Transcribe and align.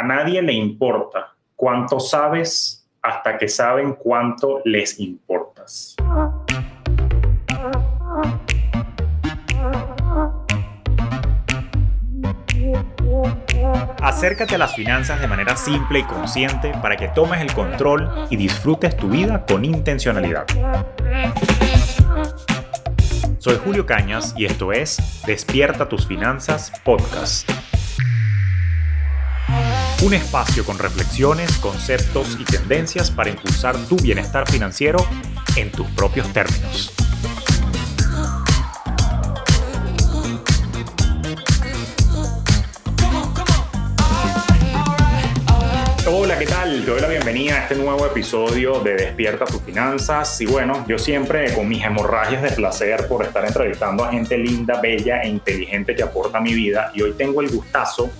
a 0.00 0.02
nadie 0.02 0.40
le 0.40 0.54
importa 0.54 1.34
cuánto 1.54 2.00
sabes 2.00 2.88
hasta 3.02 3.36
que 3.36 3.48
saben 3.48 3.92
cuánto 3.92 4.62
les 4.64 4.98
importas. 4.98 5.94
Acércate 14.00 14.54
a 14.54 14.58
las 14.58 14.74
finanzas 14.74 15.20
de 15.20 15.26
manera 15.26 15.54
simple 15.58 15.98
y 15.98 16.04
consciente 16.04 16.72
para 16.80 16.96
que 16.96 17.08
tomes 17.08 17.42
el 17.42 17.52
control 17.52 18.10
y 18.30 18.36
disfrutes 18.36 18.96
tu 18.96 19.10
vida 19.10 19.44
con 19.44 19.66
intencionalidad. 19.66 20.46
Soy 23.36 23.58
Julio 23.62 23.84
Cañas 23.84 24.32
y 24.34 24.46
esto 24.46 24.72
es 24.72 25.22
Despierta 25.26 25.90
tus 25.90 26.06
finanzas 26.06 26.72
podcast. 26.84 27.69
Un 30.02 30.14
espacio 30.14 30.64
con 30.64 30.78
reflexiones, 30.78 31.58
conceptos 31.58 32.38
y 32.40 32.44
tendencias 32.44 33.10
para 33.10 33.28
impulsar 33.28 33.76
tu 33.86 33.96
bienestar 33.96 34.50
financiero 34.50 34.98
en 35.56 35.70
tus 35.70 35.86
propios 35.88 36.26
términos. 36.32 36.90
Hola, 46.10 46.38
¿qué 46.38 46.46
tal? 46.46 46.82
Te 46.82 46.90
doy 46.90 47.00
la 47.02 47.08
bienvenida 47.08 47.56
a 47.56 47.62
este 47.64 47.74
nuevo 47.74 48.06
episodio 48.06 48.80
de 48.80 48.94
Despierta 48.94 49.44
tus 49.44 49.60
finanzas. 49.60 50.40
Y 50.40 50.46
bueno, 50.46 50.82
yo 50.88 50.98
siempre 50.98 51.52
con 51.52 51.68
mis 51.68 51.84
hemorragias 51.84 52.40
de 52.40 52.52
placer 52.52 53.06
por 53.06 53.22
estar 53.22 53.44
entrevistando 53.44 54.02
a 54.02 54.10
gente 54.10 54.38
linda, 54.38 54.80
bella 54.80 55.20
e 55.20 55.28
inteligente 55.28 55.94
que 55.94 56.02
aporta 56.02 56.40
mi 56.40 56.54
vida. 56.54 56.90
Y 56.94 57.02
hoy 57.02 57.12
tengo 57.18 57.42
el 57.42 57.50
gustazo 57.50 58.10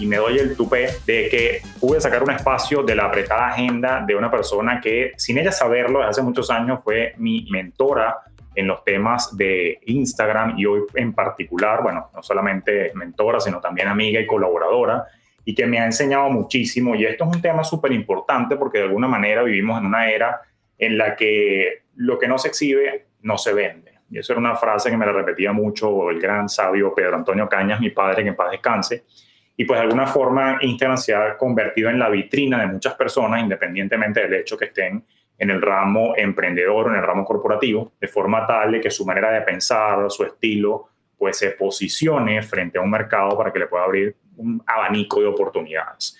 y 0.00 0.06
me 0.06 0.16
doy 0.16 0.38
el 0.38 0.56
tupé 0.56 0.88
de 1.06 1.28
que 1.28 1.62
pude 1.78 2.00
sacar 2.00 2.22
un 2.22 2.30
espacio 2.30 2.82
de 2.82 2.94
la 2.94 3.04
apretada 3.04 3.48
agenda 3.48 4.02
de 4.06 4.16
una 4.16 4.30
persona 4.30 4.80
que, 4.80 5.12
sin 5.16 5.38
ella 5.38 5.52
saberlo, 5.52 5.98
desde 5.98 6.10
hace 6.10 6.22
muchos 6.22 6.50
años 6.50 6.80
fue 6.82 7.12
mi 7.18 7.46
mentora 7.50 8.18
en 8.54 8.66
los 8.66 8.82
temas 8.82 9.36
de 9.36 9.78
Instagram 9.86 10.58
y 10.58 10.66
hoy 10.66 10.80
en 10.94 11.12
particular, 11.12 11.82
bueno, 11.82 12.10
no 12.14 12.22
solamente 12.22 12.92
mentora, 12.94 13.40
sino 13.40 13.60
también 13.60 13.88
amiga 13.88 14.20
y 14.20 14.26
colaboradora 14.26 15.04
y 15.44 15.54
que 15.54 15.66
me 15.66 15.78
ha 15.78 15.84
enseñado 15.84 16.30
muchísimo. 16.30 16.94
Y 16.94 17.04
esto 17.04 17.24
es 17.24 17.36
un 17.36 17.42
tema 17.42 17.62
súper 17.62 17.92
importante 17.92 18.56
porque 18.56 18.78
de 18.78 18.84
alguna 18.84 19.06
manera 19.06 19.42
vivimos 19.42 19.78
en 19.78 19.86
una 19.86 20.10
era 20.10 20.40
en 20.78 20.96
la 20.96 21.14
que 21.14 21.82
lo 21.96 22.18
que 22.18 22.26
no 22.26 22.38
se 22.38 22.48
exhibe 22.48 23.06
no 23.22 23.36
se 23.36 23.52
vende. 23.52 23.90
Y 24.10 24.18
eso 24.18 24.32
era 24.32 24.40
una 24.40 24.56
frase 24.56 24.90
que 24.90 24.96
me 24.96 25.06
la 25.06 25.12
repetía 25.12 25.52
mucho 25.52 26.10
el 26.10 26.20
gran 26.20 26.48
sabio 26.48 26.94
Pedro 26.94 27.16
Antonio 27.16 27.48
Cañas, 27.48 27.80
mi 27.80 27.90
padre, 27.90 28.22
que 28.22 28.30
en 28.30 28.36
paz 28.36 28.50
descanse. 28.50 29.04
Y 29.60 29.66
pues 29.66 29.78
de 29.78 29.84
alguna 29.84 30.06
forma 30.06 30.56
Instagram 30.62 30.96
se 30.96 31.14
ha 31.14 31.36
convertido 31.36 31.90
en 31.90 31.98
la 31.98 32.08
vitrina 32.08 32.58
de 32.60 32.66
muchas 32.66 32.94
personas, 32.94 33.42
independientemente 33.42 34.22
del 34.22 34.32
hecho 34.32 34.56
que 34.56 34.64
estén 34.64 35.04
en 35.36 35.50
el 35.50 35.60
ramo 35.60 36.14
emprendedor 36.16 36.86
o 36.86 36.88
en 36.88 36.96
el 36.96 37.02
ramo 37.02 37.26
corporativo, 37.26 37.92
de 38.00 38.08
forma 38.08 38.46
tal 38.46 38.80
que 38.80 38.90
su 38.90 39.04
manera 39.04 39.30
de 39.30 39.42
pensar, 39.42 40.10
su 40.10 40.24
estilo, 40.24 40.88
pues 41.18 41.36
se 41.36 41.50
posicione 41.50 42.40
frente 42.40 42.78
a 42.78 42.80
un 42.80 42.88
mercado 42.88 43.36
para 43.36 43.52
que 43.52 43.58
le 43.58 43.66
pueda 43.66 43.84
abrir 43.84 44.16
un 44.38 44.62
abanico 44.66 45.20
de 45.20 45.26
oportunidades. 45.26 46.16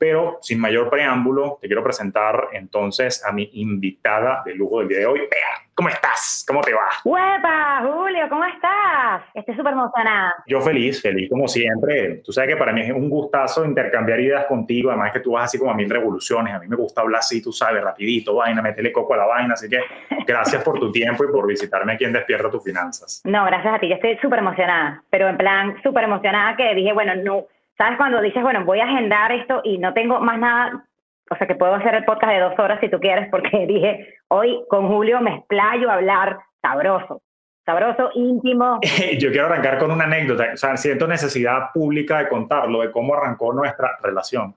Pero 0.00 0.38
sin 0.40 0.58
mayor 0.58 0.88
preámbulo, 0.88 1.58
te 1.60 1.66
quiero 1.66 1.84
presentar 1.84 2.48
entonces 2.52 3.22
a 3.22 3.32
mi 3.32 3.50
invitada 3.52 4.42
de 4.46 4.54
lujo 4.54 4.78
del 4.78 4.88
día 4.88 5.00
de 5.00 5.06
hoy. 5.06 5.18
Bea, 5.18 5.68
¿cómo 5.74 5.90
estás? 5.90 6.42
¿Cómo 6.48 6.62
te 6.62 6.72
va? 6.72 6.88
¡Huepa, 7.04 7.82
Julio! 7.82 8.26
¿Cómo 8.30 8.46
estás? 8.46 9.24
Estoy 9.34 9.54
súper 9.54 9.74
emocionada. 9.74 10.36
Yo 10.46 10.58
feliz, 10.62 11.02
feliz 11.02 11.28
como 11.28 11.46
siempre. 11.46 12.22
Tú 12.24 12.32
sabes 12.32 12.48
que 12.48 12.56
para 12.56 12.72
mí 12.72 12.80
es 12.80 12.92
un 12.92 13.10
gustazo 13.10 13.62
intercambiar 13.62 14.20
ideas 14.20 14.46
contigo, 14.46 14.88
además 14.88 15.12
que 15.12 15.20
tú 15.20 15.32
vas 15.32 15.44
así 15.44 15.58
como 15.58 15.70
a 15.70 15.74
mil 15.74 15.90
revoluciones. 15.90 16.54
A 16.54 16.58
mí 16.60 16.66
me 16.66 16.76
gusta 16.76 17.02
hablar 17.02 17.18
así, 17.18 17.42
tú 17.42 17.52
sabes, 17.52 17.84
rapidito, 17.84 18.34
vaina, 18.36 18.62
métele 18.62 18.92
coco 18.92 19.12
a 19.12 19.18
la 19.18 19.26
vaina. 19.26 19.52
Así 19.52 19.68
que 19.68 19.80
gracias 20.26 20.64
por 20.64 20.80
tu 20.80 20.90
tiempo 20.92 21.24
y 21.24 21.28
por 21.30 21.46
visitarme 21.46 21.92
aquí 21.92 22.06
en 22.06 22.14
Despierta 22.14 22.48
tus 22.50 22.64
Finanzas. 22.64 23.20
No, 23.26 23.44
gracias 23.44 23.74
a 23.74 23.78
ti. 23.78 23.86
Yo 23.86 23.96
estoy 23.96 24.16
súper 24.22 24.38
emocionada, 24.38 25.02
pero 25.10 25.28
en 25.28 25.36
plan 25.36 25.76
súper 25.82 26.04
emocionada 26.04 26.56
que 26.56 26.74
dije, 26.74 26.94
bueno, 26.94 27.14
no 27.16 27.44
¿Sabes 27.80 27.96
cuando 27.96 28.20
dices, 28.20 28.42
bueno, 28.42 28.62
voy 28.66 28.78
a 28.78 28.84
agendar 28.84 29.32
esto 29.32 29.62
y 29.64 29.78
no 29.78 29.94
tengo 29.94 30.20
más 30.20 30.38
nada? 30.38 30.84
O 31.30 31.34
sea, 31.34 31.46
que 31.46 31.54
puedo 31.54 31.72
hacer 31.72 31.94
el 31.94 32.04
podcast 32.04 32.30
de 32.30 32.40
dos 32.40 32.58
horas 32.58 32.78
si 32.78 32.90
tú 32.90 33.00
quieres, 33.00 33.30
porque 33.30 33.48
dije, 33.66 34.18
hoy 34.28 34.62
con 34.68 34.86
Julio 34.86 35.22
me 35.22 35.36
explayo 35.36 35.88
a 35.88 35.94
hablar 35.94 36.40
sabroso, 36.60 37.22
sabroso, 37.64 38.10
íntimo. 38.16 38.80
Yo 39.18 39.30
quiero 39.30 39.46
arrancar 39.46 39.78
con 39.78 39.90
una 39.90 40.04
anécdota, 40.04 40.50
o 40.52 40.56
sea, 40.58 40.76
siento 40.76 41.06
necesidad 41.06 41.72
pública 41.72 42.18
de 42.18 42.28
contarlo, 42.28 42.82
de 42.82 42.90
cómo 42.90 43.14
arrancó 43.14 43.50
nuestra 43.54 43.96
relación. 44.02 44.54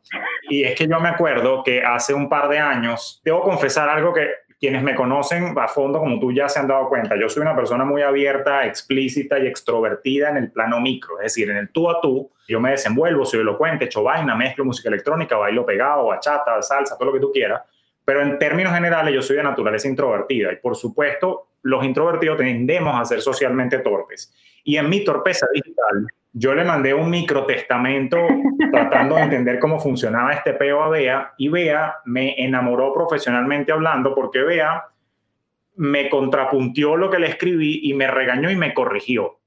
Y 0.49 0.65
es 0.65 0.75
que 0.75 0.85
yo 0.85 0.99
me 0.99 1.07
acuerdo 1.07 1.63
que 1.63 1.81
hace 1.81 2.13
un 2.13 2.27
par 2.27 2.49
de 2.49 2.59
años, 2.59 3.21
debo 3.23 3.41
confesar 3.41 3.87
algo 3.87 4.13
que 4.13 4.27
quienes 4.63 4.81
me 4.81 4.95
conocen 4.95 5.53
a 5.59 5.67
fondo, 5.67 5.99
como 5.99 6.17
tú 6.21 6.31
ya 6.31 6.47
se 6.47 6.57
han 6.57 6.69
dado 6.69 6.87
cuenta, 6.87 7.19
yo 7.19 7.27
soy 7.27 7.41
una 7.41 7.53
persona 7.53 7.83
muy 7.83 8.01
abierta, 8.01 8.65
explícita 8.65 9.37
y 9.37 9.45
extrovertida 9.45 10.29
en 10.29 10.37
el 10.37 10.51
plano 10.53 10.79
micro, 10.79 11.19
es 11.19 11.33
decir, 11.33 11.49
en 11.49 11.57
el 11.57 11.69
tú 11.73 11.89
a 11.89 11.99
tú, 11.99 12.31
yo 12.47 12.61
me 12.61 12.71
desenvuelvo, 12.71 13.25
soy 13.25 13.41
elocuente, 13.41 13.83
echo 13.83 14.03
vaina, 14.03 14.37
mezclo 14.37 14.63
música 14.63 14.87
electrónica, 14.87 15.35
bailo 15.35 15.65
pegado, 15.65 16.05
bachata, 16.05 16.61
salsa, 16.61 16.95
todo 16.95 17.07
lo 17.07 17.13
que 17.13 17.19
tú 17.19 17.29
quieras, 17.33 17.61
pero 18.05 18.21
en 18.21 18.39
términos 18.39 18.73
generales 18.73 19.13
yo 19.13 19.21
soy 19.21 19.35
de 19.35 19.43
naturaleza 19.43 19.89
introvertida. 19.89 20.53
Y 20.53 20.55
por 20.55 20.77
supuesto 20.77 21.49
los 21.63 21.83
introvertidos 21.83 22.37
tendemos 22.37 22.97
a 22.97 23.03
ser 23.03 23.19
socialmente 23.19 23.79
torpes. 23.79 24.33
Y 24.63 24.77
en 24.77 24.87
mi 24.87 25.03
torpeza 25.03 25.45
digital, 25.53 26.07
yo 26.33 26.55
le 26.55 26.63
mandé 26.63 26.93
un 26.93 27.09
microtestamento 27.09 28.17
tratando 28.71 29.15
de 29.15 29.21
entender 29.21 29.59
cómo 29.59 29.79
funcionaba 29.79 30.33
este 30.33 30.53
peo 30.53 30.83
a 30.83 30.89
Bea 30.89 31.33
y 31.37 31.47
Bea 31.47 31.97
me 32.05 32.43
enamoró 32.43 32.91
profesionalmente 32.91 33.71
hablando 33.71 34.15
porque 34.15 34.41
Bea 34.41 34.85
me 35.75 36.09
contrapuntió 36.09 36.97
lo 36.97 37.09
que 37.09 37.19
le 37.19 37.27
escribí 37.27 37.81
y 37.83 37.93
me 37.93 38.07
regañó 38.07 38.49
y 38.49 38.55
me 38.55 38.73
corrigió. 38.73 39.39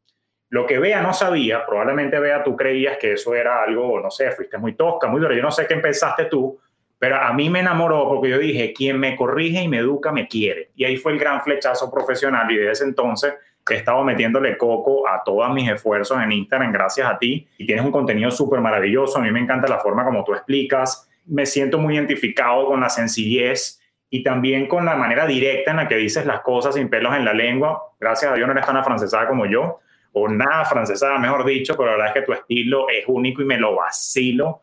Lo 0.49 0.65
que 0.65 0.79
Bea 0.79 1.03
no 1.03 1.13
sabía, 1.13 1.67
probablemente 1.67 2.21
Bea 2.21 2.45
tú 2.45 2.57
creías 2.57 2.99
que 2.99 3.15
eso 3.15 3.35
era 3.35 3.63
algo, 3.65 4.01
no 4.01 4.11
sé, 4.11 4.31
fuiste 4.31 4.57
muy 4.59 4.75
tosca, 4.75 5.09
muy 5.09 5.21
dura, 5.21 5.35
yo 5.35 5.43
no 5.43 5.51
sé 5.51 5.67
qué 5.67 5.75
empezaste 5.75 6.27
tú, 6.27 6.59
pero 6.99 7.17
a 7.17 7.33
mí 7.33 7.51
me 7.51 7.61
enamoró 7.61 8.09
porque 8.09 8.31
yo 8.31 8.39
dije, 8.39 8.73
quien 8.73 8.99
me 8.99 9.17
corrige 9.17 9.63
y 9.63 9.69
me 9.69 9.79
educa 9.79 10.13
me 10.13 10.29
quiere. 10.29 10.71
Y 10.77 10.85
ahí 10.85 10.97
fue 10.97 11.13
el 11.13 11.19
gran 11.19 11.43
flechazo 11.43 11.91
profesional 11.91 12.51
y 12.51 12.57
desde 12.57 12.73
ese 12.73 12.85
entonces 12.85 13.35
he 13.75 13.79
estado 13.79 14.03
metiéndole 14.05 14.57
coco 14.57 15.09
a 15.09 15.23
todos 15.25 15.53
mis 15.53 15.71
esfuerzos 15.71 16.21
en 16.23 16.33
Instagram 16.33 16.73
gracias 16.73 17.09
a 17.09 17.19
ti 17.19 17.49
y 17.59 17.67
tienes 17.67 17.85
un 17.85 17.91
contenido 17.91 18.31
súper 18.31 18.61
maravilloso. 18.61 19.19
A 19.19 19.23
mí 19.23 19.31
me 19.31 19.41
encanta 19.41 19.69
la 19.69 19.79
forma 19.79 20.05
como 20.05 20.25
tú 20.25 20.35
explicas. 20.35 21.09
Me 21.27 21.47
siento 21.47 21.79
muy 21.79 21.95
identificado 21.95 22.67
con 22.67 22.81
la 22.81 22.89
sencillez 22.89 23.81
y 24.09 24.23
también 24.23 24.69
con 24.69 24.85
la 24.85 24.97
manera 24.97 25.27
directa 25.27 25.73
en 25.73 25.79
la 25.79 25.89
que 25.89 25.97
dices 25.97 26.25
las 26.27 26.41
cosas 26.41 26.75
sin 26.75 26.89
pelos 26.89 27.15
en 27.17 27.25
la 27.25 27.33
lengua. 27.33 27.83
Gracias 27.99 28.31
a 28.31 28.35
Dios 28.35 28.47
no 28.47 28.53
eres 28.53 28.67
tan 28.67 28.77
afrancesada 28.77 29.27
como 29.29 29.47
yo, 29.47 29.81
o 30.13 30.29
nada 30.29 30.65
francesada, 30.65 31.19
mejor 31.19 31.45
dicho, 31.45 31.77
pero 31.77 31.91
la 31.91 31.93
verdad 31.93 32.09
es 32.09 32.15
que 32.15 32.23
tu 32.23 32.33
estilo 32.33 32.89
es 32.89 33.05
único 33.07 33.43
y 33.43 33.45
me 33.45 33.59
lo 33.59 33.75
vacilo 33.77 34.63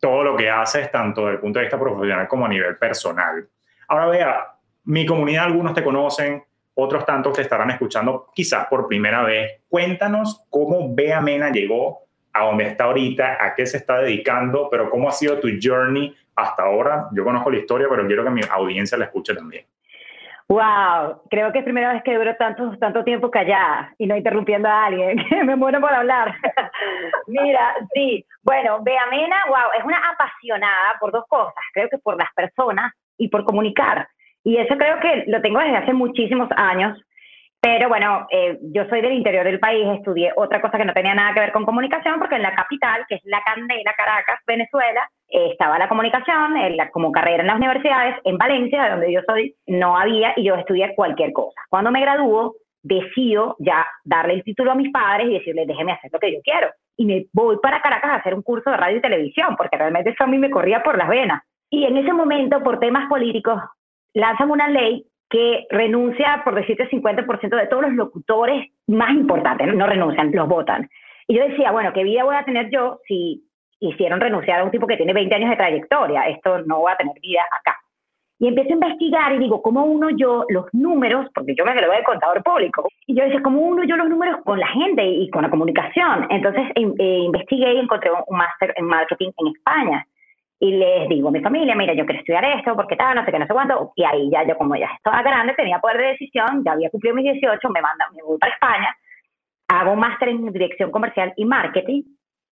todo 0.00 0.22
lo 0.22 0.36
que 0.36 0.48
haces, 0.48 0.90
tanto 0.90 1.22
desde 1.22 1.34
el 1.34 1.40
punto 1.40 1.58
de 1.58 1.64
vista 1.64 1.78
profesional 1.78 2.28
como 2.28 2.46
a 2.46 2.48
nivel 2.48 2.76
personal. 2.76 3.48
Ahora 3.88 4.06
vea, 4.06 4.54
mi 4.84 5.04
comunidad, 5.06 5.44
algunos 5.44 5.74
te 5.74 5.82
conocen, 5.82 6.44
otros 6.74 7.04
tantos 7.06 7.34
te 7.34 7.42
estarán 7.42 7.70
escuchando 7.70 8.28
quizás 8.34 8.66
por 8.66 8.88
primera 8.88 9.22
vez. 9.22 9.62
Cuéntanos 9.68 10.44
cómo 10.50 10.94
Bea 10.94 11.20
Mena 11.20 11.50
llegó 11.50 12.04
a 12.32 12.44
donde 12.46 12.64
está 12.64 12.84
ahorita, 12.84 13.38
a 13.40 13.54
qué 13.54 13.66
se 13.66 13.76
está 13.76 14.00
dedicando, 14.00 14.68
pero 14.70 14.90
cómo 14.90 15.08
ha 15.08 15.12
sido 15.12 15.38
tu 15.38 15.48
journey 15.62 16.14
hasta 16.34 16.64
ahora. 16.64 17.08
Yo 17.12 17.24
conozco 17.24 17.50
la 17.50 17.58
historia, 17.58 17.86
pero 17.88 18.06
quiero 18.06 18.24
que 18.24 18.30
mi 18.30 18.40
audiencia 18.50 18.98
la 18.98 19.04
escuche 19.04 19.34
también. 19.34 19.64
Wow, 20.48 21.22
creo 21.30 21.52
que 21.52 21.60
es 21.60 21.64
primera 21.64 21.94
vez 21.94 22.02
que 22.02 22.14
duro 22.14 22.36
tanto, 22.36 22.76
tanto 22.78 23.02
tiempo 23.02 23.30
callada 23.30 23.94
y 23.96 24.06
no 24.06 24.14
interrumpiendo 24.14 24.68
a 24.68 24.86
alguien, 24.86 25.16
que 25.28 25.42
me 25.42 25.56
muero 25.56 25.80
por 25.80 25.92
hablar. 25.92 26.34
Mira, 27.26 27.74
sí, 27.94 28.26
bueno, 28.42 28.82
Bea 28.82 29.06
Mena, 29.06 29.36
wow, 29.48 29.70
es 29.78 29.84
una 29.84 29.98
apasionada 29.98 30.96
por 31.00 31.12
dos 31.12 31.24
cosas, 31.28 31.54
creo 31.72 31.88
que 31.88 31.98
por 31.98 32.18
las 32.18 32.30
personas 32.34 32.92
y 33.16 33.28
por 33.28 33.44
comunicar. 33.44 34.06
Y 34.44 34.58
eso 34.58 34.76
creo 34.76 35.00
que 35.00 35.24
lo 35.26 35.40
tengo 35.40 35.58
desde 35.58 35.76
hace 35.76 35.92
muchísimos 35.92 36.48
años. 36.56 36.98
Pero 37.60 37.88
bueno, 37.88 38.26
eh, 38.30 38.58
yo 38.74 38.84
soy 38.90 39.00
del 39.00 39.14
interior 39.14 39.42
del 39.42 39.58
país, 39.58 39.86
estudié 39.96 40.32
otra 40.36 40.60
cosa 40.60 40.76
que 40.76 40.84
no 40.84 40.92
tenía 40.92 41.14
nada 41.14 41.32
que 41.32 41.40
ver 41.40 41.52
con 41.52 41.64
comunicación, 41.64 42.18
porque 42.18 42.36
en 42.36 42.42
la 42.42 42.54
capital, 42.54 43.06
que 43.08 43.14
es 43.14 43.22
la 43.24 43.42
Candela, 43.42 43.94
Caracas, 43.96 44.38
Venezuela, 44.46 45.08
eh, 45.30 45.48
estaba 45.52 45.78
la 45.78 45.88
comunicación 45.88 46.56
como 46.92 47.10
carrera 47.10 47.40
en 47.40 47.46
las 47.46 47.56
universidades. 47.56 48.16
En 48.24 48.36
Valencia, 48.36 48.84
de 48.84 48.90
donde 48.90 49.12
yo 49.12 49.20
soy, 49.26 49.54
no 49.66 49.96
había 49.96 50.34
y 50.36 50.44
yo 50.44 50.56
estudié 50.56 50.94
cualquier 50.94 51.32
cosa. 51.32 51.58
Cuando 51.70 51.90
me 51.90 52.02
graduó, 52.02 52.54
decido 52.82 53.56
ya 53.58 53.86
darle 54.04 54.34
el 54.34 54.44
título 54.44 54.72
a 54.72 54.74
mis 54.74 54.92
padres 54.92 55.28
y 55.28 55.38
decirles, 55.38 55.66
déjeme 55.66 55.92
hacer 55.92 56.10
lo 56.12 56.18
que 56.18 56.34
yo 56.34 56.40
quiero. 56.44 56.68
Y 56.98 57.06
me 57.06 57.24
voy 57.32 57.56
para 57.62 57.80
Caracas 57.80 58.10
a 58.10 58.16
hacer 58.16 58.34
un 58.34 58.42
curso 58.42 58.70
de 58.70 58.76
radio 58.76 58.98
y 58.98 59.00
televisión, 59.00 59.56
porque 59.56 59.78
realmente 59.78 60.10
eso 60.10 60.24
a 60.24 60.26
mí 60.26 60.36
me 60.36 60.50
corría 60.50 60.82
por 60.82 60.98
las 60.98 61.08
venas. 61.08 61.42
Y 61.70 61.84
en 61.84 61.96
ese 61.96 62.12
momento, 62.12 62.62
por 62.62 62.78
temas 62.78 63.08
políticos, 63.08 63.58
lanzan 64.14 64.50
una 64.50 64.68
ley 64.68 65.06
que 65.28 65.66
renuncia, 65.70 66.42
por 66.44 66.54
decirte, 66.54 66.88
50% 66.88 67.56
de 67.56 67.66
todos 67.66 67.82
los 67.82 67.92
locutores 67.92 68.70
más 68.86 69.12
importantes, 69.12 69.74
no 69.74 69.86
renuncian, 69.86 70.30
los 70.32 70.48
votan. 70.48 70.88
Y 71.26 71.36
yo 71.36 71.48
decía, 71.48 71.72
bueno, 71.72 71.92
¿qué 71.92 72.04
vida 72.04 72.24
voy 72.24 72.36
a 72.36 72.44
tener 72.44 72.70
yo 72.70 73.00
si 73.06 73.44
hicieron 73.88 74.20
renunciar 74.20 74.60
a 74.60 74.64
un 74.64 74.70
tipo 74.70 74.86
que 74.86 74.96
tiene 74.96 75.12
20 75.12 75.34
años 75.34 75.50
de 75.50 75.56
trayectoria, 75.56 76.28
esto 76.28 76.58
no 76.60 76.82
va 76.82 76.92
a 76.92 76.96
tener 76.96 77.14
vida 77.20 77.40
acá. 77.50 77.76
Y 78.38 78.48
empiezo 78.48 78.70
a 78.70 78.74
investigar 78.74 79.32
y 79.32 79.38
digo, 79.38 79.62
¿cómo 79.62 79.84
uno 79.84 80.10
yo 80.10 80.44
los 80.48 80.66
números? 80.72 81.28
Porque 81.34 81.54
yo 81.54 81.64
me 81.64 81.74
gradué 81.74 81.98
de 81.98 82.02
contador 82.02 82.42
público. 82.42 82.88
Y 83.06 83.14
yo 83.14 83.24
decía, 83.24 83.40
¿cómo 83.42 83.60
uno 83.60 83.84
yo 83.84 83.96
los 83.96 84.08
números 84.08 84.40
con 84.44 84.58
la 84.58 84.66
gente 84.68 85.04
y 85.04 85.30
con 85.30 85.42
la 85.42 85.50
comunicación? 85.50 86.26
Entonces 86.30 86.64
eh, 86.74 87.18
investigué 87.24 87.74
y 87.74 87.78
encontré 87.78 88.10
un 88.10 88.36
máster 88.36 88.74
en 88.76 88.86
marketing 88.86 89.30
en 89.38 89.46
España. 89.46 90.06
Y 90.64 90.70
les 90.70 91.06
digo 91.10 91.28
a 91.28 91.30
mi 91.30 91.40
familia, 91.40 91.74
mira, 91.74 91.92
yo 91.92 92.06
quiero 92.06 92.20
estudiar 92.20 92.42
esto, 92.56 92.74
porque 92.74 92.96
tal, 92.96 93.14
no 93.14 93.24
sé 93.26 93.30
qué, 93.30 93.38
no 93.38 93.46
sé 93.46 93.52
cuánto. 93.52 93.92
Y 93.96 94.02
ahí 94.02 94.30
ya 94.30 94.46
yo, 94.48 94.56
como 94.56 94.74
ya 94.76 94.86
estaba 94.96 95.20
grande, 95.20 95.52
tenía 95.52 95.78
poder 95.78 95.98
de 95.98 96.06
decisión, 96.12 96.64
ya 96.64 96.72
había 96.72 96.88
cumplido 96.88 97.14
mis 97.14 97.30
18, 97.34 97.68
me 97.68 97.82
mandan, 97.82 98.08
me 98.16 98.22
voy 98.22 98.38
para 98.38 98.54
España, 98.54 98.96
hago 99.68 99.92
un 99.92 99.98
máster 99.98 100.30
en 100.30 100.50
dirección 100.54 100.90
comercial 100.90 101.34
y 101.36 101.44
marketing 101.44 102.04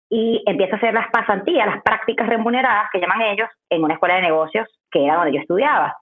y 0.08 0.42
empiezo 0.44 0.74
a 0.74 0.78
hacer 0.78 0.92
las 0.92 1.08
pasantías, 1.12 1.68
las 1.68 1.84
prácticas 1.84 2.28
remuneradas 2.28 2.88
que 2.92 2.98
llaman 2.98 3.22
ellos, 3.22 3.48
en 3.68 3.84
una 3.84 3.94
escuela 3.94 4.16
de 4.16 4.22
negocios 4.22 4.66
que 4.90 5.04
era 5.04 5.14
donde 5.14 5.34
yo 5.34 5.40
estudiaba. 5.42 5.96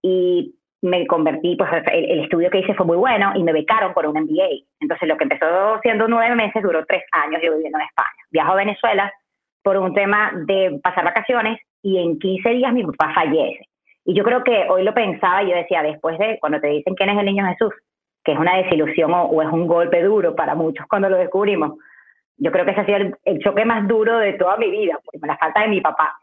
Y 0.00 0.54
me 0.80 1.06
convertí, 1.06 1.56
pues 1.56 1.70
el, 1.92 2.20
estudio 2.20 2.48
que 2.48 2.60
hice 2.60 2.72
fue 2.72 2.86
muy 2.86 2.96
bueno 2.96 3.32
y 3.34 3.42
me 3.42 3.52
becaron 3.52 3.92
por 3.92 4.06
un 4.06 4.18
MBA. 4.18 4.64
Entonces 4.80 5.06
lo 5.06 5.18
que 5.18 5.24
empezó 5.24 5.78
siendo 5.82 6.08
nueve 6.08 6.34
meses 6.34 6.62
duró 6.62 6.82
tres 6.86 7.02
años 7.12 7.42
yo 7.44 7.52
viviendo 7.52 7.78
en 7.78 7.84
España. 7.84 8.08
Viajo 8.30 8.52
a 8.52 8.56
Venezuela 8.56 9.12
por 9.62 9.76
un 9.76 9.94
tema 9.94 10.32
de 10.46 10.80
pasar 10.82 11.04
vacaciones 11.04 11.60
y 11.82 11.98
en 11.98 12.18
15 12.18 12.48
días 12.50 12.72
mi 12.72 12.84
papá 12.84 13.12
fallece. 13.14 13.68
Y 14.04 14.14
yo 14.14 14.24
creo 14.24 14.42
que 14.42 14.66
hoy 14.68 14.82
lo 14.82 14.94
pensaba 14.94 15.42
yo 15.42 15.54
decía, 15.54 15.82
después 15.82 16.18
de 16.18 16.38
cuando 16.40 16.60
te 16.60 16.68
dicen 16.68 16.94
quién 16.94 17.10
es 17.10 17.18
el 17.18 17.26
niño 17.26 17.46
Jesús, 17.46 17.72
que 18.24 18.32
es 18.32 18.38
una 18.38 18.56
desilusión 18.56 19.12
o, 19.14 19.42
es 19.42 19.48
un 19.48 19.66
golpe 19.66 20.02
duro 20.02 20.34
para 20.34 20.54
muchos 20.54 20.86
cuando 20.86 21.08
lo 21.08 21.16
descubrimos, 21.16 21.78
yo 22.36 22.50
creo 22.50 22.64
que 22.64 22.72
ese 22.72 22.80
ha 22.80 22.86
sido 22.86 22.98
el, 23.24 23.38
choque 23.40 23.64
más 23.64 23.86
duro 23.86 24.18
de 24.18 24.32
toda 24.34 24.56
mi 24.56 24.70
vida, 24.70 24.98
por 25.04 25.26
la 25.26 25.36
falta 25.36 25.62
de 25.62 25.68
mi 25.68 25.80
papá. 25.80 26.16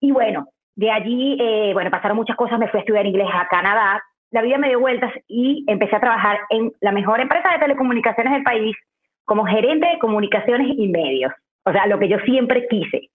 Y 0.00 0.12
bueno, 0.12 0.46
de 0.76 0.90
allí, 0.90 1.36
eh, 1.40 1.72
bueno, 1.72 1.90
pasaron 1.90 2.16
muchas 2.16 2.36
cosas, 2.36 2.58
me 2.58 2.68
fui 2.68 2.78
a 2.78 2.82
estudiar 2.82 3.06
inglés 3.06 3.28
a 3.32 3.48
Canadá, 3.48 4.02
la 4.30 4.42
vida 4.42 4.58
me 4.58 4.68
dio 4.68 4.78
vueltas 4.78 5.12
y 5.26 5.64
empecé 5.66 5.96
a 5.96 6.00
trabajar 6.00 6.38
en 6.50 6.72
la 6.80 6.92
mejor 6.92 7.20
empresa 7.20 7.50
de 7.50 7.58
telecomunicaciones 7.58 8.32
del 8.32 8.42
país 8.42 8.76
como 9.24 9.44
gerente 9.44 9.88
de 9.88 9.98
comunicaciones 9.98 10.68
y 10.76 10.88
medios, 10.88 11.32
o 11.68 11.72
sea, 11.72 11.86
lo 11.86 11.98
que 11.98 12.08
yo 12.08 12.18
siempre 12.20 12.66
quise. 12.66 13.10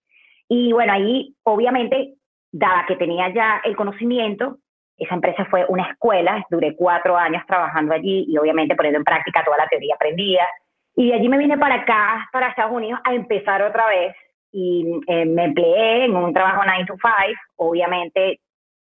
Y 0.48 0.72
bueno, 0.74 0.94
ahí 0.94 1.36
obviamente, 1.44 2.14
dada 2.52 2.86
que 2.88 2.96
tenía 2.96 3.34
ya 3.34 3.62
el 3.64 3.76
conocimiento, 3.76 4.58
esa 4.96 5.16
empresa 5.16 5.46
fue 5.46 5.66
una 5.68 5.90
escuela, 5.90 6.46
duré 6.52 6.76
cuatro 6.76 7.18
años 7.18 7.44
trabajando 7.48 7.96
allí 7.96 8.26
y 8.28 8.38
obviamente 8.38 8.76
poniendo 8.76 9.00
en 9.00 9.04
práctica 9.04 9.44
toda 9.44 9.58
la 9.58 9.68
teoría 9.68 9.96
aprendida. 9.96 10.48
Y 10.96 11.10
de 11.10 11.16
allí 11.16 11.30
me 11.30 11.40
vine 11.40 11.58
para 11.58 11.76
acá, 11.76 12.30
para 12.32 12.50
Estados 12.50 12.74
Unidos, 12.74 13.00
a 13.04 13.16
empezar 13.16 13.64
otra 13.64 13.88
vez 13.88 14.16
y 14.52 15.02
eh, 15.08 15.26
me 15.26 15.46
empleé 15.46 16.06
en 16.06 16.16
un 16.16 16.32
trabajo 16.32 16.62
9 16.64 16.86
to 16.86 16.94
5. 16.94 17.10
Obviamente 17.56 18.40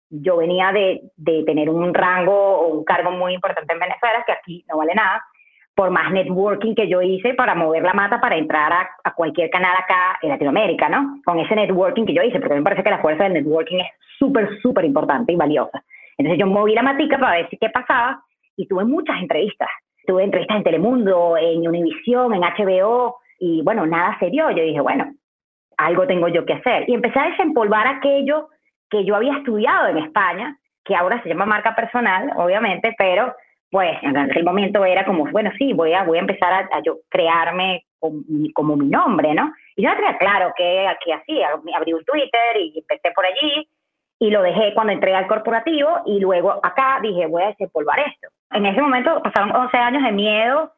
yo 0.09 0.35
venía 0.35 0.73
de, 0.73 1.01
de, 1.15 1.43
tener 1.45 1.69
un 1.69 1.93
rango 1.93 2.33
o 2.33 2.67
un 2.73 2.83
cargo 2.83 3.11
muy 3.11 3.33
importante 3.33 3.71
en 3.71 3.79
Venezuela, 3.79 4.23
que 4.25 4.33
aquí 4.33 4.65
no 4.67 4.77
vale 4.79 4.93
nada, 4.93 5.23
por 5.75 5.89
más 5.89 6.11
networking 6.11 6.75
que 6.75 6.87
yo 6.87 7.01
hice 7.01 7.33
para 7.33 7.55
mover 7.55 7.83
la 7.83 7.93
mata 7.93 8.19
para 8.19 8.37
entrar 8.37 8.71
a, 8.73 8.89
a 9.03 9.13
cualquier 9.13 9.49
canal 9.49 9.75
acá 9.77 10.19
en 10.21 10.29
Latinoamérica, 10.29 10.89
¿no? 10.89 11.21
Con 11.25 11.39
ese 11.39 11.55
networking 11.55 12.05
que 12.05 12.13
yo 12.13 12.23
hice, 12.23 12.39
porque 12.39 12.55
me 12.55 12.61
parece 12.61 12.83
que 12.83 12.89
la 12.89 13.01
fuerza 13.01 13.23
del 13.23 13.33
networking 13.33 13.79
es 13.79 13.87
súper, 14.19 14.49
súper 14.61 14.85
importante 14.85 15.31
y 15.31 15.35
valiosa. 15.35 15.83
Entonces 16.17 16.39
yo 16.39 16.47
moví 16.47 16.73
la 16.73 16.83
matica 16.83 17.17
para 17.17 17.37
ver 17.37 17.49
si 17.49 17.57
qué 17.57 17.69
pasaba 17.69 18.21
y 18.55 18.67
tuve 18.67 18.85
muchas 18.85 19.19
entrevistas. 19.19 19.69
Tuve 20.05 20.23
entrevistas 20.23 20.57
en 20.57 20.63
Telemundo, 20.63 21.37
en 21.37 21.67
Univision, 21.67 22.33
en 22.33 22.41
HBO, 22.41 23.17
y 23.39 23.61
bueno, 23.63 23.85
nada 23.85 24.17
serio. 24.19 24.51
Yo 24.51 24.63
dije, 24.63 24.81
bueno, 24.81 25.11
algo 25.77 26.05
tengo 26.05 26.27
yo 26.27 26.45
que 26.45 26.53
hacer. 26.53 26.87
Y 26.87 26.93
empecé 26.93 27.19
a 27.19 27.29
desempolvar 27.29 27.87
aquello 27.87 28.49
que 28.89 29.05
yo 29.05 29.15
había 29.15 29.37
estudiado 29.37 29.87
en 29.87 29.97
España, 29.99 30.57
que 30.83 30.95
ahora 30.95 31.21
se 31.23 31.29
llama 31.29 31.45
marca 31.45 31.75
personal, 31.75 32.31
obviamente, 32.35 32.93
pero 32.97 33.33
pues 33.71 33.97
en 34.03 34.17
aquel 34.17 34.43
momento 34.43 34.83
era 34.83 35.05
como, 35.05 35.25
bueno, 35.31 35.49
sí, 35.57 35.73
voy 35.73 35.93
a, 35.93 36.03
voy 36.03 36.17
a 36.17 36.21
empezar 36.21 36.69
a, 36.71 36.81
yo 36.83 36.97
crearme 37.09 37.85
como, 37.99 38.75
mi 38.75 38.87
nombre, 38.87 39.33
¿no? 39.33 39.53
Y 39.75 39.83
yo 39.83 39.89
no 39.89 39.95
tenía 39.95 40.17
claro 40.17 40.53
qué, 40.57 40.87
qué 41.03 41.13
hacía, 41.13 41.49
abrí 41.75 41.93
un 41.93 42.03
Twitter 42.03 42.57
y 42.59 42.79
empecé 42.79 43.11
por 43.15 43.25
allí 43.25 43.67
y 44.19 44.29
lo 44.29 44.41
dejé 44.41 44.73
cuando 44.75 44.93
entré 44.93 45.15
al 45.15 45.27
corporativo 45.27 46.01
y 46.05 46.19
luego 46.19 46.59
acá 46.63 46.99
dije, 47.01 47.25
voy 47.27 47.43
a 47.43 47.47
desempolvar 47.47 47.99
esto. 47.99 48.27
En 48.51 48.65
ese 48.65 48.81
momento 48.81 49.21
pasaron 49.23 49.55
11 49.55 49.77
años 49.77 50.03
de 50.03 50.11
miedo, 50.11 50.71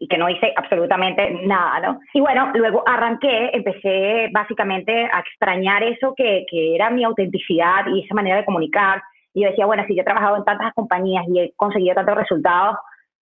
y 0.00 0.08
que 0.08 0.16
no 0.16 0.30
hice 0.30 0.52
absolutamente 0.56 1.30
nada, 1.44 1.78
¿no? 1.80 2.00
Y 2.14 2.20
bueno, 2.20 2.50
luego 2.54 2.82
arranqué, 2.86 3.50
empecé 3.52 4.30
básicamente 4.32 5.04
a 5.04 5.20
extrañar 5.20 5.82
eso 5.82 6.14
que, 6.16 6.46
que 6.50 6.74
era 6.74 6.88
mi 6.88 7.04
autenticidad 7.04 7.86
y 7.86 8.02
esa 8.02 8.14
manera 8.14 8.36
de 8.36 8.46
comunicar. 8.46 9.02
Y 9.34 9.42
yo 9.42 9.50
decía, 9.50 9.66
bueno, 9.66 9.84
si 9.86 9.94
yo 9.94 10.02
he 10.02 10.04
trabajado 10.04 10.36
en 10.36 10.44
tantas 10.44 10.72
compañías 10.74 11.24
y 11.28 11.40
he 11.40 11.52
conseguido 11.56 11.94
tantos 11.94 12.16
resultados, 12.16 12.76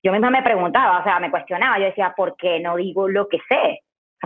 yo 0.04 0.12
misma 0.12 0.30
me 0.30 0.44
preguntaba, 0.44 1.00
o 1.00 1.04
sea, 1.04 1.20
me 1.20 1.32
cuestionaba, 1.32 1.80
yo 1.80 1.86
decía, 1.86 2.14
¿por 2.16 2.36
qué 2.36 2.60
no 2.60 2.76
digo 2.76 3.08
lo 3.08 3.30
que 3.30 3.40
sé? 3.48 3.80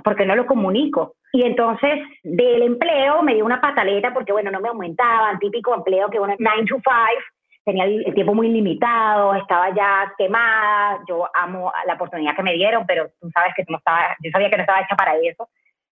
¿Por 0.04 0.16
qué 0.16 0.26
no 0.26 0.36
lo 0.36 0.46
comunico? 0.46 1.16
Y 1.34 1.44
entonces 1.44 2.00
del 2.24 2.64
empleo 2.64 3.22
me 3.22 3.36
dio 3.36 3.46
una 3.46 3.62
pataleta 3.62 4.14
porque, 4.14 4.32
bueno, 4.32 4.50
no 4.50 4.60
me 4.60 4.70
aumentaban, 4.70 5.40
típico 5.40 5.76
empleo 5.76 6.10
que 6.10 6.20
bueno, 6.20 6.36
9 6.40 6.66
to 6.68 6.76
5, 6.76 6.86
tenía 7.64 7.84
el 7.84 8.14
tiempo 8.14 8.34
muy 8.34 8.48
limitado, 8.48 9.36
estaba 9.36 9.70
ya 9.76 10.14
quemada, 10.18 11.00
yo 11.08 11.28
amo 11.34 11.72
la 11.86 11.96
oportunidad 11.96 12.36
que 12.36 12.44
me 12.44 12.54
dieron, 12.54 12.86
pero 12.88 13.10
tú 13.20 13.30
sabes 13.32 13.54
que 13.56 13.66
no 13.68 13.78
estaba, 13.78 14.16
yo 14.24 14.32
sabía 14.32 14.50
que 14.50 14.58
no 14.58 14.64
estaba 14.64 14.82
hecha 14.82 14.96
para 14.96 15.16
eso. 15.18 15.50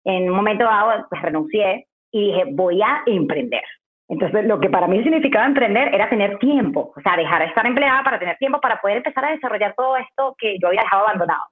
En 0.05 0.29
un 0.29 0.37
momento 0.37 0.65
dado, 0.65 1.07
pues 1.09 1.23
renuncié 1.23 1.87
y 2.11 2.33
dije, 2.33 2.45
voy 2.51 2.83
a 2.83 3.03
emprender. 3.07 3.63
Entonces, 4.11 4.45
lo 4.45 4.61
que 4.61 4.69
para 4.69 4.89
mí 4.89 5.03
significaba 5.03 5.47
emprender 5.47 5.95
era 5.95 6.11
tener 6.11 6.37
tiempo, 6.39 6.93
o 6.95 7.01
sea, 7.01 7.17
dejar 7.17 7.43
de 7.43 7.49
estar 7.49 7.65
empleada 7.65 8.03
para 8.03 8.19
tener 8.19 8.37
tiempo 8.39 8.61
para 8.61 8.81
poder 8.81 8.99
empezar 8.99 9.25
a 9.25 9.31
desarrollar 9.31 9.73
todo 9.77 9.97
esto 9.97 10.35
que 10.37 10.59
yo 10.61 10.69
había 10.69 10.83
dejado 10.83 11.07
abandonado. 11.07 11.45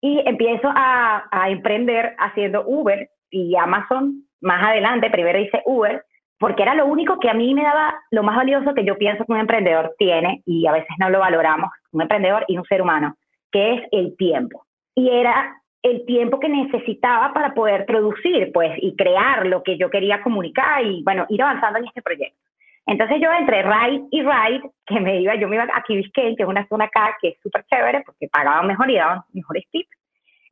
Y 0.00 0.22
empiezo 0.26 0.68
a, 0.72 1.24
a 1.30 1.50
emprender 1.50 2.14
haciendo 2.18 2.62
Uber 2.66 3.08
y 3.30 3.56
Amazon. 3.56 4.22
Más 4.40 4.62
adelante, 4.62 5.10
primero 5.10 5.38
hice 5.38 5.62
Uber 5.64 6.04
porque 6.38 6.62
era 6.62 6.74
lo 6.74 6.86
único 6.86 7.18
que 7.18 7.28
a 7.28 7.34
mí 7.34 7.52
me 7.54 7.62
daba 7.62 7.98
lo 8.10 8.22
más 8.22 8.36
valioso 8.36 8.74
que 8.74 8.84
yo 8.84 8.96
pienso 8.96 9.24
que 9.24 9.32
un 9.32 9.40
emprendedor 9.40 9.94
tiene, 9.98 10.42
y 10.46 10.66
a 10.66 10.72
veces 10.72 10.94
no 10.98 11.10
lo 11.10 11.18
valoramos, 11.18 11.70
un 11.90 12.02
emprendedor 12.02 12.44
y 12.46 12.56
un 12.56 12.64
ser 12.64 12.80
humano, 12.80 13.16
que 13.50 13.74
es 13.74 13.82
el 13.90 14.16
tiempo. 14.16 14.64
Y 14.94 15.10
era 15.10 15.60
el 15.82 16.04
tiempo 16.06 16.40
que 16.40 16.48
necesitaba 16.48 17.32
para 17.32 17.54
poder 17.54 17.86
producir, 17.86 18.50
pues, 18.52 18.72
y 18.78 18.96
crear 18.96 19.46
lo 19.46 19.62
que 19.62 19.78
yo 19.78 19.90
quería 19.90 20.22
comunicar 20.22 20.84
y, 20.84 21.02
bueno, 21.04 21.26
ir 21.28 21.42
avanzando 21.42 21.78
en 21.78 21.86
este 21.86 22.02
proyecto. 22.02 22.38
Entonces 22.86 23.18
yo 23.20 23.30
entre 23.32 23.62
Ride 23.62 24.06
y 24.10 24.22
Ride, 24.22 24.70
que 24.86 24.98
me 24.98 25.20
iba, 25.20 25.34
yo 25.34 25.46
me 25.46 25.56
iba 25.56 25.64
a 25.64 25.82
Key 25.82 26.10
que 26.10 26.34
es 26.38 26.46
una 26.46 26.66
zona 26.68 26.86
acá 26.86 27.14
que 27.20 27.28
es 27.28 27.40
súper 27.42 27.62
chévere 27.64 28.02
porque 28.04 28.28
pagaban 28.32 28.66
mejor 28.66 28.90
y 28.90 28.96
daban 28.96 29.20
mejores 29.34 29.64
tips. 29.70 29.90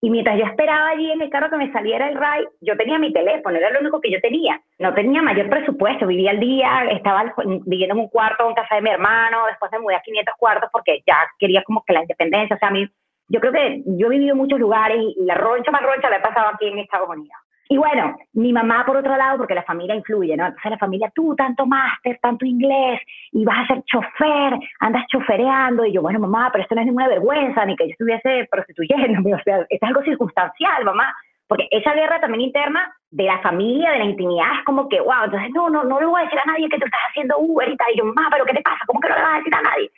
Y 0.03 0.11
mientras 0.11 0.39
yo 0.39 0.45
esperaba 0.45 0.91
allí 0.91 1.11
en 1.11 1.23
el 1.23 1.31
carro 1.31 1.49
que 1.49 1.57
me 1.57 1.73
saliera 1.73 2.09
el 2.09 2.15
ride, 2.15 2.49
yo 2.61 2.77
tenía 2.77 2.99
mi 2.99 3.11
teléfono, 3.11 3.57
era 3.57 3.71
lo 3.71 3.81
único 3.81 4.03
que 4.03 4.11
yo 4.11 4.21
tenía. 4.21 4.61
No 4.79 4.93
tenía 4.93 5.23
mayor 5.23 5.49
presupuesto, 5.49 6.07
vivía 6.07 6.33
al 6.33 6.41
día, 6.41 6.85
estaba 6.91 7.35
viviendo 7.65 7.95
en 7.95 8.01
un 8.03 8.09
cuarto 8.09 8.47
en 8.47 8.55
casa 8.55 8.75
de 8.75 8.83
mi 8.83 8.91
hermano, 8.91 9.47
después 9.47 9.73
me 9.73 9.79
mudé 9.79 9.97
a 9.97 10.03
500 10.03 10.35
cuartos 10.37 10.69
porque 10.71 11.03
ya 11.07 11.17
quería 11.39 11.63
como 11.63 11.83
que 11.87 11.95
la 11.95 12.03
independencia. 12.03 12.55
O 12.55 12.59
sea, 12.59 12.69
a 12.69 12.73
mí, 12.73 12.87
yo 13.29 13.41
creo 13.41 13.53
que 13.53 13.83
yo 13.87 14.07
he 14.07 14.11
vivido 14.11 14.33
en 14.33 14.39
muchos 14.39 14.59
lugares 14.59 14.99
y 14.99 15.25
la 15.25 15.35
roncha 15.35 15.71
más 15.71 15.83
roncha 15.83 16.11
la 16.11 16.17
he 16.17 16.21
pasado 16.21 16.49
aquí 16.55 16.67
en 16.67 16.79
Estados 16.79 17.09
Unidos. 17.09 17.37
Y 17.69 17.79
bueno, 17.79 18.17
mi 18.35 18.53
mamá 18.53 18.85
por 18.87 18.97
otro 18.97 19.17
lado, 19.17 19.39
porque 19.39 19.55
la 19.55 19.65
familia 19.65 19.97
influye, 19.97 20.37
¿no? 20.37 20.47
Entonces 20.47 20.71
la 20.71 20.79
familia, 20.79 21.11
tú 21.13 21.35
tanto 21.35 21.67
máster, 21.67 22.17
tanto 22.23 22.47
inglés, 22.47 23.01
y 23.33 23.45
vas 23.45 23.65
a 23.65 23.75
ser 23.75 23.83
chofer, 23.85 24.59
andas 24.79 25.05
chofereando. 25.09 25.85
Y 25.85 25.93
yo, 25.93 26.01
bueno, 26.01 26.21
mamá, 26.21 26.51
pero 26.53 26.63
esto 26.63 26.77
no 26.77 26.83
es 26.83 26.87
ninguna 26.87 27.09
vergüenza, 27.09 27.65
ni 27.65 27.75
que 27.75 27.87
yo 27.87 27.91
estuviese 27.91 28.47
prostituyéndome, 28.51 29.35
o 29.35 29.43
sea, 29.43 29.67
es 29.69 29.83
algo 29.83 30.03
circunstancial, 30.03 30.85
mamá. 30.85 31.13
Porque 31.49 31.67
esa 31.71 31.93
guerra 31.95 32.21
también 32.21 32.43
interna 32.43 32.93
de 33.11 33.25
la 33.25 33.39
familia, 33.41 33.93
de 33.93 33.99
la 33.99 34.05
intimidad, 34.05 34.47
es 34.59 34.65
como 34.65 34.89
que, 34.89 35.01
wow, 35.01 35.25
entonces 35.25 35.51
no, 35.53 35.69
no, 35.69 35.85
no 35.85 36.01
le 36.01 36.07
voy 36.07 36.21
a 36.21 36.25
decir 36.25 36.39
a 36.39 36.51
nadie 36.51 36.69
que 36.69 36.79
tú 36.79 36.85
estás 36.85 37.01
haciendo 37.09 37.39
Uber 37.39 37.69
y 37.69 37.77
tal. 37.77 37.93
Y 37.93 37.99
yo, 37.99 38.05
mamá, 38.05 38.29
pero 38.31 38.45
¿qué 38.45 38.55
te 38.55 38.63
pasa? 38.63 38.79
¿Cómo 38.87 39.01
que 39.01 39.09
no 39.09 39.17
le 39.17 39.23
vas 39.23 39.35
a 39.35 39.39
decir 39.39 39.55
a 39.55 39.63
nadie? 39.63 39.91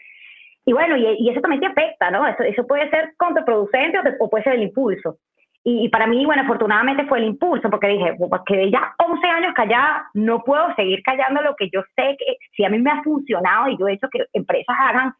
Y 0.68 0.74
bueno, 0.74 0.98
y, 0.98 1.16
y 1.18 1.30
eso 1.30 1.40
también 1.40 1.62
te 1.62 1.66
afecta, 1.66 2.10
¿no? 2.10 2.26
Eso, 2.26 2.42
eso 2.42 2.66
puede 2.66 2.90
ser 2.90 3.14
contraproducente 3.16 4.00
o, 4.00 4.02
o 4.20 4.28
puede 4.28 4.44
ser 4.44 4.52
el 4.52 4.64
impulso. 4.64 5.16
Y, 5.64 5.88
para 5.88 6.06
mí, 6.06 6.26
bueno, 6.26 6.42
afortunadamente 6.42 7.06
fue 7.06 7.20
el 7.20 7.24
impulso, 7.24 7.70
porque 7.70 7.88
dije, 7.88 8.14
pues 8.18 8.42
que 8.44 8.70
ya 8.70 8.94
11 8.98 9.26
años 9.26 9.54
callada, 9.54 10.10
no 10.12 10.44
puedo 10.44 10.74
seguir 10.74 11.02
callando 11.02 11.40
lo 11.40 11.56
que 11.56 11.70
yo 11.72 11.80
sé 11.96 12.16
que 12.18 12.36
si 12.54 12.66
a 12.66 12.68
mí 12.68 12.78
me 12.80 12.90
ha 12.90 13.02
funcionado 13.02 13.68
y 13.68 13.78
yo 13.78 13.88
he 13.88 13.94
hecho 13.94 14.08
que 14.10 14.26
empresas 14.34 14.76
hagan 14.78 15.14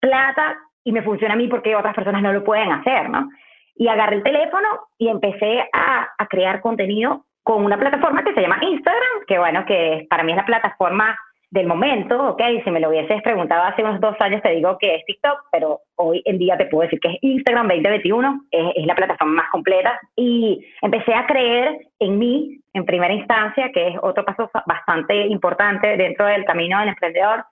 plata 0.00 0.58
y 0.82 0.90
me 0.90 1.02
funciona 1.02 1.34
a 1.34 1.36
mí 1.36 1.46
porque 1.46 1.76
otras 1.76 1.94
personas 1.94 2.20
no 2.20 2.32
lo 2.32 2.42
pueden 2.42 2.72
hacer, 2.72 3.10
¿no? 3.10 3.28
Y 3.76 3.86
agarré 3.86 4.16
el 4.16 4.24
teléfono 4.24 4.88
y 4.98 5.06
empecé 5.06 5.68
a, 5.72 6.08
a 6.18 6.26
crear 6.26 6.60
contenido 6.60 7.26
con 7.44 7.64
una 7.64 7.78
plataforma 7.78 8.24
que 8.24 8.34
se 8.34 8.40
llama 8.40 8.58
Instagram, 8.60 9.24
que 9.28 9.38
bueno, 9.38 9.64
que 9.66 10.08
para 10.10 10.24
mí 10.24 10.32
es 10.32 10.36
la 10.36 10.46
plataforma 10.46 11.16
del 11.50 11.66
momento, 11.66 12.30
ok, 12.30 12.42
si 12.64 12.70
me 12.70 12.78
lo 12.78 12.90
hubieses 12.90 13.20
preguntado 13.22 13.64
hace 13.64 13.82
unos 13.82 14.00
dos 14.00 14.14
años 14.20 14.40
te 14.40 14.50
digo 14.50 14.78
que 14.78 14.94
es 14.94 15.04
TikTok, 15.04 15.46
pero 15.50 15.80
hoy 15.96 16.22
en 16.24 16.38
día 16.38 16.56
te 16.56 16.66
puedo 16.66 16.82
decir 16.82 17.00
que 17.00 17.08
es 17.08 17.18
Instagram 17.22 17.66
2021, 17.68 18.44
es, 18.52 18.66
es 18.76 18.86
la 18.86 18.94
plataforma 18.94 19.42
más 19.42 19.50
completa 19.50 20.00
y 20.14 20.64
empecé 20.80 21.12
a 21.12 21.26
creer 21.26 21.80
en 21.98 22.18
mí 22.18 22.60
en 22.72 22.84
primera 22.84 23.12
instancia, 23.12 23.70
que 23.72 23.88
es 23.88 23.96
otro 24.00 24.24
paso 24.24 24.48
bastante 24.64 25.26
importante 25.26 25.96
dentro 25.96 26.26
del 26.26 26.44
camino 26.44 26.78
del 26.78 26.90
emprendedor, 26.90 27.44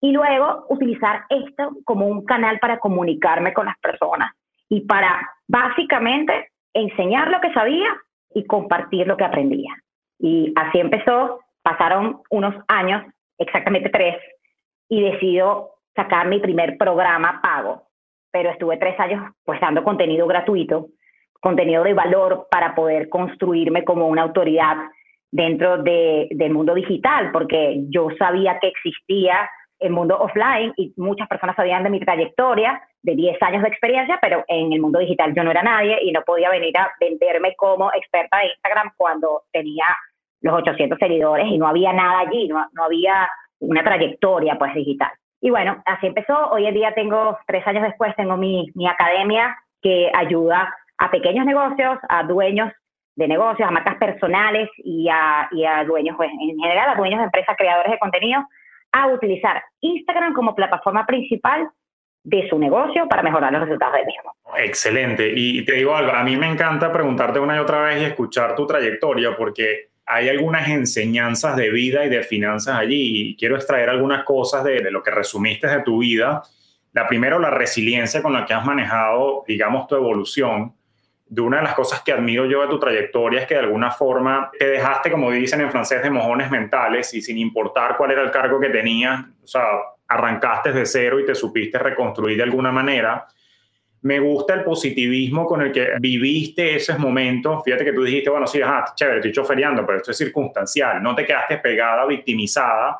y 0.00 0.12
luego 0.12 0.66
utilizar 0.68 1.24
esto 1.28 1.72
como 1.84 2.06
un 2.06 2.24
canal 2.24 2.58
para 2.58 2.78
comunicarme 2.78 3.52
con 3.52 3.66
las 3.66 3.78
personas 3.78 4.32
y 4.68 4.82
para 4.82 5.28
básicamente 5.46 6.50
enseñar 6.72 7.28
lo 7.30 7.40
que 7.40 7.52
sabía 7.52 7.88
y 8.34 8.46
compartir 8.46 9.06
lo 9.06 9.16
que 9.16 9.24
aprendía. 9.24 9.74
Y 10.18 10.52
así 10.56 10.78
empezó, 10.78 11.40
pasaron 11.62 12.20
unos 12.30 12.54
años, 12.68 13.02
exactamente 13.40 13.90
tres, 13.90 14.16
y 14.88 15.02
decido 15.02 15.70
sacar 15.94 16.28
mi 16.28 16.38
primer 16.38 16.76
programa 16.78 17.40
pago. 17.42 17.82
Pero 18.32 18.50
estuve 18.50 18.76
tres 18.76 18.98
años 19.00 19.32
pues 19.44 19.60
dando 19.60 19.82
contenido 19.82 20.26
gratuito, 20.26 20.88
contenido 21.40 21.82
de 21.82 21.94
valor 21.94 22.46
para 22.50 22.74
poder 22.74 23.08
construirme 23.08 23.84
como 23.84 24.06
una 24.06 24.22
autoridad 24.22 24.76
dentro 25.32 25.82
de, 25.82 26.28
del 26.30 26.52
mundo 26.52 26.74
digital, 26.74 27.30
porque 27.32 27.84
yo 27.88 28.08
sabía 28.18 28.58
que 28.60 28.68
existía 28.68 29.48
el 29.78 29.90
mundo 29.90 30.18
offline 30.18 30.72
y 30.76 30.92
muchas 30.96 31.26
personas 31.26 31.56
sabían 31.56 31.82
de 31.82 31.90
mi 31.90 32.00
trayectoria 32.00 32.82
de 33.02 33.14
10 33.14 33.42
años 33.42 33.62
de 33.62 33.68
experiencia, 33.68 34.18
pero 34.20 34.44
en 34.46 34.72
el 34.72 34.80
mundo 34.80 34.98
digital 34.98 35.32
yo 35.34 35.42
no 35.42 35.50
era 35.50 35.62
nadie 35.62 35.98
y 36.02 36.12
no 36.12 36.22
podía 36.22 36.50
venir 36.50 36.76
a 36.76 36.92
venderme 37.00 37.54
como 37.56 37.90
experta 37.94 38.38
de 38.38 38.48
Instagram 38.48 38.92
cuando 38.96 39.44
tenía 39.52 39.86
los 40.40 40.54
800 40.54 40.98
seguidores 40.98 41.46
y 41.46 41.58
no 41.58 41.66
había 41.66 41.92
nada 41.92 42.20
allí, 42.20 42.48
no, 42.48 42.66
no 42.72 42.84
había 42.84 43.28
una 43.58 43.82
trayectoria 43.82 44.56
pues 44.58 44.74
digital. 44.74 45.10
Y 45.40 45.50
bueno, 45.50 45.82
así 45.86 46.06
empezó. 46.06 46.50
Hoy 46.50 46.66
en 46.66 46.74
día 46.74 46.92
tengo, 46.94 47.38
tres 47.46 47.66
años 47.66 47.82
después, 47.82 48.14
tengo 48.16 48.36
mi, 48.36 48.70
mi 48.74 48.86
academia 48.86 49.56
que 49.80 50.10
ayuda 50.14 50.74
a 50.98 51.10
pequeños 51.10 51.46
negocios, 51.46 51.98
a 52.08 52.22
dueños 52.24 52.72
de 53.16 53.28
negocios, 53.28 53.68
a 53.68 53.72
marcas 53.72 53.96
personales 53.96 54.68
y 54.78 55.08
a, 55.08 55.48
y 55.50 55.64
a 55.64 55.84
dueños, 55.84 56.16
pues, 56.16 56.30
en 56.30 56.58
general, 56.58 56.90
a 56.90 56.94
dueños 56.94 57.18
de 57.18 57.24
empresas, 57.24 57.56
creadores 57.56 57.92
de 57.92 57.98
contenido, 57.98 58.42
a 58.92 59.06
utilizar 59.08 59.62
Instagram 59.80 60.34
como 60.34 60.54
plataforma 60.54 61.06
principal 61.06 61.70
de 62.22 62.48
su 62.50 62.58
negocio 62.58 63.08
para 63.08 63.22
mejorar 63.22 63.52
los 63.52 63.62
resultados 63.62 63.94
del 63.94 64.06
mismo. 64.06 64.34
Excelente. 64.56 65.32
Y 65.34 65.64
te 65.64 65.72
digo 65.72 65.94
algo, 65.94 66.12
a 66.12 66.22
mí 66.22 66.36
me 66.36 66.48
encanta 66.48 66.92
preguntarte 66.92 67.40
una 67.40 67.56
y 67.56 67.60
otra 67.60 67.80
vez 67.80 68.02
y 68.02 68.04
escuchar 68.04 68.54
tu 68.54 68.66
trayectoria 68.66 69.36
porque 69.36 69.89
hay 70.10 70.28
algunas 70.28 70.68
enseñanzas 70.68 71.56
de 71.56 71.70
vida 71.70 72.04
y 72.04 72.08
de 72.08 72.24
finanzas 72.24 72.76
allí 72.76 73.30
y 73.30 73.36
quiero 73.36 73.54
extraer 73.54 73.88
algunas 73.88 74.24
cosas 74.24 74.64
de, 74.64 74.90
lo 74.90 75.02
que 75.02 75.10
resumiste 75.12 75.68
de 75.68 75.82
tu 75.82 75.98
vida. 75.98 76.42
La 76.92 77.06
primera, 77.06 77.38
la 77.38 77.50
resiliencia 77.50 78.20
con 78.20 78.32
la 78.32 78.44
que 78.44 78.52
has 78.52 78.64
manejado, 78.64 79.44
digamos, 79.46 79.86
tu 79.86 79.94
evolución 79.94 80.74
de 81.28 81.40
una 81.40 81.58
de 81.58 81.62
las 81.62 81.74
cosas 81.74 82.02
que 82.02 82.10
admiro 82.10 82.44
yo 82.46 82.60
de 82.62 82.66
tu 82.66 82.80
trayectoria 82.80 83.42
es 83.42 83.46
que 83.46 83.54
de 83.54 83.60
alguna 83.60 83.92
forma 83.92 84.50
te 84.58 84.66
dejaste, 84.66 85.12
como 85.12 85.30
dicen 85.30 85.60
en 85.60 85.70
francés, 85.70 86.02
de 86.02 86.10
mojones 86.10 86.50
mentales 86.50 87.14
y 87.14 87.22
sin 87.22 87.38
importar 87.38 87.96
cuál 87.96 88.10
era 88.10 88.22
el 88.22 88.32
cargo 88.32 88.58
que 88.58 88.68
tenías, 88.68 89.24
o 89.44 89.46
sea, 89.46 89.62
arrancaste 90.08 90.72
de 90.72 90.86
cero 90.86 91.20
y 91.20 91.24
te 91.24 91.36
supiste 91.36 91.78
reconstruir 91.78 92.36
de 92.36 92.42
alguna 92.42 92.72
manera. 92.72 93.28
Me 94.02 94.18
gusta 94.18 94.54
el 94.54 94.64
positivismo 94.64 95.46
con 95.46 95.60
el 95.60 95.72
que 95.72 95.90
viviste 96.00 96.76
esos 96.76 96.98
momentos. 96.98 97.62
Fíjate 97.64 97.84
que 97.84 97.92
tú 97.92 98.02
dijiste, 98.02 98.30
bueno, 98.30 98.46
sí, 98.46 98.62
ajá, 98.62 98.92
chévere, 98.94 99.18
estoy 99.18 99.32
choferiando, 99.32 99.84
pero 99.84 99.98
esto 99.98 100.10
es 100.10 100.16
circunstancial. 100.16 101.02
No 101.02 101.14
te 101.14 101.26
quedaste 101.26 101.58
pegada, 101.58 102.06
victimizada, 102.06 102.96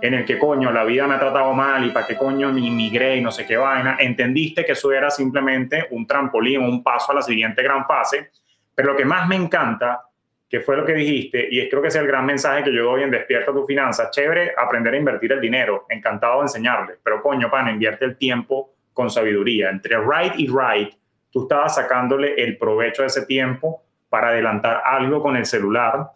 en 0.00 0.14
el 0.14 0.24
que 0.24 0.38
coño 0.38 0.70
la 0.70 0.84
vida 0.84 1.06
me 1.06 1.14
ha 1.14 1.18
tratado 1.18 1.52
mal 1.52 1.84
y 1.84 1.90
para 1.90 2.06
qué 2.06 2.16
coño 2.16 2.52
me 2.52 2.60
inmigré 2.60 3.16
y 3.16 3.20
no 3.20 3.32
sé 3.32 3.44
qué 3.46 3.56
vaina, 3.56 3.96
entendiste 3.98 4.64
que 4.64 4.72
eso 4.72 4.92
era 4.92 5.10
simplemente 5.10 5.88
un 5.90 6.06
trampolín, 6.06 6.60
un 6.60 6.82
paso 6.82 7.12
a 7.12 7.16
la 7.16 7.22
siguiente 7.22 7.62
gran 7.62 7.84
fase. 7.84 8.30
Pero 8.74 8.92
lo 8.92 8.96
que 8.96 9.04
más 9.04 9.26
me 9.26 9.36
encanta, 9.36 10.02
que 10.48 10.60
fue 10.60 10.76
lo 10.76 10.84
que 10.84 10.94
dijiste, 10.94 11.48
y 11.50 11.68
creo 11.68 11.82
que 11.82 11.88
es 11.88 11.96
el 11.96 12.06
gran 12.06 12.26
mensaje 12.26 12.62
que 12.62 12.72
yo 12.72 12.84
doy 12.84 13.02
en 13.02 13.10
Despierta 13.10 13.52
tu 13.52 13.66
Finanzas, 13.66 14.10
chévere 14.10 14.52
aprender 14.56 14.94
a 14.94 14.96
invertir 14.96 15.32
el 15.32 15.40
dinero, 15.40 15.86
encantado 15.88 16.36
de 16.36 16.42
enseñarle, 16.42 16.94
pero 17.02 17.20
coño, 17.22 17.50
pan, 17.50 17.68
invierte 17.68 18.04
el 18.04 18.16
tiempo 18.16 18.73
con 18.94 19.10
sabiduría. 19.10 19.68
Entre 19.68 19.96
right 19.98 20.32
y 20.38 20.46
right, 20.46 20.94
tú 21.30 21.42
estabas 21.42 21.74
sacándole 21.74 22.42
el 22.42 22.56
provecho 22.56 23.02
de 23.02 23.08
ese 23.08 23.26
tiempo 23.26 23.82
para 24.08 24.28
adelantar 24.28 24.80
algo 24.86 25.20
con 25.20 25.36
el 25.36 25.44
celular 25.44 26.12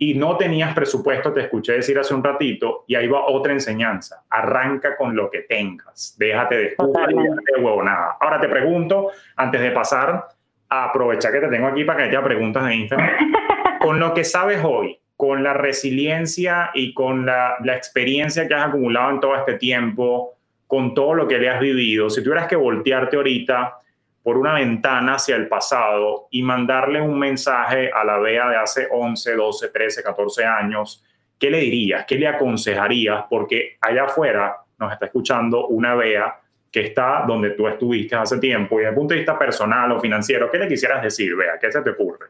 y 0.00 0.14
no 0.14 0.36
tenías 0.36 0.74
presupuesto, 0.74 1.32
te 1.32 1.40
escuché 1.40 1.72
decir 1.72 1.98
hace 1.98 2.14
un 2.14 2.22
ratito, 2.22 2.84
y 2.86 2.94
ahí 2.94 3.08
va 3.08 3.26
otra 3.26 3.52
enseñanza. 3.52 4.22
Arranca 4.30 4.96
con 4.96 5.16
lo 5.16 5.28
que 5.28 5.40
tengas. 5.40 6.14
Déjate 6.16 6.56
de 6.56 6.64
excusa 6.66 7.06
y 7.10 7.14
de 7.14 7.64
huevonada. 7.64 8.16
Ahora 8.20 8.38
te 8.38 8.48
pregunto, 8.48 9.10
antes 9.34 9.60
de 9.60 9.72
pasar 9.72 10.28
a 10.68 10.84
aprovechar 10.84 11.32
que 11.32 11.40
te 11.40 11.48
tengo 11.48 11.66
aquí 11.66 11.82
para 11.82 11.98
que 11.98 12.10
haya 12.10 12.22
preguntas 12.22 12.64
de 12.64 12.76
Instagram, 12.76 13.10
con 13.80 13.98
lo 13.98 14.14
que 14.14 14.22
sabes 14.22 14.60
hoy, 14.62 15.00
con 15.16 15.42
la 15.42 15.52
resiliencia 15.54 16.70
y 16.74 16.94
con 16.94 17.26
la, 17.26 17.56
la 17.64 17.74
experiencia 17.74 18.46
que 18.46 18.54
has 18.54 18.68
acumulado 18.68 19.10
en 19.10 19.20
todo 19.20 19.34
este 19.34 19.54
tiempo, 19.54 20.37
con 20.68 20.94
todo 20.94 21.14
lo 21.14 21.26
que 21.26 21.38
le 21.38 21.48
has 21.48 21.58
vivido, 21.58 22.10
si 22.10 22.22
tuvieras 22.22 22.46
que 22.46 22.54
voltearte 22.54 23.16
ahorita 23.16 23.78
por 24.22 24.36
una 24.36 24.54
ventana 24.54 25.14
hacia 25.14 25.34
el 25.34 25.48
pasado 25.48 26.28
y 26.30 26.42
mandarle 26.42 27.00
un 27.00 27.18
mensaje 27.18 27.90
a 27.90 28.04
la 28.04 28.18
Bea 28.18 28.50
de 28.50 28.56
hace 28.56 28.86
11, 28.90 29.34
12, 29.34 29.68
13, 29.70 30.02
14 30.02 30.44
años, 30.44 31.02
¿qué 31.38 31.50
le 31.50 31.60
dirías? 31.60 32.04
¿Qué 32.06 32.16
le 32.16 32.28
aconsejarías? 32.28 33.24
Porque 33.30 33.78
allá 33.80 34.04
afuera 34.04 34.56
nos 34.78 34.92
está 34.92 35.06
escuchando 35.06 35.68
una 35.68 35.94
Bea 35.94 36.38
que 36.70 36.80
está 36.80 37.24
donde 37.26 37.52
tú 37.52 37.66
estuviste 37.66 38.16
hace 38.16 38.38
tiempo 38.38 38.74
y 38.74 38.80
desde 38.80 38.90
el 38.90 38.94
punto 38.94 39.14
de 39.14 39.20
vista 39.20 39.38
personal 39.38 39.90
o 39.92 40.00
financiero, 40.00 40.50
¿qué 40.50 40.58
le 40.58 40.68
quisieras 40.68 41.02
decir, 41.02 41.34
Bea? 41.34 41.58
¿Qué 41.58 41.72
se 41.72 41.80
te 41.80 41.90
ocurre? 41.90 42.26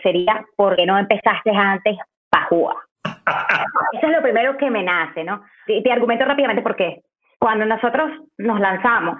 Sería, 0.00 0.46
porque 0.54 0.86
no 0.86 0.96
empezaste 0.96 1.50
antes, 1.50 1.96
pajúa? 2.30 2.76
Eso 3.92 4.06
es 4.06 4.12
lo 4.12 4.22
primero 4.22 4.56
que 4.56 4.70
me 4.70 4.84
nace, 4.84 5.24
¿no? 5.24 5.42
te 5.66 5.92
argumento 5.92 6.24
rápidamente 6.24 6.62
porque 6.62 7.02
cuando 7.42 7.66
nosotros 7.66 8.08
nos 8.38 8.60
lanzamos 8.60 9.18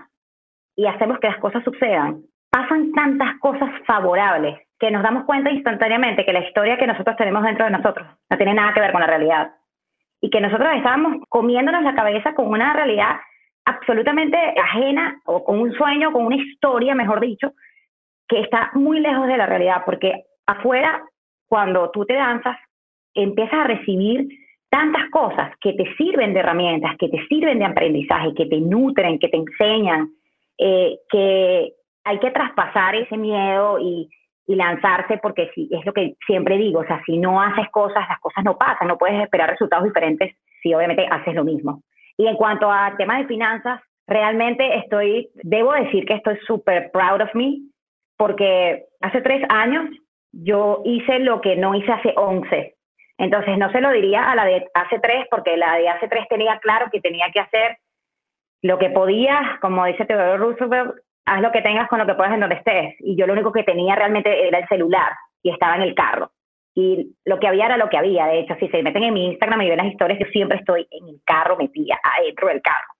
y 0.76 0.86
hacemos 0.86 1.18
que 1.18 1.26
las 1.26 1.40
cosas 1.40 1.64
sucedan, 1.64 2.22
pasan 2.50 2.92
tantas 2.92 3.36
cosas 3.40 3.68
favorables 3.84 4.60
que 4.78 4.92
nos 4.92 5.02
damos 5.02 5.24
cuenta 5.24 5.50
instantáneamente 5.50 6.24
que 6.24 6.32
la 6.32 6.46
historia 6.46 6.78
que 6.78 6.86
nosotros 6.86 7.16
tenemos 7.16 7.42
dentro 7.42 7.64
de 7.64 7.72
nosotros 7.72 8.06
no 8.30 8.36
tiene 8.36 8.54
nada 8.54 8.72
que 8.74 8.78
ver 8.78 8.92
con 8.92 9.00
la 9.00 9.08
realidad. 9.08 9.50
Y 10.20 10.30
que 10.30 10.40
nosotros 10.40 10.68
estábamos 10.72 11.16
comiéndonos 11.28 11.82
la 11.82 11.96
cabeza 11.96 12.32
con 12.34 12.46
una 12.46 12.72
realidad 12.72 13.16
absolutamente 13.64 14.38
ajena 14.56 15.20
o 15.24 15.42
con 15.42 15.58
un 15.58 15.72
sueño, 15.72 16.12
con 16.12 16.24
una 16.24 16.36
historia, 16.36 16.94
mejor 16.94 17.18
dicho, 17.18 17.54
que 18.28 18.38
está 18.38 18.70
muy 18.74 19.00
lejos 19.00 19.26
de 19.26 19.36
la 19.36 19.46
realidad, 19.46 19.82
porque 19.84 20.26
afuera, 20.46 21.02
cuando 21.48 21.90
tú 21.90 22.06
te 22.06 22.14
danzas, 22.14 22.56
empiezas 23.14 23.58
a 23.58 23.64
recibir 23.64 24.28
tantas 24.72 25.10
cosas 25.10 25.52
que 25.60 25.74
te 25.74 25.84
sirven 25.96 26.32
de 26.32 26.40
herramientas, 26.40 26.96
que 26.98 27.10
te 27.10 27.22
sirven 27.26 27.58
de 27.58 27.66
aprendizaje, 27.66 28.32
que 28.34 28.46
te 28.46 28.58
nutren, 28.58 29.18
que 29.18 29.28
te 29.28 29.36
enseñan, 29.36 30.08
eh, 30.56 30.96
que 31.10 31.74
hay 32.04 32.18
que 32.18 32.30
traspasar 32.30 32.94
ese 32.94 33.18
miedo 33.18 33.78
y, 33.78 34.08
lanzarse 34.48 35.16
porque 35.22 35.50
si, 35.54 35.66
es 35.70 35.86
lo 35.86 35.94
que 35.94 36.14
siempre 36.26 36.58
digo, 36.58 36.80
o 36.80 36.84
sea, 36.84 37.00
si 37.06 37.16
no 37.16 37.40
haces 37.40 37.70
cosas, 37.70 38.06
las 38.06 38.20
cosas 38.20 38.44
no 38.44 38.58
pasan, 38.58 38.86
no 38.86 38.98
puedes 38.98 39.18
esperar 39.22 39.48
resultados 39.48 39.84
diferentes 39.84 40.36
si 40.62 40.74
obviamente 40.74 41.06
haces 41.10 41.34
lo 41.34 41.42
mismo. 41.42 41.82
Y 42.18 42.26
en 42.26 42.36
cuanto 42.36 42.70
a 42.70 42.94
temas 42.98 43.20
de 43.20 43.28
finanzas, 43.28 43.80
realmente 44.06 44.76
estoy, 44.76 45.30
debo 45.36 45.72
decir 45.72 46.04
que 46.04 46.14
estoy 46.14 46.36
súper 46.46 46.90
proud 46.92 47.22
of 47.22 47.34
me 47.34 47.60
porque 48.18 48.84
hace 49.00 49.22
tres 49.22 49.42
años 49.48 49.88
yo 50.32 50.82
hice 50.84 51.20
lo 51.20 51.40
que 51.40 51.56
no 51.56 51.74
hice 51.74 51.90
hace 51.90 52.12
once. 52.16 52.74
Entonces 53.22 53.56
no 53.56 53.70
se 53.70 53.80
lo 53.80 53.92
diría 53.92 54.32
a 54.32 54.34
la 54.34 54.44
de 54.44 54.66
hace 54.74 54.98
tres 54.98 55.26
porque 55.30 55.56
la 55.56 55.76
de 55.76 55.88
hace 55.88 56.08
tres 56.08 56.26
tenía 56.28 56.58
claro 56.58 56.88
que 56.90 57.00
tenía 57.00 57.30
que 57.32 57.38
hacer 57.38 57.76
lo 58.62 58.78
que 58.78 58.90
podías, 58.90 59.60
como 59.60 59.84
dice 59.84 60.04
Teodoro 60.04 60.38
Roosevelt, 60.38 60.94
haz 61.24 61.40
lo 61.40 61.52
que 61.52 61.62
tengas 61.62 61.88
con 61.88 62.00
lo 62.00 62.06
que 62.06 62.14
puedas 62.14 62.34
en 62.34 62.40
donde 62.40 62.56
estés. 62.56 62.96
Y 62.98 63.16
yo 63.16 63.28
lo 63.28 63.34
único 63.34 63.52
que 63.52 63.62
tenía 63.62 63.94
realmente 63.94 64.48
era 64.48 64.58
el 64.58 64.66
celular 64.66 65.12
y 65.40 65.50
estaba 65.50 65.76
en 65.76 65.82
el 65.82 65.94
carro. 65.94 66.32
Y 66.74 67.14
lo 67.24 67.38
que 67.38 67.46
había 67.46 67.66
era 67.66 67.76
lo 67.76 67.88
que 67.88 67.96
había. 67.96 68.26
De 68.26 68.40
hecho, 68.40 68.56
si 68.58 68.66
se 68.68 68.82
meten 68.82 69.04
en 69.04 69.14
mi 69.14 69.26
Instagram 69.26 69.62
y 69.62 69.68
ven 69.68 69.78
las 69.78 69.92
historias, 69.92 70.18
yo 70.18 70.26
siempre 70.32 70.58
estoy 70.58 70.88
en 70.90 71.08
el 71.08 71.20
carro, 71.24 71.56
metida 71.56 72.00
adentro 72.18 72.48
del 72.48 72.60
carro. 72.60 72.92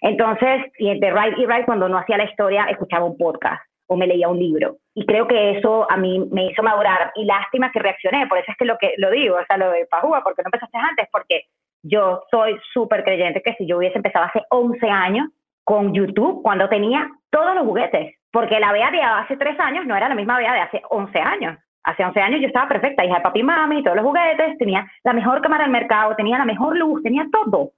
Entonces, 0.00 0.70
y 0.78 0.96
de 0.96 1.10
Right 1.10 1.38
y 1.38 1.46
Right, 1.46 1.66
cuando 1.66 1.88
no 1.88 1.98
hacía 1.98 2.18
la 2.18 2.30
historia, 2.30 2.66
escuchaba 2.70 3.04
un 3.04 3.18
podcast 3.18 3.64
o 3.88 3.96
me 3.96 4.06
leía 4.06 4.28
un 4.28 4.38
libro. 4.38 4.76
Y 4.94 5.04
creo 5.06 5.26
que 5.26 5.58
eso 5.58 5.90
a 5.90 5.96
mí 5.96 6.18
me 6.30 6.46
hizo 6.46 6.62
madurar. 6.62 7.12
Y 7.14 7.24
lástima 7.24 7.70
que 7.72 7.80
reaccioné, 7.80 8.26
por 8.26 8.38
eso 8.38 8.50
es 8.50 8.56
que 8.56 8.64
lo 8.64 8.78
que 8.78 8.94
lo 8.98 9.10
digo, 9.10 9.36
o 9.36 9.46
sea, 9.46 9.56
lo 9.56 9.70
de 9.70 9.86
Pajúa, 9.86 10.22
porque 10.22 10.42
no 10.42 10.48
empezaste 10.48 10.78
antes, 10.78 11.08
porque 11.12 11.44
yo 11.82 12.22
soy 12.30 12.58
súper 12.72 13.04
creyente 13.04 13.42
que 13.42 13.54
si 13.54 13.66
yo 13.66 13.78
hubiese 13.78 13.96
empezado 13.96 14.26
hace 14.26 14.42
11 14.50 14.88
años 14.88 15.28
con 15.64 15.92
YouTube, 15.94 16.42
cuando 16.42 16.68
tenía 16.68 17.08
todos 17.30 17.54
los 17.54 17.64
juguetes, 17.64 18.14
porque 18.30 18.60
la 18.60 18.72
Bea 18.72 18.90
de 18.90 19.02
hace 19.02 19.36
3 19.36 19.58
años 19.60 19.86
no 19.86 19.96
era 19.96 20.08
la 20.08 20.14
misma 20.14 20.38
Bea 20.38 20.52
de 20.52 20.60
hace 20.60 20.82
11 20.90 21.18
años. 21.18 21.58
hace 21.84 22.04
11 22.04 22.20
años 22.20 22.40
yo 22.40 22.48
estaba 22.48 22.68
perfecta, 22.68 23.04
hija 23.04 23.16
de 23.16 23.20
papi 23.20 23.40
y 23.40 23.42
mami, 23.44 23.82
todos 23.82 23.96
los 23.96 24.04
juguetes, 24.04 24.58
tenía 24.58 24.86
la 25.04 25.12
mejor 25.12 25.40
cámara 25.40 25.64
del 25.64 25.72
mercado, 25.72 26.16
tenía 26.16 26.36
la 26.36 26.44
mejor 26.44 26.76
luz, 26.76 27.02
tenía 27.02 27.26
todo. 27.30 27.70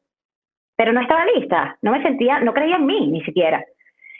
Pero 0.76 0.92
no 0.92 1.00
estaba 1.00 1.26
lista, 1.26 1.76
no 1.82 1.92
me 1.92 2.02
sentía, 2.02 2.40
no 2.40 2.54
creía 2.54 2.76
en 2.76 2.86
mí 2.86 3.08
ni 3.08 3.22
siquiera. 3.22 3.62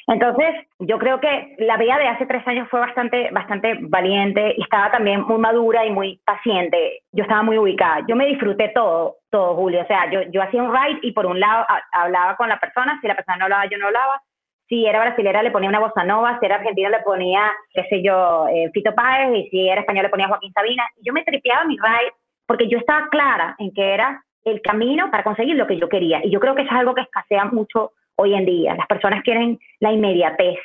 Entonces, 0.09 0.55
yo 0.79 0.99
creo 0.99 1.21
que 1.21 1.55
la 1.59 1.77
vida 1.77 1.99
de 1.99 2.09
hace 2.09 2.25
tres 2.25 2.47
años 2.49 2.67
fue 2.71 2.81
bastante, 2.81 3.31
bastante 3.31 3.77
valiente 3.79 4.55
y 4.57 4.63
estaba 4.63 4.91
también 4.91 5.21
muy 5.21 5.37
madura 5.37 5.85
y 5.85 5.91
muy 5.91 6.19
paciente. 6.25 7.03
Yo 7.13 7.25
estaba 7.25 7.43
muy 7.43 7.59
ubicada. 7.59 8.01
Yo 8.09 8.17
me 8.17 8.27
disfruté 8.27 8.71
todo, 8.75 9.17
todo, 9.31 9.55
Julio. 9.55 9.83
O 9.83 9.87
sea, 9.87 10.11
yo, 10.11 10.23
yo 10.31 10.43
hacía 10.43 10.63
un 10.63 10.75
ride 10.75 11.01
y 11.03 11.13
por 11.13 11.27
un 11.27 11.39
lado 11.39 11.67
hablaba 11.93 12.37
con 12.37 12.49
la 12.49 12.59
persona, 12.59 12.99
si 13.03 13.07
la 13.07 13.17
persona 13.17 13.37
no 13.37 13.45
hablaba, 13.45 13.67
yo 13.67 13.77
no 13.77 13.89
hablaba. 13.89 14.23
Si 14.67 14.87
era 14.87 15.01
brasilera, 15.01 15.43
le 15.43 15.51
ponía 15.51 15.69
una 15.69 15.81
bossa 15.81 16.05
nova, 16.05 16.39
si 16.41 16.47
era 16.47 16.57
argentina, 16.57 16.89
le 16.89 17.01
ponía, 17.01 17.53
qué 17.75 17.85
sé 17.91 18.03
yo, 18.03 18.49
eh, 18.49 18.71
Fito 18.73 18.95
Páez, 18.95 19.37
y 19.37 19.51
si 19.51 19.69
era 19.69 19.83
español, 19.83 20.05
le 20.05 20.11
ponía 20.11 20.29
Joaquín 20.29 20.53
Sabina. 20.55 20.85
Y 20.97 21.07
yo 21.07 21.13
me 21.13 21.23
tripeaba 21.23 21.67
mi 21.67 21.77
ride 21.77 22.13
porque 22.47 22.67
yo 22.67 22.79
estaba 22.79 23.09
clara 23.09 23.57
en 23.59 23.75
que 23.75 23.93
era 23.93 24.25
el 24.45 24.63
camino 24.63 25.11
para 25.11 25.23
conseguir 25.23 25.57
lo 25.57 25.67
que 25.67 25.79
yo 25.79 25.91
quería. 25.91 26.25
Y 26.25 26.31
yo 26.31 26.41
creo 26.41 26.55
que 26.55 26.63
eso 26.63 26.73
es 26.73 26.81
algo 26.81 26.95
que 26.95 27.03
escasea 27.03 27.45
mucho 27.45 27.93
hoy 28.19 28.35
en 28.35 28.45
día. 28.45 28.75
Las 28.75 28.87
personas 28.87 29.23
quieren 29.23 29.59
la 29.81 29.93
inmediatez 29.93 30.59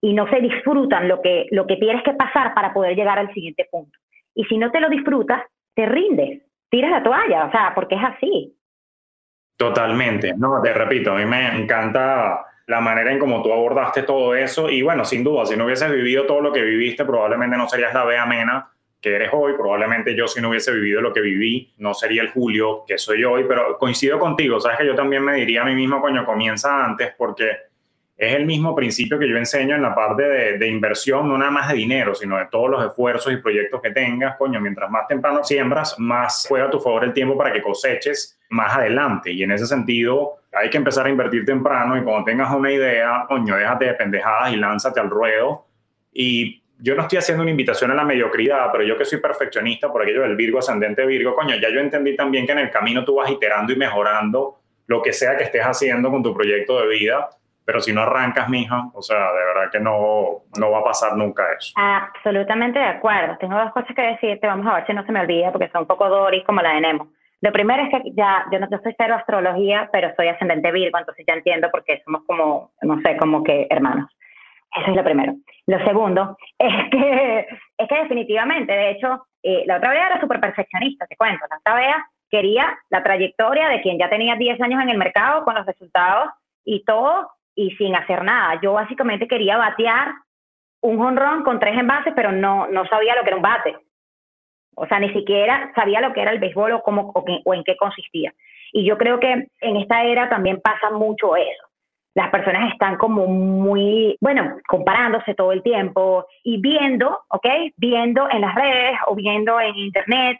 y 0.00 0.14
no 0.14 0.28
se 0.30 0.40
disfrutan 0.40 1.08
lo 1.08 1.20
que, 1.20 1.46
lo 1.50 1.66
que 1.66 1.76
tienes 1.76 2.02
que 2.02 2.14
pasar 2.14 2.54
para 2.54 2.72
poder 2.72 2.96
llegar 2.96 3.18
al 3.18 3.32
siguiente 3.34 3.66
punto. 3.70 3.98
Y 4.34 4.44
si 4.44 4.56
no 4.56 4.70
te 4.70 4.80
lo 4.80 4.88
disfrutas, 4.88 5.42
te 5.74 5.86
rindes, 5.86 6.42
tiras 6.70 6.90
la 6.90 7.02
toalla, 7.02 7.46
o 7.46 7.50
sea, 7.50 7.72
porque 7.74 7.96
es 7.96 8.02
así. 8.02 8.56
Totalmente, 9.56 10.32
no, 10.36 10.62
te 10.62 10.72
repito, 10.72 11.12
a 11.12 11.16
mí 11.16 11.26
me 11.26 11.48
encanta 11.48 12.46
la 12.66 12.80
manera 12.80 13.12
en 13.12 13.18
cómo 13.18 13.42
tú 13.42 13.52
abordaste 13.52 14.04
todo 14.04 14.34
eso 14.34 14.70
y 14.70 14.80
bueno, 14.80 15.04
sin 15.04 15.24
duda, 15.24 15.44
si 15.44 15.56
no 15.56 15.64
hubieses 15.64 15.90
vivido 15.92 16.24
todo 16.24 16.40
lo 16.40 16.52
que 16.52 16.62
viviste, 16.62 17.04
probablemente 17.04 17.56
no 17.56 17.68
serías 17.68 17.92
la 17.92 18.04
Bea 18.04 18.24
Mena 18.24 18.70
que 19.00 19.14
eres 19.14 19.30
hoy. 19.32 19.54
Probablemente 19.54 20.14
yo 20.14 20.26
si 20.28 20.40
no 20.40 20.50
hubiese 20.50 20.72
vivido 20.72 21.00
lo 21.00 21.12
que 21.12 21.20
viví, 21.20 21.72
no 21.78 21.94
sería 21.94 22.22
el 22.22 22.30
Julio 22.30 22.84
que 22.86 22.98
soy 22.98 23.24
hoy, 23.24 23.44
pero 23.48 23.78
coincido 23.78 24.18
contigo, 24.18 24.60
sabes 24.60 24.78
que 24.78 24.86
yo 24.86 24.94
también 24.94 25.24
me 25.24 25.34
diría 25.34 25.62
a 25.62 25.64
mí 25.64 25.74
mismo, 25.74 26.00
coño, 26.00 26.24
comienza 26.24 26.84
antes 26.84 27.12
porque 27.16 27.70
es 28.20 28.34
el 28.34 28.44
mismo 28.44 28.74
principio 28.74 29.18
que 29.18 29.26
yo 29.26 29.38
enseño 29.38 29.74
en 29.76 29.80
la 29.80 29.94
parte 29.94 30.22
de, 30.58 30.68
inversión, 30.68 31.26
no 31.26 31.38
nada 31.38 31.50
más 31.50 31.70
de 31.70 31.76
dinero, 31.76 32.14
sino 32.14 32.36
de 32.36 32.48
todos 32.50 32.68
los 32.68 32.84
esfuerzos 32.84 33.32
y 33.32 33.38
proyectos 33.38 33.80
que 33.80 33.92
tengas, 33.92 34.36
coño, 34.36 34.60
mientras 34.60 34.90
más 34.90 35.08
temprano 35.08 35.42
siembras, 35.42 35.98
más 35.98 36.44
juega 36.46 36.66
a 36.66 36.70
tu 36.70 36.78
favor 36.78 37.02
el 37.04 37.14
tiempo 37.14 37.38
para 37.38 37.50
que 37.50 37.62
coseches 37.62 38.38
más 38.50 38.76
adelante. 38.76 39.32
Y 39.32 39.42
en 39.42 39.52
ese 39.52 39.64
sentido, 39.66 40.34
hay 40.52 40.68
que 40.68 40.76
empezar 40.76 41.06
a 41.06 41.08
invertir 41.08 41.46
temprano 41.46 41.96
y 41.96 42.04
cuando 42.04 42.24
tengas 42.24 42.52
una 42.54 42.70
idea, 42.70 43.24
coño, 43.26 43.56
déjate 43.56 43.86
de 43.86 43.94
pendejadas 43.94 44.52
y 44.52 44.56
lánzate 44.56 45.00
al 45.00 45.08
ruedo. 45.08 45.64
Y 46.12 46.59
yo 46.82 46.94
no 46.94 47.02
estoy 47.02 47.18
haciendo 47.18 47.42
una 47.42 47.50
invitación 47.50 47.90
a 47.90 47.94
la 47.94 48.04
mediocridad, 48.04 48.70
pero 48.72 48.84
yo 48.84 48.96
que 48.96 49.04
soy 49.04 49.20
perfeccionista 49.20 49.90
por 49.92 50.02
aquello 50.02 50.22
del 50.22 50.36
Virgo 50.36 50.58
ascendente 50.58 51.04
Virgo, 51.06 51.34
coño, 51.34 51.56
ya 51.56 51.68
yo 51.70 51.80
entendí 51.80 52.16
también 52.16 52.46
que 52.46 52.52
en 52.52 52.58
el 52.58 52.70
camino 52.70 53.04
tú 53.04 53.16
vas 53.16 53.30
iterando 53.30 53.72
y 53.72 53.76
mejorando 53.76 54.60
lo 54.86 55.02
que 55.02 55.12
sea 55.12 55.36
que 55.36 55.44
estés 55.44 55.62
haciendo 55.62 56.10
con 56.10 56.22
tu 56.22 56.34
proyecto 56.34 56.80
de 56.80 56.88
vida, 56.88 57.28
pero 57.64 57.80
si 57.80 57.92
no 57.92 58.00
arrancas, 58.00 58.48
mija, 58.48 58.90
o 58.94 59.02
sea, 59.02 59.32
de 59.32 59.44
verdad 59.44 59.70
que 59.70 59.78
no, 59.78 60.42
no 60.58 60.70
va 60.72 60.80
a 60.80 60.84
pasar 60.84 61.16
nunca 61.16 61.44
eso. 61.56 61.72
Absolutamente 61.76 62.78
de 62.78 62.86
acuerdo. 62.86 63.36
Tengo 63.38 63.56
dos 63.56 63.72
cosas 63.72 63.94
que 63.94 64.02
decirte, 64.02 64.46
vamos 64.46 64.66
a 64.66 64.74
ver 64.74 64.86
si 64.86 64.92
no 64.92 65.04
se 65.06 65.12
me 65.12 65.20
olvida, 65.20 65.52
porque 65.52 65.68
son 65.68 65.82
un 65.82 65.86
poco 65.86 66.08
Doris 66.08 66.42
como 66.44 66.60
la 66.60 66.74
de 66.74 66.80
Nemo. 66.80 67.08
Lo 67.42 67.52
primero 67.52 67.82
es 67.84 67.90
que 67.90 68.10
ya, 68.16 68.44
yo 68.50 68.58
no 68.58 68.68
yo 68.70 68.78
soy 68.82 68.94
cero 68.98 69.14
astrología, 69.14 69.88
pero 69.92 70.12
soy 70.16 70.28
ascendente 70.28 70.72
Virgo, 70.72 70.98
entonces 70.98 71.24
ya 71.26 71.34
entiendo 71.34 71.68
porque 71.70 72.02
somos 72.04 72.22
como, 72.26 72.72
no 72.82 73.00
sé, 73.02 73.16
como 73.16 73.44
que 73.44 73.66
hermanos. 73.70 74.10
Eso 74.76 74.90
es 74.90 74.96
lo 74.96 75.04
primero. 75.04 75.34
Lo 75.66 75.84
segundo 75.84 76.36
es 76.58 76.90
que, 76.90 77.46
es 77.78 77.88
que 77.88 77.94
definitivamente, 77.94 78.72
de 78.72 78.90
hecho, 78.90 79.26
eh, 79.42 79.64
la 79.66 79.76
otra 79.76 79.90
vez 79.90 80.00
era 80.06 80.20
súper 80.20 80.40
perfeccionista, 80.40 81.06
te 81.06 81.16
cuento. 81.16 81.44
La 81.50 81.58
otra 81.58 81.74
vez 81.74 81.96
quería 82.30 82.78
la 82.90 83.02
trayectoria 83.02 83.68
de 83.68 83.80
quien 83.80 83.98
ya 83.98 84.08
tenía 84.08 84.36
10 84.36 84.60
años 84.60 84.82
en 84.82 84.90
el 84.90 84.98
mercado 84.98 85.44
con 85.44 85.54
los 85.54 85.66
resultados 85.66 86.30
y 86.64 86.84
todo 86.84 87.28
y 87.54 87.72
sin 87.72 87.96
hacer 87.96 88.22
nada. 88.22 88.60
Yo 88.62 88.72
básicamente 88.74 89.26
quería 89.26 89.56
batear 89.56 90.12
un 90.82 91.00
honrón 91.00 91.42
con 91.42 91.58
tres 91.58 91.76
envases, 91.76 92.12
pero 92.14 92.32
no, 92.32 92.68
no 92.68 92.86
sabía 92.86 93.16
lo 93.16 93.22
que 93.22 93.28
era 93.28 93.36
un 93.36 93.42
bate. 93.42 93.76
O 94.76 94.86
sea, 94.86 95.00
ni 95.00 95.12
siquiera 95.12 95.72
sabía 95.74 96.00
lo 96.00 96.12
que 96.12 96.22
era 96.22 96.30
el 96.30 96.38
béisbol 96.38 96.72
o, 96.72 96.82
cómo, 96.82 97.12
o 97.44 97.54
en 97.54 97.64
qué 97.64 97.76
consistía. 97.76 98.32
Y 98.72 98.84
yo 98.84 98.96
creo 98.96 99.18
que 99.18 99.48
en 99.60 99.76
esta 99.76 100.04
era 100.04 100.28
también 100.30 100.60
pasa 100.60 100.90
mucho 100.90 101.34
eso 101.36 101.69
las 102.14 102.30
personas 102.30 102.72
están 102.72 102.96
como 102.96 103.26
muy, 103.26 104.16
bueno, 104.20 104.56
comparándose 104.66 105.34
todo 105.34 105.52
el 105.52 105.62
tiempo 105.62 106.26
y 106.42 106.60
viendo, 106.60 107.20
¿ok? 107.28 107.46
Viendo 107.76 108.28
en 108.30 108.40
las 108.40 108.54
redes 108.54 108.98
o 109.06 109.14
viendo 109.14 109.60
en 109.60 109.76
internet 109.76 110.38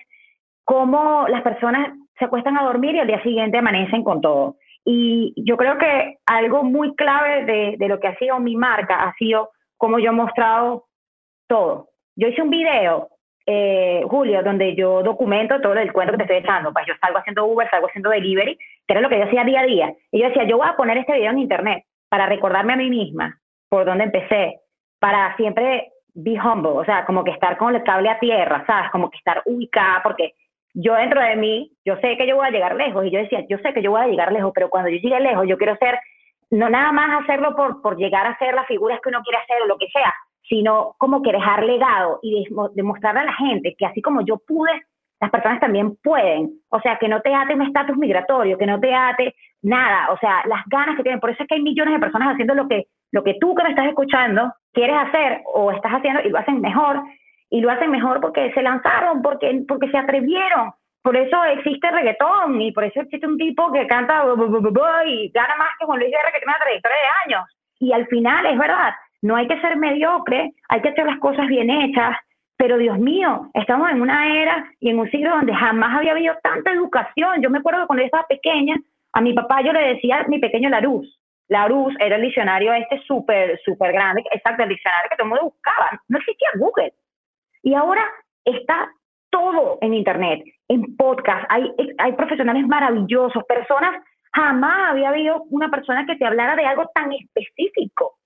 cómo 0.64 1.26
las 1.28 1.42
personas 1.42 1.96
se 2.18 2.24
acuestan 2.24 2.58
a 2.58 2.64
dormir 2.64 2.94
y 2.96 2.98
al 2.98 3.06
día 3.06 3.22
siguiente 3.22 3.58
amanecen 3.58 4.02
con 4.02 4.20
todo. 4.20 4.56
Y 4.84 5.32
yo 5.36 5.56
creo 5.56 5.78
que 5.78 6.18
algo 6.26 6.64
muy 6.64 6.94
clave 6.96 7.44
de, 7.44 7.76
de 7.78 7.88
lo 7.88 8.00
que 8.00 8.08
ha 8.08 8.16
sido 8.16 8.38
mi 8.40 8.56
marca 8.56 9.04
ha 9.04 9.14
sido 9.14 9.50
cómo 9.76 9.98
yo 9.98 10.10
he 10.10 10.14
mostrado 10.14 10.86
todo. 11.46 11.88
Yo 12.16 12.28
hice 12.28 12.42
un 12.42 12.50
video 12.50 13.08
eh, 13.52 14.04
Julio, 14.08 14.42
donde 14.44 14.76
yo 14.76 15.02
documento 15.02 15.60
todo 15.60 15.74
el 15.74 15.92
cuento 15.92 16.12
que 16.12 16.18
te 16.18 16.22
estoy 16.24 16.36
echando. 16.38 16.72
Pues 16.72 16.86
yo 16.86 16.94
salgo 17.00 17.18
haciendo 17.18 17.44
Uber, 17.46 17.68
salgo 17.68 17.88
haciendo 17.88 18.10
delivery, 18.10 18.56
que 18.56 18.92
era 18.92 19.00
lo 19.00 19.08
que 19.08 19.18
yo 19.18 19.24
hacía 19.24 19.42
día 19.42 19.60
a 19.60 19.66
día. 19.66 19.94
Y 20.12 20.20
yo 20.20 20.28
decía, 20.28 20.44
yo 20.44 20.58
voy 20.58 20.68
a 20.68 20.76
poner 20.76 20.98
este 20.98 21.14
video 21.14 21.32
en 21.32 21.40
internet 21.40 21.84
para 22.08 22.26
recordarme 22.26 22.74
a 22.74 22.76
mí 22.76 22.88
misma 22.88 23.40
por 23.68 23.84
dónde 23.84 24.04
empecé, 24.04 24.60
para 25.00 25.34
siempre 25.36 25.92
be 26.14 26.38
humble, 26.40 26.72
o 26.72 26.84
sea, 26.84 27.04
como 27.06 27.24
que 27.24 27.30
estar 27.30 27.56
con 27.56 27.74
el 27.74 27.82
cable 27.82 28.08
a 28.08 28.18
tierra, 28.18 28.64
¿sabes? 28.66 28.90
Como 28.90 29.10
que 29.10 29.18
estar 29.18 29.42
ubicada, 29.46 30.00
porque 30.02 30.34
yo 30.74 30.94
dentro 30.94 31.20
de 31.20 31.36
mí, 31.36 31.72
yo 31.84 31.96
sé 31.96 32.16
que 32.16 32.26
yo 32.26 32.36
voy 32.36 32.46
a 32.46 32.50
llegar 32.50 32.76
lejos. 32.76 33.04
Y 33.04 33.10
yo 33.10 33.18
decía, 33.18 33.44
yo 33.48 33.58
sé 33.58 33.72
que 33.72 33.82
yo 33.82 33.90
voy 33.90 34.02
a 34.02 34.06
llegar 34.06 34.32
lejos, 34.32 34.52
pero 34.54 34.70
cuando 34.70 34.90
yo 34.90 34.98
llegue 34.98 35.20
lejos, 35.20 35.46
yo 35.48 35.58
quiero 35.58 35.76
ser, 35.76 35.98
no 36.50 36.68
nada 36.68 36.92
más 36.92 37.22
hacerlo 37.22 37.56
por, 37.56 37.82
por 37.82 37.96
llegar 37.96 38.26
a 38.26 38.38
ser 38.38 38.54
las 38.54 38.66
figuras 38.66 39.00
que 39.00 39.08
uno 39.08 39.22
quiere 39.22 39.38
hacer 39.38 39.62
o 39.62 39.66
lo 39.66 39.78
que 39.78 39.88
sea, 39.88 40.14
sino 40.48 40.94
como 40.98 41.22
que 41.22 41.32
dejar 41.32 41.64
legado 41.64 42.18
y 42.22 42.46
demostrarle 42.74 43.20
a 43.20 43.24
la 43.24 43.34
gente 43.34 43.74
que 43.78 43.86
así 43.86 44.02
como 44.02 44.22
yo 44.22 44.38
pude, 44.38 44.72
las 45.20 45.30
personas 45.30 45.60
también 45.60 45.96
pueden. 46.02 46.50
O 46.70 46.80
sea, 46.80 46.96
que 46.98 47.08
no 47.08 47.20
te 47.20 47.34
ate 47.34 47.54
un 47.54 47.62
estatus 47.62 47.96
migratorio, 47.96 48.58
que 48.58 48.66
no 48.66 48.80
te 48.80 48.94
ate 48.94 49.34
nada, 49.62 50.10
o 50.10 50.18
sea, 50.18 50.42
las 50.46 50.64
ganas 50.66 50.96
que 50.96 51.02
tienen. 51.02 51.20
Por 51.20 51.30
eso 51.30 51.42
es 51.42 51.48
que 51.48 51.56
hay 51.56 51.62
millones 51.62 51.94
de 51.94 52.00
personas 52.00 52.32
haciendo 52.32 52.54
lo 52.54 52.66
que, 52.66 52.86
lo 53.12 53.22
que 53.22 53.36
tú 53.40 53.54
que 53.54 53.62
me 53.62 53.70
estás 53.70 53.86
escuchando 53.86 54.52
quieres 54.72 54.96
hacer 54.96 55.42
o 55.52 55.70
estás 55.72 55.92
haciendo 55.92 56.20
y 56.22 56.30
lo 56.30 56.38
hacen 56.38 56.60
mejor. 56.60 57.02
Y 57.50 57.60
lo 57.60 57.70
hacen 57.70 57.90
mejor 57.90 58.20
porque 58.20 58.52
se 58.52 58.62
lanzaron, 58.62 59.22
porque, 59.22 59.64
porque 59.66 59.90
se 59.90 59.98
atrevieron. 59.98 60.72
Por 61.02 61.16
eso 61.16 61.44
existe 61.44 61.90
reggaetón 61.90 62.60
y 62.60 62.72
por 62.72 62.84
eso 62.84 63.00
existe 63.00 63.26
un 63.26 63.38
tipo 63.38 63.72
que 63.72 63.86
canta 63.86 64.22
y 65.06 65.30
gana 65.30 65.56
más 65.56 65.70
que 65.78 65.86
Juan 65.86 65.98
Luis 65.98 66.10
Guerra 66.10 66.30
que 66.32 66.38
tiene 66.38 66.52
una 66.52 66.64
trayectoria 66.64 66.96
de 66.96 67.34
años. 67.34 67.56
Y 67.80 67.92
al 67.92 68.06
final, 68.06 68.46
es 68.46 68.58
verdad, 68.58 68.92
no 69.22 69.36
hay 69.36 69.46
que 69.46 69.60
ser 69.60 69.76
mediocre, 69.76 70.52
hay 70.68 70.80
que 70.80 70.88
hacer 70.88 71.06
las 71.06 71.18
cosas 71.18 71.46
bien 71.46 71.70
hechas, 71.70 72.16
pero 72.56 72.78
Dios 72.78 72.98
mío, 72.98 73.50
estamos 73.54 73.90
en 73.90 74.02
una 74.02 74.34
era 74.38 74.70
y 74.80 74.90
en 74.90 74.98
un 74.98 75.10
siglo 75.10 75.30
donde 75.30 75.54
jamás 75.54 75.96
había 75.96 76.12
habido 76.12 76.34
tanta 76.42 76.72
educación. 76.72 77.40
Yo 77.42 77.50
me 77.50 77.58
acuerdo 77.58 77.80
que 77.80 77.86
cuando 77.86 78.02
yo 78.02 78.06
estaba 78.06 78.26
pequeña, 78.26 78.76
a 79.12 79.20
mi 79.20 79.32
papá 79.32 79.62
yo 79.62 79.72
le 79.72 79.94
decía 79.94 80.24
mi 80.28 80.38
pequeño 80.38 80.68
Larus. 80.68 81.18
Larus 81.48 81.94
era 81.98 82.16
el 82.16 82.22
diccionario 82.22 82.72
este 82.74 83.00
súper, 83.06 83.58
súper 83.64 83.92
grande, 83.92 84.22
exacto, 84.30 84.62
el 84.62 84.68
diccionario 84.68 85.08
que 85.10 85.16
todo 85.16 85.24
el 85.24 85.28
mundo 85.30 85.44
buscaba. 85.44 86.00
No 86.08 86.18
existía 86.18 86.48
Google. 86.58 86.92
Y 87.62 87.74
ahora 87.74 88.06
está 88.44 88.90
todo 89.30 89.78
en 89.80 89.94
Internet, 89.94 90.44
en 90.68 90.96
podcast. 90.96 91.44
Hay, 91.48 91.70
hay 91.98 92.12
profesionales 92.12 92.66
maravillosos, 92.66 93.44
personas. 93.44 94.02
Jamás 94.32 94.90
había 94.90 95.08
habido 95.08 95.42
una 95.50 95.70
persona 95.70 96.06
que 96.06 96.16
te 96.16 96.24
hablara 96.24 96.54
de 96.56 96.66
algo 96.66 96.88
tan 96.94 97.12
específico 97.12 98.19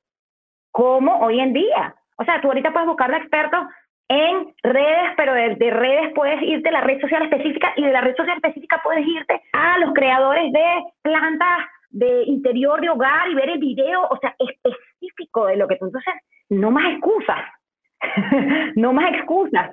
como 0.75 1.21
hoy 1.21 1.39
en 1.39 1.53
día. 1.53 1.95
O 2.17 2.25
sea, 2.25 2.41
tú 2.41 2.49
ahorita 2.49 2.73
puedes 2.73 2.89
buscar 2.89 3.15
a 3.15 3.19
expertos 3.19 3.63
en 4.09 4.53
redes, 4.65 5.13
pero 5.17 5.33
de, 5.33 5.71
redes 5.71 6.13
puedes 6.17 6.43
irte 6.43 6.69
a 6.69 6.73
la 6.73 6.81
red 6.81 7.01
social 7.01 7.23
específica 7.23 7.73
y 7.77 7.85
de 7.85 7.93
la 7.93 8.01
red 8.01 8.17
social 8.17 8.37
específica 8.37 8.81
puedes 8.83 9.07
irte 9.07 9.41
a 9.53 9.79
los 9.79 9.95
creadores 9.95 10.53
de 10.53 10.65
plantas 11.01 11.61
de 11.91 12.25
interior 12.25 12.81
de 12.81 12.91
hogar 12.91 13.31
y 13.31 13.37
ver 13.37 13.51
el 13.51 13.61
video, 13.61 14.03
o 14.03 14.19
sea, 14.19 14.35
específico 14.37 15.47
de 15.47 15.57
lo 15.57 15.69
que 15.69 15.77
tú. 15.77 15.87
Entonces, 15.87 16.15
no 16.51 16.73
más 16.73 16.93
excusas, 16.93 17.45
no 18.75 18.93
más 18.93 19.15
excusas. 19.15 19.71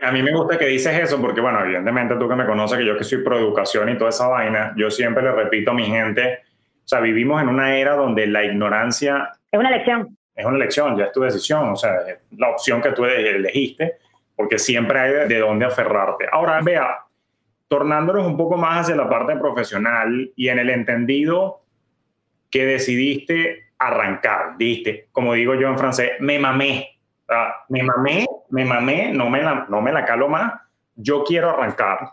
A 0.00 0.10
mí 0.10 0.24
me 0.24 0.34
gusta 0.34 0.58
que 0.58 0.66
dices 0.66 0.98
eso 0.98 1.20
porque, 1.20 1.40
bueno, 1.40 1.60
evidentemente 1.60 2.16
tú 2.16 2.28
que 2.28 2.34
me 2.34 2.46
conoces, 2.46 2.78
que 2.78 2.84
yo 2.84 2.98
que 2.98 3.04
soy 3.04 3.22
pro 3.22 3.38
educación 3.38 3.90
y 3.90 3.96
toda 3.96 4.10
esa 4.10 4.26
vaina, 4.26 4.72
yo 4.76 4.90
siempre 4.90 5.22
le 5.22 5.30
repito 5.30 5.70
a 5.70 5.74
mi 5.74 5.84
gente, 5.84 6.40
o 6.84 6.88
sea, 6.88 6.98
vivimos 6.98 7.40
en 7.40 7.48
una 7.48 7.76
era 7.76 7.94
donde 7.94 8.26
la 8.26 8.42
ignorancia... 8.44 9.30
Es 9.52 9.60
una 9.60 9.70
lección 9.70 10.16
es 10.34 10.44
una 10.44 10.56
elección, 10.56 10.96
ya 10.96 11.06
es 11.06 11.12
tu 11.12 11.20
decisión, 11.20 11.70
o 11.70 11.76
sea, 11.76 11.92
la 12.36 12.48
opción 12.48 12.80
que 12.80 12.92
tú 12.92 13.04
elegiste, 13.04 13.98
porque 14.34 14.58
siempre 14.58 14.98
hay 14.98 15.28
de, 15.28 15.38
dónde 15.38 15.66
aferrarte. 15.66 16.26
Ahora, 16.30 16.60
vea, 16.62 17.04
tornándonos 17.68 18.26
un 18.26 18.36
poco 18.36 18.56
más 18.56 18.80
hacia 18.80 18.96
la 18.96 19.08
parte 19.08 19.36
profesional 19.36 20.32
y 20.34 20.48
en 20.48 20.58
el 20.58 20.70
entendido 20.70 21.62
que 22.50 22.64
decidiste 22.64 23.72
arrancar, 23.78 24.56
diste, 24.58 25.08
como 25.12 25.34
digo 25.34 25.54
yo 25.54 25.68
en 25.68 25.78
francés, 25.78 26.12
me 26.20 26.38
mamé, 26.38 26.98
me 27.68 27.82
mamé, 27.82 28.26
me 28.50 28.64
mamé, 28.64 29.12
no 29.12 29.28
me, 29.28 29.42
la, 29.42 29.66
no 29.68 29.80
me 29.80 29.92
la 29.92 30.04
calo 30.04 30.28
más. 30.28 30.52
Yo 30.94 31.24
quiero 31.24 31.50
arrancar. 31.50 32.10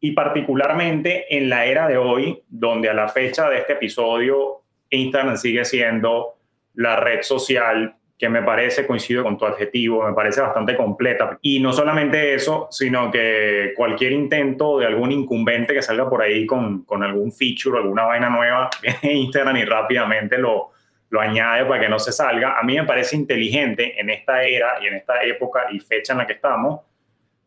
Y 0.00 0.12
particularmente 0.12 1.36
en 1.36 1.48
la 1.48 1.66
era 1.66 1.88
de 1.88 1.96
hoy, 1.96 2.42
donde 2.48 2.88
a 2.88 2.94
la 2.94 3.08
fecha 3.08 3.48
de 3.48 3.58
este 3.58 3.74
episodio, 3.74 4.62
Instagram 4.90 5.36
sigue 5.36 5.64
siendo 5.64 6.39
la 6.74 6.96
red 6.96 7.22
social 7.22 7.96
que 8.20 8.28
me 8.28 8.42
parece, 8.42 8.86
coincido 8.86 9.22
con 9.22 9.38
tu 9.38 9.46
adjetivo, 9.46 10.06
me 10.06 10.12
parece 10.12 10.42
bastante 10.42 10.76
completa. 10.76 11.38
Y 11.40 11.58
no 11.58 11.72
solamente 11.72 12.34
eso, 12.34 12.68
sino 12.70 13.10
que 13.10 13.72
cualquier 13.74 14.12
intento 14.12 14.78
de 14.78 14.86
algún 14.86 15.10
incumbente 15.10 15.72
que 15.72 15.80
salga 15.80 16.08
por 16.08 16.20
ahí 16.20 16.44
con, 16.44 16.84
con 16.84 17.02
algún 17.02 17.32
feature, 17.32 17.78
alguna 17.78 18.04
vaina 18.04 18.28
nueva, 18.28 18.68
viene 18.82 19.14
Instagram 19.20 19.56
y 19.56 19.64
rápidamente 19.64 20.36
lo, 20.36 20.72
lo 21.08 21.20
añade 21.20 21.64
para 21.64 21.80
que 21.80 21.88
no 21.88 21.98
se 21.98 22.12
salga. 22.12 22.58
A 22.58 22.62
mí 22.62 22.74
me 22.76 22.84
parece 22.84 23.16
inteligente 23.16 23.98
en 23.98 24.10
esta 24.10 24.42
era 24.44 24.74
y 24.82 24.86
en 24.88 24.94
esta 24.96 25.22
época 25.22 25.68
y 25.72 25.80
fecha 25.80 26.12
en 26.12 26.18
la 26.18 26.26
que 26.26 26.34
estamos, 26.34 26.80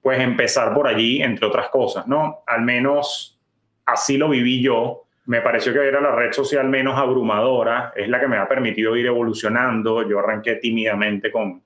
pues 0.02 0.20
empezar 0.20 0.74
por 0.74 0.88
allí, 0.88 1.22
entre 1.22 1.46
otras 1.46 1.70
cosas, 1.70 2.08
¿no? 2.08 2.44
Al 2.48 2.64
menos 2.64 3.40
así 3.86 4.18
lo 4.18 4.30
viví 4.30 4.62
yo 4.62 5.06
me 5.26 5.42
pareció 5.42 5.72
que 5.72 5.88
era 5.88 6.02
la 6.02 6.12
red 6.16 6.32
social 6.34 6.68
menos 6.68 6.98
abrumadora, 6.98 7.94
es 7.96 8.10
la 8.10 8.20
que 8.20 8.28
me 8.28 8.38
ha 8.38 8.48
permitido 8.48 8.96
ir 8.96 9.06
evolucionando. 9.06 10.08
Yo 10.08 10.20
arranqué 10.20 10.56
tímidamente 10.56 11.32
con, 11.32 11.62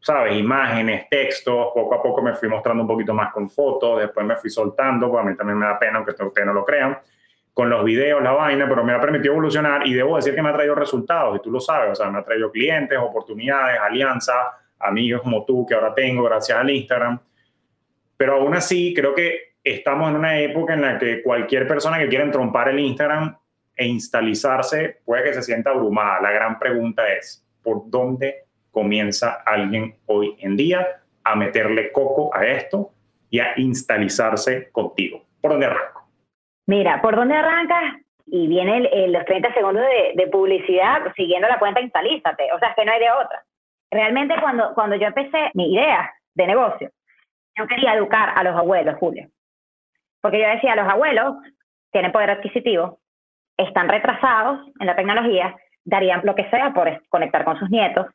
¿sabes? 0.00 0.36
Imágenes, 0.36 1.08
textos, 1.08 1.68
poco 1.74 1.94
a 1.94 2.02
poco 2.02 2.22
me 2.22 2.34
fui 2.34 2.48
mostrando 2.48 2.82
un 2.82 2.88
poquito 2.88 3.12
más 3.12 3.32
con 3.32 3.50
fotos, 3.50 4.00
después 4.00 4.24
me 4.24 4.36
fui 4.36 4.50
soltando, 4.50 5.10
porque 5.10 5.26
a 5.26 5.30
mí 5.30 5.36
también 5.36 5.58
me 5.58 5.66
da 5.66 5.78
pena, 5.78 5.96
aunque 5.96 6.12
ustedes 6.12 6.46
no 6.46 6.52
lo 6.52 6.64
crean, 6.64 6.98
con 7.52 7.68
los 7.70 7.84
videos, 7.84 8.22
la 8.22 8.32
vaina, 8.32 8.68
pero 8.68 8.84
me 8.84 8.92
ha 8.92 9.00
permitido 9.00 9.32
evolucionar 9.32 9.86
y 9.86 9.94
debo 9.94 10.16
decir 10.16 10.34
que 10.34 10.42
me 10.42 10.50
ha 10.50 10.52
traído 10.52 10.74
resultados, 10.74 11.36
y 11.36 11.42
tú 11.42 11.50
lo 11.50 11.60
sabes, 11.60 11.92
o 11.92 11.94
sea, 11.94 12.10
me 12.10 12.18
ha 12.18 12.24
traído 12.24 12.50
clientes, 12.50 12.98
oportunidades, 12.98 13.80
alianzas, 13.80 14.36
amigos 14.78 15.22
como 15.22 15.44
tú 15.44 15.66
que 15.66 15.74
ahora 15.74 15.94
tengo 15.94 16.22
gracias 16.24 16.58
al 16.58 16.70
Instagram. 16.70 17.18
Pero 18.16 18.34
aún 18.36 18.54
así, 18.54 18.94
creo 18.94 19.14
que 19.14 19.53
estamos 19.64 20.10
en 20.10 20.16
una 20.16 20.38
época 20.38 20.74
en 20.74 20.82
la 20.82 20.98
que 20.98 21.22
cualquier 21.22 21.66
persona 21.66 21.98
que 21.98 22.08
quiera 22.08 22.24
entrompar 22.24 22.68
el 22.68 22.78
Instagram 22.78 23.36
e 23.74 23.86
instaalizarse 23.86 25.00
puede 25.04 25.24
que 25.24 25.34
se 25.34 25.42
sienta 25.42 25.70
abrumada. 25.70 26.20
La 26.20 26.30
gran 26.30 26.58
pregunta 26.58 27.10
es, 27.12 27.44
¿por 27.62 27.88
dónde 27.90 28.44
comienza 28.70 29.42
alguien 29.46 29.96
hoy 30.06 30.36
en 30.40 30.56
día 30.56 30.86
a 31.24 31.34
meterle 31.34 31.90
coco 31.90 32.34
a 32.34 32.46
esto 32.46 32.90
y 33.30 33.40
a 33.40 33.54
instaalizarse 33.56 34.70
contigo? 34.70 35.24
¿Por 35.40 35.52
dónde 35.52 35.66
arranco? 35.66 36.06
Mira, 36.66 37.00
¿por 37.00 37.16
dónde 37.16 37.34
arrancas? 37.34 38.00
Y 38.26 38.46
viene 38.46 39.08
los 39.08 39.24
30 39.24 39.52
segundos 39.54 39.82
de, 39.82 40.22
de, 40.22 40.30
publicidad 40.30 41.12
siguiendo 41.14 41.46
la 41.46 41.58
cuenta 41.58 41.80
Instalízate. 41.80 42.52
O 42.54 42.58
sea, 42.58 42.70
es 42.70 42.74
que 42.74 42.84
no 42.84 42.92
hay 42.92 43.00
de 43.00 43.10
otra. 43.10 43.44
Realmente 43.90 44.34
cuando, 44.40 44.72
cuando 44.74 44.96
yo 44.96 45.06
empecé 45.06 45.50
mi 45.54 45.72
idea 45.74 46.10
de 46.34 46.46
negocio, 46.46 46.90
yo 47.56 47.66
quería 47.66 47.94
educar 47.94 48.32
a 48.34 48.42
los 48.42 48.56
abuelos, 48.56 48.96
Julio. 48.98 49.28
Porque 50.24 50.40
yo 50.40 50.48
decía, 50.48 50.74
los 50.74 50.88
abuelos 50.88 51.36
tienen 51.92 52.10
poder 52.10 52.30
adquisitivo, 52.30 52.98
están 53.58 53.90
retrasados 53.90 54.58
en 54.80 54.86
la 54.86 54.96
tecnología, 54.96 55.54
darían 55.84 56.22
lo 56.24 56.34
que 56.34 56.48
sea 56.48 56.72
por 56.72 56.88
conectar 57.10 57.44
con 57.44 57.58
sus 57.58 57.68
nietos 57.68 58.06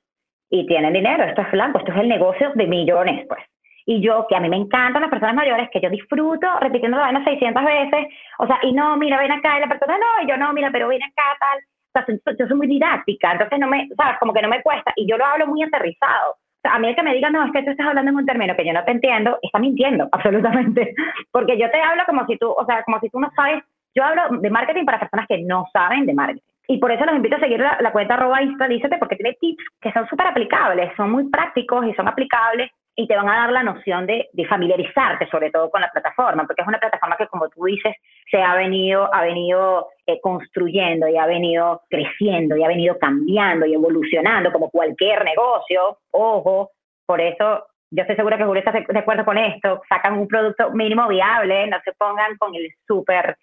y 0.50 0.65
tienen 0.65 0.91
dinero. 0.91 1.24
Esto 1.24 1.43
es 1.43 1.52
blanco, 1.52 1.78
esto 1.78 1.91
es 1.91 2.00
el 2.00 2.10
negocio 2.10 2.52
de 2.56 2.65
millones, 2.65 3.28
pues. 3.28 3.43
Y 3.86 4.02
yo, 4.02 4.26
que 4.28 4.36
a 4.36 4.39
mí 4.39 4.50
me 4.50 4.58
encantan 4.58 5.04
las 5.04 5.12
personas 5.12 5.36
mayores, 5.36 5.69
que 5.72 5.82
yo 5.82 5.91
disfruto 5.91 6.48
repitiendo 6.60 6.98
la 6.98 7.04
vaina 7.04 7.24
600 7.24 7.63
veces, 7.63 8.08
o 8.39 8.48
sea, 8.48 8.58
y 8.63 8.74
no, 8.74 8.98
mira, 8.98 9.19
ven 9.19 9.32
acá, 9.32 9.58
y 9.58 9.62
la 9.62 9.69
persona, 9.69 10.00
no, 10.00 10.24
y 10.24 10.28
yo 10.28 10.36
no, 10.36 10.52
mira, 10.52 10.72
pero 10.72 10.88
ven 10.88 11.04
acá, 11.04 11.38
tal. 11.39 11.60
O 11.93 12.17
sea, 12.24 12.36
yo 12.39 12.48
soy 12.48 12.58
muy 12.58 12.65
didáctica, 12.65 13.34
entonces 13.34 13.60
no 13.60 13.67
me, 13.67 13.88
sabes, 13.95 14.17
como 14.17 14.34
que 14.34 14.41
no 14.41 14.50
me 14.50 14.63
cuesta, 14.63 14.93
y 14.95 15.08
yo 15.08 15.15
lo 15.15 15.26
hablo 15.26 15.45
muy 15.45 15.62
aterrizado 15.62 16.38
a 16.63 16.80
mí 16.80 16.88
el 16.88 16.95
que 16.95 17.04
me 17.04 17.13
diga, 17.13 17.30
no, 17.30 17.45
es 17.45 17.52
que 17.52 17.63
tú 17.63 17.72
estás 17.72 17.88
hablando 17.88 18.12
en 18.12 18.17
un 18.17 18.26
término 18.26 18.56
que 18.56 18.65
yo 18.65 18.74
no 18.74 18.84
te 18.84 18.91
entiendo, 18.91 19.39
está 19.41 19.60
mintiendo, 19.60 20.10
absolutamente. 20.12 20.93
Porque 21.32 21.58
yo 21.58 21.69
te 21.72 21.82
hablo 21.82 22.04
como 22.06 22.26
si 22.26 22.38
tú, 22.38 22.50
o 22.50 22.65
sea, 22.65 22.84
como 22.84 23.00
si 23.00 23.10
tú 23.10 23.19
no 23.19 23.32
sabes, 23.36 23.63
yo 23.95 24.04
hablo 24.04 24.39
de 24.39 24.50
marketing 24.50 24.86
para 24.86 25.00
personas 25.00 25.28
que 25.28 25.41
no 25.43 25.65
saben 25.74 26.06
de 26.06 26.13
marketing. 26.13 26.41
Y 26.67 26.78
por 26.78 26.91
eso 26.91 27.04
los 27.04 27.15
invito 27.15 27.36
a 27.36 27.39
seguir 27.39 27.60
la, 27.60 27.91
cuenta 27.91 28.13
arroba 28.13 28.39
Dícete, 28.39 28.98
porque 29.00 29.15
tiene 29.15 29.36
tips 29.41 29.63
que 29.82 29.91
son 29.91 30.08
súper 30.08 30.28
aplicables, 30.28 30.91
son 30.95 31.12
muy 31.12 31.28
prácticos 31.28 31.84
y 31.88 31.93
son 31.95 32.08
aplicables 32.08 32.69
y 32.95 33.08
te 33.08 33.15
van 33.15 33.28
a 33.28 33.38
dar 33.38 33.52
la 33.52 33.63
noción 33.63 34.06
de, 34.06 34.30
familiarizarte 34.48 35.28
sobre 35.30 35.50
todo 35.50 35.72
con 35.72 35.82
la 35.82 35.89
plataforma, 35.89 36.45
porque 36.45 36.62
es 36.62 36.67
una 36.67 36.78
plataforma 36.78 37.15
que, 37.17 37.28
como 37.28 37.50
tú 37.50 37.63
dices, 37.63 37.95
se 38.29 38.41
ha 38.41 38.55
venido, 38.55 39.13
ha 39.13 39.21
venido 39.21 39.87
eh, 40.05 40.19
construyendo 40.21 41.07
y 41.07 41.17
ha 41.17 41.25
venido 41.25 41.81
creciendo 41.89 42.55
y 42.55 42.63
ha 42.63 42.67
venido 42.67 42.97
cambiando 42.99 43.65
y 43.65 43.73
evolucionando 43.73 44.51
como 44.51 44.69
cualquier 44.69 45.23
negocio. 45.23 45.97
Ojo, 46.11 46.71
por 47.05 47.21
eso 47.21 47.65
yo 47.91 48.01
estoy 48.01 48.15
segura 48.15 48.37
que 48.37 48.45
Julio 48.45 48.63
está 48.65 48.71
de 48.71 48.99
acuerdo 48.99 49.25
con 49.25 49.37
esto, 49.37 49.81
sacan 49.89 50.19
un 50.19 50.27
producto 50.27 50.71
mínimo 50.71 51.07
viable, 51.07 51.67
no 51.67 51.77
se 51.83 51.91
pongan 51.93 52.37
con 52.37 52.53
el 52.55 52.69
súper, 52.87 53.35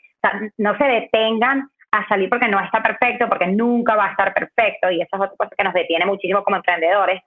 no 0.58 0.76
se 0.78 0.84
detengan 0.84 1.68
a 1.90 2.06
salir 2.08 2.28
porque 2.28 2.48
no 2.48 2.60
está 2.60 2.82
perfecto, 2.82 3.28
porque 3.28 3.46
nunca 3.46 3.96
va 3.96 4.06
a 4.06 4.10
estar 4.10 4.32
perfecto 4.32 4.90
y 4.90 5.00
eso 5.00 5.16
es 5.16 5.20
otra 5.20 5.36
cosa 5.36 5.54
que 5.56 5.64
nos 5.64 5.74
detiene 5.74 6.06
muchísimo 6.06 6.44
como 6.44 6.56
emprendedores 6.56 7.22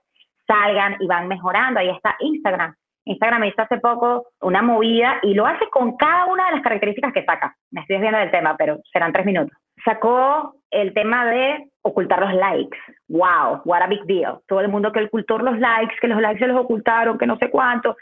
salgan 0.50 0.96
y 1.00 1.06
van 1.06 1.28
mejorando. 1.28 1.80
Ahí 1.80 1.90
está 1.90 2.16
Instagram. 2.18 2.74
Instagram 3.04 3.44
hizo 3.44 3.62
hace 3.62 3.78
poco 3.78 4.26
una 4.40 4.62
movida 4.62 5.18
y 5.22 5.34
lo 5.34 5.46
hace 5.46 5.66
con 5.70 5.96
cada 5.96 6.26
una 6.26 6.46
de 6.46 6.52
las 6.52 6.62
características 6.62 7.12
que 7.12 7.24
saca. 7.24 7.56
Me 7.70 7.80
estoy 7.80 7.96
desviando 7.96 8.18
del 8.18 8.30
tema, 8.30 8.56
pero 8.56 8.78
serán 8.92 9.12
tres 9.12 9.26
minutos. 9.26 9.56
Sacó 9.84 10.54
el 10.70 10.92
tema 10.92 11.26
de 11.26 11.68
ocultar 11.82 12.20
los 12.20 12.34
likes. 12.34 12.76
¡Wow! 13.08 13.62
What 13.64 13.82
a 13.82 13.86
big 13.86 14.04
deal. 14.04 14.38
Todo 14.46 14.60
el 14.60 14.68
mundo 14.68 14.92
que 14.92 15.04
ocultó 15.04 15.38
los 15.38 15.58
likes, 15.58 15.96
que 16.00 16.08
los 16.08 16.20
likes 16.20 16.40
se 16.40 16.46
los 16.46 16.60
ocultaron, 16.60 17.18
que 17.18 17.26
no 17.26 17.38
sé 17.38 17.50
cuánto. 17.50 17.96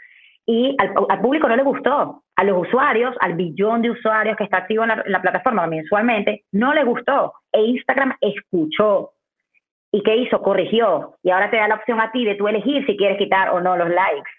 Y 0.45 0.75
al, 0.79 1.21
público 1.21 1.47
no 1.47 1.55
le 1.55 1.63
gustó. 1.63 2.23
A 2.35 2.43
los 2.43 2.67
usuarios, 2.67 3.15
al 3.21 3.33
billón 3.33 3.81
de 3.81 3.91
usuarios 3.91 4.35
que 4.35 4.43
está 4.43 4.57
activo 4.57 4.83
en 4.83 4.89
la, 4.89 5.03
en 5.05 5.11
la 5.11 5.21
plataforma 5.21 5.67
mensualmente, 5.67 6.43
no 6.51 6.73
le 6.73 6.83
gustó. 6.83 7.33
E 7.51 7.61
Instagram 7.61 8.15
escuchó 8.19 9.11
¿Y 9.91 10.03
qué 10.03 10.15
hizo? 10.17 10.41
Corrigió. 10.41 11.15
Y 11.23 11.31
ahora 11.31 11.49
te 11.49 11.57
da 11.57 11.67
la 11.67 11.75
opción 11.75 11.99
a 11.99 12.11
ti 12.11 12.23
de 12.25 12.35
tú 12.35 12.47
elegir 12.47 12.85
si 12.85 12.95
quieres 12.95 13.17
quitar 13.17 13.49
o 13.49 13.59
no 13.59 13.75
los 13.75 13.89
likes. 13.89 14.29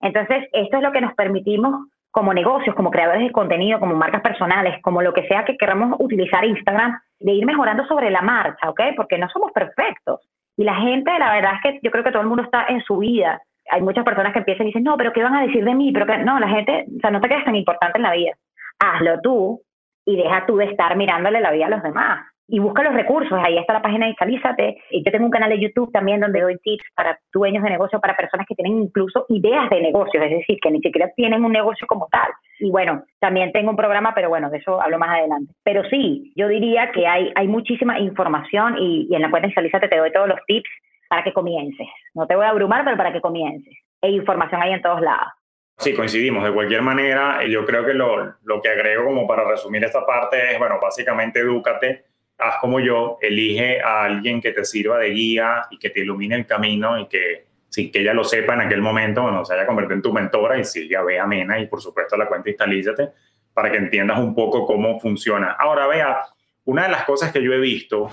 Entonces, 0.00 0.48
esto 0.52 0.76
es 0.76 0.82
lo 0.82 0.92
que 0.92 1.00
nos 1.00 1.14
permitimos 1.14 1.88
como 2.10 2.32
negocios, 2.32 2.74
como 2.74 2.90
creadores 2.90 3.22
de 3.22 3.32
contenido, 3.32 3.78
como 3.78 3.94
marcas 3.94 4.22
personales, 4.22 4.80
como 4.82 5.02
lo 5.02 5.12
que 5.12 5.26
sea 5.26 5.44
que 5.44 5.56
queramos 5.56 5.96
utilizar 6.00 6.44
Instagram, 6.44 6.98
de 7.20 7.32
ir 7.32 7.46
mejorando 7.46 7.86
sobre 7.86 8.10
la 8.10 8.22
marcha, 8.22 8.70
¿ok? 8.70 8.80
Porque 8.96 9.18
no 9.18 9.28
somos 9.28 9.52
perfectos. 9.52 10.20
Y 10.56 10.64
la 10.64 10.74
gente, 10.76 11.16
la 11.18 11.32
verdad 11.32 11.52
es 11.54 11.62
que 11.62 11.80
yo 11.82 11.90
creo 11.90 12.02
que 12.02 12.10
todo 12.10 12.22
el 12.22 12.28
mundo 12.28 12.42
está 12.42 12.66
en 12.68 12.82
su 12.82 12.98
vida. 12.98 13.40
Hay 13.70 13.82
muchas 13.82 14.04
personas 14.04 14.32
que 14.32 14.40
empiezan 14.40 14.66
y 14.66 14.70
dicen, 14.70 14.84
no, 14.84 14.96
pero 14.96 15.12
¿qué 15.12 15.22
van 15.22 15.36
a 15.36 15.42
decir 15.42 15.64
de 15.64 15.74
mí? 15.74 15.92
Pero 15.92 16.06
que 16.06 16.18
no, 16.18 16.38
la 16.40 16.48
gente, 16.48 16.86
o 16.96 17.00
sea, 17.00 17.10
no 17.10 17.20
te 17.20 17.28
quedes 17.28 17.44
tan 17.44 17.54
importante 17.54 17.98
en 17.98 18.02
la 18.02 18.12
vida. 18.12 18.32
Hazlo 18.78 19.20
tú 19.20 19.60
y 20.06 20.16
deja 20.16 20.46
tú 20.46 20.56
de 20.56 20.64
estar 20.64 20.96
mirándole 20.96 21.40
la 21.40 21.50
vida 21.50 21.66
a 21.66 21.70
los 21.70 21.82
demás 21.82 22.26
y 22.48 22.58
busca 22.58 22.82
los 22.82 22.94
recursos. 22.94 23.38
Ahí 23.44 23.58
está 23.58 23.74
la 23.74 23.82
página 23.82 24.06
de 24.06 24.10
Instalízate. 24.10 24.82
Yo 24.90 25.12
tengo 25.12 25.26
un 25.26 25.30
canal 25.30 25.50
de 25.50 25.60
YouTube 25.60 25.92
también 25.92 26.20
donde 26.20 26.40
doy 26.40 26.56
tips 26.58 26.84
para 26.94 27.20
dueños 27.32 27.62
de 27.62 27.70
negocio, 27.70 28.00
para 28.00 28.16
personas 28.16 28.46
que 28.48 28.54
tienen 28.54 28.82
incluso 28.82 29.26
ideas 29.28 29.68
de 29.68 29.82
negocios, 29.82 30.24
es 30.24 30.30
decir, 30.30 30.58
que 30.60 30.70
ni 30.70 30.80
siquiera 30.80 31.10
tienen 31.14 31.44
un 31.44 31.52
negocio 31.52 31.86
como 31.86 32.08
tal. 32.10 32.30
Y 32.58 32.70
bueno, 32.70 33.04
también 33.20 33.52
tengo 33.52 33.70
un 33.70 33.76
programa, 33.76 34.14
pero 34.14 34.30
bueno, 34.30 34.48
de 34.48 34.58
eso 34.58 34.80
hablo 34.80 34.98
más 34.98 35.10
adelante. 35.10 35.52
Pero 35.62 35.84
sí, 35.90 36.32
yo 36.34 36.48
diría 36.48 36.90
que 36.90 37.06
hay, 37.06 37.30
hay 37.34 37.46
muchísima 37.46 38.00
información 38.00 38.76
y, 38.78 39.14
en 39.14 39.22
la 39.22 39.30
cuenta 39.30 39.48
Instalízate 39.48 39.88
te 39.88 39.98
doy 39.98 40.10
todos 40.10 40.28
los 40.28 40.38
tips 40.46 40.70
para 41.08 41.22
que 41.22 41.34
comiences. 41.34 41.86
No 42.14 42.26
te 42.26 42.34
voy 42.34 42.46
a 42.46 42.50
abrumar, 42.50 42.82
pero 42.84 42.96
para 42.96 43.12
que 43.12 43.20
comiences. 43.20 43.74
Hay 44.00 44.14
información 44.14 44.62
ahí 44.62 44.72
en 44.72 44.82
todos 44.82 45.02
lados. 45.02 45.28
Sí, 45.76 45.94
coincidimos. 45.94 46.42
De 46.44 46.52
cualquier 46.52 46.82
manera, 46.82 47.44
yo 47.46 47.64
creo 47.64 47.84
que 47.84 47.94
lo, 47.94 48.34
lo 48.42 48.60
que 48.60 48.70
agrego 48.70 49.04
como 49.04 49.28
para 49.28 49.44
resumir 49.44 49.84
esta 49.84 50.04
parte 50.04 50.52
es, 50.52 50.58
bueno, 50.58 50.78
básicamente 50.80 51.40
edúcate 51.40 52.08
haz 52.38 52.56
como 52.60 52.80
yo, 52.80 53.18
elige 53.20 53.80
a 53.80 54.04
alguien 54.04 54.40
que 54.40 54.52
te 54.52 54.64
sirva 54.64 54.98
de 54.98 55.10
guía 55.10 55.66
y 55.70 55.78
que 55.78 55.90
te 55.90 56.00
ilumine 56.00 56.36
el 56.36 56.46
camino 56.46 56.98
y 56.98 57.06
que 57.06 57.46
sin 57.68 57.92
que 57.92 58.00
ella 58.00 58.14
lo 58.14 58.24
sepa 58.24 58.54
en 58.54 58.62
aquel 58.62 58.80
momento, 58.80 59.22
bueno, 59.22 59.44
se 59.44 59.54
haya 59.54 59.66
convertido 59.66 59.96
en 59.96 60.02
tu 60.02 60.12
mentora 60.12 60.58
y 60.58 60.64
si 60.64 60.88
ya 60.88 61.02
ve 61.02 61.18
amena 61.18 61.58
y 61.58 61.66
por 61.66 61.82
supuesto 61.82 62.16
la 62.16 62.26
cuenta 62.26 62.48
instalízate 62.48 63.10
para 63.52 63.70
que 63.70 63.76
entiendas 63.76 64.18
un 64.18 64.34
poco 64.34 64.66
cómo 64.66 64.98
funciona. 65.00 65.52
Ahora 65.52 65.86
vea, 65.86 66.20
una 66.64 66.84
de 66.84 66.90
las 66.90 67.04
cosas 67.04 67.32
que 67.32 67.42
yo 67.42 67.52
he 67.52 67.58
visto, 67.58 68.08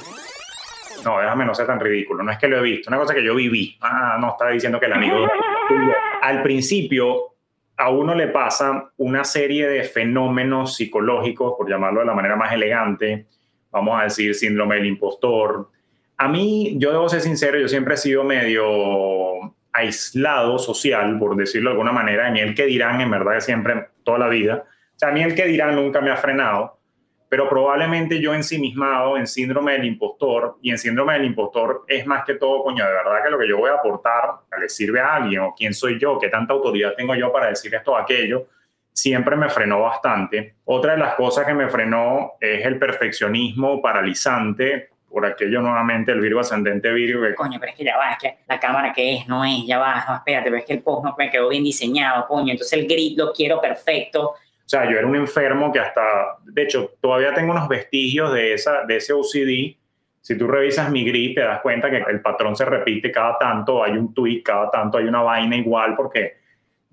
no, 1.04 1.20
déjame 1.20 1.46
no 1.46 1.54
ser 1.54 1.68
tan 1.68 1.80
ridículo, 1.80 2.24
no 2.24 2.32
es 2.32 2.38
que 2.38 2.48
lo 2.48 2.58
he 2.58 2.62
visto, 2.62 2.90
una 2.90 2.98
cosa 2.98 3.14
que 3.14 3.24
yo 3.24 3.36
viví, 3.36 3.78
ah, 3.82 4.18
no 4.20 4.32
estaba 4.32 4.52
diciendo 4.52 4.80
que 4.80 4.88
el 4.88 4.94
amigo, 4.94 5.28
al 6.22 6.42
principio 6.42 7.36
a 7.78 7.90
uno 7.90 8.16
le 8.16 8.28
pasa 8.30 8.92
una 8.98 9.24
serie 9.24 9.68
de 9.68 9.84
fenómenos 9.84 10.76
psicológicos, 10.76 11.54
por 11.58 11.70
llamarlo 11.70 12.00
de 12.00 12.06
la 12.06 12.14
manera 12.14 12.36
más 12.36 12.54
elegante, 12.54 13.28
vamos 13.76 14.00
a 14.00 14.04
decir, 14.06 14.34
síndrome 14.34 14.76
del 14.76 14.86
impostor. 14.88 15.70
A 16.18 16.28
mí, 16.28 16.76
yo 16.78 16.92
debo 16.92 17.10
ser 17.10 17.22
sincero, 17.22 17.60
yo 17.60 17.68
siempre 17.68 17.96
he 17.96 17.98
sido 17.98 18.24
medio 18.24 19.54
aislado 19.74 20.58
social, 20.58 21.20
por 21.20 21.36
decirlo 21.36 21.70
de 21.70 21.74
alguna 21.74 21.92
manera. 21.92 22.28
A 22.28 22.32
mí 22.32 22.40
el 22.40 22.56
que 22.56 22.66
dirán, 22.66 23.02
en 23.02 23.12
verdad, 23.12 23.40
siempre, 23.42 23.90
toda 24.04 24.18
la 24.18 24.30
vida. 24.30 24.64
O 24.96 24.98
sea, 24.98 25.10
a 25.10 25.12
mí 25.12 25.22
el 25.22 25.36
que 25.36 25.46
dirán 25.46 25.76
nunca 25.76 26.00
me 26.00 26.10
ha 26.10 26.16
frenado, 26.16 26.80
pero 27.28 27.50
probablemente 27.50 28.22
yo 28.22 28.34
ensimismado 28.34 29.18
en 29.18 29.28
síndrome 29.28 29.74
del 29.74 29.84
impostor, 29.84 30.58
y 30.62 30.72
en 30.72 30.78
síndrome 30.78 31.14
del 31.14 31.26
impostor 31.26 31.84
es 31.90 32.06
más 32.06 32.24
que 32.24 32.36
todo, 32.36 32.64
coño, 32.64 32.86
de 32.86 32.92
verdad 32.92 33.24
que 33.24 33.30
lo 33.30 33.38
que 33.38 33.50
yo 33.50 33.58
voy 33.58 33.70
a 33.70 33.74
aportar 33.74 34.36
le 34.58 34.70
sirve 34.70 35.02
a 35.02 35.16
alguien, 35.16 35.42
o 35.42 35.54
quién 35.54 35.74
soy 35.74 36.00
yo, 36.00 36.18
qué 36.18 36.30
tanta 36.30 36.54
autoridad 36.54 36.94
tengo 36.96 37.14
yo 37.16 37.34
para 37.34 37.50
decir 37.50 37.76
esto 37.76 37.92
o 37.92 37.98
aquello, 37.98 38.48
siempre 38.96 39.36
me 39.36 39.50
frenó 39.50 39.82
bastante. 39.82 40.56
Otra 40.64 40.94
de 40.94 41.00
las 41.00 41.16
cosas 41.16 41.46
que 41.46 41.54
me 41.54 41.68
frenó 41.68 42.34
es 42.40 42.66
el 42.66 42.80
perfeccionismo 42.80 43.82
paralizante, 43.82 44.90
por 45.10 45.26
aquello 45.26 45.62
nuevamente 45.62 46.14
el 46.14 46.22
Virgo 46.22 46.40
ascendente 46.40 46.92
Virgo. 46.92 47.26
Coño, 47.36 47.60
pero 47.60 47.74
es 47.74 47.78
que 47.78 47.84
ya 47.84 47.98
va, 47.98 48.14
es 48.14 48.18
que 48.20 48.38
la 48.48 48.60
cámara 48.60 48.94
que 48.94 49.18
es, 49.18 49.28
no 49.28 49.44
es, 49.44 49.66
ya 49.68 49.80
va, 49.80 50.06
no, 50.08 50.16
espérate, 50.16 50.46
pero 50.46 50.58
es 50.58 50.66
que 50.66 50.74
el 50.74 50.82
post 50.82 51.06
no 51.06 51.16
me 51.18 51.30
quedó 51.30 51.50
bien 51.50 51.64
diseñado, 51.64 52.26
coño, 52.26 52.52
entonces 52.52 52.80
el 52.80 52.88
grid 52.88 53.18
lo 53.18 53.34
quiero 53.34 53.60
perfecto. 53.60 54.30
O 54.30 54.38
sea, 54.66 54.90
yo 54.90 54.98
era 54.98 55.06
un 55.06 55.16
enfermo 55.16 55.72
que 55.72 55.80
hasta, 55.80 56.38
de 56.44 56.64
hecho, 56.64 56.94
todavía 57.02 57.34
tengo 57.34 57.52
unos 57.52 57.68
vestigios 57.68 58.34
de, 58.34 58.54
esa, 58.54 58.84
de 58.86 58.96
ese 58.96 59.14
OCD. 59.14 59.78
Si 60.22 60.38
tú 60.38 60.48
revisas 60.48 60.90
mi 60.90 61.06
grid, 61.06 61.36
te 61.36 61.42
das 61.42 61.60
cuenta 61.62 61.90
que 61.90 61.98
el 61.98 62.22
patrón 62.22 62.56
se 62.56 62.66
repite 62.66 63.12
cada 63.12 63.38
tanto, 63.38 63.84
hay 63.84 63.92
un 63.92 64.14
tweet, 64.14 64.42
cada 64.42 64.72
tanto 64.72 64.98
hay 64.98 65.06
una 65.06 65.22
vaina 65.22 65.56
igual, 65.56 65.96
porque 65.96 66.45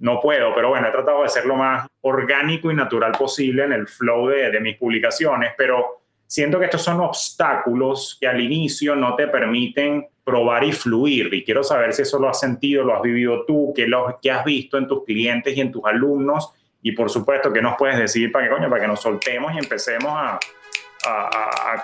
no 0.03 0.21
puedo, 0.21 0.53
pero 0.53 0.71
bueno, 0.71 0.89
he 0.89 0.91
tratado 0.91 1.23
de 1.23 1.29
ser 1.29 1.47
lo 1.47 1.55
más 1.55 1.87
orgánico 2.01 2.73
y 2.73 2.75
natural 2.75 3.13
posible 3.13 3.63
en 3.63 3.73
el 3.73 3.87
flow 3.87 4.27
de, 4.27 4.59
mis 4.59 4.77
publicaciones, 4.77 5.53
pero 5.57 6.03
siento 6.27 6.59
que 6.59 6.65
estos 6.65 6.83
son 6.83 7.01
obstáculos 7.01 8.19
que 8.21 8.27
al 8.27 8.41
inicio 8.41 8.97
no 8.97 9.15
te 9.15 9.29
permiten 9.29 10.09
probar 10.25 10.65
y 10.65 10.73
fluir. 10.73 11.33
Y 11.33 11.45
quiero 11.45 11.63
saber 11.63 11.93
si 11.93 12.03
eso 12.03 12.19
lo 12.19 12.29
has 12.29 12.41
sentido, 12.41 12.83
lo 12.83 12.97
has 12.97 13.03
vivido 13.03 13.45
tú, 13.47 13.73
qué, 13.77 13.87
lo, 13.87 14.19
qué 14.21 14.33
has 14.33 14.45
visto 14.45 14.77
en 14.77 14.89
tus 14.89 15.05
clientes 15.05 15.57
y 15.57 15.61
en 15.61 15.71
tus 15.71 15.85
alumnos. 15.85 16.53
Y 16.83 16.91
por 16.93 17.09
supuesto, 17.09 17.53
¿qué 17.53 17.63
nos 17.63 17.77
puedes 17.77 17.97
decir 17.97 18.33
para 18.33 18.49
que, 18.49 18.55
coño, 18.55 18.69
para 18.69 18.83
que 18.83 18.89
nos 18.89 19.01
soltemos 19.01 19.55
y 19.55 19.59
empecemos 19.59 20.13
a, 20.13 20.41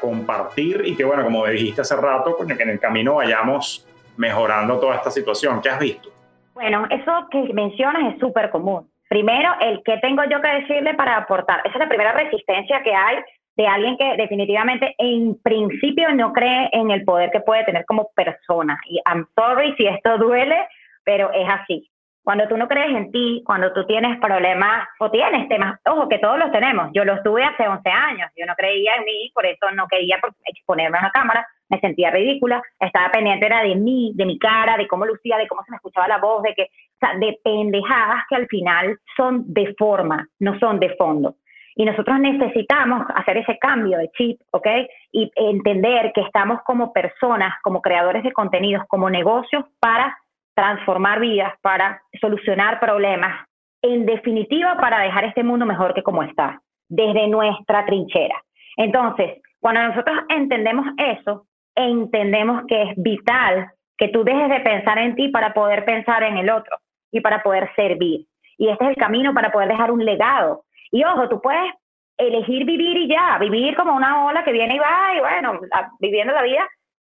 compartir? 0.00 0.82
Y 0.84 0.96
que, 0.96 1.04
bueno, 1.04 1.22
como 1.22 1.46
dijiste 1.46 1.82
hace 1.82 1.94
rato, 1.94 2.36
coño, 2.36 2.56
que 2.56 2.64
en 2.64 2.70
el 2.70 2.80
camino 2.80 3.14
vayamos 3.14 3.86
mejorando 4.16 4.80
toda 4.80 4.96
esta 4.96 5.12
situación. 5.12 5.62
¿Qué 5.62 5.68
has 5.68 5.78
visto? 5.78 6.17
Bueno, 6.58 6.88
eso 6.90 7.28
que 7.30 7.54
mencionas 7.54 8.14
es 8.14 8.18
súper 8.18 8.50
común. 8.50 8.90
Primero, 9.08 9.48
el 9.60 9.80
que 9.84 9.96
tengo 9.98 10.24
yo 10.24 10.42
que 10.42 10.48
decirle 10.48 10.92
para 10.94 11.16
aportar. 11.16 11.60
Esa 11.60 11.74
es 11.74 11.78
la 11.78 11.88
primera 11.88 12.12
resistencia 12.14 12.82
que 12.82 12.92
hay 12.92 13.18
de 13.56 13.64
alguien 13.68 13.96
que 13.96 14.16
definitivamente 14.16 14.92
en 14.98 15.40
principio 15.40 16.12
no 16.14 16.32
cree 16.32 16.68
en 16.72 16.90
el 16.90 17.04
poder 17.04 17.30
que 17.30 17.42
puede 17.42 17.62
tener 17.62 17.84
como 17.84 18.10
persona. 18.12 18.76
Y 18.90 19.00
I'm 19.06 19.24
sorry 19.36 19.72
si 19.76 19.86
esto 19.86 20.18
duele, 20.18 20.66
pero 21.04 21.30
es 21.32 21.48
así. 21.48 21.88
Cuando 22.24 22.48
tú 22.48 22.56
no 22.56 22.66
crees 22.66 22.90
en 22.90 23.12
ti, 23.12 23.40
cuando 23.46 23.72
tú 23.72 23.86
tienes 23.86 24.18
problemas 24.18 24.88
o 24.98 25.12
tienes 25.12 25.48
temas, 25.48 25.78
ojo 25.86 26.08
que 26.08 26.18
todos 26.18 26.40
los 26.40 26.50
tenemos. 26.50 26.90
Yo 26.92 27.04
los 27.04 27.22
tuve 27.22 27.44
hace 27.44 27.68
11 27.68 27.88
años, 27.88 28.32
yo 28.36 28.46
no 28.46 28.56
creía 28.56 28.96
en 28.96 29.04
mí, 29.04 29.30
por 29.32 29.46
eso 29.46 29.70
no 29.76 29.86
quería 29.86 30.18
exponerme 30.44 30.98
a 30.98 31.02
una 31.02 31.12
cámara, 31.12 31.46
me 31.68 31.80
sentía 31.80 32.10
ridícula, 32.10 32.62
estaba 32.80 33.10
pendiente 33.10 33.46
era 33.46 33.62
de 33.62 33.74
mí, 33.74 34.12
de 34.14 34.24
mi 34.26 34.38
cara, 34.38 34.76
de 34.76 34.86
cómo 34.86 35.04
lucía, 35.06 35.36
de 35.36 35.46
cómo 35.48 35.62
se 35.64 35.70
me 35.70 35.76
escuchaba 35.76 36.08
la 36.08 36.18
voz, 36.18 36.42
de 36.42 36.54
que, 36.54 36.62
o 36.62 36.98
sea, 37.00 37.18
de 37.18 37.38
pendejadas 37.42 38.24
que 38.28 38.36
al 38.36 38.46
final 38.46 38.98
son 39.16 39.44
de 39.52 39.74
forma, 39.78 40.26
no 40.38 40.58
son 40.58 40.80
de 40.80 40.94
fondo. 40.96 41.36
Y 41.74 41.84
nosotros 41.84 42.18
necesitamos 42.18 43.06
hacer 43.14 43.36
ese 43.36 43.56
cambio 43.58 43.98
de 43.98 44.10
chip, 44.10 44.40
¿ok? 44.50 44.66
Y 45.12 45.30
entender 45.36 46.10
que 46.12 46.22
estamos 46.22 46.60
como 46.64 46.92
personas, 46.92 47.54
como 47.62 47.80
creadores 47.80 48.24
de 48.24 48.32
contenidos, 48.32 48.84
como 48.88 49.08
negocios 49.08 49.64
para 49.78 50.18
transformar 50.54 51.20
vidas, 51.20 51.54
para 51.62 52.02
solucionar 52.20 52.80
problemas, 52.80 53.46
en 53.80 54.06
definitiva 54.06 54.76
para 54.76 54.98
dejar 54.98 55.24
este 55.24 55.44
mundo 55.44 55.66
mejor 55.66 55.94
que 55.94 56.02
como 56.02 56.24
está, 56.24 56.60
desde 56.88 57.28
nuestra 57.28 57.86
trinchera. 57.86 58.42
Entonces, 58.76 59.40
cuando 59.60 59.82
nosotros 59.82 60.18
entendemos 60.28 60.86
eso, 60.96 61.46
entendemos 61.78 62.64
que 62.66 62.82
es 62.82 62.90
vital 62.96 63.70
que 63.96 64.08
tú 64.08 64.24
dejes 64.24 64.48
de 64.48 64.60
pensar 64.60 64.98
en 64.98 65.14
ti 65.14 65.28
para 65.28 65.54
poder 65.54 65.84
pensar 65.84 66.22
en 66.22 66.36
el 66.36 66.50
otro 66.50 66.76
y 67.10 67.20
para 67.20 67.42
poder 67.42 67.70
servir. 67.74 68.26
Y 68.56 68.68
este 68.68 68.84
es 68.84 68.90
el 68.90 68.96
camino 68.96 69.32
para 69.34 69.50
poder 69.50 69.68
dejar 69.68 69.90
un 69.90 70.04
legado, 70.04 70.64
y 70.90 71.04
ojo, 71.04 71.28
tú 71.28 71.40
puedes 71.40 71.72
elegir 72.16 72.64
vivir 72.64 72.96
y 72.96 73.08
ya, 73.08 73.38
vivir 73.38 73.76
como 73.76 73.94
una 73.94 74.26
ola 74.26 74.44
que 74.44 74.52
viene 74.52 74.74
y 74.74 74.78
va 74.78 75.14
y 75.14 75.20
bueno, 75.20 75.60
viviendo 76.00 76.32
la 76.32 76.42
vida, 76.42 76.66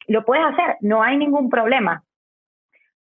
lo 0.08 0.24
puedes 0.24 0.44
hacer, 0.44 0.76
no 0.80 1.02
hay 1.02 1.16
ningún 1.16 1.48
problema. 1.48 2.02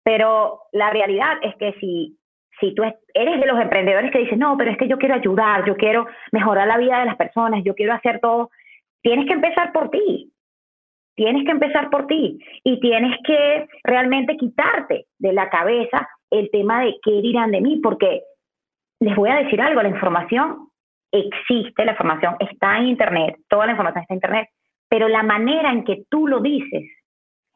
Pero 0.03 0.61
la 0.71 0.89
realidad 0.89 1.37
es 1.41 1.55
que 1.55 1.73
si, 1.79 2.17
si 2.59 2.73
tú 2.73 2.83
eres 3.13 3.39
de 3.39 3.45
los 3.45 3.59
emprendedores 3.59 4.11
que 4.11 4.19
dicen, 4.19 4.39
no, 4.39 4.57
pero 4.57 4.71
es 4.71 4.77
que 4.77 4.87
yo 4.87 4.97
quiero 4.97 5.15
ayudar, 5.15 5.65
yo 5.65 5.75
quiero 5.75 6.07
mejorar 6.31 6.67
la 6.67 6.77
vida 6.77 6.99
de 6.99 7.05
las 7.05 7.15
personas, 7.15 7.63
yo 7.63 7.75
quiero 7.75 7.93
hacer 7.93 8.19
todo, 8.19 8.49
tienes 9.01 9.27
que 9.27 9.33
empezar 9.33 9.71
por 9.71 9.89
ti. 9.89 10.31
Tienes 11.15 11.45
que 11.45 11.52
empezar 11.52 11.89
por 11.89 12.08
ti 12.08 12.39
y 12.63 12.80
tienes 12.80 13.15
que 13.26 13.67
realmente 13.84 14.36
quitarte 14.36 15.06
de 15.19 15.34
la 15.34 15.49
cabeza 15.49 16.08
el 16.32 16.49
tema 16.52 16.84
de 16.84 16.95
qué 17.04 17.21
dirán 17.21 17.52
de 17.52 17.62
mí, 17.62 17.80
porque 17.84 18.21
les 18.99 19.15
voy 19.15 19.30
a 19.30 19.36
decir 19.36 19.62
algo, 19.62 19.82
la 19.82 19.89
información 19.89 20.69
existe, 21.12 21.86
la 21.86 21.91
información 21.91 22.36
está 22.39 22.80
en 22.80 22.88
Internet, 22.88 23.36
toda 23.47 23.67
la 23.67 23.73
información 23.73 24.02
está 24.02 24.13
en 24.13 24.17
Internet, 24.17 24.49
pero 24.89 25.08
la 25.08 25.21
manera 25.21 25.71
en 25.71 25.84
que 25.84 26.04
tú 26.10 26.28
lo 26.28 26.39
dices 26.39 26.84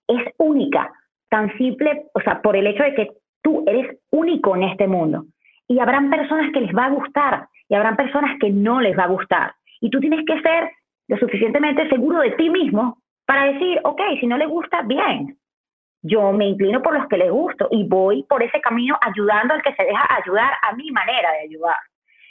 es 0.08 0.24
única, 0.38 0.92
tan 1.30 1.56
simple, 1.58 2.06
o 2.14 2.22
sea, 2.22 2.42
por 2.42 2.56
el 2.56 2.68
hecho 2.68 2.84
de 2.84 2.94
que 2.94 3.10
tú 3.42 3.64
eres 3.68 3.98
único 4.12 4.56
en 4.56 4.64
este 4.64 4.88
mundo. 4.88 5.26
Y 5.68 5.80
habrán 5.80 6.10
personas 6.10 6.52
que 6.54 6.62
les 6.62 6.76
va 6.76 6.86
a 6.86 6.92
gustar 6.92 7.48
y 7.68 7.76
habrán 7.76 7.96
personas 7.96 8.38
que 8.40 8.50
no 8.50 8.80
les 8.80 8.98
va 8.98 9.04
a 9.04 9.10
gustar. 9.10 9.54
Y 9.82 9.90
tú 9.90 10.00
tienes 10.00 10.24
que 10.26 10.40
ser 10.42 10.72
lo 11.08 11.18
suficientemente 11.18 11.90
seguro 11.90 12.20
de 12.20 12.32
ti 12.32 12.50
mismo 12.50 13.00
para 13.28 13.52
decir, 13.52 13.80
ok, 13.84 14.02
si 14.22 14.26
no 14.26 14.38
le 14.38 14.46
gusta, 14.46 14.82
bien, 14.84 15.38
yo 16.02 16.32
me 16.32 16.48
inclino 16.48 16.82
por 16.82 16.98
los 16.98 17.08
que 17.10 17.18
les 17.18 17.30
gusto 17.30 17.68
y 17.72 17.84
voy 17.84 18.24
por 18.24 18.42
ese 18.42 18.62
camino 18.62 18.98
ayudando 19.02 19.54
al 19.54 19.62
que 19.62 19.76
se 19.76 19.84
deja 19.84 20.08
ayudar 20.16 20.54
a 20.62 20.74
mi 20.74 20.90
manera 20.92 21.34
de 21.34 21.40
ayudar. 21.40 21.76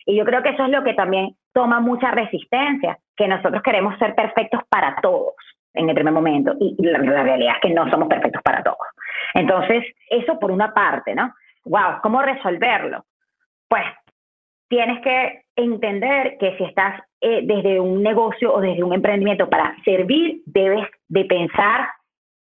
Y 0.07 0.17
yo 0.17 0.25
creo 0.25 0.43
que 0.43 0.51
eso 0.51 0.65
es 0.65 0.71
lo 0.71 0.83
que 0.83 0.95
también 0.95 1.37
toma 1.53 1.81
mucha 1.81 2.11
resistencia, 2.13 2.99
que 3.15 3.29
nosotros 3.29 3.63
queremos 3.63 3.99
ser 3.99 4.15
perfectos 4.15 4.63
para 4.71 4.97
todos 5.03 5.35
en 5.75 5.91
el 5.91 5.95
primer 5.95 6.15
momento 6.15 6.55
y, 6.59 6.75
la, 6.79 6.99
realidad 6.99 7.57
es 7.57 7.61
que 7.61 7.75
no 7.75 7.91
somos 7.91 8.09
perfectos 8.09 8.43
para 8.43 8.63
todos. 8.63 8.87
Entonces, 9.35 9.85
eso 10.09 10.39
por 10.39 10.51
una 10.51 10.73
parte, 10.73 11.15
¿no? 11.15 11.35
Wow, 11.67 12.01
¿cómo 12.03 12.23
resolverlo? 12.23 13.05
Pues 13.69 13.85
tienes 14.69 15.03
que 15.03 15.43
entender 15.57 16.37
que 16.39 16.57
si 16.57 16.65
estás 16.65 17.03
eh, 17.21 17.41
desde 17.45 17.81
un 17.81 18.03
negocio 18.03 18.55
o 18.55 18.61
desde 18.61 18.85
un 18.85 18.93
emprendimiento 18.93 19.49
para 19.49 19.75
servir, 19.85 20.43
debes 20.47 20.87
de 21.09 21.25
pensar 21.25 21.89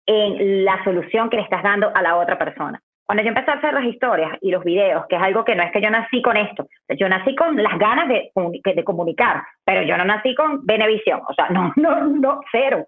en 0.06 0.66
la 0.66 0.84
solución 0.84 1.30
que 1.30 1.38
le 1.38 1.44
estás 1.44 1.64
dando 1.64 1.92
a 1.94 2.02
la 2.02 2.18
otra 2.18 2.38
persona. 2.38 2.82
Cuando 3.06 3.24
yo 3.24 3.30
empecé 3.30 3.50
a 3.50 3.56
hacer 3.56 3.74
las 3.74 3.86
historias 3.86 4.38
y 4.42 4.52
los 4.52 4.64
videos, 4.64 5.08
que 5.08 5.16
es 5.16 5.22
algo 5.22 5.44
que 5.44 5.56
no 5.56 5.64
es 5.64 5.72
que 5.72 5.82
yo 5.82 5.90
nací 5.90 6.22
con 6.22 6.38
esto, 6.38 6.68
yo 6.96 7.10
nací 7.10 7.36
con 7.36 7.56
las 7.62 7.78
ganas 7.80 8.08
de, 8.08 8.32
de 8.64 8.84
comunicar, 8.84 9.44
pero 9.66 9.82
yo 9.82 9.98
no 9.98 10.06
nací 10.06 10.36
con 10.36 10.64
benevisión, 10.64 11.22
o 11.28 11.34
sea, 11.34 11.50
no, 11.50 11.74
no, 11.76 12.06
no, 12.06 12.42
cero, 12.52 12.86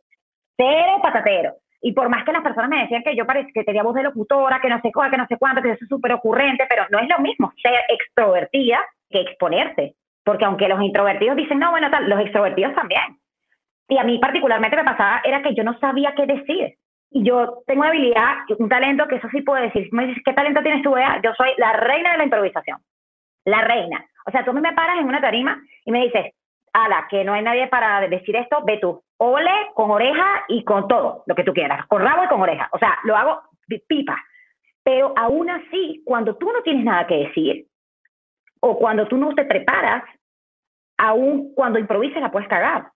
cero 0.55 0.99
patatero. 1.01 1.53
Y 1.81 1.93
por 1.93 2.10
más 2.10 2.23
que 2.23 2.31
las 2.31 2.43
personas 2.43 2.69
me 2.69 2.81
decían 2.81 3.01
que 3.01 3.15
yo 3.15 3.25
parecía 3.25 3.51
que 3.51 3.63
tenía 3.63 3.81
voz 3.81 3.95
de 3.95 4.03
locutora, 4.03 4.60
que 4.62 4.69
no 4.69 4.79
sé 4.81 4.91
cuál, 4.91 5.10
que 5.10 5.17
no 5.17 5.25
sé 5.25 5.38
cuánto, 5.38 5.63
que 5.63 5.69
yo 5.69 5.75
soy 5.77 5.88
súper 5.88 6.13
ocurrente, 6.13 6.67
pero 6.69 6.86
no 6.91 6.99
es 6.99 7.10
lo 7.10 7.17
mismo 7.17 7.51
ser 7.60 7.79
extrovertida 7.89 8.79
que 9.10 9.21
exponerse. 9.21 9.95
Porque 10.23 10.45
aunque 10.45 10.67
los 10.67 10.81
introvertidos 10.81 11.36
dicen, 11.36 11.60
no, 11.60 11.71
bueno, 11.71 11.89
tal, 11.89 12.10
los 12.10 12.19
extrovertidos 12.19 12.75
también. 12.75 13.17
Y 13.88 13.97
a 13.97 14.03
mí 14.03 14.19
particularmente 14.19 14.77
me 14.77 14.84
pasaba 14.84 15.21
era 15.23 15.41
que 15.41 15.53
yo 15.55 15.63
no 15.63 15.77
sabía 15.79 16.13
qué 16.15 16.25
decir. 16.25 16.75
Y 17.10 17.23
yo 17.23 17.63
tengo 17.67 17.81
una 17.81 17.89
habilidad, 17.89 18.36
un 18.57 18.69
talento 18.69 19.07
que 19.07 19.15
eso 19.15 19.27
sí 19.31 19.41
puedo 19.41 19.62
decir. 19.62 19.89
Me 19.91 20.07
dices, 20.07 20.23
¿qué 20.23 20.34
talento 20.34 20.62
tienes 20.62 20.81
tú, 20.81 20.91
Bea? 20.91 21.19
Yo 21.21 21.34
soy 21.36 21.49
la 21.57 21.73
reina 21.73 22.12
de 22.13 22.17
la 22.19 22.23
improvisación. 22.23 22.77
La 23.43 23.62
reina. 23.62 24.05
O 24.25 24.31
sea, 24.31 24.45
tú 24.45 24.53
me 24.53 24.73
paras 24.73 24.99
en 24.99 25.07
una 25.07 25.19
tarima 25.19 25.62
y 25.84 25.91
me 25.91 26.03
dices, 26.03 26.34
ala, 26.71 27.07
que 27.10 27.25
no 27.25 27.34
hay 27.34 27.41
nadie 27.41 27.67
para 27.67 28.07
decir 28.07 28.36
esto, 28.36 28.63
ve 28.65 28.77
tú. 28.77 29.03
Ole, 29.17 29.51
con 29.73 29.91
oreja 29.91 30.45
y 30.47 30.63
con 30.63 30.88
todo, 30.88 31.23
lo 31.27 31.36
que 31.36 31.43
tú 31.43 31.53
quieras. 31.53 31.86
Con 31.88 32.01
rabo 32.01 32.23
y 32.23 32.27
con 32.27 32.41
oreja. 32.41 32.69
O 32.71 32.79
sea, 32.79 32.97
lo 33.03 33.17
hago 33.17 33.41
pipa. 33.88 34.17
Pero 34.84 35.13
aún 35.15 35.49
así, 35.49 36.01
cuando 36.05 36.36
tú 36.38 36.51
no 36.51 36.62
tienes 36.63 36.84
nada 36.84 37.05
que 37.07 37.27
decir, 37.27 37.65
o 38.62 38.78
cuando 38.78 39.08
tú 39.08 39.17
no 39.17 39.36
te 39.36 39.43
preparas, 39.43 40.04
aún 40.97 41.54
cuando 41.54 41.80
improvisas 41.80 42.21
la 42.21 42.32
puedes 42.32 42.47
cagar. 42.47 42.91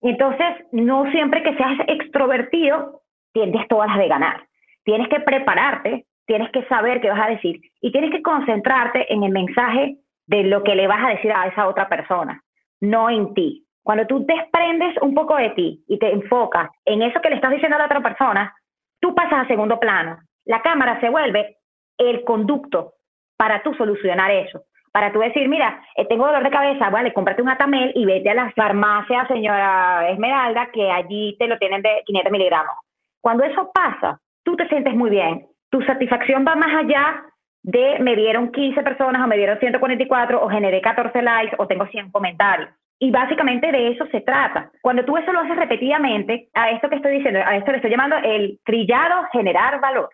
Entonces, 0.00 0.46
no 0.72 1.10
siempre 1.10 1.42
que 1.42 1.54
seas 1.56 1.78
extrovertido 1.88 3.02
tienes 3.32 3.66
todas 3.68 3.88
las 3.88 3.98
de 3.98 4.08
ganar. 4.08 4.46
Tienes 4.84 5.08
que 5.08 5.20
prepararte, 5.20 6.06
tienes 6.26 6.50
que 6.50 6.64
saber 6.66 7.00
qué 7.00 7.10
vas 7.10 7.26
a 7.26 7.30
decir 7.30 7.60
y 7.80 7.92
tienes 7.92 8.10
que 8.10 8.22
concentrarte 8.22 9.12
en 9.12 9.22
el 9.22 9.32
mensaje 9.32 9.96
de 10.26 10.44
lo 10.44 10.62
que 10.62 10.74
le 10.74 10.86
vas 10.86 11.04
a 11.04 11.10
decir 11.10 11.32
a 11.32 11.46
esa 11.46 11.68
otra 11.68 11.88
persona, 11.88 12.42
no 12.80 13.10
en 13.10 13.34
ti. 13.34 13.64
Cuando 13.82 14.06
tú 14.06 14.24
desprendes 14.26 14.94
un 15.00 15.14
poco 15.14 15.36
de 15.36 15.50
ti 15.50 15.82
y 15.88 15.98
te 15.98 16.12
enfocas 16.12 16.70
en 16.84 17.02
eso 17.02 17.20
que 17.20 17.30
le 17.30 17.36
estás 17.36 17.50
diciendo 17.50 17.76
a 17.76 17.80
la 17.80 17.86
otra 17.86 18.02
persona, 18.02 18.54
tú 19.00 19.14
pasas 19.14 19.44
a 19.44 19.48
segundo 19.48 19.80
plano. 19.80 20.18
La 20.44 20.62
cámara 20.62 21.00
se 21.00 21.08
vuelve 21.08 21.56
el 21.96 22.24
conducto 22.24 22.94
para 23.36 23.62
tú 23.62 23.72
solucionar 23.74 24.30
eso. 24.30 24.62
Para 24.92 25.12
tú 25.12 25.20
decir, 25.20 25.48
mira, 25.48 25.82
eh, 25.96 26.06
tengo 26.06 26.26
dolor 26.26 26.42
de 26.42 26.50
cabeza, 26.50 26.90
vale, 26.90 27.12
cómprate 27.12 27.42
un 27.42 27.48
Atamel 27.48 27.92
y 27.94 28.04
vete 28.04 28.30
a 28.30 28.34
la 28.34 28.50
farmacia, 28.52 29.26
señora 29.26 30.08
Esmeralda, 30.10 30.70
que 30.72 30.90
allí 30.90 31.36
te 31.38 31.46
lo 31.46 31.58
tienen 31.58 31.82
de 31.82 32.02
500 32.06 32.32
miligramos. 32.32 32.74
Cuando 33.20 33.44
eso 33.44 33.70
pasa, 33.72 34.20
tú 34.44 34.56
te 34.56 34.68
sientes 34.68 34.94
muy 34.94 35.10
bien. 35.10 35.46
Tu 35.70 35.82
satisfacción 35.82 36.44
va 36.46 36.56
más 36.56 36.74
allá 36.74 37.22
de 37.62 37.98
me 38.00 38.16
dieron 38.16 38.50
15 38.50 38.82
personas 38.82 39.22
o 39.22 39.26
me 39.26 39.36
dieron 39.36 39.58
144 39.58 40.42
o 40.42 40.48
generé 40.48 40.80
14 40.80 41.20
likes 41.22 41.56
o 41.58 41.66
tengo 41.66 41.86
100 41.86 42.10
comentarios. 42.10 42.70
Y 43.00 43.10
básicamente 43.10 43.70
de 43.70 43.88
eso 43.88 44.06
se 44.10 44.20
trata. 44.22 44.70
Cuando 44.80 45.04
tú 45.04 45.16
eso 45.16 45.32
lo 45.32 45.40
haces 45.40 45.56
repetidamente, 45.56 46.48
a 46.54 46.70
esto 46.70 46.88
que 46.88 46.96
estoy 46.96 47.16
diciendo, 47.16 47.40
a 47.44 47.56
esto 47.56 47.70
le 47.70 47.76
estoy 47.76 47.90
llamando 47.90 48.16
el 48.16 48.58
trillado 48.64 49.24
generar 49.32 49.80
valor. 49.80 50.10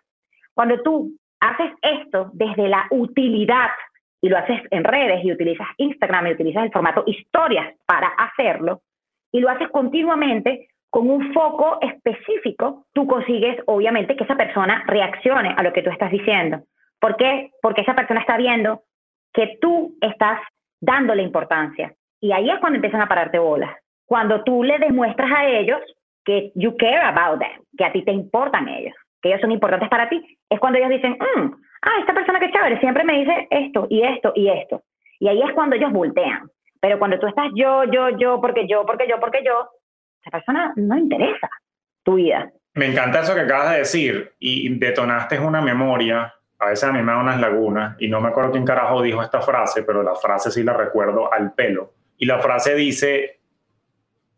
Cuando 0.53 0.81
tú 0.83 1.11
haces 1.39 1.71
esto 1.81 2.29
desde 2.33 2.67
la 2.67 2.85
utilidad 2.91 3.69
y 4.25 4.29
lo 4.29 4.39
haces 4.39 4.59
en 4.71 4.83
redes 4.83 5.23
y 5.23 5.31
utilizas 5.31 5.67
Instagram 5.77 6.25
y 6.25 6.31
utilizas 6.31 6.63
el 6.63 6.71
formato 6.71 7.03
historias 7.05 7.75
para 7.85 8.07
hacerlo 8.07 8.81
y 9.31 9.39
lo 9.39 9.49
haces 9.49 9.69
continuamente 9.69 10.67
con 10.89 11.11
un 11.11 11.31
foco 11.31 11.77
específico, 11.79 12.87
tú 12.91 13.05
consigues 13.05 13.55
obviamente 13.67 14.15
que 14.15 14.23
esa 14.23 14.35
persona 14.35 14.83
reaccione 14.87 15.53
a 15.55 15.61
lo 15.61 15.71
que 15.73 15.83
tú 15.83 15.91
estás 15.91 16.09
diciendo. 16.09 16.63
¿Por 16.99 17.17
qué? 17.17 17.51
Porque 17.61 17.81
esa 17.81 17.93
persona 17.93 18.21
está 18.21 18.35
viendo 18.35 18.81
que 19.31 19.59
tú 19.61 19.95
estás 20.01 20.39
dándole 20.81 21.21
importancia. 21.21 21.93
Y 22.19 22.31
ahí 22.31 22.49
es 22.49 22.57
cuando 22.59 22.77
empiezan 22.77 23.01
a 23.01 23.07
pararte 23.07 23.37
bolas. 23.37 23.75
Cuando 24.07 24.43
tú 24.43 24.63
le 24.63 24.79
demuestras 24.79 25.31
a 25.31 25.45
ellos 25.45 25.81
que 26.23 26.51
you 26.55 26.75
care 26.77 27.03
about 27.03 27.37
them, 27.37 27.61
que 27.77 27.85
a 27.85 27.91
ti 27.91 28.01
te 28.03 28.11
importan 28.11 28.69
ellos, 28.69 28.95
que 29.21 29.29
ellos 29.29 29.41
son 29.41 29.51
importantes 29.51 29.89
para 29.89 30.09
ti, 30.09 30.35
es 30.49 30.59
cuando 30.59 30.79
ellos 30.79 30.89
dicen, 30.89 31.11
mm, 31.11 31.51
ah, 31.85 31.99
esta 31.99 32.13
persona 32.13 32.39
que 32.39 32.51
chévere, 32.51 32.79
siempre 32.79 33.03
me 33.03 33.19
dice 33.19 33.47
esto 33.49 33.87
y 33.89 34.03
esto 34.03 34.33
y 34.35 34.49
esto. 34.49 34.83
Y 35.19 35.27
ahí 35.27 35.41
es 35.41 35.53
cuando 35.53 35.75
ellos 35.75 35.91
voltean. 35.93 36.49
Pero 36.81 36.99
cuando 36.99 37.19
tú 37.19 37.27
estás 37.27 37.47
yo, 37.55 37.83
yo, 37.85 38.09
yo, 38.17 38.41
porque 38.41 38.67
yo, 38.67 38.85
porque 38.85 39.07
yo, 39.07 39.19
porque 39.19 39.43
yo, 39.43 39.69
esa 40.21 40.31
persona 40.31 40.73
no 40.75 40.97
interesa 40.97 41.49
tu 42.03 42.15
vida. 42.15 42.51
Me 42.73 42.87
encanta 42.87 43.21
eso 43.21 43.33
que 43.33 43.41
acabas 43.41 43.71
de 43.71 43.77
decir 43.77 44.33
y 44.39 44.67
detonaste 44.77 45.39
una 45.39 45.61
memoria. 45.61 46.33
A 46.59 46.69
veces 46.69 46.83
a 46.83 46.91
mí 46.91 47.01
me 47.01 47.11
da 47.11 47.19
unas 47.19 47.39
lagunas 47.39 47.95
y 47.99 48.07
no 48.07 48.19
me 48.19 48.29
acuerdo 48.29 48.51
quién 48.51 48.65
carajo 48.65 49.01
dijo 49.01 49.21
esta 49.21 49.41
frase, 49.41 49.83
pero 49.83 50.03
la 50.03 50.15
frase 50.15 50.51
sí 50.51 50.63
la 50.63 50.73
recuerdo 50.73 51.31
al 51.31 51.53
pelo. 51.53 51.93
Y 52.17 52.25
la 52.25 52.39
frase 52.39 52.75
dice, 52.75 53.39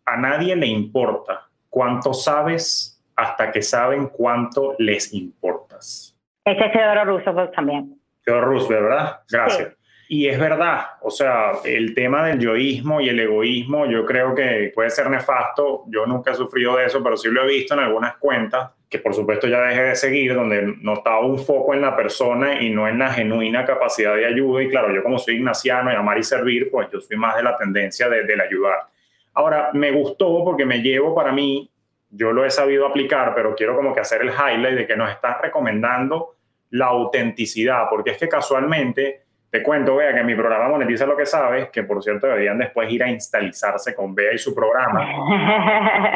a 0.05 0.17
nadie 0.17 0.55
le 0.55 0.67
importa 0.67 1.49
cuánto 1.69 2.13
sabes 2.13 3.03
hasta 3.15 3.51
que 3.51 3.61
saben 3.61 4.07
cuánto 4.07 4.75
les 4.77 5.13
importas. 5.13 6.16
Ese 6.47 6.65
es 6.65 6.71
Theodore 6.71 7.03
Roosevelt 7.03 7.53
también. 7.53 7.99
Theodore 8.23 8.45
Roosevelt, 8.45 8.83
¿verdad? 8.83 9.19
Gracias. 9.29 9.75
Y 10.07 10.29
es 10.29 10.39
verdad, 10.39 10.85
o 11.01 11.11
sea, 11.11 11.51
el 11.65 11.93
tema 11.93 12.25
del 12.25 12.39
yoísmo 12.39 13.01
y 13.01 13.09
el 13.09 13.19
egoísmo 13.19 13.85
yo 13.87 14.05
creo 14.05 14.33
que 14.33 14.71
puede 14.73 14.89
ser 14.89 15.09
nefasto. 15.09 15.83
Yo 15.87 16.05
nunca 16.05 16.31
he 16.31 16.35
sufrido 16.35 16.77
de 16.77 16.85
eso, 16.85 17.03
pero 17.03 17.17
sí 17.17 17.27
lo 17.27 17.43
he 17.43 17.47
visto 17.47 17.73
en 17.73 17.81
algunas 17.81 18.15
cuentas, 18.15 18.71
que 18.89 18.99
por 18.99 19.13
supuesto 19.13 19.45
ya 19.49 19.59
dejé 19.59 19.81
de 19.81 19.95
seguir, 19.97 20.33
donde 20.33 20.75
notaba 20.81 21.19
un 21.19 21.37
foco 21.37 21.73
en 21.73 21.81
la 21.81 21.97
persona 21.97 22.61
y 22.61 22.69
no 22.69 22.87
en 22.87 22.99
la 22.99 23.09
genuina 23.09 23.65
capacidad 23.65 24.15
de 24.15 24.25
ayuda. 24.25 24.63
Y 24.63 24.69
claro, 24.69 24.95
yo 24.95 25.03
como 25.03 25.19
soy 25.19 25.35
ignaciano 25.35 25.91
y 25.91 25.95
amar 25.95 26.17
y 26.17 26.23
servir, 26.23 26.71
pues 26.71 26.87
yo 26.89 27.01
soy 27.01 27.17
más 27.17 27.35
de 27.35 27.43
la 27.43 27.57
tendencia 27.57 28.07
de, 28.07 28.23
del 28.23 28.39
ayudar. 28.39 28.87
Ahora, 29.33 29.71
me 29.73 29.91
gustó 29.91 30.45
porque 30.45 30.65
me 30.65 30.81
llevo 30.81 31.13
para 31.13 31.33
mí, 31.33 31.69
yo 32.09 32.31
lo 32.31 32.45
he 32.45 32.49
sabido 32.49 32.87
aplicar, 32.87 33.35
pero 33.35 33.53
quiero 33.53 33.75
como 33.75 33.93
que 33.93 33.99
hacer 33.99 34.21
el 34.21 34.29
highlight 34.29 34.77
de 34.77 34.87
que 34.87 34.95
nos 34.95 35.11
estás 35.11 35.41
recomendando 35.41 36.36
la 36.71 36.87
autenticidad, 36.87 37.85
porque 37.89 38.11
es 38.11 38.17
que 38.17 38.27
casualmente, 38.27 39.21
te 39.49 39.63
cuento, 39.63 39.95
vea 39.95 40.13
que 40.13 40.23
mi 40.23 40.35
programa 40.35 40.67
monetiza 40.67 41.05
lo 41.05 41.15
que 41.15 41.25
sabes, 41.25 41.69
que 41.69 41.83
por 41.83 42.03
cierto 42.03 42.27
deberían 42.27 42.57
después 42.57 42.91
ir 42.91 43.03
a 43.03 43.09
instalarse 43.09 43.95
con 43.95 44.13
Bea 44.13 44.33
y 44.33 44.37
su 44.37 44.53
programa. 44.53 45.07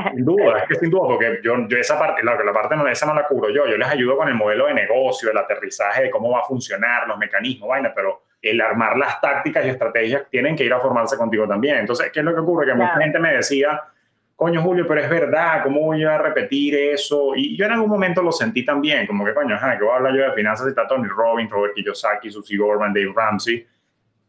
sin 0.14 0.26
duda, 0.26 0.60
es 0.60 0.68
que 0.68 0.76
sin 0.76 0.90
duda, 0.90 1.08
porque 1.08 1.40
yo, 1.42 1.68
yo 1.68 1.78
esa 1.78 1.98
parte, 1.98 2.24
la, 2.24 2.36
la 2.44 2.54
parte 2.54 2.76
no, 2.76 2.88
esa 2.88 3.06
no 3.06 3.14
la 3.14 3.26
cubro 3.26 3.50
yo, 3.50 3.68
yo 3.68 3.78
les 3.78 3.88
ayudo 3.88 4.18
con 4.18 4.28
el 4.28 4.36
modelo 4.36 4.68
de 4.68 4.74
negocio, 4.74 5.32
el 5.32 5.38
aterrizaje 5.38 6.04
de 6.04 6.10
cómo 6.10 6.32
va 6.32 6.40
a 6.40 6.44
funcionar, 6.44 7.08
los 7.08 7.18
mecanismos, 7.18 7.70
vaina, 7.70 7.94
pero 7.96 8.24
el 8.42 8.60
armar 8.60 8.98
las 8.98 9.22
tácticas 9.22 9.66
y 9.66 9.70
estrategias 9.70 10.24
tienen 10.30 10.56
que 10.56 10.64
ir 10.66 10.74
a 10.74 10.80
formarse 10.80 11.16
contigo 11.16 11.48
también. 11.48 11.78
Entonces, 11.78 12.12
¿qué 12.12 12.20
es 12.20 12.26
lo 12.26 12.34
que 12.34 12.42
ocurre? 12.42 12.66
Que 12.66 12.74
mucha 12.74 12.98
gente 12.98 13.20
me 13.20 13.34
decía, 13.34 13.82
coño 14.42 14.60
Julio, 14.64 14.88
pero 14.88 15.02
es 15.02 15.08
verdad, 15.08 15.62
¿cómo 15.62 15.82
voy 15.82 16.04
a 16.04 16.18
repetir 16.18 16.74
eso? 16.74 17.36
Y 17.36 17.56
yo 17.56 17.64
en 17.66 17.74
algún 17.74 17.92
momento 17.92 18.24
lo 18.24 18.32
sentí 18.32 18.66
también, 18.66 19.06
como 19.06 19.24
que 19.24 19.36
coño, 19.36 19.54
ajá, 19.54 19.78
que 19.78 19.84
voy 19.84 19.94
a 19.94 19.98
hablar 19.98 20.16
yo 20.16 20.24
de 20.24 20.34
finanzas 20.34 20.66
y 20.66 20.70
está 20.70 20.88
Tony 20.88 21.08
Robbins, 21.08 21.52
Robert 21.52 21.76
Kiyosaki, 21.76 22.32
Susie 22.32 22.58
Gorman, 22.58 22.92
Dave 22.92 23.14
Ramsey, 23.16 23.68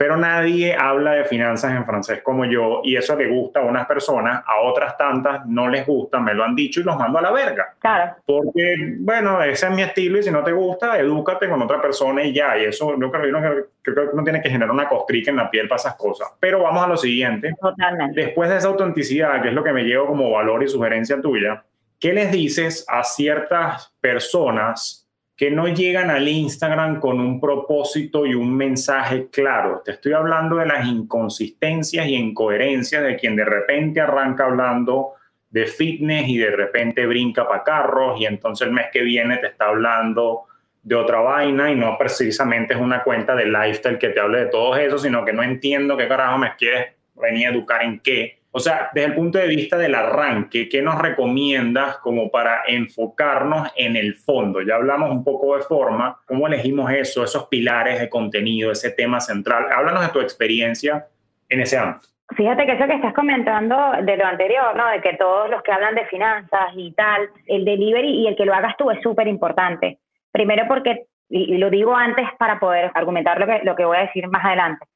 pero 0.02 0.16
nadie 0.16 0.74
habla 0.74 1.12
de 1.12 1.24
finanzas 1.24 1.76
en 1.76 1.86
francés 1.86 2.22
como 2.24 2.44
yo 2.44 2.80
y 2.82 2.96
eso 2.96 3.14
le 3.14 3.28
gusta 3.28 3.60
a 3.60 3.62
unas 3.62 3.86
personas, 3.86 4.42
a 4.44 4.60
otras 4.62 4.96
tantas 4.96 5.46
no 5.46 5.68
les 5.68 5.86
gusta, 5.86 6.18
me 6.18 6.34
lo 6.34 6.42
han 6.42 6.56
dicho 6.56 6.80
y 6.80 6.82
los 6.82 6.96
mando 6.96 7.20
a 7.20 7.22
la 7.22 7.30
verga. 7.30 7.76
Claro. 7.78 8.16
Porque, 8.26 8.96
bueno, 8.98 9.40
ese 9.44 9.66
es 9.66 9.72
mi 9.72 9.82
estilo 9.82 10.18
y 10.18 10.24
si 10.24 10.32
no 10.32 10.42
te 10.42 10.50
gusta, 10.50 10.98
edúcate 10.98 11.48
con 11.48 11.62
otra 11.62 11.80
persona 11.80 12.24
y 12.24 12.32
ya. 12.32 12.58
Y 12.58 12.64
eso 12.64 12.98
yo 13.00 13.12
creo, 13.12 13.26
yo 13.26 13.66
creo 13.80 14.10
que 14.10 14.12
uno 14.12 14.24
tiene 14.24 14.42
que 14.42 14.50
generar 14.50 14.72
una 14.72 14.88
costrica 14.88 15.30
en 15.30 15.36
la 15.36 15.48
piel 15.48 15.68
para 15.68 15.78
esas 15.78 15.94
cosas. 15.94 16.32
Pero 16.40 16.60
vamos 16.64 16.82
a 16.82 16.88
lo 16.88 16.96
siguiente. 16.96 17.54
Totalmente. 17.60 18.22
Después 18.22 18.50
de 18.50 18.56
esa 18.56 18.66
autenticidad, 18.66 19.40
que 19.40 19.50
es 19.50 19.54
lo 19.54 19.62
que 19.62 19.72
me 19.72 19.84
llevo 19.84 20.08
como 20.08 20.32
valor 20.32 20.64
y 20.64 20.68
sugerencia 20.68 21.22
tuya, 21.22 21.62
¿qué 22.00 22.12
les 22.12 22.32
dices 22.32 22.84
a 22.88 23.04
ciertas 23.04 23.94
personas 24.00 25.01
que 25.42 25.50
no 25.50 25.66
llegan 25.66 26.09
al 26.09 26.28
Instagram 26.28 27.00
con 27.00 27.18
un 27.18 27.40
propósito 27.40 28.24
y 28.24 28.33
un 28.33 28.57
mensaje 28.57 29.26
claro. 29.28 29.83
Te 29.85 29.90
estoy 29.90 30.12
hablando 30.12 30.55
de 30.55 30.66
las 30.66 30.87
inconsistencias 30.87 32.07
y 32.07 32.14
incoherencias 32.14 33.02
de 33.02 33.16
quien 33.16 33.35
de 33.35 33.44
repente 33.44 34.00
arranca 34.00 34.44
hablando 34.44 35.14
de 35.50 35.66
fitness 35.66 36.28
y 36.28 36.38
de 36.38 36.52
repente 36.52 37.05
brinca 37.07 37.48
para 37.48 37.64
carros 37.64 38.20
y 38.20 38.26
entonces 38.26 38.68
el 38.68 38.72
mes 38.72 38.87
que 38.92 39.02
viene 39.02 39.38
te 39.38 39.48
está 39.48 39.64
hablando 39.64 40.44
de 40.81 40.94
otra 40.94 41.18
vaina 41.18 41.72
y 41.72 41.74
no 41.74 41.98
precisamente 41.98 42.74
es 42.74 42.81
una 42.81 43.02
cuenta 43.02 43.35
de 43.35 43.46
lifestyle 43.46 43.98
que 43.98 44.11
te 44.11 44.20
hable 44.20 44.44
de 44.44 44.46
todo 44.46 44.76
eso, 44.76 44.96
sino 44.96 45.24
que 45.24 45.33
no 45.33 45.42
entiendo 45.42 45.96
qué 45.96 46.07
carajo 46.07 46.38
me 46.38 46.55
quieres 46.55 46.92
venir 47.16 47.48
a 47.48 47.50
educar 47.50 47.83
en 47.83 47.98
qué 47.98 48.41
o 48.54 48.60
sea, 48.60 48.90
desde 48.92 49.08
el 49.08 49.14
punto 49.14 49.38
de 49.38 49.46
vista 49.46 49.78
del 49.78 49.94
arranque, 49.94 50.68
¿qué 50.68 50.82
nos 50.82 51.00
recomiendas 51.00 51.96
como 51.98 52.30
para 52.30 52.64
enfocarnos 52.66 53.72
en 53.76 53.96
el 53.96 54.14
fondo? 54.14 54.60
Ya 54.60 54.74
hablamos 54.74 55.10
un 55.10 55.24
poco 55.24 55.56
de 55.56 55.62
forma, 55.62 56.20
¿cómo 56.26 56.46
elegimos 56.46 56.90
eso, 56.92 57.24
esos 57.24 57.46
pilares 57.48 57.98
de 57.98 58.10
contenido, 58.10 58.70
ese 58.70 58.90
tema 58.90 59.20
central? 59.20 59.72
Háblanos 59.72 60.02
de 60.02 60.12
tu 60.12 60.20
experiencia 60.20 61.06
en 61.48 61.60
ese 61.62 61.78
ámbito. 61.78 62.08
Fíjate 62.36 62.66
que 62.66 62.72
eso 62.72 62.86
que 62.86 62.94
estás 62.94 63.14
comentando 63.14 63.74
de 64.02 64.16
lo 64.18 64.26
anterior, 64.26 64.76
¿no? 64.76 64.86
De 64.88 65.00
que 65.00 65.14
todos 65.14 65.48
los 65.48 65.62
que 65.62 65.72
hablan 65.72 65.94
de 65.94 66.06
finanzas 66.06 66.72
y 66.76 66.92
tal, 66.92 67.30
el 67.46 67.64
delivery 67.64 68.20
y 68.20 68.26
el 68.26 68.36
que 68.36 68.44
lo 68.44 68.54
hagas 68.54 68.76
tú 68.76 68.90
es 68.90 69.00
súper 69.02 69.28
importante. 69.28 69.98
Primero 70.30 70.64
porque, 70.68 71.06
y 71.30 71.56
lo 71.56 71.70
digo 71.70 71.96
antes 71.96 72.26
para 72.38 72.60
poder 72.60 72.90
argumentar 72.94 73.40
lo 73.40 73.46
que, 73.46 73.60
lo 73.64 73.74
que 73.74 73.86
voy 73.86 73.96
a 73.96 74.02
decir 74.02 74.28
más 74.28 74.44
adelante 74.44 74.86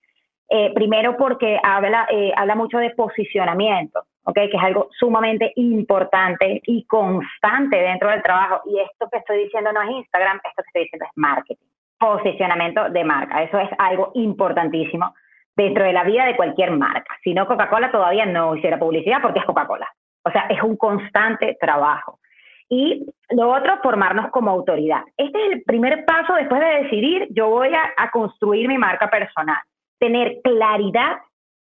eh, 0.49 0.73
primero 0.75 1.17
porque 1.17 1.59
habla, 1.63 2.07
eh, 2.11 2.33
habla 2.37 2.55
mucho 2.55 2.79
de 2.79 2.91
posicionamiento, 2.91 4.05
¿okay? 4.25 4.49
que 4.49 4.57
es 4.57 4.63
algo 4.63 4.89
sumamente 4.97 5.53
importante 5.57 6.61
y 6.65 6.85
constante 6.87 7.77
dentro 7.77 8.11
del 8.11 8.23
trabajo. 8.23 8.61
Y 8.67 8.79
esto 8.79 9.09
que 9.11 9.19
estoy 9.19 9.45
diciendo 9.45 9.73
no 9.73 9.83
es 9.83 9.91
Instagram, 9.91 10.41
esto 10.45 10.63
que 10.63 10.69
estoy 10.69 10.83
diciendo 10.83 11.07
es 11.07 11.13
marketing. 11.17 11.67
Posicionamiento 11.99 12.91
de 12.91 13.05
marca, 13.05 13.43
eso 13.43 13.59
es 13.59 13.71
algo 13.79 14.13
importantísimo 14.15 15.15
dentro 15.57 15.85
de 15.85 15.93
la 15.93 16.05
vida 16.05 16.27
de 16.27 16.37
cualquier 16.37 16.71
marca. 16.71 17.17
Si 17.25 17.35
no, 17.35 17.47
Coca-Cola 17.47 17.91
todavía 17.91 18.27
no 18.27 18.55
hiciera 18.55 18.79
publicidad 18.79 19.23
porque 19.23 19.41
es 19.41 19.45
Coca-Cola. 19.47 19.89
O 20.23 20.31
sea, 20.31 20.47
es 20.49 20.63
un 20.63 20.77
constante 20.77 21.57
trabajo. 21.59 22.21
Y 22.69 23.07
lo 23.31 23.51
otro, 23.51 23.79
formarnos 23.83 24.31
como 24.31 24.51
autoridad. 24.51 25.03
Este 25.17 25.47
es 25.47 25.53
el 25.53 25.63
primer 25.63 26.05
paso 26.05 26.35
después 26.35 26.61
de 26.61 26.83
decidir, 26.83 27.29
yo 27.31 27.49
voy 27.49 27.71
a 27.75 28.11
construir 28.11 28.69
mi 28.69 28.77
marca 28.77 29.09
personal 29.09 29.59
tener 29.99 30.41
claridad 30.43 31.19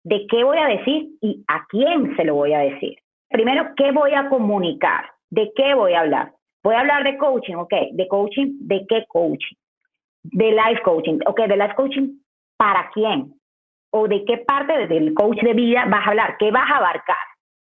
de 0.05 0.27
qué 0.29 0.45
voy 0.45 0.59
a 0.59 0.67
decir 0.67 1.09
y 1.21 1.45
a 1.49 1.65
quién 1.69 2.17
se 2.17 2.25
lo 2.25 2.35
voy 2.35 2.53
a 2.53 2.61
decir. 2.61 2.97
Primero, 3.29 3.71
¿qué 3.77 3.93
voy 3.93 4.13
a 4.15 4.29
comunicar? 4.29 5.11
¿De 5.31 5.53
qué 5.55 5.75
voy 5.75 5.93
a 5.93 6.01
hablar? 6.01 6.33
Voy 6.63 6.75
a 6.75 6.81
hablar 6.81 7.05
de 7.05 7.17
coaching, 7.17 7.55
ok. 7.55 7.73
¿De 7.93 8.09
coaching? 8.09 8.59
¿De 8.61 8.85
qué 8.89 9.05
coaching? 9.09 9.57
De 10.23 10.51
life 10.51 10.83
coaching, 10.83 11.19
ok. 11.27 11.41
¿De 11.47 11.57
life 11.57 11.75
coaching 11.75 12.19
para 12.57 12.91
quién? 12.93 13.35
¿O 13.93 14.09
de 14.09 14.25
qué 14.25 14.39
parte 14.39 14.87
del 14.87 15.15
coach 15.15 15.39
de 15.43 15.55
vida 15.55 15.85
vas 15.87 16.07
a 16.07 16.11
hablar? 16.11 16.37
¿Qué 16.39 16.51
vas 16.51 16.71
a 16.71 16.77
abarcar? 16.77 17.17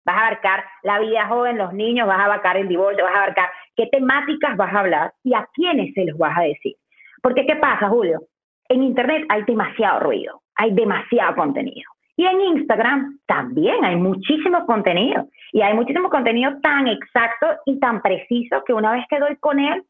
Vas 0.04 0.16
a 0.16 0.26
abarcar 0.26 0.64
la 0.82 0.98
vida 0.98 1.26
joven, 1.26 1.56
los 1.56 1.72
niños, 1.72 2.06
vas 2.06 2.18
a 2.18 2.26
abarcar 2.26 2.56
el 2.56 2.68
divorcio, 2.68 3.04
vas 3.04 3.14
a 3.14 3.22
abarcar 3.22 3.50
qué 3.74 3.86
temáticas 3.86 4.56
vas 4.56 4.74
a 4.74 4.80
hablar 4.80 5.14
y 5.22 5.34
a 5.34 5.48
quiénes 5.54 5.94
se 5.94 6.04
los 6.04 6.18
vas 6.18 6.36
a 6.36 6.42
decir. 6.42 6.76
Porque, 7.22 7.46
¿qué 7.46 7.56
pasa, 7.56 7.88
Julio? 7.88 8.20
En 8.68 8.82
Internet 8.82 9.26
hay 9.28 9.42
demasiado 9.44 10.00
ruido 10.00 10.44
hay 10.56 10.72
demasiado 10.72 11.34
contenido. 11.36 11.90
Y 12.16 12.26
en 12.26 12.40
Instagram 12.40 13.18
también 13.26 13.84
hay 13.84 13.96
muchísimo 13.96 14.64
contenido. 14.66 15.28
Y 15.52 15.62
hay 15.62 15.74
muchísimo 15.74 16.10
contenido 16.10 16.52
tan 16.62 16.86
exacto 16.86 17.46
y 17.66 17.78
tan 17.80 18.02
preciso 18.02 18.62
que 18.64 18.72
una 18.72 18.92
vez 18.92 19.04
que 19.08 19.18
doy 19.18 19.36
con 19.36 19.58
él, 19.58 19.82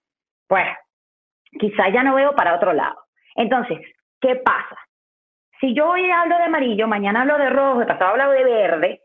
pues 0.49 0.67
quizá 1.59 1.89
ya 1.91 2.03
no 2.03 2.15
veo 2.15 2.35
para 2.35 2.55
otro 2.55 2.73
lado. 2.73 2.97
Entonces, 3.37 3.79
¿qué 4.21 4.37
pasa? 4.37 4.77
Si 5.61 5.75
yo 5.75 5.91
hoy 5.91 6.11
hablo 6.11 6.37
de 6.37 6.45
amarillo, 6.45 6.89
mañana 6.89 7.23
hablo 7.23 7.39
de 7.39 7.51
rojo, 7.51 7.87
pasado 7.87 8.13
hablo 8.13 8.31
de 8.31 8.45
verde, 8.45 9.01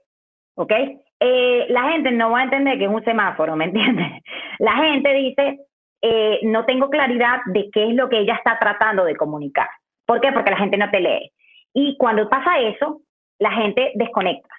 ¿ok? 0.55 0.71
Eh, 1.19 1.65
la 1.69 1.91
gente 1.91 2.11
no 2.11 2.31
va 2.31 2.39
a 2.39 2.43
entender 2.43 2.77
que 2.77 2.85
es 2.85 2.91
un 2.91 3.03
semáforo, 3.03 3.55
¿me 3.55 3.65
entiendes? 3.65 4.07
La 4.59 4.73
gente 4.73 5.13
dice, 5.13 5.59
eh, 6.01 6.39
no 6.43 6.65
tengo 6.65 6.89
claridad 6.89 7.39
de 7.47 7.69
qué 7.71 7.89
es 7.89 7.95
lo 7.95 8.09
que 8.09 8.19
ella 8.19 8.35
está 8.35 8.57
tratando 8.59 9.03
de 9.03 9.15
comunicar. 9.15 9.67
¿Por 10.05 10.21
qué? 10.21 10.31
Porque 10.31 10.51
la 10.51 10.57
gente 10.57 10.77
no 10.77 10.89
te 10.89 10.99
lee. 10.99 11.31
Y 11.73 11.97
cuando 11.97 12.29
pasa 12.29 12.59
eso, 12.59 13.01
la 13.37 13.51
gente 13.51 13.91
desconecta. 13.95 14.53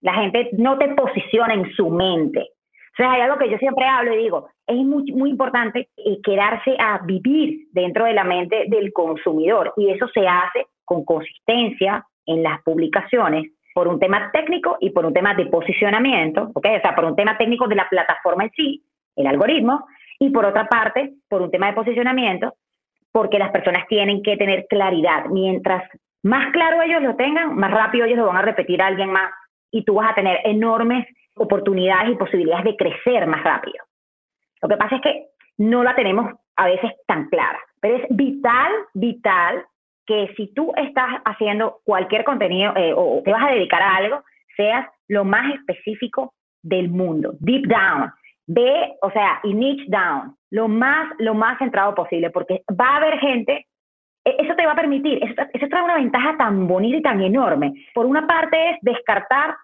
La 0.00 0.14
gente 0.14 0.50
no 0.52 0.78
te 0.78 0.88
posiciona 0.88 1.54
en 1.54 1.72
su 1.72 1.88
mente. 1.90 2.40
O 2.40 2.96
sea, 2.96 3.12
hay 3.12 3.22
algo 3.22 3.38
que 3.38 3.50
yo 3.50 3.58
siempre 3.58 3.86
hablo 3.86 4.14
y 4.14 4.18
digo, 4.18 4.48
es 4.66 4.76
muy, 4.76 5.30
importante 5.30 5.88
eh, 5.96 6.18
quedarse 6.22 6.76
a 6.78 6.98
vivir 6.98 7.66
dentro 7.72 8.04
de 8.04 8.12
la 8.12 8.22
mente 8.22 8.66
del 8.68 8.92
consumidor 8.92 9.72
y 9.76 9.90
eso 9.90 10.06
se 10.14 10.28
hace 10.28 10.66
con 10.84 11.04
consistencia 11.04 12.06
en 12.26 12.42
las 12.44 12.62
publicaciones 12.62 13.50
por 13.74 13.88
un 13.88 13.98
tema 13.98 14.30
técnico 14.32 14.76
y 14.80 14.90
por 14.90 15.04
un 15.06 15.12
tema 15.12 15.34
de 15.34 15.46
posicionamiento. 15.46 16.52
O 16.54 16.60
sea, 16.60 16.94
por 16.94 17.06
un 17.06 17.16
tema 17.16 17.36
técnico 17.36 17.66
de 17.66 17.74
la 17.74 17.88
plataforma 17.88 18.44
en 18.44 18.50
sí, 18.52 18.84
el 19.16 19.26
algoritmo, 19.26 19.86
y 20.18 20.30
por 20.30 20.44
otra 20.44 20.68
parte, 20.68 21.14
por 21.28 21.42
un 21.42 21.50
tema 21.50 21.66
de 21.66 21.74
posicionamiento, 21.74 22.54
porque 23.12 23.38
las 23.38 23.50
personas 23.50 23.86
tienen 23.88 24.22
que 24.22 24.36
tener 24.36 24.66
claridad. 24.68 25.26
Mientras 25.26 25.84
más 26.22 26.52
claro 26.52 26.82
ellos 26.82 27.02
lo 27.02 27.16
tengan, 27.16 27.54
más 27.54 27.70
rápido 27.70 28.06
ellos 28.06 28.18
lo 28.18 28.26
van 28.26 28.38
a 28.38 28.42
repetir 28.42 28.82
a 28.82 28.86
alguien 28.86 29.10
más 29.10 29.30
y 29.70 29.84
tú 29.84 29.94
vas 29.94 30.10
a 30.10 30.14
tener 30.14 30.40
enormes 30.44 31.06
oportunidades 31.36 32.12
y 32.12 32.16
posibilidades 32.16 32.64
de 32.64 32.76
crecer 32.76 33.26
más 33.26 33.42
rápido. 33.42 33.84
Lo 34.62 34.68
que 34.68 34.76
pasa 34.76 34.96
es 34.96 35.02
que 35.02 35.26
no 35.58 35.84
la 35.84 35.94
tenemos 35.94 36.32
a 36.56 36.66
veces 36.66 36.92
tan 37.06 37.28
clara, 37.28 37.58
pero 37.80 37.96
es 37.96 38.04
vital, 38.10 38.72
vital 38.94 39.64
que 40.06 40.32
si 40.36 40.52
tú 40.54 40.72
estás 40.76 41.08
haciendo 41.24 41.80
cualquier 41.84 42.24
contenido 42.24 42.72
eh, 42.76 42.92
o 42.94 43.22
te 43.24 43.32
vas 43.32 43.44
a 43.44 43.52
dedicar 43.52 43.82
a 43.82 43.96
algo, 43.96 44.22
seas 44.56 44.86
lo 45.08 45.24
más 45.24 45.54
específico 45.54 46.34
del 46.62 46.88
mundo, 46.88 47.34
deep 47.40 47.66
down. 47.66 48.10
Ve, 48.46 48.96
o 49.00 49.10
sea, 49.10 49.40
y 49.42 49.54
niche 49.54 49.84
down, 49.88 50.36
lo 50.50 50.68
más, 50.68 51.08
lo 51.18 51.34
más 51.34 51.58
centrado 51.58 51.94
posible, 51.94 52.30
porque 52.30 52.62
va 52.78 52.88
a 52.88 52.96
haber 52.96 53.18
gente, 53.18 53.66
e, 54.24 54.36
eso 54.38 54.54
te 54.54 54.66
va 54.66 54.72
a 54.72 54.76
permitir, 54.76 55.22
eso, 55.22 55.42
eso 55.52 55.68
trae 55.68 55.82
una 55.82 55.96
ventaja 55.96 56.36
tan 56.36 56.66
bonita 56.66 56.98
y 56.98 57.02
tan 57.02 57.22
enorme. 57.22 57.72
Por 57.94 58.06
una 58.06 58.26
parte 58.26 58.70
es 58.70 58.76
descartar 58.82 59.56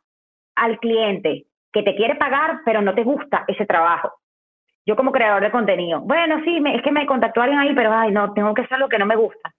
al 0.56 0.78
cliente 0.78 1.44
que 1.72 1.82
te 1.82 1.94
quiere 1.94 2.16
pagar, 2.16 2.60
pero 2.64 2.82
no 2.82 2.94
te 2.94 3.04
gusta 3.04 3.44
ese 3.48 3.66
trabajo. 3.66 4.12
Yo 4.86 4.96
como 4.96 5.12
creador 5.12 5.42
de 5.42 5.50
contenido, 5.50 6.00
bueno, 6.00 6.40
sí, 6.44 6.62
es 6.74 6.82
que 6.82 6.90
me 6.90 7.06
contactó 7.06 7.42
alguien 7.42 7.60
ahí, 7.60 7.74
pero 7.74 7.92
ay, 7.92 8.10
no, 8.12 8.32
tengo 8.32 8.54
que 8.54 8.62
hacer 8.62 8.78
lo 8.78 8.88
que 8.88 8.98
no 8.98 9.06
me 9.06 9.16
gusta. 9.16 9.52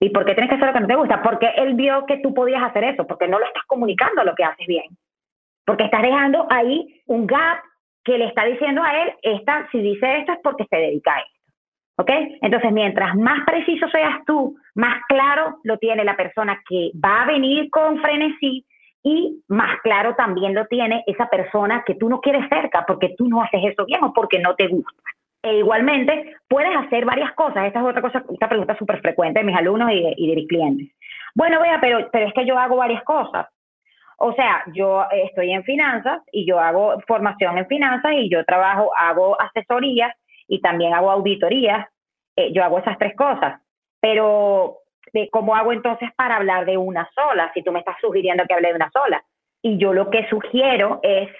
¿Y 0.00 0.10
por 0.10 0.24
qué 0.24 0.34
tienes 0.34 0.48
que 0.48 0.54
hacer 0.56 0.68
lo 0.68 0.72
que 0.72 0.80
no 0.80 0.86
te 0.86 0.96
gusta? 0.96 1.22
Porque 1.22 1.48
él 1.56 1.74
vio 1.74 2.06
que 2.06 2.18
tú 2.18 2.32
podías 2.32 2.62
hacer 2.62 2.84
eso, 2.84 3.06
porque 3.06 3.28
no 3.28 3.38
lo 3.38 3.44
estás 3.44 3.64
comunicando 3.66 4.24
lo 4.24 4.34
que 4.34 4.44
haces 4.44 4.66
bien. 4.66 4.96
Porque 5.66 5.84
estás 5.84 6.00
dejando 6.00 6.46
ahí 6.48 7.02
un 7.06 7.26
gap 7.26 7.58
que 8.04 8.18
le 8.18 8.26
está 8.26 8.44
diciendo 8.44 8.82
a 8.82 9.02
él, 9.02 9.12
esta, 9.22 9.68
si 9.70 9.80
dice 9.80 10.18
esto 10.18 10.32
es 10.32 10.38
porque 10.42 10.64
se 10.68 10.76
dedica 10.76 11.14
a 11.14 11.20
esto. 11.20 11.40
¿Ok? 11.96 12.10
Entonces, 12.40 12.72
mientras 12.72 13.14
más 13.14 13.44
preciso 13.44 13.86
seas 13.90 14.24
tú, 14.26 14.56
más 14.74 15.02
claro 15.06 15.58
lo 15.64 15.76
tiene 15.76 16.02
la 16.04 16.16
persona 16.16 16.58
que 16.66 16.90
va 16.94 17.22
a 17.22 17.26
venir 17.26 17.68
con 17.70 18.00
frenesí 18.00 18.64
y 19.02 19.42
más 19.48 19.80
claro 19.82 20.14
también 20.14 20.54
lo 20.54 20.66
tiene 20.66 21.04
esa 21.06 21.28
persona 21.28 21.84
que 21.86 21.94
tú 21.94 22.08
no 22.08 22.20
quieres 22.20 22.48
cerca 22.48 22.84
porque 22.86 23.14
tú 23.16 23.28
no 23.28 23.42
haces 23.42 23.60
eso 23.64 23.84
bien 23.84 24.02
o 24.02 24.12
porque 24.14 24.38
no 24.38 24.54
te 24.54 24.68
gusta. 24.68 25.02
E 25.42 25.58
igualmente, 25.58 26.36
puedes 26.48 26.74
hacer 26.76 27.04
varias 27.04 27.32
cosas. 27.34 27.66
Esta 27.66 27.80
es 27.80 27.86
otra 27.86 28.02
cosa, 28.02 28.24
esta 28.30 28.48
pregunta 28.48 28.76
súper 28.78 29.00
frecuente 29.00 29.40
de 29.40 29.46
mis 29.46 29.56
alumnos 29.56 29.90
y 29.90 30.02
de, 30.02 30.14
y 30.16 30.28
de 30.28 30.36
mis 30.36 30.48
clientes. 30.48 30.88
Bueno, 31.34 31.60
vea, 31.60 31.78
pero, 31.80 32.08
pero 32.10 32.28
es 32.28 32.34
que 32.34 32.44
yo 32.46 32.58
hago 32.58 32.76
varias 32.76 33.02
cosas. 33.04 33.46
O 34.22 34.34
sea, 34.34 34.62
yo 34.74 35.06
estoy 35.10 35.50
en 35.50 35.64
finanzas 35.64 36.20
y 36.30 36.46
yo 36.46 36.60
hago 36.60 37.00
formación 37.06 37.56
en 37.56 37.66
finanzas 37.66 38.12
y 38.12 38.28
yo 38.28 38.44
trabajo, 38.44 38.90
hago 38.94 39.40
asesorías 39.40 40.14
y 40.46 40.60
también 40.60 40.92
hago 40.92 41.10
auditorías. 41.10 41.88
Eh, 42.36 42.52
yo 42.52 42.62
hago 42.62 42.80
esas 42.80 42.98
tres 42.98 43.16
cosas. 43.16 43.62
Pero, 43.98 44.76
¿cómo 45.30 45.56
hago 45.56 45.72
entonces 45.72 46.10
para 46.16 46.36
hablar 46.36 46.66
de 46.66 46.76
una 46.76 47.08
sola? 47.14 47.50
Si 47.54 47.62
tú 47.62 47.72
me 47.72 47.78
estás 47.78 47.96
sugiriendo 47.98 48.44
que 48.46 48.52
hable 48.52 48.68
de 48.68 48.74
una 48.74 48.90
sola. 48.90 49.24
Y 49.62 49.78
yo 49.78 49.94
lo 49.94 50.10
que 50.10 50.28
sugiero 50.28 51.00
es, 51.02 51.30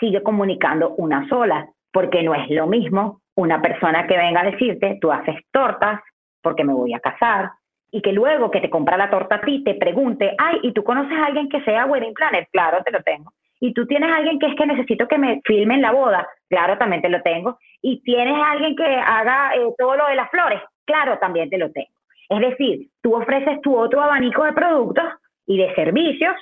sigue 0.00 0.22
comunicando 0.24 0.94
una 0.96 1.28
sola, 1.28 1.68
porque 1.92 2.24
no 2.24 2.34
es 2.34 2.50
lo 2.50 2.66
mismo 2.66 3.20
una 3.36 3.62
persona 3.62 4.06
que 4.08 4.16
venga 4.16 4.40
a 4.40 4.50
decirte, 4.50 4.98
tú 5.00 5.12
haces 5.12 5.36
tortas 5.52 6.00
porque 6.42 6.64
me 6.64 6.74
voy 6.74 6.92
a 6.92 7.00
casar, 7.00 7.50
y 7.90 8.02
que 8.02 8.12
luego 8.12 8.50
que 8.50 8.60
te 8.60 8.70
compra 8.70 8.96
la 8.96 9.10
torta 9.10 9.36
a 9.36 9.40
ti 9.40 9.62
te 9.64 9.74
pregunte, 9.74 10.34
ay, 10.38 10.58
¿y 10.62 10.72
tú 10.72 10.82
conoces 10.84 11.16
a 11.16 11.26
alguien 11.26 11.48
que 11.48 11.62
sea 11.62 11.86
wedding 11.86 12.14
planner? 12.14 12.48
Claro, 12.50 12.82
te 12.84 12.90
lo 12.90 13.02
tengo. 13.02 13.32
Y 13.60 13.72
tú 13.72 13.86
tienes 13.86 14.10
a 14.10 14.16
alguien 14.16 14.38
que 14.38 14.46
es 14.46 14.54
que 14.54 14.66
necesito 14.66 15.08
que 15.08 15.18
me 15.18 15.40
filmen 15.44 15.80
la 15.80 15.92
boda, 15.92 16.28
claro, 16.48 16.76
también 16.76 17.02
te 17.02 17.08
lo 17.08 17.22
tengo. 17.22 17.58
Y 17.80 18.02
tienes 18.02 18.34
a 18.34 18.50
alguien 18.50 18.76
que 18.76 18.84
haga 18.84 19.54
eh, 19.54 19.72
todo 19.78 19.96
lo 19.96 20.06
de 20.08 20.16
las 20.16 20.30
flores, 20.30 20.60
claro, 20.84 21.18
también 21.18 21.48
te 21.48 21.58
lo 21.58 21.70
tengo. 21.72 21.88
Es 22.28 22.40
decir, 22.40 22.88
tú 23.02 23.14
ofreces 23.14 23.60
tu 23.62 23.76
otro 23.76 24.02
abanico 24.02 24.44
de 24.44 24.52
productos 24.52 25.04
y 25.46 25.58
de 25.58 25.74
servicios, 25.74 26.34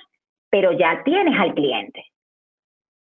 pero 0.51 0.73
ya 0.73 1.03
tienes 1.05 1.39
al 1.39 1.55
cliente. 1.55 2.05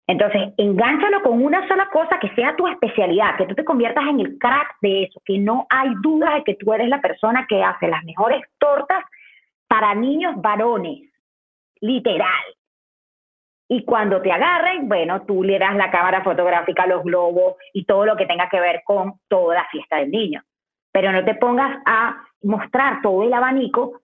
Entonces, 0.07 0.53
engánchalo 0.59 1.23
con 1.23 1.43
una 1.43 1.67
sola 1.67 1.89
cosa 1.91 2.19
que 2.21 2.29
sea 2.35 2.55
tu 2.57 2.67
especialidad, 2.67 3.37
que 3.39 3.47
tú 3.47 3.55
te 3.55 3.65
conviertas 3.65 4.05
en 4.07 4.21
el 4.21 4.39
crack 4.39 4.77
de 4.83 5.05
eso, 5.05 5.21
que 5.25 5.39
no 5.39 5.67
hay 5.71 5.91
duda 6.03 6.35
de 6.35 6.45
que 6.45 6.55
tú 6.57 6.75
eres 6.75 6.89
la 6.89 7.01
persona 7.01 7.47
que 7.49 7.63
hace 7.63 7.89
las 7.89 8.05
mejores 8.05 8.43
tortas 8.59 9.03
para 9.67 9.95
niños 9.95 10.35
varones, 10.37 11.11
literal. 11.81 12.45
Y 13.67 13.85
cuando 13.85 14.21
te 14.21 14.31
agarren, 14.31 14.89
bueno, 14.89 15.23
tú 15.23 15.43
le 15.43 15.59
das 15.59 15.75
la 15.75 15.91
cámara 15.91 16.23
fotográfica, 16.23 16.87
los 16.87 17.03
globos 17.03 17.55
y 17.73 17.87
todo 17.87 18.05
lo 18.05 18.15
que 18.15 18.27
tenga 18.27 18.49
que 18.51 18.61
ver 18.61 18.83
con 18.85 19.15
toda 19.27 19.55
la 19.55 19.65
fiesta 19.71 19.97
del 19.97 20.11
niño. 20.11 20.43
Pero 20.93 21.13
no 21.13 21.25
te 21.25 21.35
pongas 21.35 21.79
a 21.87 22.25
mostrar 22.43 23.01
todo 23.01 23.23
el 23.23 23.33
abanico 23.33 24.03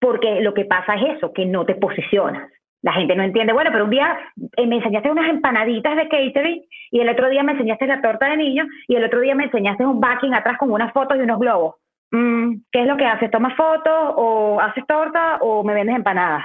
porque 0.00 0.40
lo 0.40 0.54
que 0.54 0.64
pasa 0.64 0.94
es 0.94 1.18
eso, 1.18 1.32
que 1.34 1.44
no 1.44 1.66
te 1.66 1.74
posicionas. 1.74 2.50
La 2.82 2.92
gente 2.92 3.14
no 3.14 3.22
entiende, 3.22 3.52
bueno, 3.52 3.70
pero 3.72 3.84
un 3.84 3.90
día 3.90 4.18
eh, 4.56 4.66
me 4.66 4.76
enseñaste 4.76 5.10
unas 5.10 5.28
empanaditas 5.28 5.96
de 5.96 6.08
catering 6.08 6.64
y 6.90 7.00
el 7.00 7.08
otro 7.08 7.28
día 7.28 7.42
me 7.42 7.52
enseñaste 7.52 7.86
la 7.86 8.00
torta 8.00 8.30
de 8.30 8.38
niño 8.38 8.66
y 8.88 8.96
el 8.96 9.04
otro 9.04 9.20
día 9.20 9.34
me 9.34 9.44
enseñaste 9.44 9.84
un 9.84 10.00
backing 10.00 10.34
atrás 10.34 10.56
con 10.58 10.70
unas 10.70 10.92
fotos 10.92 11.18
y 11.18 11.20
unos 11.20 11.38
globos. 11.38 11.74
Mm, 12.10 12.62
¿Qué 12.72 12.82
es 12.82 12.86
lo 12.86 12.96
que 12.96 13.06
haces? 13.06 13.30
¿Tomas 13.30 13.54
fotos 13.56 14.14
o 14.16 14.60
haces 14.60 14.86
torta 14.86 15.36
o 15.40 15.62
me 15.62 15.74
vendes 15.74 15.96
empanadas? 15.96 16.44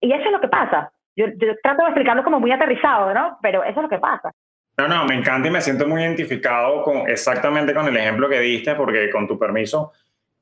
Y 0.00 0.12
eso 0.12 0.24
es 0.24 0.32
lo 0.32 0.40
que 0.40 0.48
pasa. 0.48 0.92
Yo, 1.16 1.26
trato 1.62 1.82
de 1.82 1.88
explicarlo 1.88 2.22
como 2.22 2.40
muy 2.40 2.52
aterrizado, 2.52 3.12
¿no? 3.12 3.38
Pero 3.42 3.62
eso 3.64 3.80
es 3.80 3.82
lo 3.82 3.88
que 3.88 3.98
pasa. 3.98 4.30
No, 4.78 4.86
no, 4.86 5.06
me 5.06 5.14
encanta 5.14 5.48
y 5.48 5.50
me 5.50 5.62
siento 5.62 5.86
muy 5.86 6.02
identificado 6.02 6.82
con 6.82 7.08
exactamente 7.08 7.74
con 7.74 7.88
el 7.88 7.96
ejemplo 7.96 8.28
que 8.28 8.38
diste, 8.40 8.74
porque 8.74 9.10
con 9.10 9.26
tu 9.26 9.38
permiso, 9.38 9.92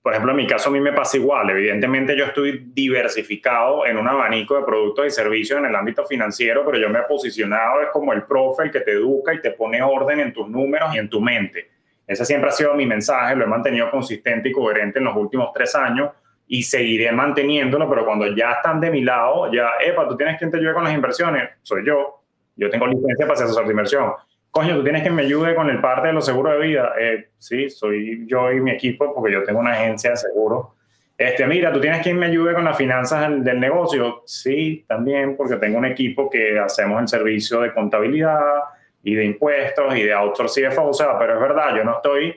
por 0.04 0.12
ejemplo, 0.12 0.32
en 0.32 0.36
mi 0.36 0.46
caso 0.46 0.68
a 0.68 0.72
mí 0.72 0.80
me 0.80 0.92
pasa 0.92 1.16
igual. 1.16 1.48
Evidentemente 1.48 2.14
yo 2.14 2.26
estoy 2.26 2.62
diversificado 2.74 3.86
en 3.86 3.96
un 3.96 4.06
abanico 4.06 4.54
de 4.54 4.62
productos 4.62 5.06
y 5.06 5.10
servicios 5.10 5.58
en 5.58 5.64
el 5.64 5.74
ámbito 5.74 6.04
financiero, 6.04 6.62
pero 6.62 6.76
yo 6.76 6.90
me 6.90 6.98
he 6.98 7.02
posicionado 7.04 7.80
es 7.80 7.88
como 7.90 8.12
el 8.12 8.24
profe, 8.24 8.64
el 8.64 8.70
que 8.70 8.80
te 8.80 8.90
educa 8.90 9.32
y 9.32 9.40
te 9.40 9.52
pone 9.52 9.80
orden 9.80 10.20
en 10.20 10.34
tus 10.34 10.46
números 10.46 10.94
y 10.94 10.98
en 10.98 11.08
tu 11.08 11.22
mente. 11.22 11.70
Ese 12.06 12.26
siempre 12.26 12.50
ha 12.50 12.52
sido 12.52 12.74
mi 12.74 12.84
mensaje, 12.84 13.34
lo 13.34 13.44
he 13.44 13.48
mantenido 13.48 13.90
consistente 13.90 14.50
y 14.50 14.52
coherente 14.52 14.98
en 14.98 15.06
los 15.06 15.16
últimos 15.16 15.50
tres 15.54 15.74
años 15.74 16.10
y 16.48 16.62
seguiré 16.62 17.10
manteniéndolo, 17.10 17.88
pero 17.88 18.04
cuando 18.04 18.26
ya 18.26 18.52
están 18.52 18.80
de 18.80 18.90
mi 18.90 19.02
lado, 19.02 19.50
ya, 19.50 19.70
epa, 19.82 20.06
tú 20.06 20.18
tienes 20.18 20.36
quien 20.38 20.50
te 20.50 20.58
ayude 20.58 20.74
con 20.74 20.84
las 20.84 20.92
inversiones, 20.92 21.48
soy 21.62 21.82
yo. 21.82 22.20
Yo 22.56 22.68
tengo 22.68 22.86
licencia 22.86 23.26
para 23.26 23.36
ser 23.36 23.46
asesor 23.46 23.64
de 23.64 23.70
inversión 23.70 24.12
coño, 24.54 24.76
tú 24.76 24.84
tienes 24.84 25.02
que 25.02 25.10
me 25.10 25.22
ayude 25.22 25.52
con 25.56 25.68
el 25.68 25.80
parte 25.80 26.06
de 26.06 26.12
los 26.12 26.24
seguros 26.24 26.52
de 26.52 26.64
vida. 26.64 26.92
Eh, 26.96 27.28
sí, 27.38 27.68
soy 27.68 28.24
yo 28.28 28.52
y 28.52 28.60
mi 28.60 28.70
equipo 28.70 29.12
porque 29.12 29.32
yo 29.32 29.42
tengo 29.42 29.58
una 29.58 29.72
agencia 29.72 30.10
de 30.10 30.16
seguros. 30.16 30.68
Este, 31.18 31.44
mira, 31.46 31.72
tú 31.72 31.80
tienes 31.80 32.02
que 32.02 32.14
me 32.14 32.26
ayude 32.26 32.54
con 32.54 32.64
las 32.64 32.76
finanzas 32.76 33.44
del, 33.44 33.58
negocio. 33.58 34.22
Sí, 34.26 34.84
también 34.86 35.36
porque 35.36 35.56
tengo 35.56 35.78
un 35.78 35.86
equipo 35.86 36.30
que 36.30 36.56
hacemos 36.56 37.02
el 37.02 37.08
servicio 37.08 37.62
de 37.62 37.72
contabilidad 37.72 38.40
y 39.02 39.16
de 39.16 39.24
impuestos 39.24 39.96
y 39.96 40.04
de 40.04 40.12
outsourcing 40.12 40.70
CFO. 40.70 40.88
O 40.88 40.94
sea, 40.94 41.18
pero 41.18 41.34
es 41.34 41.40
verdad, 41.40 41.74
yo 41.76 41.82
no 41.82 41.96
estoy 41.96 42.36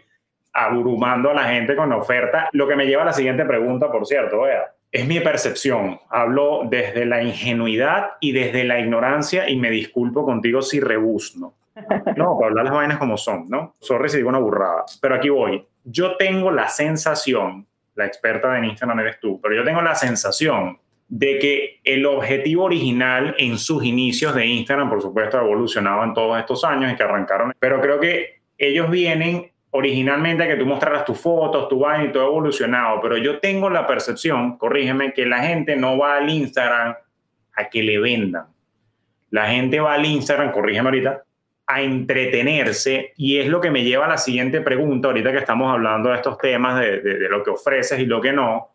abrumando 0.54 1.30
a 1.30 1.36
la 1.36 1.44
gente 1.44 1.76
con 1.76 1.94
oferta. 1.94 2.50
Lo 2.52 2.68
que 2.68 2.76
me 2.76 2.88
lleva 2.88 3.04
a 3.04 3.06
la 3.06 3.14
siguiente 3.14 3.46
pregunta, 3.46 3.92
por 3.92 4.08
cierto, 4.08 4.42
vea. 4.42 4.74
Es 4.92 5.06
mi 5.06 5.20
percepción. 5.20 6.00
Hablo 6.10 6.62
desde 6.68 7.06
la 7.06 7.22
ingenuidad 7.22 8.14
y 8.20 8.32
desde 8.32 8.64
la 8.64 8.80
ignorancia 8.80 9.48
y 9.48 9.56
me 9.56 9.70
disculpo 9.70 10.26
contigo 10.26 10.64
si 10.64 10.80
rebusno. 10.80 11.54
No, 12.16 12.38
para 12.38 12.50
hablar 12.50 12.66
las 12.66 12.74
vainas 12.74 12.98
como 12.98 13.18
son, 13.18 13.50
¿no? 13.50 13.76
Sorry 13.80 14.10
si 14.10 14.18
digo 14.18 14.30
una 14.30 14.40
burrada. 14.40 14.86
Pero 15.02 15.16
aquí 15.16 15.30
voy. 15.30 15.66
Yo 15.84 16.18
tengo 16.18 16.52
la 16.52 16.68
sensación, 16.68 17.68
la 17.96 18.06
experta 18.06 18.54
de 18.54 18.66
Instagram 18.68 19.00
eres 19.00 19.20
tú, 19.20 19.40
pero 19.42 19.56
yo 19.56 19.64
tengo 19.64 19.82
la 19.82 19.96
sensación 19.96 20.80
de 21.08 21.40
que 21.40 21.80
el 21.84 22.06
objetivo 22.06 22.66
original 22.66 23.34
en 23.38 23.58
sus 23.58 23.84
inicios 23.84 24.36
de 24.36 24.46
Instagram, 24.46 24.90
por 24.90 25.02
supuesto, 25.02 25.38
ha 25.38 25.42
evolucionado 25.42 26.04
en 26.04 26.14
todos 26.14 26.38
estos 26.38 26.64
años 26.66 26.92
y 26.92 26.96
que 26.96 27.04
arrancaron, 27.04 27.54
pero 27.60 27.80
creo 27.80 28.00
que 28.00 28.42
ellos 28.58 28.90
vienen 28.90 29.52
originalmente 29.72 30.48
que 30.48 30.56
tú 30.56 30.66
mostraras 30.66 31.06
tus 31.06 31.20
fotos, 31.20 31.70
tu 31.70 31.80
vaina 31.80 32.06
y 32.06 32.12
todo 32.12 32.26
evolucionado, 32.26 33.00
pero 33.02 33.18
yo 33.18 33.40
tengo 33.40 33.70
la 33.70 33.86
percepción, 33.86 34.58
corrígeme, 34.58 35.14
que 35.14 35.26
la 35.26 35.40
gente 35.40 35.76
no 35.76 35.98
va 35.98 36.18
al 36.18 36.30
Instagram 36.30 36.96
a 37.56 37.70
que 37.70 37.84
le 37.84 38.00
vendan. 38.00 38.48
La 39.30 39.48
gente 39.48 39.80
va 39.80 39.94
al 39.94 40.06
Instagram, 40.06 40.52
corrígeme 40.52 40.90
ahorita, 40.90 41.24
a 41.68 41.82
entretenerse 41.82 43.14
y 43.18 43.38
es 43.38 43.48
lo 43.48 43.60
que 43.60 43.70
me 43.70 43.84
lleva 43.84 44.06
a 44.06 44.10
la 44.10 44.18
siguiente 44.18 44.62
pregunta, 44.62 45.10
ahorita 45.10 45.34
que 45.34 45.40
estamos 45.40 45.72
hablando 45.72 46.10
de 46.10 46.16
estos 46.16 46.38
temas, 46.38 46.80
de, 46.80 47.02
de, 47.02 47.30
lo 47.30 47.44
que 47.44 47.50
ofreces 47.50 48.00
y 48.00 48.06
lo 48.06 48.22
que 48.22 48.32
no. 48.32 48.70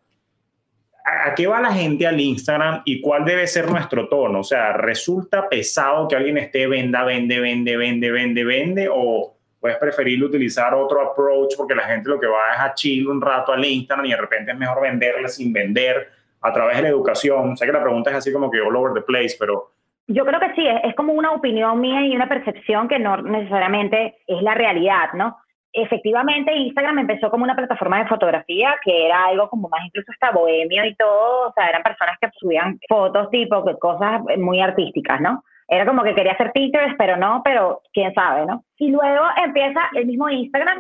¿A 1.05 1.35
qué 1.35 1.47
va 1.47 1.61
la 1.61 1.73
gente 1.73 2.07
al 2.07 2.21
Instagram 2.21 2.83
y 2.85 3.01
cuál 3.01 3.25
debe 3.25 3.47
ser 3.47 3.69
nuestro 3.71 4.09
tono? 4.09 4.41
O 4.41 4.45
sea, 4.45 4.75
¿resulta 4.75 5.49
pesado 5.49 6.07
que 6.07 6.17
alguien 6.17 6.37
esté 6.37 6.67
venda, 6.67 7.03
vende, 7.03 7.41
vende, 7.41 7.77
vende, 7.77 8.11
vende, 8.11 8.45
vende? 8.45 8.89
¿O 8.93 9.37
puedes 9.59 9.79
preferir 9.79 10.23
utilizar 10.23 10.75
otro 10.75 11.01
approach 11.01 11.57
porque 11.57 11.75
la 11.75 11.85
gente 11.85 12.11
lo 12.11 12.21
que 12.21 12.27
va 12.27 12.53
es 12.55 12.61
a 12.61 12.75
chill 12.75 13.09
un 13.09 13.23
rato 13.23 13.53
al 13.53 13.65
Instagram 13.65 14.07
y 14.07 14.11
de 14.11 14.17
repente 14.17 14.53
es 14.53 14.59
mejor 14.59 14.83
venderle 14.83 15.29
sin 15.29 15.53
vender 15.53 16.09
a 16.41 16.53
través 16.53 16.77
de 16.77 16.83
la 16.83 16.89
educación? 16.91 17.57
Sé 17.57 17.65
que 17.65 17.73
la 17.73 17.83
pregunta 17.83 18.11
es 18.11 18.17
así 18.17 18.33
como 18.33 18.51
que 18.51 18.61
all 18.61 18.77
over 18.77 18.93
the 18.93 19.01
place, 19.01 19.35
pero 19.39 19.72
yo 20.07 20.25
creo 20.25 20.41
que 20.41 20.55
sí, 20.55 20.67
es, 20.67 20.95
como 20.95 21.13
una 21.13 21.33
opinión 21.33 21.81
mía 21.81 22.05
y 22.07 22.15
una 22.15 22.29
percepción 22.29 22.89
que 22.89 22.99
no 22.99 23.17
necesariamente 23.19 24.17
es 24.27 24.43
la 24.43 24.55
realidad, 24.55 25.13
¿no? 25.15 25.37
Efectivamente, 25.73 26.55
Instagram 26.55 26.99
empezó 26.99 27.31
como 27.31 27.45
una 27.45 27.57
plataforma 27.57 27.99
de 27.99 28.09
fotografía 28.09 28.75
que 28.85 29.07
era 29.07 29.25
algo 29.27 29.49
como 29.49 29.69
más 29.69 29.81
incluso 29.87 30.13
hasta 30.13 30.31
bohemio 30.31 30.85
y 30.85 30.95
todo, 30.97 31.49
o 31.49 31.53
sea, 31.55 31.69
eran 31.69 31.83
personas 31.83 32.19
que 32.21 32.29
subían 32.39 32.79
fotos 32.89 33.31
tipo, 33.31 33.65
cosas 33.79 34.21
muy 34.37 34.61
artísticas, 34.61 35.21
¿no? 35.21 35.43
Era 35.69 35.87
como 35.87 36.03
que 36.03 36.15
quería 36.15 36.33
hacer 36.33 36.53
pictures, 36.53 36.95
pero 36.99 37.17
no, 37.17 37.41
pero 37.43 37.81
quién 37.95 38.13
sabe, 38.13 38.45
¿no? 38.45 38.65
Y 38.77 38.91
luego 38.91 39.25
empieza 39.43 39.89
el 39.95 40.07
mismo 40.07 40.29
Instagram 40.29 40.79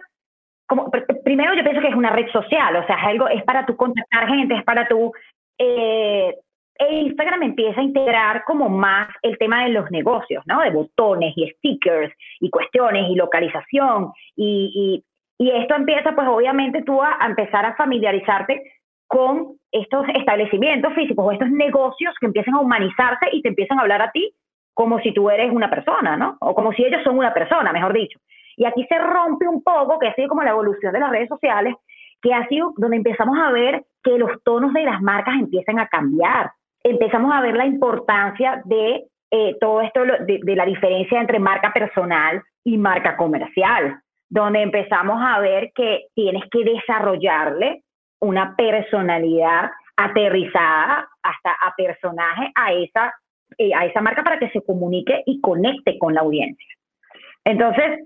como, 0.66 0.90
primero 1.24 1.54
yo 1.54 1.62
pienso 1.62 1.80
que 1.80 1.88
es 1.88 1.94
una 1.94 2.10
red 2.10 2.30
social, 2.30 2.76
o 2.76 2.86
sea, 2.86 2.96
es 2.96 3.04
algo, 3.04 3.28
es 3.28 3.42
para 3.44 3.66
tú 3.66 3.76
contactar 3.76 4.28
gente, 4.28 4.54
es 4.54 4.64
para 4.64 4.86
tú 4.88 5.12
eh, 5.58 6.34
e 6.78 6.94
Instagram 6.94 7.42
empieza 7.42 7.80
a 7.80 7.84
integrar 7.84 8.44
como 8.44 8.68
más 8.68 9.08
el 9.22 9.38
tema 9.38 9.64
de 9.64 9.70
los 9.70 9.90
negocios, 9.90 10.42
¿no? 10.46 10.60
De 10.60 10.70
botones 10.70 11.32
y 11.36 11.48
stickers 11.50 12.12
y 12.40 12.50
cuestiones 12.50 13.10
y 13.10 13.14
localización 13.14 14.12
y, 14.36 15.04
esto 15.38 15.74
empieza 15.74 16.14
pues 16.14 16.28
obviamente 16.28 16.82
tú 16.82 17.02
a, 17.02 17.18
empezar 17.26 17.66
a 17.66 17.74
familiarizarte 17.74 18.62
con 19.08 19.56
estos 19.72 20.06
establecimientos 20.14 20.94
físicos 20.94 21.26
o 21.26 21.32
estos 21.32 21.50
negocios 21.50 22.14
que 22.20 22.26
empiezan 22.26 22.54
a 22.54 22.60
humanizarse 22.60 23.26
y 23.32 23.42
te 23.42 23.48
empiezan 23.48 23.78
a 23.78 23.82
hablar 23.82 24.02
a 24.02 24.12
ti 24.12 24.32
como 24.72 25.00
si 25.00 25.12
tú 25.12 25.30
eres 25.30 25.50
una 25.50 25.68
persona, 25.68 26.16
¿no? 26.16 26.36
O 26.40 26.54
como 26.54 26.72
si 26.72 26.84
ellos 26.84 27.02
son 27.02 27.18
una 27.18 27.34
persona, 27.34 27.72
mejor 27.72 27.92
dicho. 27.92 28.20
Y 28.56 28.64
aquí 28.64 28.86
se 28.88 28.98
rompe 28.98 29.48
un 29.48 29.62
poco, 29.64 29.98
que 29.98 30.08
ha 30.08 30.14
sido 30.14 30.28
como 30.28 30.44
la 30.44 30.50
evolución 30.50 30.92
de 30.92 31.00
las 31.00 31.10
redes 31.10 31.28
sociales, 31.28 31.74
que 32.22 32.32
ha 32.32 32.46
sido 32.46 32.72
donde 32.76 32.98
empezamos 32.98 33.36
a 33.38 33.50
ver 33.50 33.84
que 34.02 34.18
los 34.18 34.42
tonos 34.44 34.72
de 34.72 34.84
las 34.84 35.02
marcas 35.02 35.34
empiezan 35.34 35.80
a 35.80 35.88
cambiar 35.88 36.52
empezamos 36.84 37.32
a 37.32 37.40
ver 37.40 37.56
la 37.56 37.66
importancia 37.66 38.62
de 38.64 39.04
eh, 39.30 39.56
todo 39.60 39.80
esto, 39.80 40.02
de, 40.04 40.40
la 40.54 40.66
diferencia 40.66 41.20
entre 41.20 41.38
marca 41.38 41.72
personal 41.72 42.42
y 42.64 42.76
marca 42.76 43.16
comercial, 43.16 44.00
donde 44.28 44.62
empezamos 44.62 45.18
a 45.22 45.40
ver 45.40 45.72
que 45.74 46.06
tienes 46.14 46.44
que 46.50 46.64
desarrollarle 46.64 47.82
una 48.20 48.54
personalidad 48.56 49.70
aterrizada 49.96 51.08
hasta 51.22 51.52
a 51.52 51.74
personaje 51.76 52.50
a 52.54 52.72
esa, 52.72 53.14
eh, 53.58 53.74
a 53.74 53.86
esa 53.86 54.00
marca 54.00 54.22
para 54.22 54.38
que 54.38 54.50
se 54.50 54.62
comunique 54.62 55.22
y 55.26 55.40
conecte 55.40 55.98
con 55.98 56.14
la 56.14 56.20
audiencia. 56.20 56.74
Entonces, 57.44 58.00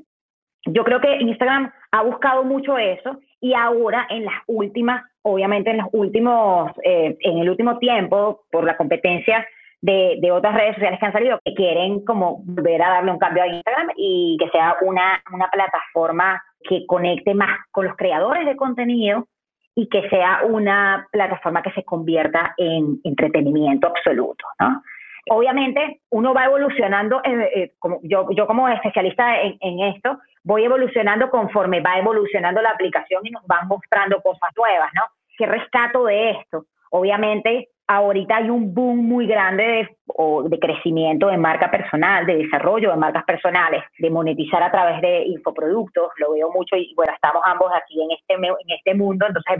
yo 0.66 0.84
creo 0.84 1.00
que 1.00 1.16
Instagram 1.16 1.72
ha 1.98 2.02
buscado 2.02 2.44
mucho 2.44 2.78
eso 2.78 3.18
y 3.40 3.54
ahora 3.54 4.06
en 4.10 4.24
las 4.24 4.34
últimas 4.46 5.02
obviamente 5.26 5.70
en 5.70 5.78
los 5.78 5.88
últimos, 5.92 6.70
eh, 6.84 7.16
en 7.20 7.38
el 7.38 7.50
último 7.50 7.78
tiempo, 7.78 8.44
por 8.52 8.64
la 8.64 8.76
competencia 8.76 9.44
de, 9.80 10.18
de, 10.20 10.30
otras 10.30 10.54
redes 10.54 10.74
sociales 10.74 11.00
que 11.00 11.06
han 11.06 11.12
salido, 11.12 11.40
que 11.44 11.54
quieren 11.54 12.04
como 12.04 12.44
volver 12.44 12.80
a 12.80 12.90
darle 12.90 13.10
un 13.10 13.18
cambio 13.18 13.42
a 13.42 13.48
Instagram 13.48 13.88
y 13.96 14.36
que 14.38 14.48
sea 14.50 14.76
una, 14.82 15.20
una 15.32 15.48
plataforma 15.48 16.40
que 16.62 16.86
conecte 16.86 17.34
más 17.34 17.58
con 17.72 17.86
los 17.86 17.96
creadores 17.96 18.46
de 18.46 18.56
contenido 18.56 19.26
y 19.74 19.88
que 19.88 20.08
sea 20.08 20.42
una 20.48 21.08
plataforma 21.10 21.62
que 21.62 21.72
se 21.72 21.82
convierta 21.82 22.54
en 22.56 23.00
entretenimiento 23.02 23.88
absoluto, 23.88 24.46
¿no? 24.60 24.80
Obviamente, 25.28 26.02
uno 26.10 26.32
va 26.34 26.44
evolucionando, 26.44 27.20
eh, 27.24 27.50
eh, 27.52 27.72
como 27.80 27.98
yo, 28.04 28.28
yo 28.30 28.46
como 28.46 28.68
especialista 28.68 29.40
en, 29.42 29.56
en, 29.60 29.80
esto, 29.80 30.18
voy 30.46 30.62
evolucionando 30.62 31.28
conforme 31.28 31.80
va 31.80 31.98
evolucionando 31.98 32.62
la 32.62 32.70
aplicación 32.70 33.26
y 33.26 33.30
nos 33.30 33.44
van 33.46 33.66
mostrando 33.66 34.22
cosas 34.22 34.50
nuevas, 34.56 34.90
¿no? 34.94 35.02
¿Qué 35.36 35.44
rescato 35.44 36.04
de 36.04 36.30
esto? 36.30 36.66
Obviamente, 36.90 37.70
ahorita 37.88 38.36
hay 38.36 38.48
un 38.48 38.72
boom 38.72 39.08
muy 39.08 39.26
grande 39.26 39.64
de, 39.64 40.48
de, 40.48 40.58
crecimiento 40.60 41.26
de 41.26 41.36
marca 41.36 41.68
personal, 41.68 42.24
de 42.26 42.36
desarrollo 42.36 42.90
de 42.90 42.96
marcas 42.96 43.24
personales, 43.24 43.82
de 43.98 44.08
monetizar 44.08 44.62
a 44.62 44.70
través 44.70 45.00
de 45.00 45.24
infoproductos, 45.24 46.12
lo 46.18 46.32
veo 46.32 46.48
mucho 46.52 46.76
y 46.76 46.94
bueno, 46.94 47.12
estamos 47.12 47.42
ambos 47.44 47.72
aquí 47.74 48.00
en 48.00 48.12
este, 48.12 48.34
en 48.34 48.70
este 48.70 48.94
mundo, 48.94 49.26
entonces 49.26 49.52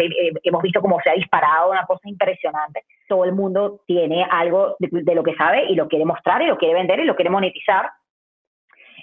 hemos 0.45 0.62
visto 0.62 0.80
cómo 0.80 1.01
se 1.03 1.11
ha 1.11 1.14
disparado 1.14 1.72
una 1.72 1.84
cosa 1.84 2.09
impresionante. 2.09 2.84
Todo 3.09 3.24
el 3.24 3.32
mundo 3.32 3.80
tiene 3.87 4.24
algo 4.30 4.76
de, 4.78 4.89
de 5.03 5.14
lo 5.16 5.24
que 5.24 5.34
sabe 5.34 5.64
y 5.64 5.74
lo 5.74 5.89
quiere 5.89 6.05
mostrar 6.05 6.43
y 6.43 6.47
lo 6.47 6.57
quiere 6.57 6.74
vender 6.74 7.01
y 7.01 7.05
lo 7.05 7.16
quiere 7.16 7.30
monetizar. 7.30 7.91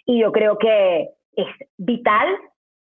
Y 0.05 0.21
yo 0.21 0.31
creo 0.31 0.57
que 0.57 1.09
es 1.35 1.47
vital 1.77 2.37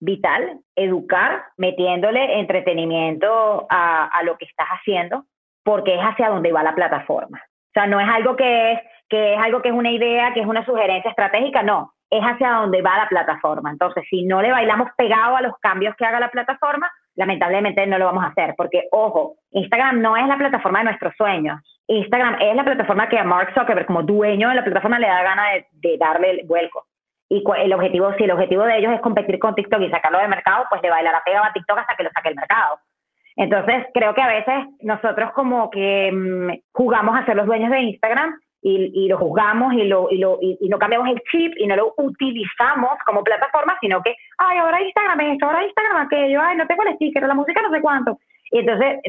vital, 0.02 0.58
educar, 0.74 1.44
metiéndole 1.56 2.40
entretenimiento 2.40 3.66
a, 3.70 4.20
lo 4.24 4.36
que 4.36 4.46
estás 4.46 4.66
haciendo, 4.66 5.24
porque 5.62 5.94
es 5.94 6.00
hacia 6.00 6.28
donde 6.28 6.50
va 6.50 6.64
la 6.64 6.74
plataforma. 6.74 7.40
O 7.40 7.72
sea, 7.72 7.86
no 7.86 8.00
es 8.00 8.08
algo 8.08 8.34
que 8.34 8.72
es, 8.72 8.80
que 9.08 9.34
es 9.34 9.40
algo 9.40 9.62
que 9.62 9.68
es 9.68 9.74
una 9.74 9.92
idea, 9.92 10.34
que 10.34 10.40
es 10.40 10.46
una 10.46 10.66
sugerencia 10.66 11.08
estratégica, 11.08 11.62
no, 11.62 11.94
es 12.10 12.20
hacia 12.20 12.50
donde 12.50 12.82
va 12.82 12.96
la 12.96 13.08
plataforma. 13.08 13.70
Entonces, 13.70 14.02
si 14.10 14.24
no 14.24 14.42
le 14.42 14.50
bailamos 14.50 14.88
pegado 14.96 15.36
a 15.36 15.40
los 15.40 15.56
cambios 15.60 15.94
que 15.94 16.04
haga 16.04 16.18
la 16.18 16.32
plataforma, 16.32 16.90
lamentablemente 17.14 17.86
no 17.86 17.96
lo 17.96 18.06
vamos 18.06 18.24
a 18.24 18.28
hacer, 18.28 18.54
porque 18.56 18.88
ojo, 18.90 19.36
Instagram 19.52 20.02
no 20.02 20.16
es 20.16 20.26
la 20.26 20.36
plataforma 20.36 20.80
de 20.80 20.86
nuestros 20.86 21.14
sueños. 21.16 21.60
Instagram 21.86 22.38
es 22.40 22.56
la 22.56 22.64
plataforma 22.64 23.08
que 23.08 23.18
a 23.18 23.24
Mark 23.24 23.54
Zuckerberg, 23.54 23.86
como 23.86 24.02
dueño 24.02 24.48
de 24.48 24.56
la 24.56 24.64
plataforma, 24.64 24.98
le 24.98 25.06
da 25.06 25.22
gana 25.22 25.52
de, 25.52 25.66
de 25.74 25.96
darle 25.96 26.30
el 26.30 26.46
vuelco 26.46 26.86
y 27.32 27.42
el 27.62 27.72
objetivo, 27.72 28.12
si 28.18 28.24
el 28.24 28.30
objetivo 28.30 28.64
de 28.64 28.76
ellos 28.76 28.92
es 28.92 29.00
competir 29.00 29.38
con 29.38 29.54
TikTok 29.54 29.80
y 29.80 29.90
sacarlo 29.90 30.18
del 30.18 30.28
mercado, 30.28 30.66
pues 30.68 30.82
le 30.82 30.90
la 30.90 31.22
pega 31.24 31.46
a 31.46 31.52
TikTok 31.52 31.78
hasta 31.78 31.94
que 31.96 32.02
lo 32.02 32.10
saque 32.10 32.28
el 32.28 32.34
mercado. 32.34 32.78
Entonces, 33.36 33.86
creo 33.94 34.14
que 34.14 34.20
a 34.20 34.28
veces 34.28 34.54
nosotros 34.82 35.32
como 35.32 35.70
que 35.70 36.12
mm, 36.12 36.50
jugamos 36.72 37.18
a 37.18 37.24
ser 37.24 37.36
los 37.36 37.46
dueños 37.46 37.70
de 37.70 37.80
Instagram 37.80 38.38
y, 38.60 39.08
lo 39.08 39.18
juzgamos 39.18 39.72
y, 39.72 39.84
lo, 39.84 40.08
y, 40.10 40.18
lo, 40.18 40.38
y, 40.40 40.68
no 40.68 40.78
cambiamos 40.78 41.08
el 41.08 41.20
chip 41.30 41.54
y 41.56 41.66
no 41.66 41.74
lo 41.74 41.94
utilizamos 41.96 42.90
como 43.06 43.24
plataforma, 43.24 43.76
sino 43.80 44.02
que, 44.02 44.14
ay, 44.36 44.58
ahora 44.58 44.82
Instagram 44.82 45.20
esto, 45.20 45.46
ahora 45.46 45.64
Instagram 45.64 45.96
aquello, 46.06 46.40
ay, 46.40 46.56
no 46.56 46.66
tengo 46.66 46.82
el 46.84 46.94
sticker, 46.96 47.26
la 47.26 47.34
música 47.34 47.62
no 47.62 47.74
sé 47.74 47.80
cuánto. 47.80 48.18
Y 48.50 48.58
entonces 48.58 49.00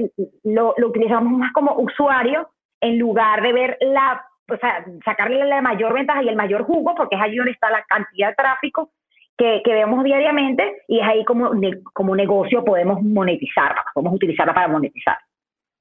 lo, 0.46 0.74
lo 0.78 0.88
utilizamos 0.88 1.34
más 1.34 1.52
como 1.52 1.76
usuario 1.76 2.50
en 2.80 2.98
lugar 2.98 3.42
de 3.42 3.54
ver 3.54 3.78
la 3.82 4.26
o 4.50 4.58
sea, 4.58 4.86
sacarle 5.06 5.44
la 5.46 5.62
mayor 5.62 5.94
ventaja 5.94 6.24
y 6.24 6.30
el 6.30 6.36
mayor 6.36 6.64
jugo, 6.64 6.94
porque 6.96 7.16
es 7.16 7.22
allí 7.22 7.38
donde 7.38 7.52
está 7.52 7.70
la 7.70 7.84
cantidad 7.84 8.30
de 8.30 8.36
tráfico 8.36 8.92
que, 9.38 9.62
que 9.64 9.74
vemos 9.74 10.04
diariamente 10.04 10.84
y 10.88 11.00
es 11.00 11.08
ahí 11.08 11.26
como, 11.26 11.52
como 11.94 12.16
negocio 12.16 12.64
podemos 12.64 13.02
monetizar, 13.02 13.76
podemos 13.94 14.16
utilizarla 14.16 14.54
para 14.54 14.68
monetizar. 14.68 15.18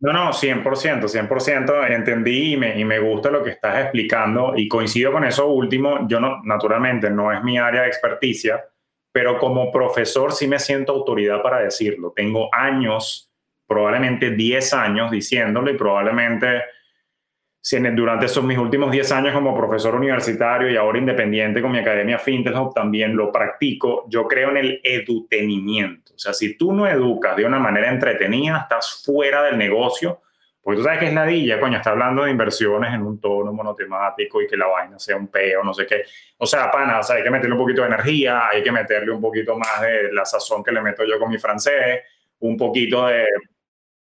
No, 0.01 0.13
no, 0.13 0.31
100%, 0.31 0.65
100% 0.65 1.91
entendí 1.91 2.55
y 2.55 2.57
me, 2.57 2.77
y 2.77 2.85
me 2.85 2.99
gusta 2.99 3.31
lo 3.31 3.43
que 3.45 3.51
estás 3.51 3.83
explicando 3.83 4.55
y 4.57 4.67
coincido 4.67 5.13
con 5.13 5.23
eso 5.23 5.47
último. 5.47 6.09
Yo 6.09 6.19
no, 6.19 6.43
naturalmente 6.43 7.09
no 7.09 7.31
es 7.31 7.41
mi 7.45 7.57
área 7.57 7.83
de 7.83 7.87
experticia, 7.87 8.65
pero 9.13 9.39
como 9.39 9.71
profesor 9.71 10.33
sí 10.33 10.49
me 10.49 10.59
siento 10.59 10.93
autoridad 10.93 11.41
para 11.41 11.61
decirlo. 11.61 12.13
Tengo 12.17 12.49
años, 12.53 13.31
probablemente 13.65 14.31
10 14.33 14.75
años 14.75 15.11
diciéndolo 15.13 15.71
y 15.71 15.77
probablemente 15.77 16.63
durante 17.95 18.27
esos 18.27 18.43
mis 18.43 18.59
últimos 18.59 18.91
10 18.91 19.13
años 19.13 19.33
como 19.33 19.57
profesor 19.57 19.95
universitario 19.95 20.69
y 20.69 20.77
ahora 20.77 20.99
independiente 20.99 21.63
con 21.63 21.71
mi 21.71 21.79
academia 21.79 22.19
FinTech 22.19 22.55
también 22.75 23.15
lo 23.15 23.31
practico, 23.31 24.05
yo 24.09 24.27
creo 24.27 24.51
en 24.51 24.57
el 24.57 24.81
edutenimiento. 24.83 26.13
O 26.15 26.19
sea, 26.19 26.33
si 26.33 26.57
tú 26.57 26.73
no 26.73 26.89
educas 26.89 27.37
de 27.37 27.45
una 27.45 27.59
manera 27.59 27.91
entretenida, 27.91 28.63
estás 28.63 29.03
fuera 29.05 29.43
del 29.45 29.59
negocio, 29.59 30.23
porque 30.63 30.79
tú 30.79 30.85
sabes 30.85 31.01
que 31.01 31.07
es 31.07 31.15
ladilla, 31.15 31.59
coño, 31.59 31.77
está 31.77 31.91
hablando 31.91 32.25
de 32.25 32.31
inversiones 32.31 32.95
en 32.95 33.03
un 33.03 33.21
tono 33.21 33.53
monotemático 33.53 34.41
y 34.41 34.47
que 34.47 34.57
la 34.57 34.67
vaina 34.67 34.99
sea 34.99 35.17
un 35.17 35.29
peo, 35.29 35.63
no 35.65 35.75
sé 35.75 35.87
qué. 35.87 36.05
O 36.39 36.47
sea, 36.47 36.71
pana, 36.71 37.01
o 37.01 37.03
sea, 37.03 37.17
hay 37.17 37.25
que 37.25 37.31
meterle 37.31 37.55
un 37.55 37.61
poquito 37.61 37.83
de 37.83 37.89
energía, 37.89 38.49
hay 38.49 38.63
que 38.63 38.71
meterle 38.71 39.11
un 39.11 39.21
poquito 39.21 39.57
más 39.57 39.81
de 39.81 40.13
la 40.13 40.25
sazón 40.25 40.63
que 40.63 40.71
le 40.71 40.81
meto 40.81 41.05
yo 41.05 41.19
con 41.19 41.31
mi 41.31 41.39
francés, 41.39 42.03
un 42.39 42.57
poquito 42.57 43.07
de 43.07 43.27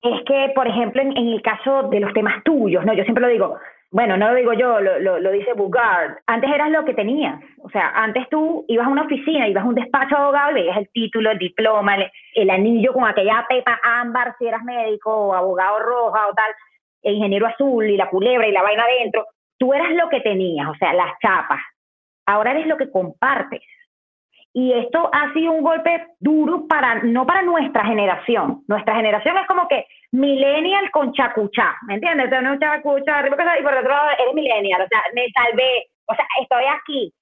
es 0.04 0.22
que, 0.26 0.52
por 0.54 0.68
ejemplo, 0.68 1.02
en, 1.02 1.16
el 1.16 1.42
caso 1.42 1.84
de 1.84 2.02
los 2.02 2.14
temas 2.14 2.44
tuyos, 2.44 2.86
¿no? 2.86 2.94
Yo 2.94 3.04
siempre 3.04 3.22
lo 3.22 3.30
digo, 3.30 3.58
bueno, 3.90 4.18
no 4.18 4.30
lo 4.30 4.36
digo 4.36 4.54
yo, 4.54 4.82
lo, 4.82 5.00
lo, 5.00 5.32
dice 5.32 5.54
Bugard, 5.54 6.18
antes 6.28 6.50
eras 6.52 6.72
lo 6.72 6.84
que 6.84 6.94
tenías. 6.94 7.40
O 7.62 7.70
sea, 7.70 7.90
antes 7.96 8.28
tú 8.30 8.66
ibas 8.68 8.88
a 8.88 8.90
una 8.90 9.04
oficina, 9.04 9.48
ibas 9.48 9.64
a 9.64 9.68
un 9.68 9.76
despacho 9.76 10.16
de 10.16 10.22
abogado 10.22 10.52
y 10.52 10.54
veías 10.56 10.78
el 10.78 10.90
título, 10.90 11.32
el 11.32 11.38
diploma, 11.38 11.96
el, 12.36 12.50
anillo 12.50 12.92
con 12.92 13.06
aquella 13.06 13.46
pepa 13.48 13.80
ámbar 13.82 14.36
si 14.38 14.46
eras 14.46 14.64
médico 14.64 15.10
o 15.10 15.34
abogado 15.34 15.80
roja 15.80 16.28
o 16.28 16.34
tal, 16.34 16.52
el 17.02 17.16
ingeniero 17.16 17.48
azul 17.48 17.86
y 17.86 17.96
la 17.96 18.10
culebra 18.10 18.48
y 18.48 18.52
la 18.52 18.62
vaina 18.62 18.84
adentro. 18.84 19.28
Tú 19.58 19.74
eras 19.74 19.92
lo 19.92 20.10
que 20.10 20.20
tenías, 20.20 20.68
o 20.68 20.76
sea, 20.76 20.94
las 20.94 21.14
chapas. 21.22 21.62
Ahora 22.26 22.52
eres 22.52 22.68
lo 22.68 22.76
que 22.76 22.92
compartes. 22.92 23.62
Y 24.54 24.72
esto 24.72 25.10
ha 25.12 25.34
sido 25.34 25.52
un 25.52 25.64
golpe 25.64 26.06
duro 26.20 26.68
para, 26.68 27.02
no 27.04 27.26
para 27.26 27.42
nuestra 27.42 27.86
generación. 27.86 28.64
Nuestra 28.68 28.96
generación 28.96 29.36
es 29.38 29.48
como 29.48 29.68
que 29.68 29.88
millennial 30.12 30.92
con 30.92 31.12
chacuchá, 31.12 31.76
¿me 31.88 31.96
entiendes? 31.96 32.26
Entonces, 32.26 32.50
no 32.50 32.60
chacuchá, 32.60 33.26
y 33.28 33.64
por 33.64 33.74
otro 33.74 33.90
lado 33.90 34.10
eres 34.20 34.34
millennial, 34.36 34.84
o 34.84 34.88
sea, 34.88 35.02
me 35.16 35.28
salvé, 35.32 35.88
o 36.06 36.14
sea, 36.14 36.26
estoy 36.40 36.64
aquí. 36.66 37.14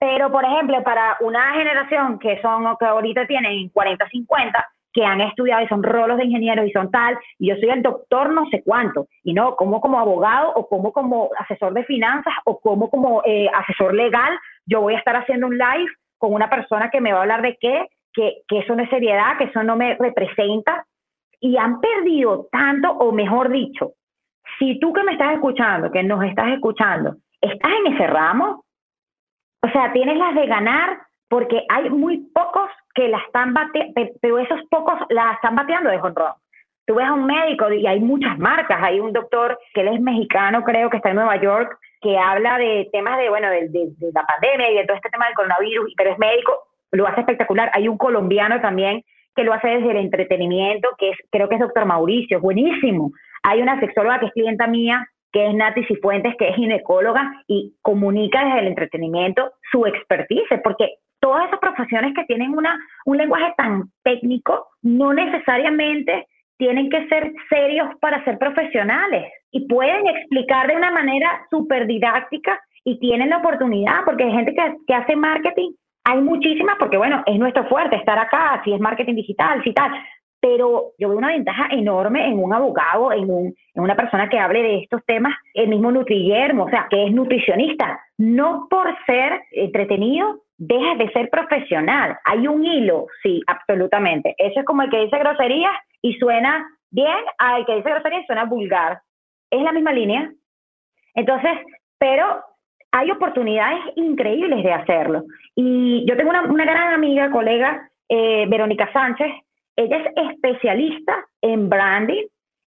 Pero, 0.00 0.32
por 0.32 0.44
ejemplo, 0.44 0.82
para 0.82 1.16
una 1.20 1.52
generación 1.52 2.18
que 2.18 2.42
son, 2.42 2.76
que 2.80 2.86
ahorita 2.86 3.28
tienen 3.28 3.68
40, 3.68 4.08
50, 4.08 4.66
que 4.92 5.04
han 5.04 5.20
estudiado 5.20 5.62
y 5.62 5.68
son 5.68 5.84
rolos 5.84 6.18
de 6.18 6.24
ingenieros 6.24 6.66
y 6.66 6.72
son 6.72 6.90
tal, 6.90 7.16
y 7.38 7.48
yo 7.48 7.54
soy 7.56 7.70
el 7.70 7.82
doctor 7.82 8.30
no 8.30 8.46
sé 8.50 8.62
cuánto, 8.64 9.06
y 9.22 9.32
no, 9.32 9.54
como 9.54 9.80
como 9.80 10.00
abogado 10.00 10.52
o 10.54 10.68
como 10.68 10.92
como 10.92 11.30
asesor 11.38 11.72
de 11.74 11.84
finanzas 11.84 12.34
o 12.44 12.58
como 12.58 12.90
como 12.90 13.22
eh, 13.24 13.48
asesor 13.54 13.94
legal, 13.94 14.36
yo 14.66 14.80
voy 14.80 14.94
a 14.94 14.98
estar 14.98 15.14
haciendo 15.14 15.46
un 15.46 15.56
live 15.56 15.90
con 16.22 16.32
una 16.32 16.48
persona 16.48 16.88
que 16.88 17.00
me 17.00 17.12
va 17.12 17.18
a 17.18 17.22
hablar 17.22 17.42
de 17.42 17.56
qué, 17.60 17.88
que, 18.14 18.42
que 18.46 18.60
eso 18.60 18.76
no 18.76 18.84
es 18.84 18.90
seriedad, 18.90 19.36
que 19.38 19.44
eso 19.46 19.64
no 19.64 19.74
me 19.74 19.96
representa, 19.96 20.86
y 21.40 21.56
han 21.56 21.80
perdido 21.80 22.46
tanto, 22.52 22.92
o 22.92 23.10
mejor 23.10 23.50
dicho, 23.50 23.94
si 24.56 24.78
tú 24.78 24.92
que 24.92 25.02
me 25.02 25.14
estás 25.14 25.34
escuchando, 25.34 25.90
que 25.90 26.04
nos 26.04 26.22
estás 26.22 26.52
escuchando, 26.52 27.16
estás 27.40 27.72
en 27.72 27.92
ese 27.92 28.06
ramo, 28.06 28.64
o 29.62 29.68
sea, 29.70 29.92
tienes 29.92 30.16
las 30.16 30.36
de 30.36 30.46
ganar 30.46 31.00
porque 31.28 31.64
hay 31.68 31.90
muy 31.90 32.18
pocos 32.32 32.70
que 32.94 33.08
la 33.08 33.18
están 33.18 33.52
bateando, 33.52 33.94
pero 34.20 34.38
esos 34.38 34.60
pocos 34.70 34.94
la 35.08 35.32
están 35.32 35.56
bateando 35.56 35.90
de 35.90 36.00
honrón. 36.00 36.34
Tú 36.86 36.94
ves 36.94 37.06
a 37.06 37.14
un 37.14 37.26
médico 37.26 37.72
y 37.72 37.84
hay 37.84 37.98
muchas 37.98 38.38
marcas, 38.38 38.78
hay 38.80 39.00
un 39.00 39.12
doctor 39.12 39.58
que 39.74 39.84
es 39.88 40.00
mexicano, 40.00 40.62
creo 40.62 40.88
que 40.88 40.98
está 40.98 41.08
en 41.08 41.16
Nueva 41.16 41.40
York, 41.40 41.76
que 42.02 42.18
habla 42.18 42.58
de 42.58 42.88
temas 42.92 43.16
de, 43.18 43.28
bueno, 43.28 43.48
de, 43.48 43.68
la 44.12 44.26
pandemia 44.26 44.70
y 44.70 44.76
de 44.76 44.84
todo 44.84 44.96
este 44.96 45.08
tema 45.08 45.26
del 45.26 45.34
coronavirus, 45.34 45.94
pero 45.96 46.10
es 46.10 46.18
médico, 46.18 46.58
lo 46.90 47.06
hace 47.06 47.20
espectacular. 47.20 47.70
Hay 47.72 47.88
un 47.88 47.96
colombiano 47.96 48.60
también 48.60 49.02
que 49.34 49.44
lo 49.44 49.54
hace 49.54 49.68
desde 49.68 49.92
el 49.92 49.96
entretenimiento, 49.98 50.88
que 50.98 51.10
es, 51.10 51.16
creo 51.30 51.48
que 51.48 51.54
es 51.54 51.60
doctor 51.60 51.86
Mauricio, 51.86 52.40
buenísimo. 52.40 53.12
Hay 53.44 53.62
una 53.62 53.78
sexóloga 53.80 54.18
que 54.18 54.26
es 54.26 54.32
clienta 54.32 54.66
mía, 54.66 55.06
que 55.32 55.46
es 55.46 55.54
Nati 55.54 55.84
Cifuentes, 55.84 56.34
que 56.38 56.48
es 56.48 56.56
ginecóloga 56.56 57.32
y 57.46 57.74
comunica 57.80 58.44
desde 58.44 58.60
el 58.60 58.66
entretenimiento 58.66 59.52
su 59.70 59.86
expertise, 59.86 60.60
porque 60.62 60.96
todas 61.20 61.46
esas 61.46 61.60
profesiones 61.60 62.14
que 62.14 62.24
tienen 62.24 62.50
una, 62.50 62.78
un 63.06 63.16
lenguaje 63.16 63.54
tan 63.56 63.84
técnico 64.02 64.68
no 64.82 65.14
necesariamente 65.14 66.26
tienen 66.58 66.90
que 66.90 67.06
ser 67.08 67.32
serios 67.48 67.88
para 68.00 68.22
ser 68.24 68.38
profesionales 68.38 69.32
y 69.52 69.68
pueden 69.68 70.06
explicar 70.08 70.66
de 70.66 70.76
una 70.76 70.90
manera 70.90 71.46
súper 71.50 71.86
didáctica 71.86 72.60
y 72.84 72.98
tienen 72.98 73.30
la 73.30 73.38
oportunidad, 73.38 74.04
porque 74.04 74.24
hay 74.24 74.32
gente 74.32 74.54
que, 74.54 74.74
que 74.86 74.94
hace 74.94 75.14
marketing 75.14 75.70
hay 76.04 76.20
muchísimas 76.20 76.76
porque, 76.78 76.96
bueno, 76.96 77.22
es 77.26 77.38
nuestro 77.38 77.68
fuerte 77.68 77.96
estar 77.96 78.18
acá, 78.18 78.60
si 78.64 78.72
es 78.72 78.80
marketing 78.80 79.14
digital, 79.14 79.62
si 79.62 79.72
tal, 79.72 79.92
pero 80.40 80.92
yo 80.98 81.08
veo 81.08 81.18
una 81.18 81.28
ventaja 81.28 81.68
enorme 81.70 82.26
en 82.26 82.42
un 82.42 82.52
abogado, 82.52 83.12
en, 83.12 83.30
un, 83.30 83.54
en 83.74 83.82
una 83.82 83.94
persona 83.94 84.28
que 84.28 84.38
hable 84.38 84.62
de 84.62 84.78
estos 84.78 85.04
temas, 85.06 85.32
el 85.54 85.68
mismo 85.68 85.92
Nutriguermo, 85.92 86.64
o 86.64 86.68
sea, 86.68 86.88
que 86.90 87.06
es 87.06 87.12
nutricionista. 87.12 88.00
No 88.18 88.66
por 88.68 88.92
ser 89.06 89.40
entretenido 89.52 90.40
deja 90.58 90.96
de 90.96 91.10
ser 91.12 91.30
profesional. 91.30 92.18
Hay 92.24 92.48
un 92.48 92.64
hilo, 92.64 93.06
sí, 93.22 93.40
absolutamente. 93.46 94.34
Eso 94.36 94.60
es 94.60 94.66
como 94.66 94.82
el 94.82 94.90
que 94.90 95.04
dice 95.04 95.18
groserías 95.18 95.72
y 96.02 96.14
suena 96.14 96.66
bien, 96.90 97.24
al 97.38 97.64
que 97.64 97.76
dice 97.76 97.90
groserías 97.90 98.24
y 98.24 98.26
suena 98.26 98.44
vulgar. 98.44 99.00
Es 99.52 99.62
la 99.62 99.72
misma 99.72 99.92
línea. 99.92 100.32
Entonces, 101.14 101.52
pero 101.98 102.42
hay 102.90 103.10
oportunidades 103.10 103.80
increíbles 103.96 104.64
de 104.64 104.72
hacerlo. 104.72 105.24
Y 105.54 106.06
yo 106.08 106.16
tengo 106.16 106.30
una, 106.30 106.64
gran 106.64 106.94
amiga, 106.94 107.30
colega, 107.30 107.90
eh, 108.08 108.46
Verónica 108.48 108.90
Sánchez, 108.92 109.30
ella 109.76 109.98
es 109.98 110.30
especialista 110.30 111.24
en 111.42 111.68
branding 111.68 112.24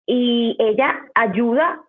y 0.06 0.58
ella 0.60 1.00
ayuda 1.16 1.80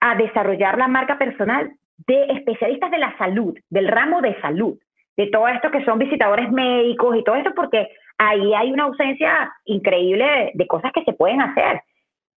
a 0.00 0.16
desarrollar 0.16 0.78
la 0.78 0.88
marca 0.88 1.16
personal 1.16 1.70
de 2.06 2.24
especialistas 2.32 2.90
de 2.90 2.98
la 2.98 3.16
salud, 3.18 3.56
del 3.68 3.86
ramo 3.86 4.20
de 4.20 4.40
salud, 4.40 4.76
de 5.16 5.28
todo 5.28 5.46
esto 5.46 5.70
que 5.70 5.84
son 5.84 5.98
visitadores 5.98 6.50
médicos 6.50 7.16
y 7.16 7.22
todo 7.22 7.36
esto, 7.36 7.52
porque 7.54 7.88
ahí 8.18 8.52
hay 8.54 8.72
una 8.72 8.84
ausencia 8.84 9.52
increíble 9.64 10.50
de 10.54 10.66
cosas 10.66 10.90
que 10.92 11.04
se 11.04 11.12
pueden 11.12 11.40
hacer 11.40 11.82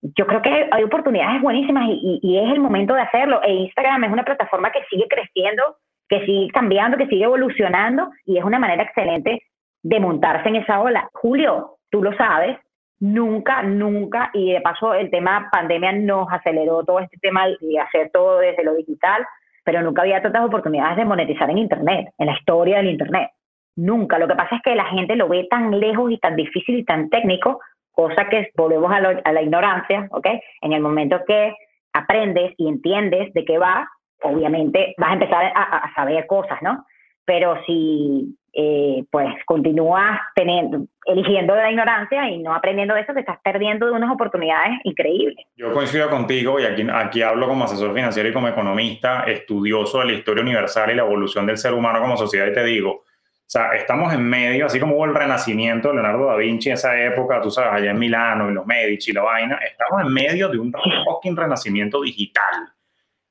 yo 0.02 0.26
creo 0.26 0.40
que 0.42 0.68
hay 0.70 0.82
oportunidades 0.82 1.42
buenísimas 1.42 1.84
y, 1.88 2.38
es 2.38 2.52
el 2.52 2.60
momento 2.60 2.94
de 2.94 3.02
hacerlo. 3.02 3.40
E 3.42 3.52
Instagram 3.52 4.04
es 4.04 4.12
una 4.12 4.24
plataforma 4.24 4.70
que 4.70 4.84
sigue 4.88 5.06
creciendo, 5.08 5.62
que 6.08 6.24
sigue 6.24 6.50
cambiando, 6.52 6.96
que 6.96 7.06
sigue 7.06 7.24
evolucionando 7.24 8.10
y 8.24 8.38
es 8.38 8.44
una 8.44 8.58
manera 8.58 8.82
excelente 8.82 9.42
de 9.82 10.00
montarse 10.00 10.48
en 10.48 10.56
esa 10.56 10.80
ola. 10.80 11.08
Julio, 11.12 11.76
tú 11.90 12.02
lo 12.02 12.16
sabes, 12.16 12.58
nunca, 12.98 13.62
nunca, 13.62 14.30
y 14.32 14.52
de 14.52 14.60
paso 14.60 14.94
el 14.94 15.10
tema 15.10 15.48
pandemia 15.52 15.92
nos 15.92 16.28
aceleró 16.30 16.82
todo 16.84 17.00
este 17.00 17.18
tema 17.18 17.46
de 17.46 17.78
hacer 17.78 18.10
todo 18.12 18.38
desde 18.38 18.64
lo 18.64 18.74
digital, 18.74 19.26
pero 19.64 19.82
nunca 19.82 20.02
había 20.02 20.22
tantas 20.22 20.44
oportunidades 20.44 20.96
de 20.96 21.04
monetizar 21.04 21.50
en 21.50 21.58
Internet, 21.58 22.08
en 22.18 22.26
la 22.26 22.32
historia 22.32 22.78
del 22.78 22.90
Internet. 22.90 23.30
Nunca. 23.76 24.18
Lo 24.18 24.28
que 24.28 24.34
pasa 24.34 24.56
es 24.56 24.62
que 24.62 24.74
la 24.74 24.86
gente 24.86 25.16
lo 25.16 25.28
ve 25.28 25.46
tan 25.48 25.78
lejos 25.78 26.10
y 26.10 26.18
tan 26.18 26.36
difícil 26.36 26.78
y 26.78 26.84
tan 26.84 27.08
técnico 27.08 27.60
cosa 28.00 28.28
que 28.30 28.50
volvemos 28.56 28.90
a, 28.90 29.32
la 29.32 29.42
ignorancia, 29.42 30.08
¿ok? 30.10 30.26
En 30.62 30.72
el 30.72 30.80
momento 30.80 31.20
que 31.26 31.54
aprendes 31.92 32.54
y 32.56 32.66
entiendes 32.66 33.32
de 33.34 33.44
qué 33.44 33.58
va, 33.58 33.86
obviamente 34.22 34.94
vas 34.96 35.10
a 35.10 35.14
empezar 35.14 35.52
a, 35.54 35.92
saber 35.94 36.26
cosas, 36.26 36.62
¿no? 36.62 36.86
Pero 37.26 37.62
si 37.66 38.38
eh, 38.54 39.04
pues 39.10 39.28
continúas 39.44 40.18
teniendo, 40.34 40.86
eligiendo 41.04 41.54
de 41.54 41.62
la 41.62 41.70
ignorancia 41.70 42.30
y 42.30 42.38
no 42.38 42.54
aprendiendo 42.54 42.96
eso, 42.96 43.12
te 43.12 43.20
estás 43.20 43.38
perdiendo 43.44 43.86
de 43.86 43.92
unas 43.92 44.10
oportunidades 44.10 44.78
increíbles. 44.84 45.44
Yo 45.56 45.70
coincido 45.74 46.08
contigo 46.08 46.58
y 46.58 46.64
aquí, 46.64 46.86
aquí 46.92 47.20
hablo 47.20 47.48
como 47.48 47.64
asesor 47.64 47.92
financiero 47.92 48.30
y 48.30 48.32
como 48.32 48.48
economista, 48.48 49.24
estudioso 49.24 49.98
de 49.98 50.06
la 50.06 50.12
historia 50.12 50.42
universal 50.42 50.90
y 50.90 50.94
la 50.94 51.02
evolución 51.02 51.44
del 51.44 51.58
ser 51.58 51.74
humano 51.74 52.00
como 52.00 52.16
sociedad 52.16 52.46
y 52.46 52.54
te 52.54 52.64
digo, 52.64 53.04
o 53.50 53.52
sea, 53.52 53.72
estamos 53.72 54.14
en 54.14 54.22
medio, 54.22 54.66
así 54.66 54.78
como 54.78 54.94
hubo 54.94 55.06
el 55.06 55.12
renacimiento 55.12 55.88
de 55.88 55.94
Leonardo 55.94 56.26
da 56.26 56.36
Vinci 56.36 56.68
en 56.68 56.74
esa 56.74 56.96
época, 57.00 57.40
tú 57.40 57.50
sabes, 57.50 57.72
allá 57.72 57.90
en 57.90 57.98
Milano 57.98 58.48
y 58.48 58.54
los 58.54 58.64
Medici 58.64 59.10
la 59.10 59.22
vaina, 59.22 59.58
estamos 59.68 60.02
en 60.06 60.12
medio 60.12 60.48
de 60.48 60.56
un 60.56 60.72
fucking 61.04 61.36
renacimiento 61.36 62.00
digital. 62.00 62.72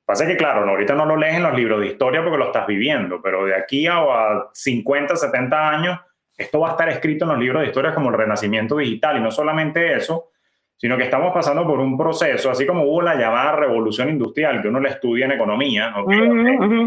Pasa 0.04 0.26
que, 0.26 0.36
claro, 0.36 0.68
ahorita 0.68 0.94
no 0.94 1.06
lo 1.06 1.16
lees 1.16 1.36
en 1.36 1.44
los 1.44 1.54
libros 1.54 1.80
de 1.80 1.86
historia 1.86 2.20
porque 2.22 2.36
lo 2.36 2.48
estás 2.48 2.66
viviendo, 2.66 3.22
pero 3.22 3.46
de 3.46 3.54
aquí 3.54 3.86
a 3.86 4.50
50, 4.52 5.16
70 5.16 5.70
años, 5.70 5.98
esto 6.36 6.60
va 6.60 6.68
a 6.68 6.70
estar 6.72 6.90
escrito 6.90 7.24
en 7.24 7.30
los 7.30 7.38
libros 7.38 7.62
de 7.62 7.68
historia 7.68 7.94
como 7.94 8.10
el 8.10 8.16
renacimiento 8.18 8.76
digital. 8.76 9.16
Y 9.16 9.20
no 9.22 9.30
solamente 9.30 9.96
eso, 9.96 10.29
sino 10.80 10.96
que 10.96 11.02
estamos 11.02 11.34
pasando 11.34 11.66
por 11.66 11.78
un 11.78 11.94
proceso, 11.94 12.50
así 12.50 12.66
como 12.66 12.84
hubo 12.84 13.02
la 13.02 13.14
llamada 13.14 13.54
revolución 13.54 14.08
industrial, 14.08 14.62
que 14.62 14.68
uno 14.68 14.80
le 14.80 14.88
estudia 14.88 15.26
en 15.26 15.32
economía, 15.32 15.92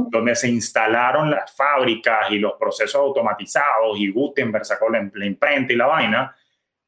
donde 0.09 0.35
se 0.35 0.49
instalaron 0.49 1.29
las 1.29 1.55
fábricas 1.55 2.31
y 2.31 2.39
los 2.39 2.53
procesos 2.53 2.95
automatizados 2.95 3.99
y 3.99 4.11
Gutenberg 4.11 4.65
sacó 4.65 4.89
la, 4.89 4.97
imprenta 5.23 5.73
y 5.73 5.75
la 5.75 5.85
vaina, 5.85 6.35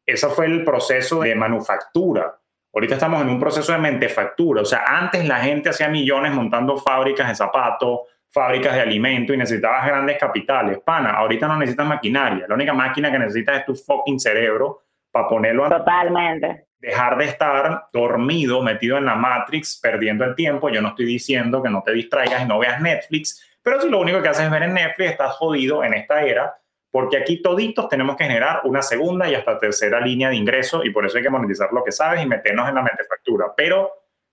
eso 0.04 0.32
fue 0.32 0.48
el 0.48 0.64
proceso 0.64 1.22
de 1.22 1.36
manufactura. 1.36 2.40
Ahorita 2.74 2.96
estamos 2.96 3.22
en 3.22 3.30
un 3.30 3.40
proceso 3.40 3.72
de 3.72 3.78
mentefactura, 3.78 4.64
o 4.64 4.66
sea, 4.66 4.86
antes 4.88 5.28
la 5.28 5.38
gente 5.38 5.70
hacía 5.70 5.88
millones 5.88 6.34
montando 6.34 6.76
fábricas 6.76 7.28
de 7.28 7.36
zapatos, 7.36 8.00
fábricas 8.32 8.74
de 8.74 8.82
alimentos 8.82 9.36
y 9.36 9.38
necesitabas 9.38 9.86
grandes 9.86 10.18
capitales. 10.18 10.80
Pana, 10.84 11.12
ahorita 11.12 11.48
no 11.48 11.56
necesitas 11.58 11.86
maquinaria, 11.86 12.48
la 12.48 12.56
única 12.56 12.74
máquina 12.74 13.12
que 13.12 13.20
necesitas 13.20 13.60
es 13.60 13.66
tu 13.66 13.76
fucking 13.76 14.20
cerebro 14.20 14.82
para 15.12 15.28
ponerlo 15.28 15.66
a... 15.66 15.70
Totalmente 15.70 16.66
dejar 16.86 17.18
de 17.18 17.26
estar 17.26 17.88
dormido, 17.92 18.62
metido 18.62 18.98
en 18.98 19.06
la 19.06 19.16
Matrix, 19.16 19.80
perdiendo 19.82 20.24
el 20.24 20.36
tiempo. 20.36 20.70
Yo 20.70 20.82
no 20.82 20.90
estoy 20.90 21.06
diciendo 21.06 21.64
que 21.64 21.70
no 21.70 21.82
te 21.84 21.92
distraigas 21.92 22.44
y 22.44 22.46
no 22.46 22.60
veas 22.60 22.80
Netflix, 22.80 23.44
pero 23.64 23.82
si 23.82 23.90
lo 23.90 24.00
único 24.00 24.22
que 24.22 24.30
haces 24.30 24.46
es 24.46 24.52
ver 24.52 24.64
en 24.64 24.76
Netflix, 24.76 25.12
estás 25.12 25.34
jodido 25.34 25.84
en 25.84 25.96
esta 25.96 26.22
era, 26.22 26.56
porque 26.92 27.18
aquí 27.18 27.42
toditos 27.42 27.90
tenemos 27.90 28.16
que 28.16 28.26
generar 28.26 28.62
una 28.66 28.84
segunda 28.84 29.28
y 29.28 29.34
hasta 29.34 29.60
tercera 29.60 30.00
línea 30.00 30.30
de 30.30 30.36
ingreso 30.36 30.84
y 30.84 30.92
por 30.92 31.06
eso 31.06 31.18
hay 31.18 31.24
que 31.24 31.30
monetizar 31.32 31.74
lo 31.74 31.84
que 31.84 31.92
sabes 31.92 32.24
y 32.24 32.28
meternos 32.28 32.70
en 32.70 32.76
la 32.76 32.84
metefactura. 32.84 33.48
Pero 33.58 33.92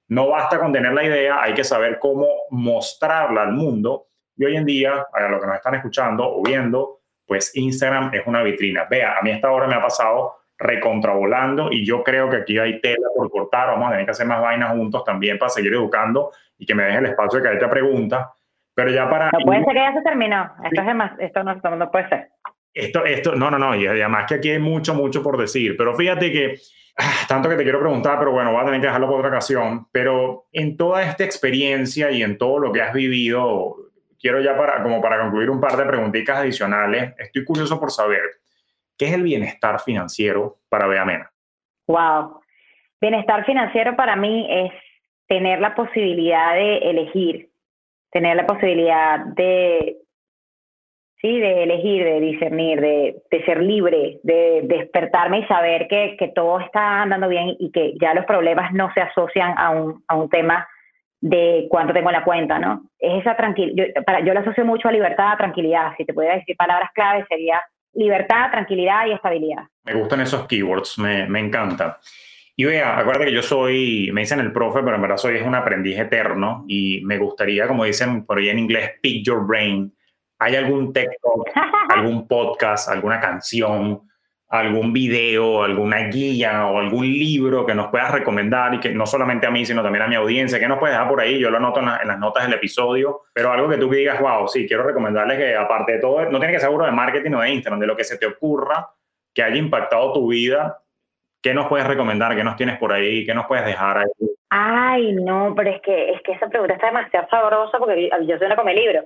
no 0.08 0.28
basta 0.28 0.58
con 0.58 0.72
tener 0.72 0.92
la 0.92 1.04
idea, 1.04 1.42
hay 1.42 1.54
que 1.54 1.64
saber 1.64 1.98
cómo 1.98 2.26
mostrarla 2.50 3.42
al 3.42 3.52
mundo. 3.52 4.08
Y 4.36 4.44
hoy 4.44 4.56
en 4.56 4.66
día, 4.66 5.06
a 5.10 5.28
lo 5.28 5.40
que 5.40 5.46
nos 5.46 5.56
están 5.56 5.76
escuchando 5.76 6.24
o 6.28 6.42
viendo, 6.42 7.00
pues 7.26 7.56
Instagram 7.56 8.12
es 8.12 8.26
una 8.26 8.42
vitrina. 8.42 8.84
Vea, 8.84 9.18
a 9.18 9.22
mí 9.22 9.30
esta 9.30 9.50
hora 9.50 9.66
me 9.66 9.74
ha 9.74 9.80
pasado 9.80 10.41
recontravolando 10.62 11.70
y 11.70 11.84
yo 11.84 12.02
creo 12.02 12.30
que 12.30 12.36
aquí 12.38 12.58
hay 12.58 12.80
tela 12.80 13.08
por 13.14 13.30
cortar, 13.30 13.68
vamos 13.68 13.88
a 13.88 13.90
tener 13.90 14.04
que 14.06 14.12
hacer 14.12 14.26
más 14.26 14.40
vainas 14.40 14.70
juntos 14.72 15.04
también 15.04 15.38
para 15.38 15.50
seguir 15.50 15.72
educando 15.72 16.30
y 16.58 16.66
que 16.66 16.74
me 16.74 16.84
deje 16.84 16.98
el 16.98 17.06
espacio 17.06 17.40
de 17.40 17.48
que 17.48 17.54
esta 17.54 17.70
pregunta. 17.70 18.32
Pero 18.74 18.90
ya 18.90 19.08
para... 19.10 19.30
No 19.30 19.44
puede 19.44 19.64
ser 19.64 19.74
que 19.74 19.80
ya 19.80 19.92
se 19.92 20.02
terminó. 20.02 20.50
Esto, 20.64 20.80
es 20.80 20.94
más, 20.94 21.12
esto 21.18 21.44
no, 21.44 21.54
no 21.54 21.90
puede 21.90 22.08
ser. 22.08 22.28
Esto, 22.74 23.04
esto, 23.04 23.34
no, 23.34 23.50
no, 23.50 23.58
no, 23.58 23.74
y 23.74 23.86
además 23.86 24.24
que 24.26 24.36
aquí 24.36 24.50
hay 24.50 24.58
mucho, 24.58 24.94
mucho 24.94 25.22
por 25.22 25.36
decir, 25.36 25.76
pero 25.76 25.94
fíjate 25.94 26.32
que 26.32 26.54
ah, 26.96 27.26
tanto 27.28 27.50
que 27.50 27.56
te 27.56 27.64
quiero 27.64 27.80
preguntar, 27.80 28.18
pero 28.18 28.32
bueno, 28.32 28.50
voy 28.50 28.62
a 28.62 28.64
tener 28.64 28.80
que 28.80 28.86
dejarlo 28.86 29.08
por 29.08 29.18
otra 29.18 29.28
ocasión, 29.28 29.88
pero 29.92 30.46
en 30.52 30.78
toda 30.78 31.02
esta 31.02 31.22
experiencia 31.22 32.10
y 32.10 32.22
en 32.22 32.38
todo 32.38 32.58
lo 32.58 32.72
que 32.72 32.80
has 32.80 32.94
vivido, 32.94 33.76
quiero 34.18 34.40
ya 34.40 34.56
para, 34.56 34.82
como 34.82 35.02
para 35.02 35.20
concluir 35.20 35.50
un 35.50 35.60
par 35.60 35.76
de 35.76 35.84
preguntitas 35.84 36.38
adicionales, 36.38 37.12
estoy 37.18 37.44
curioso 37.44 37.78
por 37.78 37.90
saber, 37.90 38.22
¿qué 38.98 39.06
es 39.06 39.14
el 39.14 39.22
bienestar 39.22 39.80
financiero 39.80 40.58
para 40.68 40.86
Beamena? 40.86 41.30
Wow, 41.86 42.40
bienestar 43.00 43.44
financiero 43.44 43.96
para 43.96 44.16
mí 44.16 44.46
es 44.50 44.72
tener 45.26 45.60
la 45.60 45.74
posibilidad 45.74 46.54
de 46.54 46.78
elegir, 46.78 47.50
tener 48.10 48.36
la 48.36 48.46
posibilidad 48.46 49.20
de 49.20 50.02
¿sí? 51.22 51.38
De 51.38 51.62
elegir, 51.62 52.04
de 52.04 52.20
discernir, 52.20 52.80
de, 52.80 53.44
ser 53.46 53.62
libre, 53.62 54.18
de 54.24 54.62
despertarme 54.64 55.38
y 55.38 55.46
saber 55.46 55.86
que, 55.88 56.32
todo 56.34 56.60
está 56.60 57.02
andando 57.02 57.28
bien 57.28 57.56
y 57.58 57.70
que 57.70 57.94
ya 58.00 58.12
los 58.12 58.26
problemas 58.26 58.72
no 58.72 58.92
se 58.92 59.00
asocian 59.00 59.54
a 59.56 59.70
un, 59.70 60.04
a 60.08 60.16
un 60.16 60.28
tema 60.28 60.66
de 61.20 61.68
cuánto 61.70 61.92
tengo 61.92 62.10
en 62.10 62.16
la 62.16 62.24
cuenta, 62.24 62.58
¿no? 62.58 62.82
Es 62.98 63.20
esa 63.20 63.36
tranquilidad, 63.36 63.86
yo, 63.94 64.02
para, 64.02 64.20
yo 64.20 64.34
lo 64.34 64.40
asocio 64.40 64.64
mucho 64.64 64.88
a 64.88 64.92
libertad, 64.92 65.36
tranquilidad, 65.38 65.92
si 65.96 66.04
te 66.04 66.12
pudiera 66.12 66.34
decir 66.34 66.56
palabras 66.56 66.90
claves 66.92 67.24
sería 67.28 67.62
libertad, 67.94 68.50
tranquilidad 68.50 69.06
y 69.06 69.12
estabilidad. 69.12 69.64
Me 69.84 69.94
gustan 69.94 70.20
esos 70.20 70.46
keywords, 70.46 70.98
me, 70.98 71.26
me 71.26 71.40
encanta. 71.40 71.98
Y 72.54 72.64
vea, 72.64 72.98
acuérdate 72.98 73.26
que 73.26 73.34
yo 73.34 73.42
soy, 73.42 74.10
me 74.12 74.20
dicen 74.22 74.40
el 74.40 74.52
profe, 74.52 74.80
pero 74.82 74.96
en 74.96 75.02
verdad 75.02 75.16
soy 75.16 75.36
un 75.36 75.54
aprendiz 75.54 75.98
eterno 75.98 76.64
y 76.68 77.00
me 77.04 77.18
gustaría, 77.18 77.66
como 77.66 77.84
dicen 77.84 78.26
por 78.26 78.38
ahí 78.38 78.50
en 78.50 78.58
inglés, 78.58 78.92
pick 79.00 79.24
your 79.24 79.46
brain, 79.46 79.92
¿Hay 80.42 80.56
algún 80.56 80.92
texto, 80.92 81.44
algún 81.88 82.26
podcast, 82.26 82.88
alguna 82.88 83.20
canción, 83.20 84.02
algún 84.52 84.92
video, 84.92 85.64
alguna 85.64 85.98
guía 86.08 86.66
o 86.66 86.78
algún 86.78 87.06
libro 87.06 87.64
que 87.64 87.74
nos 87.74 87.88
puedas 87.88 88.10
recomendar 88.10 88.74
y 88.74 88.80
que 88.80 88.90
no 88.90 89.06
solamente 89.06 89.46
a 89.46 89.50
mí, 89.50 89.64
sino 89.64 89.82
también 89.82 90.04
a 90.04 90.08
mi 90.08 90.14
audiencia, 90.14 90.60
que 90.60 90.68
nos 90.68 90.78
puedes 90.78 90.94
dejar 90.94 91.08
por 91.08 91.20
ahí? 91.20 91.38
Yo 91.38 91.50
lo 91.50 91.56
anoto 91.56 91.80
en, 91.80 91.86
las 91.86 92.18
notas 92.18 92.44
del 92.44 92.52
episodio, 92.52 93.22
pero 93.32 93.50
algo 93.50 93.66
que 93.68 93.78
tú 93.78 93.88
digas, 93.88 94.20
wow, 94.20 94.46
sí, 94.46 94.68
quiero 94.68 94.82
recomendarles 94.82 95.38
que 95.38 95.56
aparte 95.56 95.92
de 95.92 95.98
todo, 96.00 96.22
no 96.26 96.38
tiene 96.38 96.52
que 96.52 96.60
ser 96.60 96.68
seguro 96.68 96.84
de 96.84 96.92
marketing 96.92 97.32
o 97.32 97.40
de 97.40 97.50
Instagram, 97.50 97.80
de 97.80 97.86
lo 97.86 97.96
que 97.96 98.04
se 98.04 98.18
te 98.18 98.26
ocurra 98.26 98.90
que 99.34 99.42
haya 99.42 99.56
impactado 99.56 100.12
tu 100.12 100.28
vida, 100.28 100.80
¿qué 101.42 101.54
nos 101.54 101.66
puedes 101.66 101.86
recomendar? 101.86 102.36
¿Qué 102.36 102.44
nos 102.44 102.56
tienes 102.56 102.76
por 102.78 102.92
ahí? 102.92 103.24
¿Qué 103.24 103.34
nos 103.34 103.46
puedes 103.46 103.64
dejar 103.64 103.98
ahí? 103.98 104.28
Ay, 104.50 105.14
no, 105.14 105.54
pero 105.56 105.70
es 105.70 105.80
que, 105.80 106.10
es 106.10 106.20
que 106.20 106.32
esa 106.32 106.48
pregunta 106.48 106.74
está 106.74 106.88
demasiado 106.88 107.26
sabrosa 107.30 107.78
porque 107.78 108.10
yo 108.26 108.36
soy 108.36 108.46
una 108.46 108.56
come 108.56 108.74
libro. 108.74 109.02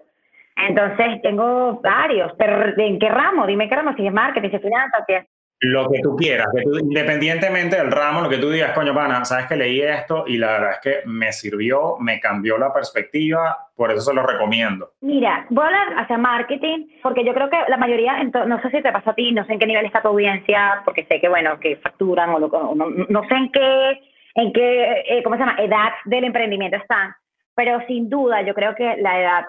Entonces, 0.56 1.22
tengo 1.22 1.80
varios, 1.82 2.32
pero 2.36 2.64
¿en 2.76 2.98
qué 2.98 3.08
ramo? 3.08 3.46
Dime 3.46 3.68
qué 3.68 3.76
ramo, 3.76 3.94
si 3.94 4.06
es 4.06 4.12
marketing, 4.12 4.50
si 4.50 4.56
es 4.56 4.62
finanzas, 4.62 5.04
si 5.06 5.12
es... 5.12 5.26
Lo 5.60 5.88
que 5.88 6.00
tú 6.02 6.16
quieras, 6.16 6.48
independientemente 6.82 7.76
del 7.76 7.90
ramo, 7.90 8.20
lo 8.20 8.28
que 8.28 8.36
tú 8.36 8.50
digas, 8.50 8.72
coño, 8.72 8.94
pana, 8.94 9.24
sabes 9.24 9.46
que 9.46 9.56
leí 9.56 9.80
esto 9.80 10.24
y 10.26 10.36
la 10.36 10.52
verdad 10.52 10.70
es 10.72 10.80
que 10.80 11.08
me 11.08 11.32
sirvió, 11.32 11.96
me 11.98 12.20
cambió 12.20 12.58
la 12.58 12.74
perspectiva, 12.74 13.56
por 13.74 13.90
eso 13.90 14.02
se 14.02 14.14
lo 14.14 14.22
recomiendo. 14.22 14.90
Mira, 15.00 15.46
voy 15.48 15.64
a 15.64 15.66
hablar 15.68 15.88
hacia 15.96 16.18
marketing, 16.18 16.88
porque 17.02 17.24
yo 17.24 17.32
creo 17.32 17.48
que 17.48 17.56
la 17.68 17.78
mayoría, 17.78 18.22
no 18.22 18.60
sé 18.60 18.70
si 18.70 18.82
te 18.82 18.92
pasa 18.92 19.12
a 19.12 19.14
ti, 19.14 19.32
no 19.32 19.46
sé 19.46 19.54
en 19.54 19.58
qué 19.58 19.66
nivel 19.66 19.86
está 19.86 20.02
tu 20.02 20.08
audiencia, 20.08 20.82
porque 20.84 21.06
sé 21.06 21.20
que, 21.20 21.28
bueno, 21.28 21.58
que 21.58 21.76
facturan 21.76 22.30
o, 22.30 22.38
lo, 22.38 22.48
no, 22.74 22.90
no, 22.90 23.22
sé 23.26 23.34
en 23.34 23.50
qué, 23.50 24.00
en 24.34 24.52
qué, 24.52 25.04
eh, 25.08 25.22
¿cómo 25.22 25.36
se 25.36 25.40
llama?, 25.40 25.56
edad 25.58 25.92
del 26.04 26.24
emprendimiento 26.24 26.76
están, 26.76 27.14
pero 27.54 27.80
sin 27.86 28.10
duda 28.10 28.42
yo 28.42 28.52
creo 28.52 28.74
que 28.74 28.96
la 28.98 29.20
edad 29.20 29.44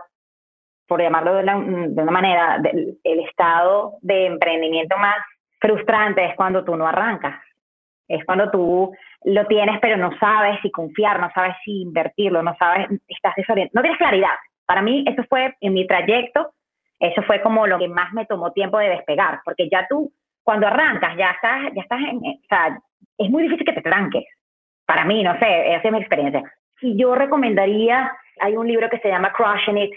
por 0.87 1.01
llamarlo 1.01 1.35
de 1.35 1.43
una, 1.43 2.11
manera, 2.11 2.61
el 2.63 3.19
estado 3.19 3.97
de 4.01 4.25
emprendimiento 4.27 4.97
más 4.97 5.17
frustrante 5.59 6.25
es 6.25 6.35
cuando 6.35 6.63
tú 6.63 6.75
no 6.75 6.87
arrancas. 6.87 7.39
Es 8.07 8.23
cuando 8.25 8.49
tú 8.49 8.93
lo 9.25 9.45
tienes, 9.47 9.79
pero 9.81 9.97
no 9.97 10.17
sabes 10.17 10.59
si 10.61 10.71
confiar, 10.71 11.19
no 11.19 11.29
sabes 11.33 11.55
si 11.63 11.81
invertirlo, 11.81 12.41
no 12.41 12.55
sabes, 12.57 12.87
estás 13.07 13.35
desorientado, 13.35 13.73
no 13.75 13.81
tienes 13.81 13.97
claridad. 13.97 14.35
Para 14.65 14.81
mí, 14.81 15.03
eso 15.07 15.23
fue 15.29 15.55
en 15.59 15.73
mi 15.73 15.85
trayecto, 15.85 16.51
eso 16.99 17.21
fue 17.23 17.41
como 17.41 17.67
lo 17.67 17.77
que 17.77 17.87
más 17.87 18.13
me 18.13 18.25
tomó 18.25 18.51
tiempo 18.51 18.79
de 18.79 18.89
despegar, 18.89 19.41
porque 19.43 19.69
ya 19.69 19.85
tú, 19.89 20.11
cuando 20.43 20.67
arrancas, 20.67 21.17
ya 21.17 21.31
estás, 21.31 21.73
ya 21.73 21.81
estás 21.81 21.99
en, 21.99 22.17
o 22.17 22.47
sea, 22.47 22.79
es 23.17 23.29
muy 23.29 23.43
difícil 23.43 23.65
que 23.65 23.73
te 23.73 23.81
tranques. 23.81 24.25
Para 24.85 25.03
mí, 25.03 25.21
no 25.23 25.37
sé, 25.39 25.75
esa 25.75 25.87
es 25.87 25.91
mi 25.91 25.99
experiencia. 25.99 26.43
Y 26.81 26.97
yo 26.97 27.13
recomendaría, 27.15 28.11
hay 28.39 28.55
un 28.55 28.67
libro 28.67 28.89
que 28.89 28.99
se 28.99 29.09
llama 29.09 29.33
Crushing 29.33 29.77
It, 29.77 29.91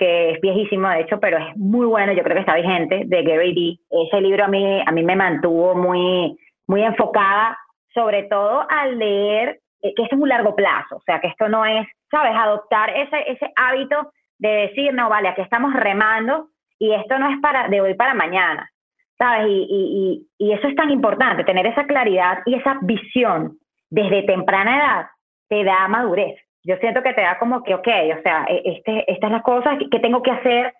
que 0.00 0.30
es 0.30 0.40
viejísimo 0.40 0.88
de 0.88 1.00
hecho, 1.00 1.20
pero 1.20 1.36
es 1.36 1.54
muy 1.58 1.84
bueno, 1.84 2.14
yo 2.14 2.22
creo 2.22 2.34
que 2.34 2.40
está 2.40 2.54
vigente, 2.54 3.02
de 3.04 3.22
Gary 3.22 3.52
Vee. 3.52 3.80
Ese 3.90 4.22
libro 4.22 4.46
a 4.46 4.48
mí, 4.48 4.82
a 4.84 4.90
mí 4.92 5.02
me 5.02 5.14
mantuvo 5.14 5.74
muy, 5.74 6.38
muy 6.66 6.82
enfocada, 6.82 7.58
sobre 7.92 8.22
todo 8.22 8.66
al 8.70 8.98
leer 8.98 9.60
eh, 9.82 9.92
que 9.94 10.02
esto 10.04 10.16
es 10.16 10.22
un 10.22 10.30
largo 10.30 10.56
plazo, 10.56 10.96
o 10.96 11.02
sea, 11.02 11.20
que 11.20 11.26
esto 11.26 11.50
no 11.50 11.66
es, 11.66 11.86
¿sabes?, 12.10 12.32
adoptar 12.34 12.88
ese, 12.96 13.30
ese 13.30 13.52
hábito 13.56 14.10
de 14.38 14.48
decir, 14.48 14.94
no, 14.94 15.10
vale, 15.10 15.28
aquí 15.28 15.42
estamos 15.42 15.74
remando 15.74 16.48
y 16.78 16.94
esto 16.94 17.18
no 17.18 17.28
es 17.28 17.38
para 17.42 17.68
de 17.68 17.82
hoy 17.82 17.92
para 17.92 18.14
mañana, 18.14 18.70
¿sabes? 19.18 19.48
Y, 19.48 19.66
y, 19.68 20.46
y 20.46 20.52
eso 20.52 20.66
es 20.66 20.74
tan 20.76 20.90
importante, 20.90 21.44
tener 21.44 21.66
esa 21.66 21.84
claridad 21.84 22.38
y 22.46 22.54
esa 22.54 22.78
visión 22.80 23.58
desde 23.90 24.22
temprana 24.22 24.78
edad 24.78 25.06
te 25.50 25.62
da 25.62 25.86
madurez 25.88 26.40
yo 26.64 26.76
siento 26.76 27.02
que 27.02 27.12
te 27.14 27.22
da 27.22 27.38
como 27.38 27.62
que, 27.62 27.74
ok, 27.74 27.88
o 28.18 28.22
sea, 28.22 28.44
e, 28.48 28.62
este, 28.64 29.10
esta 29.10 29.26
es 29.26 29.32
la 29.32 29.42
cosa 29.42 29.78
que 29.78 29.98
tengo 30.00 30.22
que 30.22 30.30
hacer 30.30 30.74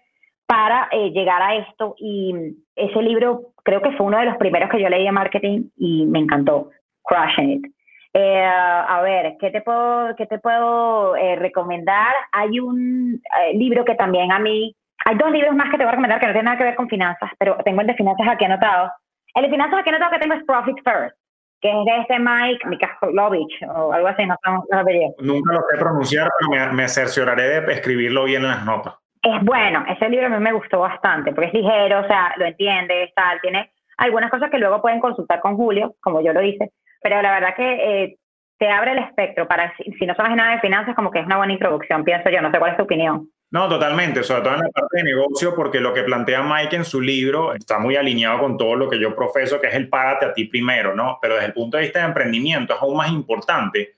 para 0.47 0.89
eh, 0.91 1.11
llegar 1.11 1.41
a 1.41 1.55
esto. 1.55 1.95
Y 1.99 2.35
ese 2.75 3.03
libro 3.03 3.53
creo 3.65 3.81
que 3.81 3.93
fue 3.93 4.07
uno 4.07 4.19
de 4.19 4.27
los 4.27 4.37
primeros 4.37 4.69
que 4.69 4.81
yo 4.81 4.89
leí 4.89 5.05
de 5.05 5.13
marketing 5.13 5.71
y 5.77 6.07
me 6.07 6.19
encantó, 6.19 6.71
Crushing 7.05 7.51
It. 7.51 7.67
Eh, 8.13 8.45
a 8.45 9.01
ver, 9.03 9.37
¿qué 9.39 9.51
te 9.51 9.61
puedo, 9.61 10.17
qué 10.17 10.27
te 10.27 10.41
puedo 10.41 11.15
eh, 11.15 11.37
recomendar? 11.37 12.13
Hay 12.33 12.59
un 12.59 13.23
libro 13.55 13.85
que 13.85 13.95
también 13.95 14.33
a 14.33 14.41
mí, 14.41 14.75
hay 15.07 15.17
dos 15.17 15.31
libros 15.31 15.55
más 15.55 15.71
que 15.71 15.79
te 15.79 15.85
voy 15.85 15.89
a 15.89 15.93
recomendar 15.93 16.19
que 16.19 16.27
no 16.27 16.33
tienen 16.33 16.47
nada 16.47 16.59
que 16.59 16.65
ver 16.65 16.75
con 16.75 16.89
finanzas, 16.89 17.31
pero 17.39 17.57
tengo 17.65 17.83
el 17.83 17.87
de 17.87 17.95
finanzas 17.95 18.27
aquí 18.29 18.45
anotado. 18.45 18.91
El 19.37 19.45
de 19.45 19.51
finanzas 19.51 19.79
aquí 19.79 19.91
anotado 19.91 20.11
que 20.11 20.19
tengo 20.19 20.35
es 20.35 20.45
Profit 20.45 20.77
First 20.83 21.20
que 21.61 21.69
es 21.69 21.85
de 21.85 21.97
este 21.99 22.19
Mike 22.19 22.67
Mikaslovich 22.69 23.63
o 23.69 23.93
algo 23.93 24.09
así, 24.09 24.25
no 24.25 24.37
sé 24.43 25.15
Nunca 25.19 25.53
lo 25.53 25.61
sé 25.71 25.77
pronunciar, 25.79 26.31
pero 26.39 26.51
me, 26.51 26.73
me, 26.73 26.89
cercioraré 26.89 27.61
de 27.61 27.73
escribirlo 27.73 28.25
bien 28.25 28.43
en 28.43 28.49
las 28.49 28.65
notas. 28.65 28.95
Es 29.23 29.43
bueno, 29.43 29.85
ese 29.89 30.09
libro 30.09 30.27
a 30.27 30.31
mí 30.31 30.39
me 30.39 30.53
gustó 30.53 30.81
bastante, 30.81 31.33
porque 31.33 31.49
es 31.49 31.55
ligero, 31.55 32.01
o 32.01 32.07
sea, 32.07 32.33
lo 32.37 32.47
entiende, 32.47 33.13
tal, 33.15 33.39
tiene 33.43 33.71
algunas 33.99 34.31
cosas 34.31 34.51
que 34.51 34.59
luego 34.59 34.81
pueden 34.81 35.01
consultar 35.01 35.41
con 35.41 35.57
Julio, 35.57 35.95
como 36.01 36.23
yo 36.23 36.33
lo 36.33 36.43
hice, 36.43 36.73
pero 37.03 37.21
la 37.21 37.33
verdad 37.33 37.55
que 37.55 38.05
eh, 38.05 38.17
te 38.59 38.71
abre 38.71 38.93
el 38.93 38.99
espectro 38.99 39.47
para, 39.47 39.75
si, 39.77 39.93
si 39.93 40.07
no 40.07 40.15
sabes 40.15 40.35
nada 40.35 40.53
de 40.53 40.61
finanzas, 40.61 40.95
como 40.95 41.11
que 41.11 41.21
es 41.21 41.27
una 41.27 41.37
buena 41.37 41.53
introducción, 41.53 42.05
pienso 42.05 42.31
yo, 42.31 42.41
no 42.41 42.51
sé 42.51 42.59
cuál 42.59 42.71
es 42.73 42.77
tu 42.79 42.85
opinión. 42.85 43.29
No, 43.53 43.69
totalmente, 43.69 44.23
sobre 44.23 44.43
todo 44.43 44.55
en 44.55 44.61
la 44.61 44.69
parte 44.69 44.99
de 44.99 45.03
negocio, 45.03 45.57
porque 45.57 45.81
lo 45.81 45.93
que 45.93 46.05
plantea 46.05 46.41
Mike 46.41 46.77
en 46.77 46.85
su 46.85 47.01
libro 47.01 47.53
está 47.53 47.81
muy 47.81 47.97
alineado 47.97 48.39
con 48.39 48.57
todo 48.57 48.77
lo 48.77 48.89
que 48.89 49.01
yo 49.01 49.15
profeso, 49.17 49.61
que 49.61 49.67
es 49.67 49.75
el 49.75 49.89
págate 49.89 50.27
a 50.27 50.33
ti 50.33 50.45
primero, 50.45 50.95
¿no? 50.95 51.19
Pero 51.21 51.35
desde 51.35 51.49
el 51.49 51.53
punto 51.53 51.77
de 51.77 51.83
vista 51.83 51.99
de 51.99 52.07
emprendimiento 52.07 52.75
es 52.75 52.81
aún 52.81 52.97
más 52.97 53.11
importante, 53.11 53.95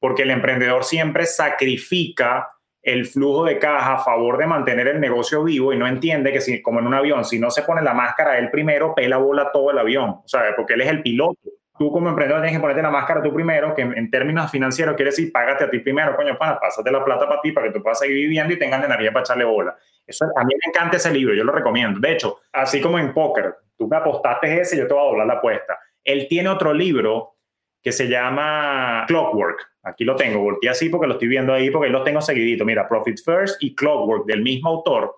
porque 0.00 0.22
el 0.22 0.32
emprendedor 0.32 0.82
siempre 0.82 1.26
sacrifica 1.26 2.48
el 2.82 3.06
flujo 3.06 3.44
de 3.44 3.60
caja 3.60 3.94
a 3.94 3.98
favor 3.98 4.36
de 4.36 4.46
mantener 4.46 4.88
el 4.88 5.00
negocio 5.00 5.44
vivo 5.44 5.72
y 5.72 5.78
no 5.78 5.86
entiende 5.86 6.32
que 6.32 6.40
si, 6.40 6.60
como 6.60 6.80
en 6.80 6.88
un 6.88 6.94
avión, 6.94 7.24
si 7.24 7.38
no 7.38 7.52
se 7.52 7.62
pone 7.62 7.82
la 7.82 7.94
máscara 7.94 8.38
él 8.38 8.50
primero, 8.50 8.94
pela 8.96 9.18
bola 9.18 9.52
todo 9.52 9.70
el 9.70 9.78
avión, 9.78 10.22
sea, 10.24 10.56
porque 10.56 10.74
él 10.74 10.80
es 10.80 10.88
el 10.88 11.02
piloto 11.02 11.38
tú 11.78 11.92
como 11.92 12.08
emprendedor 12.08 12.42
tienes 12.42 12.58
que 12.58 12.60
ponerte 12.60 12.82
la 12.82 12.90
máscara 12.90 13.22
tú 13.22 13.32
primero, 13.32 13.74
que 13.74 13.82
en, 13.82 14.10
términos 14.10 14.50
financieros 14.50 14.96
quiere 14.96 15.10
decir, 15.10 15.32
págate 15.32 15.64
a 15.64 15.70
ti 15.70 15.78
primero, 15.78 16.16
coño, 16.16 16.36
pana, 16.36 16.58
pásate 16.58 16.90
la 16.90 17.04
plata 17.04 17.28
para 17.28 17.40
ti 17.40 17.52
para 17.52 17.68
que 17.68 17.72
tú 17.72 17.82
puedas 17.82 17.98
seguir 17.98 18.16
viviendo 18.16 18.52
y 18.52 18.58
tengas 18.58 18.84
energía 18.84 19.12
para 19.12 19.22
echarle 19.22 19.44
bola. 19.44 19.76
Eso, 20.06 20.24
a 20.24 20.44
mí 20.44 20.54
me 20.54 20.70
encanta 20.70 20.96
ese 20.96 21.12
libro, 21.12 21.34
yo 21.34 21.44
lo 21.44 21.52
recomiendo. 21.52 22.00
De 22.00 22.12
hecho, 22.12 22.40
así 22.52 22.80
como 22.80 22.98
en 22.98 23.14
póker, 23.14 23.54
tú 23.76 23.86
me 23.86 23.96
apostaste 23.96 24.60
ese, 24.60 24.76
yo 24.76 24.86
te 24.86 24.94
voy 24.94 25.02
a 25.02 25.06
doblar 25.06 25.26
la 25.26 25.34
apuesta. 25.34 25.78
Él 26.02 26.26
tiene 26.28 26.48
otro 26.48 26.72
libro 26.72 27.36
que 27.82 27.92
se 27.92 28.08
llama 28.08 29.04
Clockwork. 29.06 29.66
Aquí 29.84 30.04
lo 30.04 30.16
tengo, 30.16 30.40
volteé 30.40 30.70
así 30.70 30.88
porque 30.88 31.06
lo 31.06 31.14
estoy 31.14 31.28
viendo 31.28 31.54
ahí, 31.54 31.70
porque 31.70 31.88
los 31.88 32.04
tengo 32.04 32.20
seguidito. 32.20 32.64
Mira, 32.64 32.88
Profit 32.88 33.18
First 33.24 33.62
y 33.62 33.74
Clockwork 33.74 34.26
del 34.26 34.42
mismo 34.42 34.70
autor. 34.70 35.14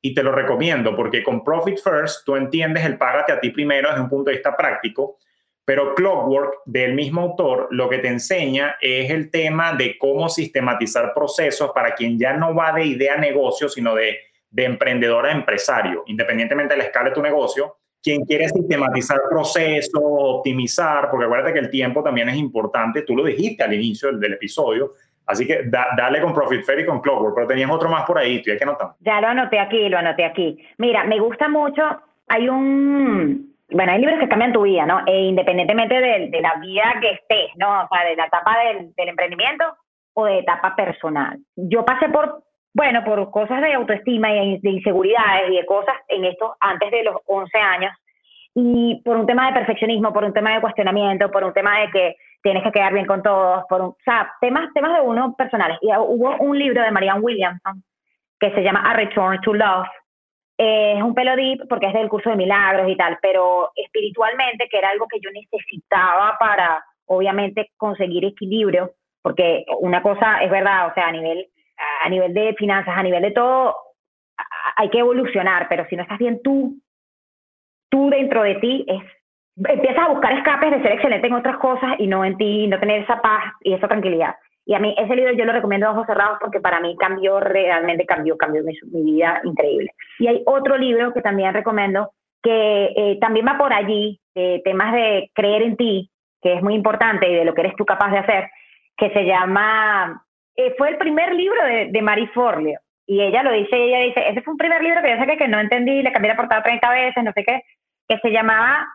Y 0.00 0.14
te 0.14 0.22
lo 0.22 0.32
recomiendo 0.32 0.94
porque 0.94 1.22
con 1.22 1.42
Profit 1.42 1.78
First 1.78 2.24
tú 2.24 2.36
entiendes 2.36 2.84
el 2.84 2.98
págate 2.98 3.32
a 3.32 3.40
ti 3.40 3.50
primero 3.50 3.88
desde 3.88 4.02
un 4.02 4.08
punto 4.08 4.30
de 4.30 4.36
vista 4.36 4.56
práctico 4.56 5.18
pero 5.64 5.94
Clockwork, 5.94 6.62
del 6.66 6.94
mismo 6.94 7.22
autor, 7.22 7.68
lo 7.70 7.88
que 7.88 7.98
te 7.98 8.08
enseña 8.08 8.76
es 8.80 9.10
el 9.10 9.30
tema 9.30 9.72
de 9.72 9.96
cómo 9.98 10.28
sistematizar 10.28 11.12
procesos 11.14 11.70
para 11.72 11.94
quien 11.94 12.18
ya 12.18 12.34
no 12.34 12.54
va 12.54 12.72
de 12.72 12.84
idea 12.84 13.14
a 13.14 13.18
negocio, 13.18 13.68
sino 13.68 13.94
de, 13.94 14.18
de 14.50 14.64
emprendedor 14.64 15.26
a 15.26 15.32
empresario. 15.32 16.04
Independientemente 16.06 16.74
de 16.74 16.78
la 16.78 16.84
escala 16.84 17.08
de 17.08 17.14
tu 17.14 17.22
negocio, 17.22 17.76
quien 18.04 18.24
quiere 18.26 18.48
sistematizar 18.50 19.18
procesos, 19.30 20.02
optimizar, 20.04 21.10
porque 21.10 21.24
acuérdate 21.24 21.54
que 21.54 21.58
el 21.60 21.70
tiempo 21.70 22.02
también 22.02 22.28
es 22.28 22.36
importante, 22.36 23.00
tú 23.00 23.16
lo 23.16 23.24
dijiste 23.24 23.64
al 23.64 23.72
inicio 23.72 24.12
del, 24.12 24.34
episodio, 24.34 24.92
así 25.24 25.46
que 25.46 25.62
dale 25.70 26.20
con 26.20 26.34
Profit 26.34 26.62
Fair 26.64 26.80
y 26.80 26.86
con 26.86 27.00
Clockwork, 27.00 27.34
pero 27.34 27.46
tenías 27.46 27.70
otro 27.70 27.88
más 27.88 28.04
por 28.04 28.18
ahí, 28.18 28.42
tú 28.42 28.50
ya 28.50 28.58
que 28.58 28.64
anotar. 28.64 28.90
Ya 29.00 29.22
lo 29.22 29.28
anoté 29.28 29.58
aquí, 29.58 29.88
lo 29.88 29.96
anoté 29.96 30.26
aquí. 30.26 30.58
Mira, 30.76 31.04
me 31.04 31.18
gusta 31.18 31.48
mucho, 31.48 31.82
hay 32.28 32.46
un, 32.46 33.53
bueno, 33.70 33.92
hay 33.92 34.00
libros 34.00 34.18
que 34.18 34.28
cambian 34.28 34.52
tu 34.52 34.62
vida, 34.62 34.86
¿no? 34.86 35.02
E 35.06 35.22
independientemente 35.22 36.00
de, 36.00 36.28
de 36.30 36.40
la 36.40 36.54
vida 36.56 36.94
que 37.00 37.12
estés, 37.12 37.50
¿no? 37.56 37.84
O 37.84 37.88
sea, 37.88 38.08
de 38.08 38.16
la 38.16 38.26
etapa 38.26 38.58
del, 38.64 38.94
del 38.94 39.08
emprendimiento 39.08 39.64
o 40.14 40.26
de 40.26 40.38
etapa 40.38 40.76
personal. 40.76 41.38
Yo 41.56 41.84
pasé 41.84 42.08
por 42.08 42.42
bueno, 42.76 43.04
por 43.04 43.30
cosas 43.30 43.60
de 43.62 43.72
autoestima 43.72 44.34
y 44.34 44.58
de 44.58 44.70
inseguridades 44.70 45.48
y 45.48 45.56
de 45.58 45.64
cosas 45.64 45.94
en 46.08 46.24
esto 46.24 46.56
antes 46.58 46.90
de 46.90 47.04
los 47.04 47.16
11 47.26 47.56
años, 47.56 47.92
y 48.54 49.02
por 49.04 49.16
un 49.16 49.26
tema 49.26 49.46
de 49.46 49.52
perfeccionismo, 49.52 50.12
por 50.12 50.24
un 50.24 50.32
tema 50.32 50.54
de 50.54 50.60
cuestionamiento, 50.60 51.30
por 51.30 51.42
un 51.42 51.52
tema 51.52 51.80
de 51.80 51.90
que 51.90 52.16
tienes 52.42 52.62
que 52.62 52.70
quedar 52.70 52.92
bien 52.92 53.06
con 53.06 53.22
todos, 53.22 53.64
por 53.68 53.80
o 53.80 53.96
sea, 54.04 54.32
temas, 54.40 54.72
temas 54.72 54.94
de 54.94 55.00
uno 55.00 55.34
personales. 55.36 55.78
Y 55.82 55.88
hubo 55.96 56.36
un 56.36 56.58
libro 56.58 56.82
de 56.82 56.90
Marianne 56.92 57.20
Williamson 57.20 57.82
que 58.38 58.52
se 58.52 58.62
llama 58.62 58.82
A 58.86 58.94
Return 58.94 59.40
to 59.40 59.54
Love. 59.54 59.88
Es 60.56 61.02
un 61.02 61.14
pelo 61.14 61.36
deep 61.36 61.66
porque 61.68 61.86
es 61.86 61.92
del 61.92 62.08
curso 62.08 62.30
de 62.30 62.36
milagros 62.36 62.88
y 62.88 62.96
tal, 62.96 63.18
pero 63.20 63.70
espiritualmente, 63.74 64.68
que 64.68 64.78
era 64.78 64.90
algo 64.90 65.06
que 65.08 65.20
yo 65.20 65.30
necesitaba 65.30 66.36
para, 66.38 66.84
obviamente, 67.06 67.70
conseguir 67.76 68.24
equilibrio, 68.24 68.92
porque 69.22 69.64
una 69.80 70.02
cosa 70.02 70.42
es 70.42 70.50
verdad, 70.50 70.88
o 70.88 70.94
sea, 70.94 71.08
a 71.08 71.12
nivel 71.12 71.48
a 72.02 72.08
nivel 72.08 72.34
de 72.34 72.54
finanzas, 72.54 72.96
a 72.96 73.02
nivel 73.02 73.22
de 73.22 73.30
todo, 73.32 73.74
hay 74.76 74.88
que 74.90 74.98
evolucionar, 74.98 75.66
pero 75.68 75.86
si 75.88 75.96
no 75.96 76.02
estás 76.02 76.18
bien 76.18 76.40
tú, 76.42 76.78
tú 77.90 78.10
dentro 78.10 78.42
de 78.42 78.56
ti, 78.56 78.84
es, 78.88 79.02
empiezas 79.56 80.04
a 80.04 80.12
buscar 80.12 80.32
escapes 80.32 80.70
de 80.70 80.82
ser 80.82 80.92
excelente 80.92 81.26
en 81.26 81.34
otras 81.34 81.58
cosas 81.58 81.94
y 81.98 82.06
no 82.06 82.24
en 82.24 82.36
ti, 82.36 82.66
no 82.66 82.78
tener 82.78 83.02
esa 83.02 83.20
paz 83.20 83.54
y 83.62 83.72
esa 83.74 83.88
tranquilidad. 83.88 84.34
Y 84.66 84.74
a 84.74 84.78
mí 84.78 84.94
ese 84.96 85.14
libro 85.14 85.32
yo 85.32 85.44
lo 85.44 85.52
recomiendo 85.52 85.86
a 85.86 85.92
ojos 85.92 86.06
cerrados 86.06 86.38
porque 86.40 86.60
para 86.60 86.80
mí 86.80 86.96
cambió, 86.98 87.38
realmente 87.40 88.06
cambió, 88.06 88.36
cambió 88.36 88.62
mi, 88.64 88.74
vida 89.04 89.40
increíble. 89.44 89.90
Y 90.18 90.26
hay 90.26 90.42
otro 90.46 90.78
libro 90.78 91.12
que 91.12 91.20
también 91.20 91.52
recomiendo 91.52 92.10
que 92.42 92.92
eh, 92.96 93.18
también 93.20 93.46
va 93.46 93.58
por 93.58 93.72
allí, 93.72 94.20
temas 94.64 94.92
de 94.92 95.30
creer 95.32 95.62
en 95.62 95.76
ti, 95.76 96.10
que 96.42 96.54
es 96.54 96.62
muy 96.62 96.74
importante 96.74 97.28
y 97.28 97.34
de 97.34 97.44
lo 97.44 97.54
que 97.54 97.60
eres 97.62 97.76
tú 97.76 97.84
capaz 97.84 98.10
de 98.10 98.18
hacer, 98.18 98.50
que 98.96 99.10
se 99.10 99.24
llama 99.24 100.24
eh, 100.56 100.74
fue 100.78 100.90
el 100.90 100.98
primer 100.98 101.34
libro 101.34 101.64
de, 101.64 101.88
de 101.90 102.02
Marie 102.02 102.28
Forleo. 102.28 102.78
Y 103.06 103.20
ella 103.20 103.42
lo 103.42 103.52
dice, 103.52 103.76
ella 103.76 103.98
dice, 103.98 104.28
ese 104.28 104.42
fue 104.42 104.52
un 104.52 104.58
primer 104.58 104.82
libro 104.82 105.02
que 105.02 105.10
yo 105.10 105.18
sé 105.18 105.26
que, 105.26 105.36
que 105.36 105.48
no 105.48 105.60
entendí, 105.60 106.02
le 106.02 106.12
cambié 106.12 106.30
la 106.30 106.36
portada 106.36 106.62
30 106.62 106.90
veces, 106.90 107.24
no 107.24 107.32
sé 107.32 107.44
qué, 107.44 107.62
que 108.08 108.18
se 108.18 108.30
llamaba, 108.30 108.86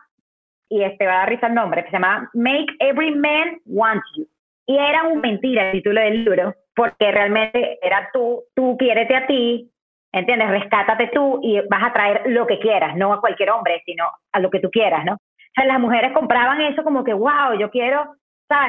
y 0.68 0.82
este 0.82 1.06
va 1.06 1.14
a 1.14 1.18
dar 1.18 1.28
risa 1.28 1.46
el 1.46 1.54
nombre, 1.54 1.84
que 1.84 1.90
se 1.90 1.96
llamaba 1.96 2.28
Make 2.34 2.74
Every 2.80 3.14
Man 3.14 3.60
Want 3.66 4.02
You. 4.16 4.26
Y 4.70 4.78
era 4.78 5.02
un 5.02 5.20
mentira 5.20 5.66
el 5.66 5.72
título 5.72 6.00
del 6.00 6.22
libro, 6.22 6.54
porque 6.76 7.10
realmente 7.10 7.80
era 7.82 8.08
tú, 8.12 8.44
tú 8.54 8.76
quiérete 8.78 9.16
a 9.16 9.26
ti, 9.26 9.68
¿entiendes? 10.12 10.48
Rescátate 10.48 11.10
tú 11.12 11.40
y 11.42 11.60
vas 11.68 11.82
a 11.82 11.92
traer 11.92 12.22
lo 12.26 12.46
que 12.46 12.60
quieras, 12.60 12.94
no 12.94 13.12
a 13.12 13.20
cualquier 13.20 13.50
hombre, 13.50 13.82
sino 13.84 14.04
a 14.30 14.38
lo 14.38 14.48
que 14.48 14.60
tú 14.60 14.70
quieras, 14.70 15.04
¿no? 15.04 15.14
O 15.14 15.52
sea, 15.56 15.64
las 15.64 15.80
mujeres 15.80 16.12
compraban 16.12 16.60
eso 16.60 16.84
como 16.84 17.02
que, 17.02 17.12
wow, 17.12 17.58
yo 17.58 17.68
quiero 17.72 18.14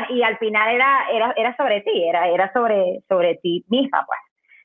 y 0.09 0.23
al 0.23 0.39
final 0.39 0.73
era, 0.73 1.05
era, 1.13 1.33
era 1.37 1.55
sobre 1.55 1.81
ti, 1.81 2.03
era, 2.03 2.27
era 2.29 2.51
sobre, 2.51 3.01
sobre 3.07 3.35
ti 3.35 3.63
misma, 3.69 4.03
pues. 4.07 4.19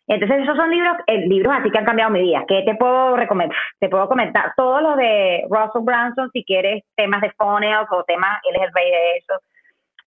Entonces 0.07 0.43
esos 0.43 0.57
son 0.57 0.71
libros, 0.71 0.97
eh, 1.07 1.27
libros 1.27 1.55
así 1.55 1.71
que 1.71 1.77
han 1.77 1.85
cambiado 1.85 2.13
mi 2.13 2.23
vida. 2.23 2.45
¿Qué 2.49 2.63
te 2.63 2.77
puedo 2.77 3.15
recomendar? 3.15 3.59
Te 3.79 3.91
puedo 3.91 4.09
comentar 4.09 4.55
todos 4.57 4.81
los 4.81 4.97
de 4.97 5.45
Russell 5.51 5.85
Branson, 5.85 6.31
si 6.33 6.45
quieres 6.45 6.83
temas 6.97 7.21
de 7.21 7.31
funnels 7.33 7.89
o 7.91 8.05
temas, 8.05 8.41
él 8.49 8.57
es 8.57 8.63
el 8.63 8.73
rey 8.73 8.91
de 8.91 9.17
eso. 9.19 9.35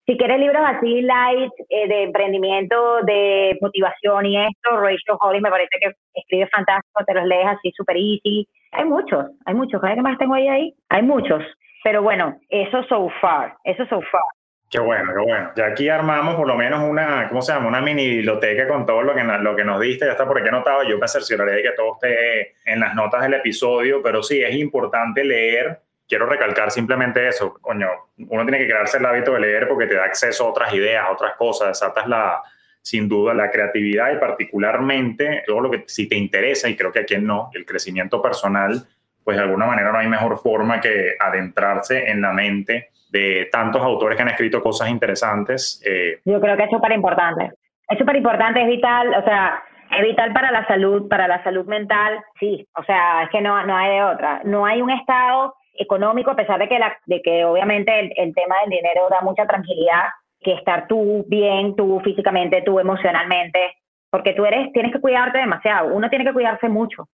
Si 0.10 0.18
quieres 0.18 0.39
libros 0.39 0.64
así 0.66 1.03
light, 1.03 1.51
eh, 1.70 1.88
de 1.88 2.03
emprendimiento, 2.05 3.03
de 3.03 3.55
motivación 3.62 4.26
y 4.26 4.41
esto, 4.41 4.76
Rachel 4.76 5.18
Hollis 5.20 5.39
me 5.43 5.51
parece 5.51 5.70
que 5.80 5.91
escribe 6.16 6.47
fantástico, 6.47 7.03
te 7.05 7.14
los 7.14 7.26
lees 7.26 7.45
así 7.45 7.72
super 7.78 7.95
easy. 7.95 8.47
Hay 8.72 8.86
muchos, 8.86 9.28
hay 9.45 9.53
muchos. 9.53 9.80
¿Qué 9.80 10.01
más 10.01 10.18
tengo 10.18 10.34
ahí 10.34 10.47
ahí? 10.47 10.74
Hay 10.89 11.03
muchos. 11.03 11.43
Pero 11.84 12.01
bueno, 12.01 12.39
eso 12.49 12.82
so 12.86 13.07
far, 13.22 13.55
eso 13.64 13.86
so 13.86 14.01
far. 14.12 14.24
Qué 14.72 14.80
bueno, 14.80 15.14
qué 15.14 15.22
bueno. 15.22 15.51
Ya 15.55 15.68
aquí 15.68 15.89
armamos 15.89 16.34
por 16.38 16.47
lo 16.47 16.55
menos 16.55 16.82
una, 16.89 17.30
¿cómo 17.30 17.43
se 17.43 17.53
llama? 17.53 17.68
Una 17.68 17.80
mini 17.80 18.10
biblioteca 18.10 18.68
con 18.68 18.88
todo 18.88 19.03
lo 19.03 19.14
que, 19.14 19.24
lo 19.24 19.55
que 19.55 19.64
nos 19.64 19.80
diste. 19.80 20.07
Ya 20.07 20.14
está 20.14 20.26
por 20.26 20.39
aquí 20.39 20.47
anotado. 20.47 20.82
Yo 20.89 20.97
me 20.97 21.07
cercioraré 21.07 21.57
de 21.57 21.62
que 21.62 21.72
todo 21.74 21.93
esté 21.93 22.55
en 22.66 22.80
las 22.80 22.95
notas 22.95 23.22
del 23.22 23.36
episodio, 23.36 24.01
pero 24.01 24.24
sí, 24.24 24.41
es 24.41 24.55
importante 24.55 25.24
leer. 25.24 25.82
Quiero 26.10 26.26
recalcar 26.26 26.72
simplemente 26.72 27.28
eso. 27.28 27.53
Coño, 27.62 27.88
uno 28.18 28.41
tiene 28.43 28.57
que 28.57 28.68
crearse 28.68 28.97
el 28.97 29.05
hábito 29.05 29.34
de 29.34 29.41
leer 29.41 29.68
porque 29.68 29.86
te 29.86 29.93
da 29.93 30.05
acceso 30.05 30.45
a 30.45 30.49
otras 30.49 30.74
ideas, 30.74 31.05
a 31.05 31.12
otras 31.12 31.36
cosas. 31.36 31.68
Desatas 31.68 32.07
la, 32.07 32.41
sin 32.82 33.07
duda, 33.07 33.36
la 33.36 33.51
creatividad 33.51 34.12
y 34.12 34.18
particularmente 34.18 35.43
todo 35.45 35.62
lo 35.62 35.70
que 35.70 35.84
si 35.86 36.10
te 36.10 36.16
interesa, 36.16 36.68
y 36.68 36.76
creo 36.76 36.91
que 36.91 36.99
a 36.99 37.05
quien 37.05 37.28
no, 37.28 37.51
el 37.53 37.64
crecimiento 37.64 38.24
personal, 38.24 38.88
pues 39.24 39.38
de 39.38 39.43
alguna 39.43 39.68
manera 39.68 39.91
no 39.91 39.99
hay 39.99 40.07
mejor 40.07 40.39
forma 40.39 40.82
que 40.82 41.16
adentrarse 41.20 42.10
en 42.10 42.22
la 42.22 42.34
mente 42.34 42.89
de 43.12 43.47
tantos 43.51 43.82
autores 43.84 44.16
que 44.16 44.24
han 44.24 44.30
escrito 44.30 44.64
cosas 44.64 44.89
interesantes. 44.89 45.80
Eh. 45.86 46.22
Yo 46.26 46.41
creo 46.41 46.57
que 46.57 46.64
es 46.64 46.72
súper 46.72 46.91
importante. 46.93 47.51
Es 47.88 47.99
súper 47.99 48.16
importante, 48.16 48.62
es 48.62 48.68
vital, 48.68 49.14
o 49.14 49.24
sea, 49.24 49.64
es 49.91 50.03
vital 50.03 50.34
para 50.34 50.51
la 50.51 50.66
salud, 50.68 51.07
para 51.07 51.28
la 51.28 51.43
salud 51.43 51.66
mental, 51.66 52.24
sí, 52.39 52.68
o 52.76 52.84
sea, 52.84 53.24
es 53.24 53.30
que 53.30 53.41
no, 53.41 53.64
no 53.66 53.76
hay 53.76 53.95
de 53.95 54.03
otra. 54.03 54.41
No 54.43 54.66
hay 54.66 54.82
un 54.82 54.89
estado 54.89 55.55
económico, 55.80 56.32
a 56.32 56.36
pesar 56.36 56.59
de 56.59 56.67
que, 56.67 56.77
la, 56.77 56.97
de 57.05 57.21
que 57.21 57.45
obviamente 57.45 57.99
el, 57.99 58.13
el 58.15 58.34
tema 58.36 58.55
del 58.61 58.69
dinero 58.69 59.07
da 59.09 59.21
mucha 59.21 59.47
tranquilidad, 59.47 60.09
que 60.41 60.53
estar 60.53 60.88
tú 60.88 61.25
bien, 61.27 61.75
tú 61.75 61.99
físicamente, 62.01 62.61
tú 62.61 62.80
emocionalmente, 62.80 63.75
porque 64.09 64.34
tú 64.34 64.45
eres, 64.45 64.71
tienes 64.73 64.91
que 64.91 65.01
cuidarte 65.01 65.38
demasiado, 65.38 65.93
uno 65.93 66.09
tiene 66.09 66.25
que 66.25 66.34
cuidarse 66.34 66.69
mucho. 66.69 67.07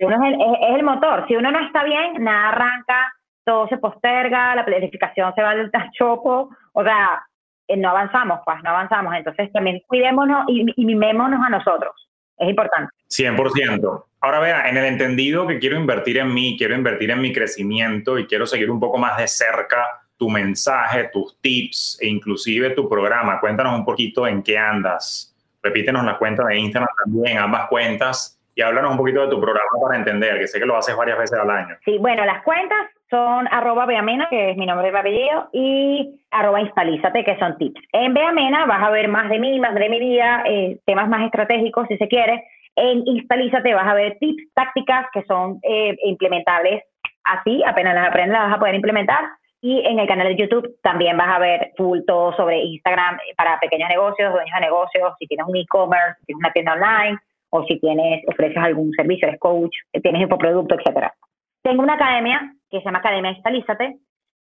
Uno 0.00 0.16
es 0.16 0.34
el, 0.34 0.40
es 0.40 0.74
el 0.74 0.82
motor, 0.82 1.26
si 1.28 1.36
uno 1.36 1.50
no 1.50 1.60
está 1.60 1.84
bien, 1.84 2.22
nada 2.22 2.48
arranca, 2.48 3.12
todo 3.44 3.68
se 3.68 3.78
posterga, 3.78 4.54
la 4.56 4.64
planificación 4.64 5.32
se 5.34 5.42
va 5.42 5.50
al 5.50 5.70
chopo, 5.92 6.50
o 6.72 6.82
sea, 6.82 7.22
eh, 7.68 7.76
no 7.76 7.90
avanzamos, 7.90 8.40
pues 8.44 8.56
no 8.62 8.70
avanzamos. 8.70 9.14
Entonces 9.14 9.52
también 9.52 9.80
cuidémonos 9.86 10.44
y, 10.48 10.66
y 10.76 10.84
mimémonos 10.84 11.40
a 11.44 11.50
nosotros. 11.50 11.92
Es 12.36 12.48
importante. 12.48 12.90
100%. 13.08 14.04
Ahora 14.24 14.40
vea, 14.40 14.70
en 14.70 14.78
el 14.78 14.86
entendido 14.86 15.46
que 15.46 15.58
quiero 15.58 15.76
invertir 15.76 16.16
en 16.16 16.32
mí, 16.32 16.56
quiero 16.56 16.74
invertir 16.74 17.10
en 17.10 17.20
mi 17.20 17.30
crecimiento 17.30 18.18
y 18.18 18.26
quiero 18.26 18.46
seguir 18.46 18.70
un 18.70 18.80
poco 18.80 18.96
más 18.96 19.18
de 19.18 19.28
cerca 19.28 20.00
tu 20.16 20.30
mensaje, 20.30 21.10
tus 21.12 21.38
tips 21.42 21.98
e 22.00 22.08
inclusive 22.08 22.70
tu 22.70 22.88
programa. 22.88 23.38
Cuéntanos 23.38 23.78
un 23.78 23.84
poquito 23.84 24.26
en 24.26 24.42
qué 24.42 24.56
andas. 24.56 25.36
Repítenos 25.62 26.02
la 26.06 26.16
cuenta 26.16 26.42
de 26.46 26.56
Instagram 26.56 26.88
también, 27.04 27.36
ambas 27.36 27.68
cuentas, 27.68 28.40
y 28.54 28.62
háblanos 28.62 28.92
un 28.92 28.96
poquito 28.96 29.20
de 29.20 29.28
tu 29.28 29.38
programa 29.38 29.70
para 29.82 29.98
entender, 29.98 30.38
que 30.38 30.46
sé 30.46 30.58
que 30.58 30.64
lo 30.64 30.78
haces 30.78 30.96
varias 30.96 31.18
veces 31.18 31.38
al 31.38 31.50
año. 31.50 31.76
Sí, 31.84 31.98
bueno, 31.98 32.24
las 32.24 32.42
cuentas 32.44 32.78
son 33.10 33.46
arroba 33.50 33.84
Beamena, 33.84 34.28
que 34.30 34.52
es 34.52 34.56
mi 34.56 34.64
nombre 34.64 34.90
y 34.90 34.96
apellido, 34.96 35.50
y 35.52 36.20
arroba 36.30 36.62
Instalízate, 36.62 37.24
que 37.24 37.38
son 37.38 37.58
tips. 37.58 37.78
En 37.92 38.14
Beamena 38.14 38.64
vas 38.64 38.82
a 38.84 38.90
ver 38.90 39.06
más 39.08 39.28
de 39.28 39.38
mí, 39.38 39.60
más 39.60 39.74
de 39.74 39.88
mi 39.90 40.00
vida, 40.00 40.44
eh, 40.46 40.78
temas 40.86 41.10
más 41.10 41.26
estratégicos, 41.26 41.86
si 41.88 41.98
se 41.98 42.08
quiere. 42.08 42.42
En 42.76 43.02
Instalízate 43.06 43.74
vas 43.74 43.86
a 43.86 43.94
ver 43.94 44.16
tips, 44.18 44.52
tácticas 44.54 45.06
que 45.12 45.22
son 45.24 45.60
eh, 45.62 45.96
implementables 46.04 46.82
así, 47.24 47.62
apenas 47.64 47.94
las 47.94 48.08
aprendes 48.08 48.32
las 48.32 48.48
vas 48.48 48.56
a 48.56 48.60
poder 48.60 48.74
implementar. 48.74 49.24
Y 49.60 49.80
en 49.86 49.98
el 49.98 50.06
canal 50.06 50.28
de 50.28 50.36
YouTube 50.36 50.76
también 50.82 51.16
vas 51.16 51.28
a 51.28 51.38
ver 51.38 51.72
full 51.76 52.00
todo 52.06 52.36
sobre 52.36 52.62
Instagram 52.62 53.18
para 53.36 53.58
pequeños 53.60 53.88
negocios, 53.88 54.32
dueños 54.32 54.54
de 54.54 54.66
negocios, 54.66 55.14
si 55.18 55.26
tienes 55.26 55.46
un 55.46 55.56
e-commerce, 55.56 56.16
si 56.20 56.26
tienes 56.26 56.40
una 56.40 56.52
tienda 56.52 56.74
online, 56.74 57.18
o 57.54 57.64
si 57.66 57.78
tienes, 57.78 58.22
ofreces 58.26 58.58
algún 58.58 58.90
servicio, 58.92 59.28
eres 59.28 59.40
coach, 59.40 59.74
tienes 60.02 60.22
infoproducto, 60.22 60.74
etcétera. 60.74 61.14
Tengo 61.62 61.82
una 61.82 61.94
academia 61.94 62.52
que 62.68 62.78
se 62.78 62.84
llama 62.84 62.98
Academia 62.98 63.30
Instalízate 63.30 63.96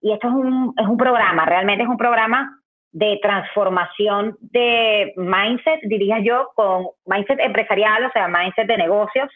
y 0.02 0.12
esto 0.12 0.28
es 0.28 0.34
un, 0.34 0.74
es 0.76 0.86
un 0.86 0.98
programa, 0.98 1.46
realmente 1.46 1.84
es 1.84 1.88
un 1.88 1.96
programa 1.96 2.60
de 2.92 3.18
transformación 3.22 4.36
de 4.40 5.12
mindset, 5.16 5.80
diría 5.82 6.20
yo, 6.20 6.50
con 6.54 6.88
mindset 7.06 7.40
empresarial, 7.40 8.04
o 8.04 8.10
sea, 8.12 8.28
mindset 8.28 8.66
de 8.66 8.76
negocios. 8.76 9.30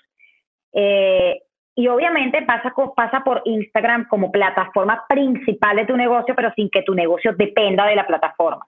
Eh, 0.72 1.40
y 1.74 1.88
obviamente 1.88 2.42
pasa, 2.42 2.72
pasa 2.94 3.20
por 3.24 3.42
Instagram 3.44 4.06
como 4.08 4.30
plataforma 4.30 5.04
principal 5.08 5.76
de 5.76 5.86
tu 5.86 5.96
negocio, 5.96 6.34
pero 6.34 6.52
sin 6.54 6.68
que 6.70 6.82
tu 6.82 6.94
negocio 6.94 7.32
dependa 7.34 7.86
de 7.86 7.96
la 7.96 8.06
plataforma. 8.06 8.66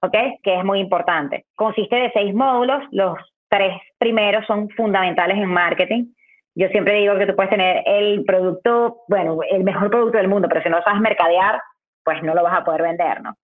¿Ok? 0.00 0.16
Que 0.42 0.58
es 0.58 0.64
muy 0.64 0.80
importante. 0.80 1.46
Consiste 1.54 1.96
de 1.96 2.10
seis 2.12 2.34
módulos. 2.34 2.82
Los 2.90 3.16
tres 3.48 3.80
primeros 3.98 4.46
son 4.46 4.68
fundamentales 4.70 5.38
en 5.38 5.48
marketing. 5.48 6.06
Yo 6.54 6.68
siempre 6.68 6.94
digo 7.00 7.16
que 7.18 7.26
tú 7.26 7.34
puedes 7.34 7.50
tener 7.50 7.82
el 7.86 8.24
producto, 8.24 9.02
bueno, 9.08 9.38
el 9.50 9.64
mejor 9.64 9.90
producto 9.90 10.18
del 10.18 10.28
mundo, 10.28 10.48
pero 10.48 10.62
si 10.62 10.68
no 10.68 10.82
sabes 10.82 11.00
mercadear, 11.00 11.60
pues 12.04 12.22
no 12.22 12.34
lo 12.34 12.42
vas 12.42 12.60
a 12.60 12.64
poder 12.64 12.82
vender, 12.82 13.22
¿no? 13.22 13.34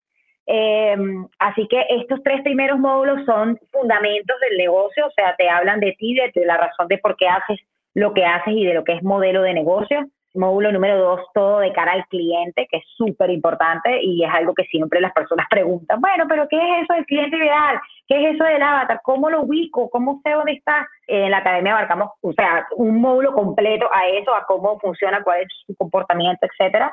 Em, 0.52 1.28
así 1.38 1.68
que 1.68 1.80
estos 1.90 2.20
tres 2.24 2.42
primeros 2.42 2.76
módulos 2.80 3.24
son 3.24 3.56
fundamentos 3.70 4.36
del 4.40 4.58
negocio, 4.58 5.06
o 5.06 5.10
sea, 5.12 5.36
te 5.36 5.48
hablan 5.48 5.78
de 5.78 5.92
ti, 5.92 6.16
de, 6.16 6.44
la 6.44 6.56
razón 6.56 6.88
de 6.88 6.98
por 6.98 7.16
qué 7.16 7.28
haces 7.28 7.60
lo 7.94 8.12
que 8.12 8.24
haces 8.24 8.54
y 8.54 8.66
de 8.66 8.74
lo 8.74 8.82
que 8.82 8.94
es 8.94 9.02
modelo 9.04 9.42
de 9.42 9.54
negocio. 9.54 10.06
Módulo 10.34 10.72
número 10.72 10.98
dos, 10.98 11.20
todo 11.34 11.60
de 11.60 11.72
cara 11.72 11.92
al 11.92 12.04
cliente, 12.06 12.66
que 12.68 12.78
es 12.78 12.84
súper 12.96 13.30
importante 13.30 14.00
y 14.02 14.24
es 14.24 14.30
algo 14.32 14.52
que 14.52 14.64
siempre 14.64 15.00
las 15.00 15.12
personas 15.12 15.46
preguntan, 15.50 16.00
bueno, 16.00 16.24
pero 16.28 16.48
¿qué 16.48 16.56
es 16.56 16.82
eso 16.82 16.94
del 16.94 17.06
cliente 17.06 17.36
ideal? 17.36 17.80
¿Qué 18.08 18.20
es 18.20 18.34
eso 18.34 18.42
del 18.42 18.60
avatar? 18.60 19.00
¿Cómo 19.04 19.30
lo 19.30 19.42
ubico? 19.42 19.88
¿Cómo 19.88 20.20
sé 20.24 20.32
dónde 20.32 20.54
está? 20.54 20.84
En 21.06 21.30
la 21.30 21.38
academia 21.38 21.74
abarcamos, 21.74 22.10
o 22.22 22.32
sea, 22.32 22.66
un 22.74 23.00
módulo 23.00 23.34
completo 23.34 23.88
a 23.92 24.08
eso, 24.08 24.34
a 24.34 24.44
cómo 24.46 24.80
funciona, 24.80 25.22
cuál 25.22 25.42
es 25.42 25.48
su 25.64 25.76
comportamiento, 25.76 26.44
etcétera. 26.44 26.92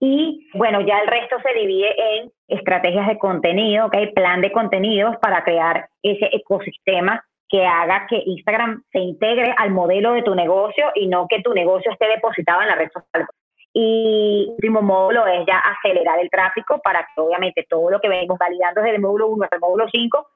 Y 0.00 0.48
bueno, 0.54 0.80
ya 0.82 0.98
el 1.00 1.08
resto 1.08 1.36
se 1.40 1.58
divide 1.58 1.94
en 1.98 2.30
estrategias 2.48 3.06
de 3.06 3.18
contenido, 3.18 3.88
hay 3.92 4.12
plan 4.12 4.40
de 4.40 4.52
contenidos 4.52 5.16
para 5.22 5.42
crear 5.42 5.88
ese 6.02 6.28
ecosistema 6.32 7.24
que 7.48 7.64
haga 7.64 8.06
que 8.08 8.22
Instagram 8.24 8.82
se 8.90 8.98
integre 8.98 9.54
al 9.56 9.70
modelo 9.70 10.12
de 10.12 10.22
tu 10.22 10.34
negocio 10.34 10.86
y 10.94 11.06
no 11.06 11.26
que 11.28 11.42
tu 11.42 11.54
negocio 11.54 11.92
esté 11.92 12.08
depositado 12.08 12.62
en 12.62 12.68
la 12.68 12.74
red 12.74 12.90
social. 12.92 13.26
Y 13.72 14.46
el 14.48 14.54
último 14.54 14.82
módulo 14.82 15.26
es 15.26 15.46
ya 15.46 15.58
acelerar 15.58 16.18
el 16.18 16.30
tráfico 16.30 16.80
para 16.82 17.00
que 17.00 17.20
obviamente 17.20 17.66
todo 17.68 17.90
lo 17.90 18.00
que 18.00 18.08
venimos 18.08 18.38
validando 18.38 18.80
desde 18.80 18.96
el 18.96 19.02
módulo 19.02 19.28
1 19.28 19.44
hasta 19.44 19.56
el 19.56 19.60
módulo 19.60 19.86
5 19.90 20.28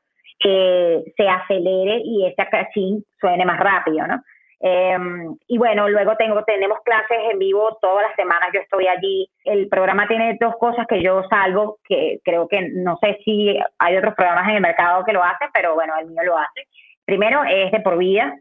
eh, 0.44 1.04
se 1.16 1.28
acelere 1.28 2.00
y 2.04 2.26
ese 2.26 2.46
cachín 2.50 3.04
suene 3.20 3.44
más 3.44 3.58
rápido, 3.58 4.06
¿no? 4.06 4.22
Em, 4.62 5.36
y 5.48 5.56
bueno, 5.56 5.88
luego 5.88 6.16
tengo, 6.16 6.44
tenemos 6.44 6.80
clases 6.84 7.18
en 7.32 7.38
vivo 7.38 7.78
todas 7.80 8.06
las 8.06 8.14
semanas, 8.14 8.50
yo 8.52 8.60
estoy 8.60 8.86
allí. 8.88 9.26
El 9.44 9.68
programa 9.68 10.06
tiene 10.06 10.36
dos 10.38 10.54
cosas 10.58 10.86
que 10.86 11.02
yo 11.02 11.22
salvo, 11.30 11.78
que 11.84 12.20
creo 12.22 12.46
que 12.46 12.68
no 12.74 12.98
sé 13.00 13.18
si 13.24 13.58
hay 13.78 13.96
otros 13.96 14.14
programas 14.14 14.48
en 14.50 14.56
el 14.56 14.60
mercado 14.60 15.04
que 15.04 15.14
lo 15.14 15.24
hacen, 15.24 15.48
pero 15.54 15.74
bueno, 15.74 15.94
el 15.98 16.06
mío 16.06 16.22
lo 16.24 16.36
hace. 16.36 16.68
Primero 17.06 17.42
es 17.44 17.72
de 17.72 17.80
por 17.80 17.96
vida, 17.96 18.34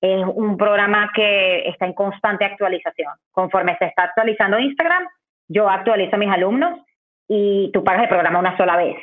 es 0.00 0.24
un 0.26 0.56
programa 0.56 1.10
que 1.14 1.68
está 1.68 1.84
en 1.84 1.92
constante 1.92 2.46
actualización. 2.46 3.12
Conforme 3.30 3.76
se 3.78 3.84
está 3.84 4.04
actualizando 4.04 4.58
Instagram, 4.58 5.06
yo 5.48 5.68
actualizo 5.68 6.16
a 6.16 6.18
mis 6.18 6.30
alumnos 6.30 6.80
y 7.28 7.70
tú 7.72 7.84
pagas 7.84 8.04
el 8.04 8.08
programa 8.08 8.38
una 8.38 8.56
sola 8.56 8.76
vez. 8.76 8.96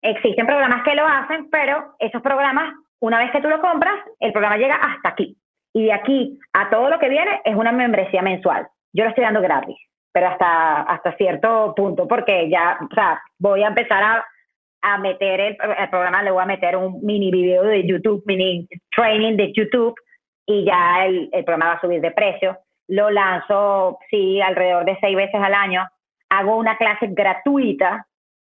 Existen 0.00 0.46
programas 0.46 0.84
que 0.84 0.94
lo 0.94 1.06
hacen, 1.06 1.50
pero 1.50 1.94
esos 1.98 2.22
programas, 2.22 2.74
una 3.00 3.18
vez 3.18 3.30
que 3.30 3.40
tú 3.40 3.48
lo 3.48 3.60
compras, 3.60 3.96
el 4.20 4.32
programa 4.32 4.56
llega 4.56 4.76
hasta 4.76 5.10
aquí. 5.10 5.36
Y 5.74 5.84
de 5.84 5.92
aquí 5.92 6.38
a 6.52 6.70
todo 6.70 6.88
lo 6.88 6.98
que 6.98 7.08
viene 7.08 7.40
es 7.44 7.54
una 7.54 7.72
membresía 7.72 8.22
mensual. 8.22 8.66
Yo 8.92 9.04
lo 9.04 9.10
estoy 9.10 9.24
dando 9.24 9.42
gratis, 9.42 9.76
pero 10.12 10.28
hasta, 10.28 10.82
hasta 10.82 11.16
cierto 11.16 11.74
punto, 11.76 12.06
porque 12.08 12.48
ya, 12.48 12.78
o 12.80 12.94
sea, 12.94 13.20
voy 13.38 13.62
a 13.62 13.68
empezar 13.68 14.02
a 14.02 14.24
a 14.84 14.98
meter 14.98 15.40
el, 15.40 15.56
programa, 15.90 16.22
le 16.22 16.30
voy 16.30 16.42
a 16.42 16.46
meter 16.46 16.76
un 16.76 17.00
mini 17.02 17.30
video 17.30 17.62
de 17.62 17.86
YouTube, 17.86 18.22
mini 18.26 18.68
training 18.94 19.34
de 19.34 19.50
YouTube 19.54 19.94
y 20.46 20.66
ya 20.66 21.06
el, 21.06 21.30
el 21.32 21.42
programa 21.42 21.72
va 21.72 21.78
a 21.78 21.80
subir 21.80 22.02
de 22.02 22.10
precio. 22.10 22.58
Lo 22.88 23.10
lanzo, 23.10 23.98
sí, 24.10 24.42
alrededor 24.42 24.84
de 24.84 24.98
seis 25.00 25.16
veces 25.16 25.40
al 25.42 25.54
año. 25.54 25.88
Hago 26.28 26.56
una 26.56 26.76
clase 26.76 27.06
gratuita 27.08 28.06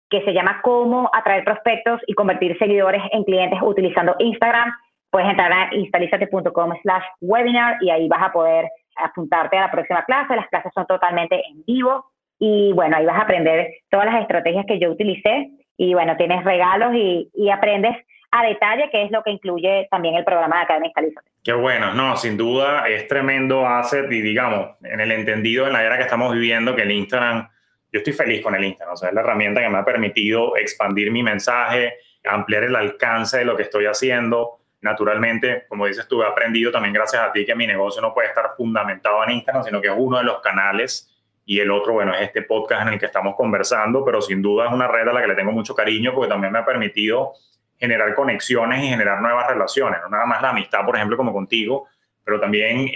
que 0.10 0.24
se 0.26 0.34
llama 0.34 0.60
Cómo 0.62 1.10
atraer 1.14 1.46
prospectos 1.46 2.02
y 2.06 2.14
convertir 2.14 2.58
seguidores 2.58 3.02
en 3.14 3.24
clientes 3.24 3.60
utilizando 3.62 4.14
Instagram. 4.20 4.74
Puedes 5.16 5.30
entrar 5.30 5.50
a 5.54 5.70
instalisate.com 5.74 6.74
slash 6.82 7.04
webinar 7.22 7.78
y 7.80 7.90
ahí 7.90 8.06
vas 8.10 8.22
a 8.22 8.34
poder 8.34 8.68
apuntarte 8.98 9.58
a 9.58 9.62
la 9.62 9.72
próxima 9.72 10.04
clase. 10.04 10.36
Las 10.36 10.50
clases 10.50 10.74
son 10.76 10.86
totalmente 10.86 11.36
en 11.36 11.64
vivo 11.64 12.12
y 12.38 12.74
bueno, 12.74 12.98
ahí 12.98 13.06
vas 13.06 13.20
a 13.20 13.22
aprender 13.22 13.76
todas 13.90 14.08
las 14.08 14.22
estrategias 14.24 14.66
que 14.68 14.78
yo 14.78 14.92
utilicé 14.92 15.52
y 15.78 15.94
bueno, 15.94 16.18
tienes 16.18 16.44
regalos 16.44 16.94
y, 16.96 17.32
y 17.34 17.50
aprendes 17.50 17.96
a 18.30 18.46
detalle 18.46 18.90
qué 18.92 19.04
es 19.04 19.12
lo 19.12 19.24
que 19.24 19.32
incluye 19.32 19.88
también 19.90 20.16
el 20.16 20.26
programa 20.26 20.58
de 20.58 20.64
Academia 20.64 20.92
Qué 21.46 21.54
bueno, 21.54 21.94
no, 21.94 22.18
sin 22.18 22.36
duda 22.36 22.86
es 22.90 23.08
tremendo 23.08 23.66
asset 23.66 24.12
y 24.12 24.20
digamos, 24.20 24.72
en 24.84 25.00
el 25.00 25.14
entendido 25.14 25.66
en 25.66 25.72
la 25.72 25.82
era 25.82 25.96
que 25.96 26.04
estamos 26.04 26.34
viviendo, 26.34 26.76
que 26.76 26.82
el 26.82 26.92
Instagram, 26.92 27.48
yo 27.90 28.00
estoy 28.00 28.12
feliz 28.12 28.44
con 28.44 28.54
el 28.54 28.66
Instagram, 28.66 28.96
o 28.96 28.98
sea, 28.98 29.08
es 29.08 29.16
la 29.16 29.22
herramienta 29.22 29.62
que 29.62 29.70
me 29.70 29.78
ha 29.78 29.86
permitido 29.86 30.58
expandir 30.58 31.10
mi 31.10 31.24
mensaje, 31.24 32.00
ampliar 32.26 32.66
el 32.66 32.76
alcance 32.76 33.38
de 33.38 33.46
lo 33.46 33.56
que 33.56 33.64
estoy 33.64 33.86
haciendo. 33.86 34.60
Naturalmente, 34.86 35.66
como 35.68 35.88
dices 35.88 36.08
tú, 36.08 36.22
he 36.22 36.28
aprendido 36.28 36.72
también 36.72 36.94
gracias 36.94 37.20
a 37.20 37.32
ti 37.32 37.44
que 37.44 37.56
mi 37.56 37.66
negocio 37.66 38.04
no 38.04 38.14
puede 38.14 38.28
estar 38.28 38.52
fundamentado 38.56 39.24
en 39.24 39.32
Instagram, 39.32 39.64
sino 39.64 39.82
que 39.82 39.88
es 39.88 39.94
uno 39.98 40.20
de 40.20 40.24
los 40.24 40.42
canales 40.42 41.12
y 41.44 41.60
el 41.60 41.72
otro, 41.72 41.94
bueno, 41.94 42.14
es 42.14 42.22
este 42.22 42.44
podcast 42.44 42.84
en 42.84 42.94
el 42.94 43.00
que 43.00 43.08
estamos 43.08 43.36
conversando, 43.36 44.06
pero 44.06 44.22
sin 44.22 44.44
duda 44.44 44.68
es 44.68 44.72
una 44.72 44.88
red 44.88 45.08
a 45.08 45.12
la 45.14 45.22
que 45.22 45.28
le 45.30 45.34
tengo 45.34 45.52
mucho 45.52 45.74
cariño 45.74 46.14
porque 46.14 46.30
también 46.30 46.54
me 46.54 46.60
ha 46.60 46.66
permitido 46.66 47.34
generar 47.80 48.14
conexiones 48.14 48.84
y 48.84 48.88
generar 48.90 49.20
nuevas 49.24 49.48
relaciones, 49.48 50.02
no 50.04 50.10
nada 50.10 50.28
más 50.28 50.40
la 50.44 50.52
amistad, 50.52 50.86
por 50.86 50.96
ejemplo, 50.96 51.18
como 51.18 51.34
contigo, 51.34 51.88
pero 52.24 52.40
también 52.40 52.92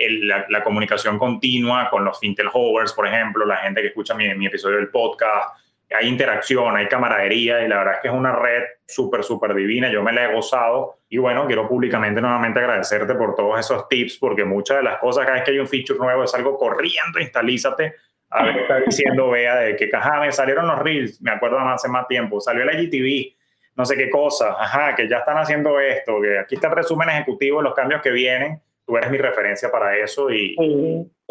la, 0.48 0.64
comunicación 0.64 1.18
continua 1.18 1.90
con 1.90 2.06
los 2.06 2.20
Fintel 2.20 2.50
Hovers, 2.54 2.94
por 2.94 3.08
ejemplo, 3.08 3.48
la 3.48 3.58
gente 3.58 3.82
que 3.82 3.88
escucha 3.88 4.14
mi, 4.14 4.32
mi 4.36 4.46
episodio 4.46 4.78
del 4.78 4.90
podcast, 4.90 5.59
hay 5.92 6.08
interacción, 6.08 6.76
hay 6.76 6.88
camaradería 6.88 7.62
y 7.64 7.68
la 7.68 7.78
verdad 7.78 7.94
es 7.96 8.00
que 8.02 8.08
es 8.10 8.14
una 8.14 8.32
red 8.32 8.64
súper, 8.86 9.24
súper 9.24 9.54
divina. 9.54 9.90
Yo 9.90 10.04
me 10.04 10.14
la 10.14 10.26
he 10.26 10.34
gozado 10.34 11.00
y 11.10 11.18
bueno, 11.18 11.48
quiero 11.48 11.68
públicamente 11.68 12.22
nuevamente 12.22 12.60
agradecerte 12.60 13.16
por 13.16 13.36
todos 13.36 13.60
esos 13.60 13.88
tips 13.88 14.18
porque 14.18 14.46
muchas 14.46 14.78
de 14.78 14.84
las 14.84 15.00
cosas, 15.00 15.26
cada 15.26 15.38
vez 15.38 15.46
que 15.46 15.52
hay 15.52 15.60
un 15.60 15.68
feature 15.68 16.00
nuevo 16.00 16.24
es 16.24 16.34
algo 16.36 16.58
corriendo, 16.58 17.20
instalízate 17.20 17.96
a 18.32 18.44
ver, 18.44 18.58
está 18.60 18.80
diciendo 18.80 19.30
Bea 19.32 19.56
de 19.56 19.76
que, 19.76 19.90
ajá, 19.92 20.20
me 20.20 20.32
salieron 20.32 20.68
los 20.68 20.80
reels, 20.80 21.22
me 21.22 21.32
acuerdo 21.32 21.60
hace 21.60 21.90
más 21.90 22.08
tiempo, 22.08 22.40
salió 22.40 22.64
la 22.64 22.80
IGTV, 22.80 23.36
no 23.76 23.86
sé 23.86 23.96
qué 23.96 24.10
cosa, 24.10 24.56
ajá, 24.60 24.96
que 24.96 25.08
ya 25.08 25.18
están 25.20 25.38
haciendo 25.38 25.80
esto, 25.80 26.22
que 26.22 26.38
aquí 26.38 26.56
está 26.56 26.68
el 26.68 26.76
resumen 26.76 27.10
ejecutivo, 27.10 27.62
los 27.62 27.74
cambios 27.74 28.02
que 28.02 28.12
vienen, 28.12 28.62
tú 28.86 28.98
eres 28.98 29.10
mi 29.10 29.18
referencia 29.18 29.72
para 29.72 29.98
eso 29.98 30.30
y... 30.30 30.56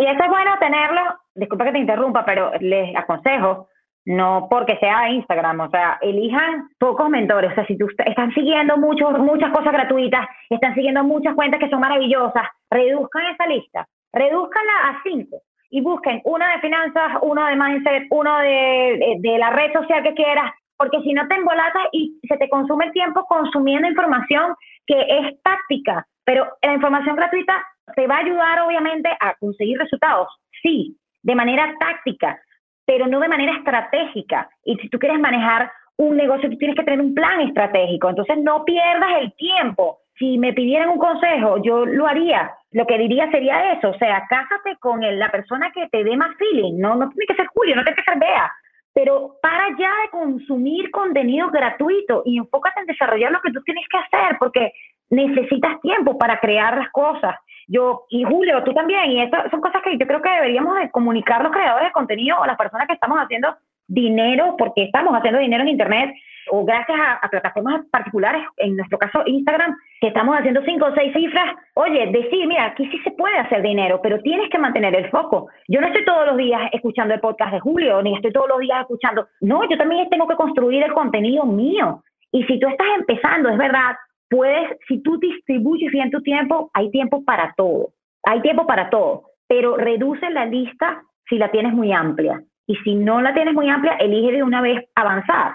Y 0.01 0.07
eso 0.07 0.23
es 0.23 0.29
bueno 0.29 0.57
tenerlo, 0.59 1.01
disculpa 1.35 1.65
que 1.67 1.73
te 1.73 1.79
interrumpa, 1.79 2.25
pero 2.25 2.53
les 2.61 2.95
aconsejo, 2.97 3.69
no 4.09 4.49
porque 4.51 4.79
sea 4.79 5.11
Instagram, 5.11 5.61
o 5.61 5.69
sea, 5.69 5.99
elijan 6.01 6.71
pocos 6.79 7.11
mentores, 7.11 7.53
o 7.53 7.55
sea, 7.55 7.67
si 7.67 7.77
tú 7.77 7.89
están 8.07 8.33
siguiendo 8.33 8.79
muchos, 8.79 9.19
muchas 9.19 9.53
cosas 9.53 9.71
gratuitas, 9.71 10.27
están 10.49 10.75
siguiendo 10.75 11.05
muchas 11.05 11.35
cuentas 11.35 11.61
que 11.61 11.69
son 11.69 11.81
maravillosas, 11.81 12.49
reduzcan 12.71 13.27
esa 13.27 13.47
lista, 13.47 13.87
reduzcanla 14.15 14.73
a 14.85 15.03
cinco 15.03 15.43
y 15.69 15.83
busquen 15.83 16.23
uno 16.25 16.43
de 16.47 16.61
finanzas, 16.63 17.19
uno 17.21 17.45
de 17.45 17.57
mindset, 17.57 18.07
uno 18.09 18.39
de, 18.39 19.19
de, 19.21 19.39
la 19.39 19.51
red 19.51 19.75
social 19.75 20.03
que 20.03 20.15
quieras, 20.15 20.53
porque 20.79 21.03
si 21.03 21.13
no 21.13 21.29
te 21.29 21.35
embolatas 21.35 21.89
y 21.93 22.19
se 22.27 22.39
te 22.39 22.49
consume 22.49 22.87
el 22.87 22.93
tiempo 22.93 23.27
consumiendo 23.29 23.89
información 23.89 24.55
que 24.87 24.99
es 25.01 25.43
táctica, 25.43 26.07
pero 26.25 26.49
la 26.63 26.73
información 26.73 27.15
gratuita 27.15 27.63
te 27.95 28.07
va 28.07 28.17
a 28.17 28.21
ayudar 28.21 28.61
obviamente 28.63 29.11
a 29.21 29.35
conseguir 29.35 29.77
resultados, 29.79 30.29
sí, 30.63 30.97
de 31.23 31.35
manera 31.35 31.75
táctica, 31.79 32.41
pero 32.89 33.07
no 33.07 33.21
de 33.21 33.29
manera 33.29 33.53
estratégica. 33.53 34.49
Y 34.65 34.77
si 34.77 34.89
tú 34.89 34.99
quieres 34.99 35.21
manejar 35.21 35.71
un 35.99 36.17
negocio, 36.17 36.49
tú 36.49 36.57
tienes 36.57 36.75
que 36.75 36.85
tener 36.85 37.03
un 37.03 37.15
plan 37.15 37.43
estratégico, 37.43 38.09
entonces 38.09 38.39
no 38.39 38.65
pierdas 38.65 39.11
el 39.21 39.35
tiempo 39.35 39.99
si 40.19 40.39
me 40.39 40.55
pidieran 40.55 40.89
un 40.89 40.99
consejo, 40.99 41.63
yo 41.63 41.85
lo 41.85 42.07
haría. 42.07 42.51
Lo 42.73 42.87
que 42.87 42.97
diría 42.97 43.31
sería 43.31 43.75
eso, 43.75 43.91
o 43.91 43.99
sea, 43.99 44.25
cásate 44.29 44.77
con 44.81 45.01
la 45.01 45.31
persona 45.31 45.71
que 45.71 45.87
te 45.89 46.03
dé 46.03 46.17
más 46.17 46.35
feeling, 46.39 46.79
no, 46.79 46.97
no 46.97 47.11
tiene 47.11 47.27
que 47.27 47.35
ser 47.35 47.47
Julio, 47.55 47.77
no 47.77 47.85
tiene 47.85 47.97
que 47.97 48.11
ser 48.11 48.19
Bea, 48.19 48.51
pero 48.95 49.37
para 49.43 49.69
ya 49.79 49.91
de 50.03 50.11
consumir 50.11 50.91
contenido 50.91 51.51
gratuito 51.51 52.23
y 52.25 52.39
enfócate 52.39 52.81
en 52.81 52.87
desarrollar 52.87 53.33
lo 53.33 53.41
que 53.43 53.53
tú 53.53 53.63
tienes 53.65 53.85
que 53.89 53.99
hacer, 53.99 54.39
porque 54.39 54.73
necesitas 55.11 55.81
tiempo 55.81 56.19
para 56.19 56.41
crear 56.41 56.77
las 56.77 56.91
cosas. 56.91 57.35
Yo, 57.67 58.05
y 58.09 58.25
Julio, 58.25 58.63
tú 58.65 58.73
también, 58.73 59.11
y 59.11 59.21
estas 59.23 59.51
son 59.51 59.61
cosas 59.61 59.83
que 59.83 59.97
yo 59.99 60.07
creo 60.07 60.23
que 60.23 60.31
deberíamos 60.31 60.79
de 60.79 60.91
comunicar 60.91 61.43
los 61.43 61.53
creadores 61.53 61.89
de 61.89 61.93
contenido 61.93 62.39
o 62.41 62.47
las 62.47 62.57
personas 62.57 62.87
que 62.87 62.95
estamos 62.95 63.19
haciendo 63.19 63.55
dinero, 63.87 64.55
porque 64.59 64.85
estamos 64.85 65.15
haciendo 65.15 65.41
dinero 65.41 65.63
en 65.63 65.69
Internet, 65.69 66.15
o 66.51 66.65
gracias 66.65 66.99
a, 66.99 67.29
plataformas 67.29 67.85
particulares, 67.91 68.43
en 68.57 68.77
nuestro 68.77 68.99
caso 68.99 69.23
Instagram, 69.27 69.77
que 70.01 70.09
estamos 70.09 70.37
haciendo 70.37 70.63
cinco 70.65 70.87
o 70.87 70.95
seis 70.95 71.13
cifras, 71.13 71.55
oye, 71.75 72.07
decir, 72.07 72.47
mira, 72.47 72.67
aquí 72.67 72.89
sí 72.91 72.99
se 73.05 73.11
puede 73.11 73.37
hacer 73.37 73.63
dinero, 73.63 74.01
pero 74.03 74.21
tienes 74.21 74.49
que 74.51 74.59
mantener 74.59 74.95
el 74.95 75.11
foco. 75.11 75.49
Yo 75.69 75.81
no 75.81 75.89
estoy 75.89 76.05
todos 76.05 76.27
los 76.27 76.37
días 76.37 76.71
escuchando 76.73 77.15
el 77.15 77.21
podcast 77.21 77.53
de 77.53 77.61
Julio, 77.61 78.01
ni 78.03 78.15
estoy 78.15 78.33
todos 78.33 78.49
los 78.49 78.61
días 78.61 78.81
escuchando, 78.81 79.27
no, 79.41 79.69
yo 79.69 79.77
también 79.77 80.09
tengo 80.09 80.27
que 80.27 80.37
construir 80.37 80.83
el 80.83 80.93
contenido 80.93 81.45
mío. 81.45 82.03
Y 82.33 82.45
si 82.45 82.59
tú 82.59 82.69
estás 82.69 82.89
empezando, 82.99 83.49
es 83.49 83.59
verdad, 83.59 83.97
puedes, 84.29 84.79
si 84.87 85.03
tú 85.03 85.19
distribuyes 85.19 85.91
bien 85.93 86.11
tu 86.11 86.23
tiempo, 86.23 86.71
hay 86.75 86.91
tiempo 86.91 87.25
para 87.25 87.55
todo, 87.57 87.93
hay 88.25 88.41
tiempo 88.43 88.67
para 88.67 88.91
todo, 88.91 89.25
pero 89.47 89.77
reduce 89.77 90.29
la 90.31 90.47
lista 90.47 91.03
si 91.29 91.39
la 91.39 91.51
tienes 91.51 91.73
muy 91.73 91.93
amplia. 91.93 92.43
Y 92.67 92.77
si 92.85 92.95
no 92.95 93.23
la 93.23 93.33
tienes 93.33 93.55
muy 93.55 93.69
amplia, 93.71 93.95
elige 93.95 94.33
de 94.33 94.43
una 94.43 94.61
vez 94.61 94.85
avanzar 94.95 95.55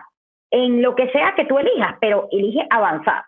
en 0.49 0.81
lo 0.81 0.95
que 0.95 1.09
sea 1.09 1.33
que 1.35 1.45
tú 1.45 1.57
elijas, 1.57 1.95
pero 1.99 2.27
elige 2.31 2.65
avanzar. 2.69 3.23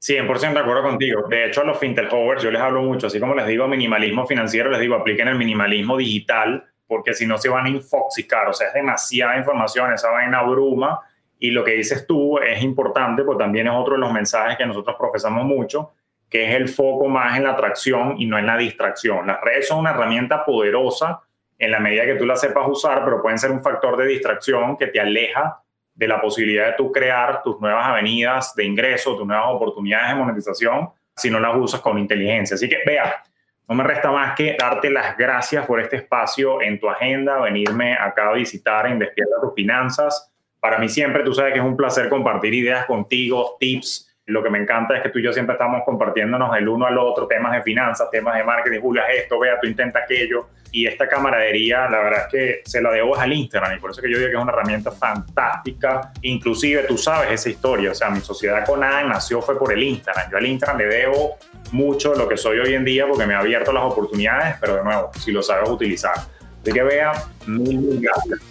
100% 0.00 0.52
de 0.52 0.58
acuerdo 0.60 0.82
contigo. 0.82 1.28
De 1.28 1.46
hecho, 1.46 1.60
a 1.60 1.64
los 1.64 1.78
fintech 1.78 2.12
hovers 2.12 2.42
yo 2.42 2.50
les 2.50 2.60
hablo 2.60 2.82
mucho, 2.82 3.08
así 3.08 3.20
como 3.20 3.34
les 3.34 3.46
digo 3.46 3.68
minimalismo 3.68 4.26
financiero, 4.26 4.70
les 4.70 4.80
digo 4.80 4.94
apliquen 4.94 5.28
el 5.28 5.36
minimalismo 5.36 5.96
digital, 5.96 6.64
porque 6.86 7.12
si 7.12 7.26
no 7.26 7.38
se 7.38 7.48
van 7.48 7.66
a 7.66 7.68
infoxicar, 7.68 8.48
o 8.48 8.52
sea, 8.52 8.68
es 8.68 8.74
demasiada 8.74 9.36
información, 9.36 9.92
esa 9.92 10.10
vaina 10.10 10.38
abruma, 10.38 11.00
y 11.40 11.50
lo 11.50 11.64
que 11.64 11.72
dices 11.72 12.06
tú 12.06 12.38
es 12.38 12.62
importante, 12.62 13.24
porque 13.24 13.42
también 13.42 13.66
es 13.66 13.72
otro 13.74 13.94
de 13.94 14.00
los 14.00 14.12
mensajes 14.12 14.58
que 14.58 14.66
nosotros 14.66 14.94
profesamos 14.96 15.44
mucho, 15.44 15.92
que 16.28 16.48
es 16.48 16.54
el 16.54 16.68
foco 16.68 17.08
más 17.08 17.36
en 17.36 17.44
la 17.44 17.52
atracción 17.52 18.14
y 18.18 18.26
no 18.26 18.38
en 18.38 18.46
la 18.46 18.56
distracción. 18.56 19.26
Las 19.26 19.40
redes 19.40 19.66
son 19.66 19.80
una 19.80 19.90
herramienta 19.90 20.44
poderosa 20.44 21.22
en 21.58 21.70
la 21.70 21.80
medida 21.80 22.04
que 22.04 22.14
tú 22.14 22.26
las 22.26 22.40
sepas 22.40 22.68
usar, 22.68 23.04
pero 23.04 23.20
pueden 23.20 23.38
ser 23.38 23.50
un 23.50 23.62
factor 23.62 23.96
de 23.96 24.06
distracción 24.06 24.76
que 24.76 24.86
te 24.86 25.00
aleja 25.00 25.60
de 25.94 26.06
la 26.06 26.20
posibilidad 26.20 26.66
de 26.66 26.72
tú 26.74 26.92
crear 26.92 27.42
tus 27.42 27.60
nuevas 27.60 27.86
avenidas 27.86 28.54
de 28.54 28.64
ingreso, 28.64 29.16
tus 29.16 29.26
nuevas 29.26 29.46
oportunidades 29.48 30.10
de 30.10 30.14
monetización, 30.14 30.90
si 31.16 31.30
no 31.30 31.40
las 31.40 31.56
usas 31.56 31.80
con 31.80 31.98
inteligencia. 31.98 32.54
Así 32.54 32.68
que 32.68 32.78
vea, 32.86 33.22
no 33.68 33.74
me 33.74 33.84
resta 33.84 34.10
más 34.10 34.34
que 34.34 34.56
darte 34.58 34.90
las 34.90 35.16
gracias 35.16 35.66
por 35.66 35.80
este 35.80 35.96
espacio 35.96 36.60
en 36.62 36.78
tu 36.78 36.88
agenda, 36.88 37.40
venirme 37.40 37.94
acá 37.94 38.28
a 38.28 38.32
visitar 38.32 38.86
en 38.86 38.98
Despierta 38.98 39.40
tus 39.40 39.54
Finanzas. 39.54 40.32
Para 40.60 40.78
mí 40.78 40.88
siempre, 40.88 41.24
tú 41.24 41.34
sabes 41.34 41.52
que 41.52 41.58
es 41.58 41.64
un 41.64 41.76
placer 41.76 42.08
compartir 42.08 42.52
ideas 42.54 42.86
contigo, 42.86 43.56
tips, 43.58 44.10
lo 44.30 44.42
que 44.42 44.50
me 44.50 44.58
encanta 44.58 44.96
es 44.96 45.02
que 45.02 45.08
tú 45.08 45.18
y 45.18 45.24
yo 45.24 45.32
siempre 45.32 45.54
estamos 45.54 45.82
compartiéndonos 45.84 46.56
el 46.56 46.68
uno 46.68 46.86
al 46.86 46.96
otro 46.98 47.26
temas 47.26 47.52
de 47.52 47.62
finanzas, 47.62 48.10
temas 48.10 48.36
de 48.36 48.44
marketing, 48.44 48.80
Julia, 48.80 49.04
esto, 49.08 49.38
vea, 49.38 49.58
tú 49.60 49.66
intenta 49.66 50.00
aquello. 50.00 50.48
Y 50.72 50.86
esta 50.86 51.08
camaradería, 51.08 51.88
la 51.90 51.98
verdad 51.98 52.20
es 52.26 52.26
que 52.30 52.60
se 52.64 52.80
la 52.80 52.92
debo 52.92 53.16
al 53.16 53.32
Instagram 53.32 53.76
y 53.76 53.80
por 53.80 53.90
eso 53.90 54.00
que 54.00 54.08
yo 54.08 54.18
digo 54.18 54.30
que 54.30 54.36
es 54.36 54.42
una 54.42 54.52
herramienta 54.52 54.92
fantástica. 54.92 56.12
Inclusive 56.22 56.84
tú 56.84 56.96
sabes 56.96 57.32
esa 57.32 57.50
historia, 57.50 57.90
o 57.90 57.94
sea, 57.94 58.08
mi 58.08 58.20
sociedad 58.20 58.64
con 58.64 58.84
Adam 58.84 59.08
nació 59.08 59.42
fue 59.42 59.58
por 59.58 59.72
el 59.72 59.82
Instagram. 59.82 60.30
Yo 60.30 60.36
al 60.36 60.46
Instagram 60.46 60.78
le 60.78 60.86
debo 60.86 61.38
mucho 61.72 62.14
lo 62.14 62.28
que 62.28 62.36
soy 62.36 62.60
hoy 62.60 62.74
en 62.74 62.84
día 62.84 63.08
porque 63.08 63.26
me 63.26 63.34
ha 63.34 63.40
abierto 63.40 63.72
las 63.72 63.82
oportunidades, 63.82 64.54
pero 64.60 64.76
de 64.76 64.84
nuevo, 64.84 65.10
si 65.18 65.32
lo 65.32 65.42
sabes 65.42 65.68
utilizar. 65.68 66.14
Así 66.14 66.72
que 66.72 66.82
vea, 66.84 67.12
mil 67.46 67.98
gracias. 68.00 68.49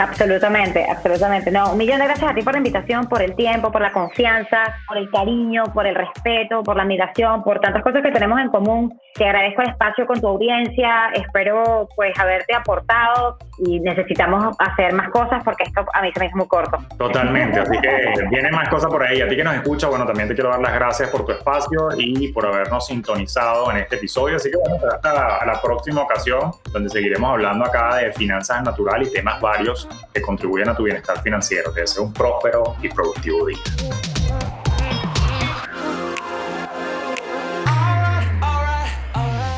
Absolutamente, 0.00 0.86
absolutamente. 0.88 1.50
No, 1.50 1.72
un 1.72 1.78
millón 1.78 1.98
de 1.98 2.06
gracias 2.06 2.30
a 2.30 2.34
ti 2.34 2.40
por 2.40 2.54
la 2.54 2.58
invitación, 2.58 3.06
por 3.06 3.20
el 3.20 3.34
tiempo, 3.36 3.70
por 3.70 3.82
la 3.82 3.92
confianza, 3.92 4.74
por 4.88 4.96
el 4.96 5.10
cariño, 5.10 5.64
por 5.74 5.86
el 5.86 5.94
respeto, 5.94 6.62
por 6.62 6.76
la 6.76 6.84
admiración, 6.84 7.42
por 7.42 7.60
tantas 7.60 7.82
cosas 7.82 8.02
que 8.02 8.10
tenemos 8.10 8.40
en 8.40 8.48
común. 8.48 8.98
Te 9.14 9.26
agradezco 9.26 9.60
el 9.60 9.68
espacio 9.68 10.06
con 10.06 10.18
tu 10.18 10.28
audiencia. 10.28 11.10
Espero 11.12 11.86
pues 11.94 12.18
haberte 12.18 12.54
aportado 12.54 13.36
y 13.64 13.80
necesitamos 13.80 14.56
hacer 14.58 14.94
más 14.94 15.10
cosas 15.10 15.42
porque 15.44 15.64
esto 15.64 15.84
a 15.92 16.02
mí 16.02 16.10
se 16.12 16.20
me 16.20 16.26
es 16.26 16.34
muy 16.34 16.46
corto. 16.46 16.78
Totalmente, 16.96 17.60
así 17.60 17.78
que 17.80 18.28
vienen 18.30 18.54
más 18.54 18.68
cosas 18.68 18.90
por 18.90 19.02
ahí. 19.02 19.20
A 19.20 19.28
ti 19.28 19.36
que 19.36 19.44
nos 19.44 19.54
escucha, 19.54 19.88
bueno, 19.88 20.06
también 20.06 20.28
te 20.28 20.34
quiero 20.34 20.50
dar 20.50 20.60
las 20.60 20.74
gracias 20.74 21.08
por 21.10 21.24
tu 21.24 21.32
espacio 21.32 21.88
y 21.96 22.32
por 22.32 22.46
habernos 22.46 22.86
sintonizado 22.86 23.70
en 23.70 23.78
este 23.78 23.96
episodio. 23.96 24.36
Así 24.36 24.50
que 24.50 24.56
bueno, 24.56 24.76
hasta 24.92 25.44
la 25.44 25.60
próxima 25.62 26.02
ocasión 26.02 26.52
donde 26.72 26.88
seguiremos 26.88 27.30
hablando 27.30 27.64
acá 27.64 27.96
de 27.96 28.12
finanzas 28.12 28.62
naturales 28.62 29.08
y 29.08 29.12
temas 29.12 29.40
varios 29.40 29.88
que 30.12 30.22
contribuyen 30.22 30.68
a 30.68 30.76
tu 30.76 30.84
bienestar 30.84 31.20
financiero. 31.20 31.72
Te 31.72 31.82
deseo 31.82 32.04
un 32.04 32.12
próspero 32.12 32.76
y 32.82 32.88
productivo 32.88 33.46
día. 33.46 33.58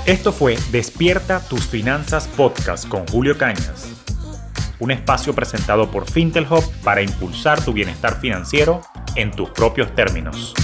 Esto 0.04 0.32
fue 0.32 0.56
Despierta 0.72 1.38
tus 1.38 1.64
finanzas 1.64 2.26
podcast 2.26 2.88
con 2.88 3.06
Julio 3.06 3.38
Cañas, 3.38 3.91
un 4.78 4.90
espacio 4.90 5.34
presentado 5.34 5.90
por 5.90 6.10
Fintelhop 6.10 6.64
para 6.84 7.02
impulsar 7.02 7.64
tu 7.64 7.72
bienestar 7.72 8.18
financiero 8.20 8.80
en 9.14 9.30
tus 9.30 9.50
propios 9.50 9.94
términos. 9.94 10.54